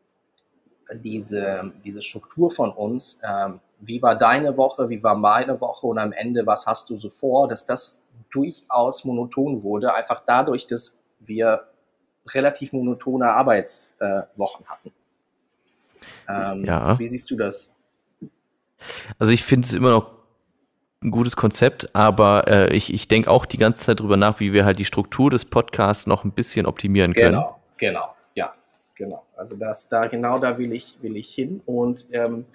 diese, 0.94 1.72
diese 1.86 2.02
Struktur 2.02 2.52
von 2.52 2.72
uns, 2.72 3.22
ähm, 3.24 3.62
wie 3.80 4.02
war 4.02 4.18
deine 4.18 4.58
Woche, 4.58 4.90
wie 4.90 5.02
war 5.02 5.16
meine 5.16 5.62
Woche 5.62 5.88
und 5.88 5.98
am 5.98 6.12
Ende, 6.12 6.46
was 6.46 6.68
hast 6.68 6.90
du 6.90 6.98
so 6.98 7.10
vor, 7.10 7.48
dass 7.48 7.66
das 7.66 8.06
durchaus 8.32 9.06
monoton 9.06 9.64
wurde, 9.64 9.94
einfach 9.94 10.24
dadurch, 10.26 10.68
dass 10.68 11.00
wir 11.20 11.68
relativ 12.28 12.74
monotone 12.74 13.32
Arbeitswochen 13.32 14.66
äh, 14.66 14.68
hatten. 14.68 14.92
Ähm, 16.30 16.66
Ja. 16.66 16.98
Wie 17.00 17.08
siehst 17.08 17.30
du 17.32 17.36
das? 17.36 17.74
Also 19.20 19.32
ich 19.32 19.44
finde 19.44 19.66
es 19.66 19.74
immer 19.74 19.92
noch 19.92 20.12
ein 21.02 21.12
gutes 21.12 21.36
Konzept, 21.36 21.94
aber 21.96 22.48
äh, 22.48 22.76
ich, 22.76 22.94
ich 22.94 23.08
denke 23.08 23.30
auch 23.30 23.46
die 23.46 23.58
ganze 23.58 23.86
Zeit 23.86 24.00
drüber 24.00 24.18
nach, 24.18 24.40
wie 24.40 24.54
wir 24.54 24.66
halt 24.66 24.80
die 24.80 24.86
Struktur 24.86 25.30
des 25.30 25.46
Podcasts 25.46 26.08
noch 26.08 26.24
ein 26.24 26.32
bisschen 26.32 26.66
optimieren 26.66 27.14
können. 27.14 27.36
Genau, 27.36 27.60
genau, 27.78 28.16
ja, 28.36 28.54
genau. 28.96 29.26
Also 29.36 29.56
das, 29.56 29.90
da 29.90 30.08
genau 30.08 30.40
da 30.40 30.58
will 30.58 30.72
ich, 30.72 30.98
will 31.02 31.18
ich 31.18 31.34
hin. 31.34 31.62
Und 31.66 32.06
ähm, 32.12 32.46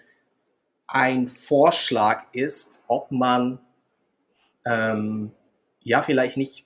ein 0.86 1.28
Vorschlag 1.28 2.24
ist, 2.32 2.82
ob 2.88 3.10
man 3.10 3.58
ähm, 4.64 5.32
ja 5.82 6.00
vielleicht 6.00 6.38
nicht, 6.38 6.64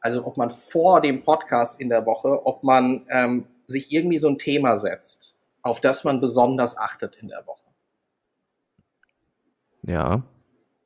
also 0.00 0.26
ob 0.26 0.36
man 0.36 0.50
vor 0.50 1.00
dem 1.00 1.22
Podcast 1.24 1.80
in 1.80 1.88
der 1.88 2.06
Woche, 2.06 2.46
ob 2.46 2.62
man 2.62 3.06
ähm, 3.10 3.46
sich 3.66 3.92
irgendwie 3.92 4.18
so 4.18 4.28
ein 4.28 4.38
Thema 4.38 4.76
setzt, 4.76 5.36
auf 5.62 5.80
das 5.80 6.04
man 6.04 6.20
besonders 6.20 6.78
achtet 6.78 7.16
in 7.16 7.28
der 7.28 7.46
Woche. 7.46 7.68
Ja. 9.82 10.22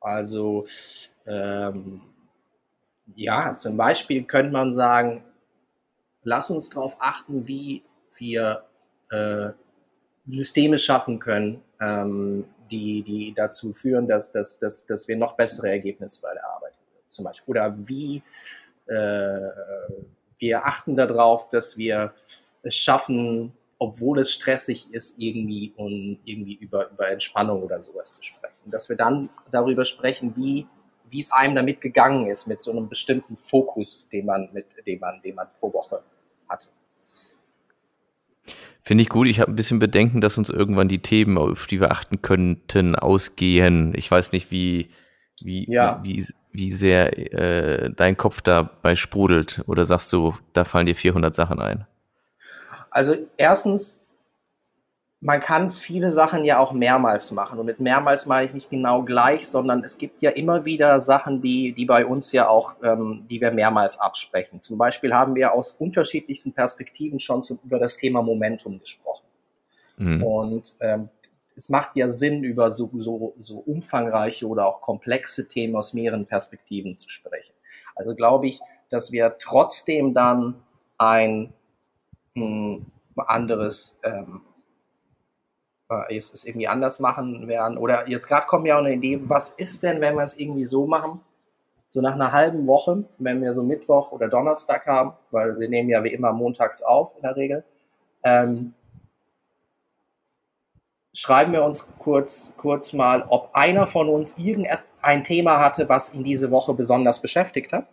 Also 0.01 0.67
ähm, 1.27 2.03
ja, 3.15 3.55
zum 3.55 3.77
Beispiel 3.77 4.25
könnte 4.25 4.53
man 4.53 4.73
sagen, 4.73 5.25
lass 6.23 6.51
uns 6.51 6.71
darauf 6.71 6.97
achten, 7.01 7.47
wie 7.47 7.85
wir 8.17 8.65
äh, 9.11 9.51
Systeme 10.27 10.79
schaffen 10.79 11.19
können, 11.19 11.63
ähm, 11.81 12.47
die, 12.71 13.03
die 13.03 13.35
dazu 13.35 13.73
führen, 13.73 14.09
dass, 14.09 14.33
dass, 14.33 14.59
dass, 14.59 14.87
dass 14.87 15.07
wir 15.07 15.17
noch 15.17 15.37
bessere 15.37 15.69
Ergebnisse 15.69 16.23
bei 16.23 16.33
der 16.33 16.47
Arbeit 16.49 16.73
haben, 16.73 17.09
zum 17.09 17.25
Beispiel. 17.25 17.51
Oder 17.51 17.75
wie 17.89 18.23
wir 18.87 20.67
achten 20.67 20.95
darauf, 20.95 21.49
dass 21.49 21.79
wir 21.79 22.13
es 22.63 22.77
schaffen, 22.77 23.53
obwohl 23.79 24.19
es 24.21 24.33
stressig 24.33 24.89
ist, 24.93 25.19
irgendwie 25.19 25.73
und 25.77 26.19
irgendwie 26.25 26.55
über, 26.55 26.91
über 26.91 27.09
Entspannung 27.09 27.63
oder 27.63 27.81
sowas 27.81 28.15
zu 28.15 28.23
sprechen. 28.23 28.71
Dass 28.71 28.89
wir 28.89 28.97
dann 28.97 29.31
darüber 29.51 29.85
sprechen, 29.85 30.35
wie, 30.37 30.67
wie 31.11 31.21
es 31.21 31.33
einem 31.33 31.55
damit 31.55 31.81
gegangen 31.81 32.29
ist, 32.31 32.47
mit 32.47 32.61
so 32.61 32.71
einem 32.71 32.89
bestimmten 32.89 33.37
Fokus, 33.37 34.09
den 34.09 34.27
man, 34.27 34.49
mit, 34.53 34.67
den 34.87 35.01
man, 35.01 35.21
den 35.23 35.35
man 35.35 35.49
pro 35.59 35.73
Woche 35.73 36.03
hatte. 36.49 36.69
Finde 38.83 39.03
ich 39.03 39.09
gut. 39.09 39.27
Ich 39.29 39.41
habe 39.41 39.51
ein 39.51 39.57
bisschen 39.57 39.79
Bedenken, 39.79 40.21
dass 40.21 40.37
uns 40.37 40.51
irgendwann 40.51 40.89
die 40.89 41.01
Themen, 41.01 41.39
auf 41.39 41.67
die 41.67 41.81
wir 41.81 41.91
achten 41.91 42.21
könnten, 42.21 42.95
ausgehen. 42.95 43.95
Ich 43.97 44.11
weiß 44.11 44.33
nicht, 44.33 44.51
wie, 44.51 44.91
wie, 45.41 45.71
Ja. 45.71 46.01
wie, 46.03 46.25
wie 46.53 46.71
sehr 46.71 47.19
äh, 47.33 47.91
dein 47.91 48.17
Kopf 48.17 48.41
dabei 48.41 48.95
sprudelt. 48.95 49.63
Oder 49.67 49.85
sagst 49.87 50.13
du, 50.13 50.35
da 50.53 50.65
fallen 50.65 50.87
dir 50.87 50.97
400 50.97 51.35
Sachen 51.35 51.61
ein? 51.61 51.87
Also 52.91 53.17
erstens, 53.37 54.03
man 55.21 55.41
kann 55.41 55.71
viele 55.71 56.11
Sachen 56.11 56.45
ja 56.45 56.59
auch 56.59 56.73
mehrmals 56.73 57.33
machen. 57.33 57.59
Und 57.59 57.67
mit 57.67 57.81
mehrmals 57.81 58.27
meine 58.27 58.45
ich 58.47 58.55
nicht 58.55 58.71
genau 58.71 59.03
gleich, 59.03 59.49
sondern 59.49 59.83
es 59.83 59.99
gibt 59.99 60.21
ja 60.21 60.31
immer 60.31 60.65
wieder 60.65 61.01
Sachen, 61.01 61.41
die, 61.41 61.73
die 61.73 61.87
bei 61.87 62.07
uns 62.07 62.31
ja 62.33 62.47
auch, 62.47 62.77
ähm, 62.83 63.25
die 63.29 63.41
wir 63.41 63.51
mehrmals 63.51 63.99
absprechen. 63.99 64.61
Zum 64.61 64.79
Beispiel 64.79 65.15
haben 65.15 65.35
wir 65.35 65.53
aus 65.55 65.73
unterschiedlichsten 65.73 66.53
Perspektiven 66.53 67.19
schon 67.19 67.43
zu, 67.43 67.59
über 67.65 67.79
das 67.79 67.97
Thema 67.97 68.23
Momentum 68.23 68.79
gesprochen. 68.79 69.25
Mhm. 69.97 70.23
Und 70.23 70.77
ähm, 70.81 71.09
es 71.57 71.69
macht 71.69 71.97
ja 71.97 72.09
Sinn, 72.09 72.43
über 72.43 72.71
so, 72.71 72.91
so, 72.97 73.35
so 73.39 73.59
umfangreiche 73.59 74.47
oder 74.47 74.67
auch 74.67 74.81
komplexe 74.81 75.49
Themen 75.49 75.77
aus 75.77 75.95
mehreren 75.95 76.27
Perspektiven 76.27 76.97
zu 76.97 77.09
sprechen. 77.09 77.55
Also 77.95 78.15
glaube 78.15 78.49
ich, 78.49 78.61
dass 78.91 79.13
wir 79.13 79.37
trotzdem 79.39 80.15
dann 80.15 80.63
ein 80.99 81.53
mh, 82.35 82.81
anderes, 83.17 84.01
ähm, 84.03 84.43
äh, 85.91 86.15
jetzt 86.15 86.35
es 86.35 86.45
irgendwie 86.45 86.69
anders 86.69 87.01
machen 87.01 87.47
werden. 87.47 87.79
Oder 87.79 88.09
jetzt 88.09 88.27
gerade 88.27 88.47
kommt 88.47 88.65
mir 88.65 88.77
auch 88.77 88.81
eine 88.81 88.95
Idee, 88.95 89.21
was 89.25 89.51
ist 89.51 89.83
denn, 89.83 90.01
wenn 90.01 90.17
wir 90.17 90.25
es 90.25 90.39
irgendwie 90.39 90.65
so 90.65 90.87
machen? 90.87 91.21
So 91.89 92.01
nach 92.01 92.15
einer 92.15 92.33
halben 92.33 92.67
Woche, 92.67 93.05
wenn 93.19 93.41
wir 93.41 93.53
so 93.53 93.63
Mittwoch 93.63 94.11
oder 94.11 94.29
Donnerstag 94.29 94.87
haben, 94.87 95.13
weil 95.31 95.59
wir 95.59 95.69
nehmen 95.69 95.89
ja 95.89 96.03
wie 96.03 96.13
immer 96.13 96.33
montags 96.33 96.83
auf 96.83 97.15
in 97.17 97.23
der 97.23 97.37
Regel, 97.37 97.65
ähm, 98.25 98.75
schreiben 101.15 101.53
wir 101.53 101.65
uns 101.65 101.93
kurz, 101.99 102.53
kurz 102.59 102.93
mal, 102.93 103.25
ob 103.29 103.55
einer 103.55 103.87
von 103.87 104.09
uns 104.09 104.37
irgendein 104.37 105.25
Thema 105.25 105.61
hatte, 105.61 105.89
was 105.89 106.13
ihn 106.13 106.25
diese 106.25 106.51
Woche 106.51 106.75
besonders 106.75 107.23
beschäftigt 107.23 107.73
hat. 107.73 107.87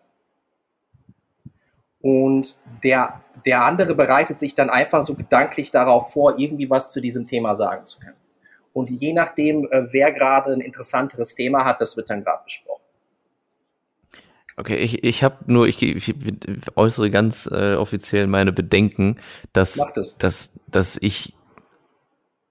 Und 2.02 2.58
der, 2.84 3.22
der 3.46 3.64
andere 3.64 3.94
bereitet 3.94 4.40
sich 4.40 4.56
dann 4.56 4.72
einfach 4.72 5.04
so 5.04 5.14
gedanklich 5.14 5.70
darauf 5.70 6.12
vor, 6.12 6.40
irgendwie 6.40 6.70
was 6.70 6.92
zu 6.92 7.00
diesem 7.00 7.28
Thema 7.28 7.54
sagen 7.54 7.86
zu 7.86 8.00
können. 8.00 8.18
Und 8.74 8.90
je 8.90 9.14
nachdem, 9.14 9.68
äh, 9.72 9.94
wer 9.94 10.12
gerade 10.12 10.54
ein 10.54 10.62
interessanteres 10.62 11.36
Thema 11.36 11.64
hat, 11.64 11.80
das 11.80 11.96
wird 11.98 12.10
dann 12.10 12.24
gerade 12.24 12.44
besprochen. 12.44 12.82
Okay, 14.58 14.78
ich, 14.78 15.04
ich 15.04 15.24
habe 15.24 15.38
nur, 15.46 15.68
ich, 15.68 15.82
ich 15.82 16.16
äußere 16.76 17.12
ganz 17.12 17.50
äh, 17.52 17.76
offiziell 17.76 18.28
meine 18.28 18.52
Bedenken, 18.52 19.18
dass, 19.54 19.76
das. 19.94 20.18
dass, 20.18 20.60
dass 20.68 20.98
ich 21.02 21.36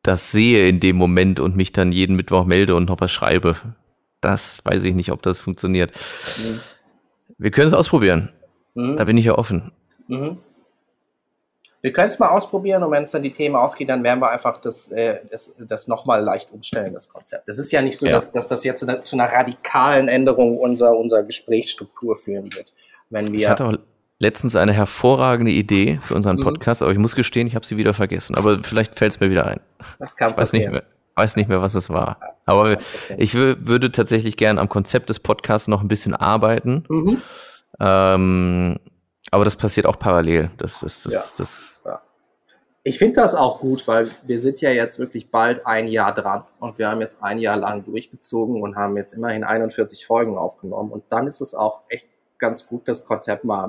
das 0.03 0.33
sehe 0.33 0.69
in 0.69 0.81
dem 0.81 0.97
Moment 0.97 1.41
und 1.41 1.57
mich 1.57 1.73
dann 1.73 1.93
jeden 1.93 2.17
Mittwoch 2.17 2.45
melde 2.45 2.75
und 2.75 2.89
noch 2.89 3.01
was 3.01 3.11
schreibe. 3.11 3.57
Das 4.21 4.65
weiß 4.65 4.85
ich 4.85 4.95
nicht, 4.95 5.13
ob 5.13 5.23
das 5.23 5.41
funktioniert. 5.41 5.93
Mhm. 6.39 6.61
Wir 7.39 7.51
können 7.51 7.69
es 7.69 7.75
ausprobieren. 7.75 8.31
Mhm. 8.75 8.97
Da 8.97 9.05
bin 9.05 9.17
ich 9.17 9.25
ja 9.25 9.37
offen. 9.37 9.73
Mhm. 10.09 10.39
Wir 11.83 11.93
können 11.93 12.09
es 12.09 12.19
mal 12.19 12.29
ausprobieren 12.29 12.83
und 12.83 12.91
wenn 12.91 13.05
es 13.05 13.11
dann 13.11 13.23
die 13.23 13.33
Themen 13.33 13.57
ausgeht, 13.57 13.89
dann 13.89 14.05
werden 14.05 14.21
wir 14.21 14.31
einfach 14.31 14.61
das, 14.61 14.93
äh, 14.93 15.21
das, 15.31 15.55
das 15.59 15.89
nochmal 15.89 16.23
leicht 16.23 16.53
umstellen, 16.53 16.93
das 16.93 17.09
Konzept. 17.09 17.49
Es 17.49 17.59
ist 17.59 17.73
ja 17.73 17.81
nicht 17.81 17.97
so, 17.99 18.05
Ja. 18.05 18.13
dass, 18.13 18.33
dass 18.33 18.49
das 18.49 18.65
jetzt 18.65 18.85
zu 19.01 19.17
einer 19.17 19.33
radikalen 19.33 20.09
Änderung 20.09 20.59
unserer, 20.59 20.97
unserer 20.99 21.23
Gesprächsstruktur 21.23 22.17
führen 22.17 22.53
wird. 22.55 22.75
Wenn 23.09 23.27
Ich 23.35 23.41
wir, 23.41 23.49
hatte 23.51 23.65
auch 23.65 23.77
letztens 24.21 24.55
eine 24.55 24.73
hervorragende 24.73 25.51
Idee 25.51 25.99
für 26.03 26.15
unseren 26.15 26.37
Mhm. 26.37 26.43
Podcast, 26.43 26.83
aber 26.83 26.93
ich 26.93 26.99
muss 26.99 27.17
gestehen, 27.17 27.47
ich 27.49 27.55
habe 27.57 27.67
sie 27.67 27.77
wieder 27.77 27.95
vergessen. 27.95 28.37
Aber 28.37 28.63
vielleicht 28.63 28.97
fällt 28.97 29.13
es 29.13 29.21
mir 29.21 29.31
wieder 29.31 29.47
ein. 29.47 29.61
das 29.99 30.15
kann 30.15 30.31
Ich 30.31 30.37
weiß 30.37 30.53
nicht 30.53 30.71
mehr, 30.71 30.83
weiß 31.17 31.37
nicht 31.37 31.49
mehr, 31.49 31.61
was 31.63 31.75
es 31.75 31.91
war. 31.91 32.19
Das 32.21 32.31
Aber 32.47 32.79
ich 33.19 33.35
wür- 33.35 33.57
würde 33.67 33.91
tatsächlich 33.91 34.37
gern 34.37 34.59
am 34.59 34.69
Konzept 34.69 35.09
des 35.11 35.19
Podcasts 35.21 35.67
noch 35.69 35.81
ein 35.81 35.89
bisschen 35.89 36.15
arbeiten. 36.15 36.85
Mhm. 36.89 37.23
Ähm, 37.81 38.79
aber 39.31 39.45
das 39.45 39.57
passiert 39.57 39.87
auch 39.87 39.99
parallel. 39.99 40.51
Das 40.59 40.83
ist 40.83 41.07
das, 41.07 41.13
Ja. 41.13 41.21
das, 41.39 41.67
Ich 42.83 42.97
finde 42.99 43.21
das 43.21 43.35
auch 43.35 43.61
gut, 43.61 43.87
weil 43.87 44.09
wir 44.27 44.39
sind 44.41 44.63
ja 44.63 44.71
jetzt 44.71 44.99
wirklich 44.99 45.31
bald 45.31 45.67
ein 45.67 45.87
Jahr 45.87 46.15
dran 46.15 46.45
und 46.61 46.79
wir 46.79 46.89
haben 46.89 47.03
jetzt 47.03 47.23
ein 47.23 47.39
Jahr 47.39 47.57
lang 47.59 47.85
durchgezogen 47.85 48.63
und 48.63 48.75
haben 48.77 48.97
jetzt 48.97 49.13
immerhin 49.13 49.45
41 49.45 50.07
Folgen 50.07 50.39
aufgenommen 50.39 50.91
und 50.91 51.05
dann 51.11 51.27
ist 51.27 51.43
es 51.43 51.55
auch 51.55 51.83
echt 51.91 52.07
ganz 52.39 52.67
gut, 52.67 52.89
das 52.89 53.05
Konzept 53.05 53.45
mal 53.45 53.69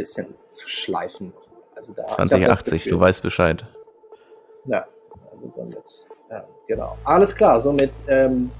bisschen 0.00 0.34
zu 0.50 0.68
schleifen. 0.68 1.32
Also 1.74 1.92
da, 1.94 2.04
ich 2.04 2.10
hab 2.12 2.18
das 2.18 2.28
2080, 2.30 2.84
Gefühl- 2.84 2.90
du 2.90 3.00
weißt 3.00 3.22
Bescheid. 3.22 3.64
Ja, 4.66 4.86
also 5.32 5.50
somit, 5.54 6.06
ja, 6.30 6.44
genau. 6.66 6.96
Alles 7.04 7.34
klar, 7.34 7.60
somit 7.60 7.90
ähm, 8.08 8.50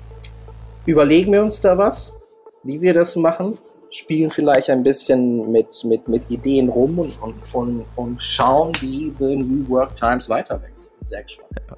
überlegen 0.87 1.33
wir 1.33 1.43
uns 1.43 1.61
da 1.61 1.77
was, 1.77 2.21
wie 2.63 2.81
wir 2.81 2.95
das 2.95 3.17
machen 3.17 3.59
spielen 3.91 4.31
vielleicht 4.31 4.71
ein 4.71 4.83
bisschen 4.83 5.51
mit, 5.51 5.85
mit, 5.85 6.09
mit 6.09 6.31
Ideen 6.31 6.69
rum 6.69 6.99
und, 6.99 7.21
und, 7.21 7.35
und, 7.53 7.85
und 7.97 8.23
schauen, 8.23 8.73
wie 8.81 9.13
The 9.19 9.37
New 9.37 9.69
Work 9.69 9.97
Times 9.97 10.29
weiter 10.29 10.63
wächst. 10.63 10.91
Sehr 11.03 11.23
gespannt. 11.23 11.51
Ja. 11.69 11.77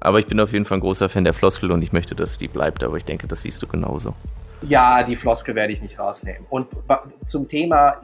Aber 0.00 0.18
ich 0.18 0.26
bin 0.26 0.38
auf 0.40 0.52
jeden 0.52 0.64
Fall 0.64 0.78
ein 0.78 0.80
großer 0.80 1.08
Fan 1.08 1.24
der 1.24 1.34
Floskel 1.34 1.72
und 1.72 1.82
ich 1.82 1.92
möchte, 1.92 2.14
dass 2.14 2.38
die 2.38 2.48
bleibt, 2.48 2.84
aber 2.84 2.96
ich 2.96 3.04
denke, 3.04 3.26
das 3.26 3.42
siehst 3.42 3.62
du 3.62 3.66
genauso. 3.66 4.14
Ja, 4.62 5.02
die 5.02 5.16
Floskel 5.16 5.54
werde 5.54 5.72
ich 5.72 5.82
nicht 5.82 5.98
rausnehmen. 5.98 6.46
Und 6.50 6.68
zum 7.24 7.48
Thema, 7.48 7.96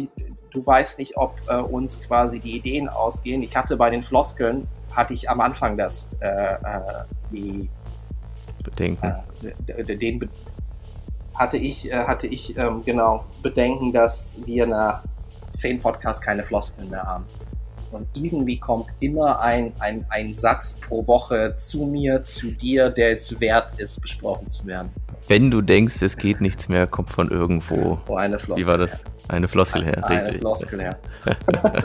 du 0.50 0.64
weißt 0.64 0.98
nicht, 0.98 1.16
ob 1.16 1.36
äh, 1.48 1.56
uns 1.56 2.02
quasi 2.02 2.38
die 2.38 2.56
Ideen 2.56 2.88
ausgehen. 2.88 3.42
Ich 3.42 3.56
hatte 3.56 3.76
bei 3.76 3.90
den 3.90 4.02
Floskeln, 4.02 4.68
hatte 4.94 5.14
ich 5.14 5.28
am 5.28 5.40
Anfang 5.40 5.76
das, 5.76 6.12
äh, 6.20 6.26
äh, 6.26 6.58
die 7.32 7.68
Bedenken. 8.62 9.14
Äh, 9.66 9.96
den, 9.96 10.28
hatte 11.34 11.56
ich, 11.56 11.90
äh, 11.90 12.04
hatte 12.04 12.28
ich 12.28 12.56
ähm, 12.56 12.82
genau 12.82 13.24
Bedenken, 13.42 13.92
dass 13.92 14.40
wir 14.44 14.66
nach 14.66 15.02
zehn 15.52 15.78
Podcasts 15.78 16.22
keine 16.22 16.44
Floskeln 16.44 16.88
mehr 16.90 17.02
haben. 17.02 17.24
Und 17.94 18.08
irgendwie 18.14 18.58
kommt 18.58 18.86
immer 19.00 19.40
ein, 19.40 19.72
ein, 19.80 20.04
ein 20.10 20.32
Satz 20.34 20.80
pro 20.80 21.06
Woche 21.06 21.54
zu 21.56 21.86
mir, 21.86 22.22
zu 22.22 22.50
dir, 22.50 22.90
der 22.90 23.12
es 23.12 23.40
wert 23.40 23.78
ist, 23.78 24.00
besprochen 24.00 24.48
zu 24.48 24.66
werden. 24.66 24.90
Wenn 25.26 25.50
du 25.50 25.62
denkst, 25.62 26.02
es 26.02 26.16
geht 26.16 26.40
nichts 26.40 26.68
mehr, 26.68 26.86
kommt 26.86 27.10
von 27.10 27.30
irgendwo. 27.30 27.98
Oh, 28.08 28.16
eine 28.16 28.38
Floskel. 28.38 28.64
Wie 28.64 28.68
war 28.68 28.78
das? 28.78 29.04
Eine 29.28 29.48
Floskel 29.48 29.84
her, 29.84 30.04
eine 30.04 30.16
richtig. 30.16 30.28
Eine 30.28 30.38
Floskel 30.38 30.80
her. 30.82 30.98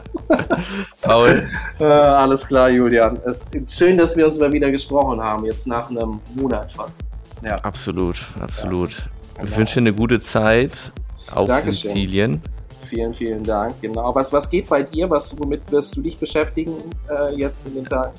Paul. 1.01 1.47
Äh, 1.79 1.85
alles 1.85 2.45
klar, 2.45 2.69
Julian. 2.69 3.17
Es 3.25 3.45
ist 3.53 3.77
schön, 3.77 3.97
dass 3.97 4.17
wir 4.17 4.25
uns 4.25 4.37
mal 4.37 4.51
wieder 4.51 4.69
gesprochen 4.69 5.21
haben, 5.21 5.45
jetzt 5.45 5.65
nach 5.65 5.89
einem 5.89 6.19
Monat 6.35 6.69
fast. 6.73 7.05
Ja. 7.41 7.55
Absolut, 7.59 8.17
absolut. 8.41 8.91
Ja. 9.37 9.43
Ich 9.45 9.55
wünsche 9.55 9.75
dir 9.75 9.81
eine 9.81 9.93
gute 9.93 10.19
Zeit 10.19 10.91
auf 11.31 11.47
Dankeschön. 11.47 11.73
Sizilien. 11.73 12.41
Vielen, 12.89 13.13
vielen 13.13 13.43
Dank. 13.43 13.79
Genau. 13.81 14.15
Was, 14.15 14.33
was 14.33 14.49
geht 14.49 14.67
bei 14.67 14.81
dir? 14.81 15.07
Was, 15.11 15.37
womit 15.39 15.71
wirst 15.71 15.95
du 15.95 16.01
dich 16.01 16.17
beschäftigen 16.17 16.73
äh, 17.07 17.35
jetzt 17.35 17.67
in 17.67 17.75
den 17.75 17.85
Tagen? 17.85 18.13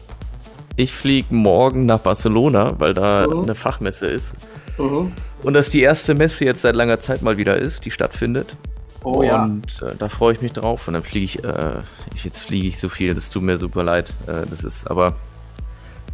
Ich 0.77 0.93
fliege 0.93 1.35
morgen 1.35 1.87
nach 1.87 1.99
Barcelona, 1.99 2.79
weil 2.79 2.95
da 2.95 3.27
mhm. 3.27 3.43
eine 3.43 3.57
Fachmesse 3.57 4.07
ist. 4.07 4.33
Mhm. 4.79 5.11
Und 5.43 5.55
das 5.55 5.71
die 5.71 5.83
erste 5.83 6.15
Messe 6.15 6.45
jetzt 6.45 6.63
seit 6.63 6.77
langer 6.77 7.01
Zeit 7.01 7.21
mal 7.21 7.37
wieder 7.37 7.57
ist, 7.57 7.85
die 7.85 7.91
stattfindet. 7.91 8.57
Oh 9.03 9.19
und, 9.19 9.27
ja. 9.27 9.43
Und 9.43 9.83
äh, 9.83 9.97
da 9.99 10.09
freue 10.09 10.35
ich 10.35 10.41
mich 10.41 10.53
drauf. 10.53 10.87
Und 10.87 10.95
dann 10.95 11.03
fliege 11.03 11.25
ich, 11.25 11.43
äh, 11.43 11.81
ich, 12.15 12.25
jetzt 12.25 12.45
fliege 12.45 12.69
ich 12.69 12.79
so 12.79 12.89
viel, 12.89 13.13
das 13.13 13.29
tut 13.29 13.43
mir 13.43 13.57
super 13.57 13.83
leid. 13.83 14.09
Äh, 14.29 14.47
das 14.49 14.63
ist, 14.63 14.89
aber 14.89 15.17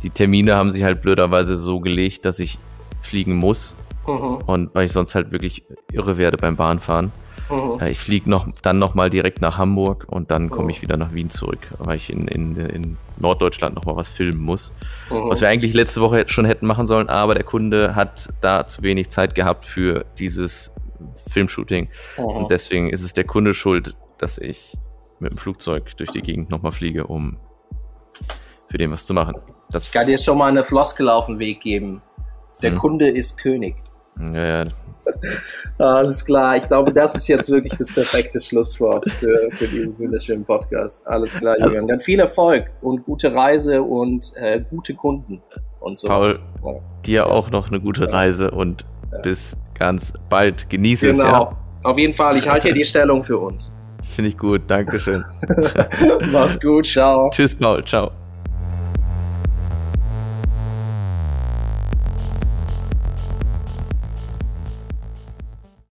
die 0.02 0.10
Termine 0.10 0.56
haben 0.56 0.70
sich 0.70 0.82
halt 0.82 1.02
blöderweise 1.02 1.58
so 1.58 1.80
gelegt, 1.80 2.24
dass 2.24 2.38
ich 2.38 2.58
fliegen 3.02 3.36
muss. 3.36 3.76
Mhm. 4.06 4.36
Und 4.46 4.74
weil 4.74 4.86
ich 4.86 4.92
sonst 4.92 5.14
halt 5.14 5.30
wirklich 5.30 5.64
irre 5.92 6.16
werde 6.16 6.38
beim 6.38 6.56
Bahnfahren. 6.56 7.12
Mhm. 7.50 7.80
Äh, 7.80 7.90
ich 7.90 7.98
fliege 7.98 8.28
noch, 8.28 8.46
dann 8.62 8.78
nochmal 8.78 9.10
direkt 9.10 9.40
nach 9.40 9.58
Hamburg 9.58 10.06
und 10.08 10.30
dann 10.30 10.50
komme 10.50 10.64
mhm. 10.64 10.70
ich 10.70 10.82
wieder 10.82 10.96
nach 10.96 11.12
Wien 11.12 11.30
zurück, 11.30 11.58
weil 11.78 11.96
ich 11.96 12.10
in, 12.10 12.28
in, 12.28 12.56
in 12.56 12.98
Norddeutschland 13.18 13.74
nochmal 13.74 13.96
was 13.96 14.10
filmen 14.10 14.40
muss. 14.40 14.72
Mhm. 15.10 15.30
Was 15.30 15.40
wir 15.40 15.48
eigentlich 15.48 15.74
letzte 15.74 16.00
Woche 16.00 16.24
schon 16.28 16.44
hätten 16.44 16.66
machen 16.66 16.86
sollen, 16.86 17.08
aber 17.08 17.34
der 17.34 17.44
Kunde 17.44 17.94
hat 17.94 18.28
da 18.40 18.66
zu 18.66 18.82
wenig 18.82 19.08
Zeit 19.10 19.34
gehabt 19.34 19.64
für 19.64 20.04
dieses 20.18 20.72
Filmshooting. 21.30 21.88
Mhm. 22.18 22.24
Und 22.24 22.50
deswegen 22.50 22.90
ist 22.90 23.02
es 23.02 23.12
der 23.12 23.24
Kunde 23.24 23.54
schuld, 23.54 23.96
dass 24.18 24.38
ich 24.38 24.76
mit 25.18 25.32
dem 25.32 25.38
Flugzeug 25.38 25.96
durch 25.96 26.10
die 26.10 26.20
Gegend 26.20 26.50
nochmal 26.50 26.72
fliege, 26.72 27.06
um 27.06 27.38
für 28.68 28.78
den 28.78 28.90
was 28.90 29.06
zu 29.06 29.14
machen. 29.14 29.36
Das 29.70 29.86
ich 29.86 29.92
kann 29.92 30.06
dir 30.06 30.18
schon 30.18 30.38
mal 30.38 30.48
eine 30.48 30.64
Floskel 30.64 31.08
auf 31.08 31.26
den 31.26 31.38
Weg 31.38 31.60
geben. 31.60 32.02
Der 32.62 32.72
mhm. 32.72 32.78
Kunde 32.78 33.08
ist 33.08 33.38
König. 33.38 33.76
Ja, 34.20 34.64
ja. 34.64 34.64
Alles 35.78 36.24
klar. 36.24 36.56
Ich 36.56 36.66
glaube, 36.66 36.92
das 36.92 37.14
ist 37.14 37.28
jetzt 37.28 37.50
wirklich 37.50 37.76
das 37.76 37.92
perfekte 37.92 38.40
Schlusswort 38.40 39.08
für, 39.10 39.48
für 39.52 39.68
diesen 39.68 39.98
wunderschönen 39.98 40.44
Podcast. 40.44 41.06
Alles 41.06 41.34
klar, 41.34 41.56
Julian. 41.60 41.86
Dann 41.86 42.00
viel 42.00 42.18
Erfolg 42.18 42.70
und 42.80 43.04
gute 43.04 43.34
Reise 43.34 43.82
und 43.82 44.32
äh, 44.36 44.62
gute 44.68 44.94
Kunden 44.94 45.42
und 45.80 45.96
so. 45.96 46.08
Paul, 46.08 46.38
ja. 46.64 46.72
dir 47.04 47.26
auch 47.26 47.50
noch 47.50 47.68
eine 47.68 47.80
gute 47.80 48.12
Reise 48.12 48.50
und 48.50 48.84
ja. 49.12 49.18
bis 49.18 49.56
ganz 49.78 50.14
bald. 50.28 50.68
Genieße 50.70 51.12
genau. 51.12 51.18
es. 51.18 51.24
Genau. 51.24 51.42
Ja. 51.42 51.90
Auf 51.90 51.98
jeden 51.98 52.14
Fall. 52.14 52.36
Ich 52.36 52.48
halte 52.48 52.68
hier 52.68 52.74
die 52.74 52.84
Stellung 52.84 53.22
für 53.22 53.38
uns. 53.38 53.70
Finde 54.08 54.30
ich 54.30 54.38
gut. 54.38 54.62
Dankeschön. 54.66 55.24
Mach's 56.32 56.60
gut. 56.60 56.86
Ciao. 56.86 57.30
Tschüss, 57.30 57.54
Paul. 57.54 57.84
Ciao. 57.84 58.10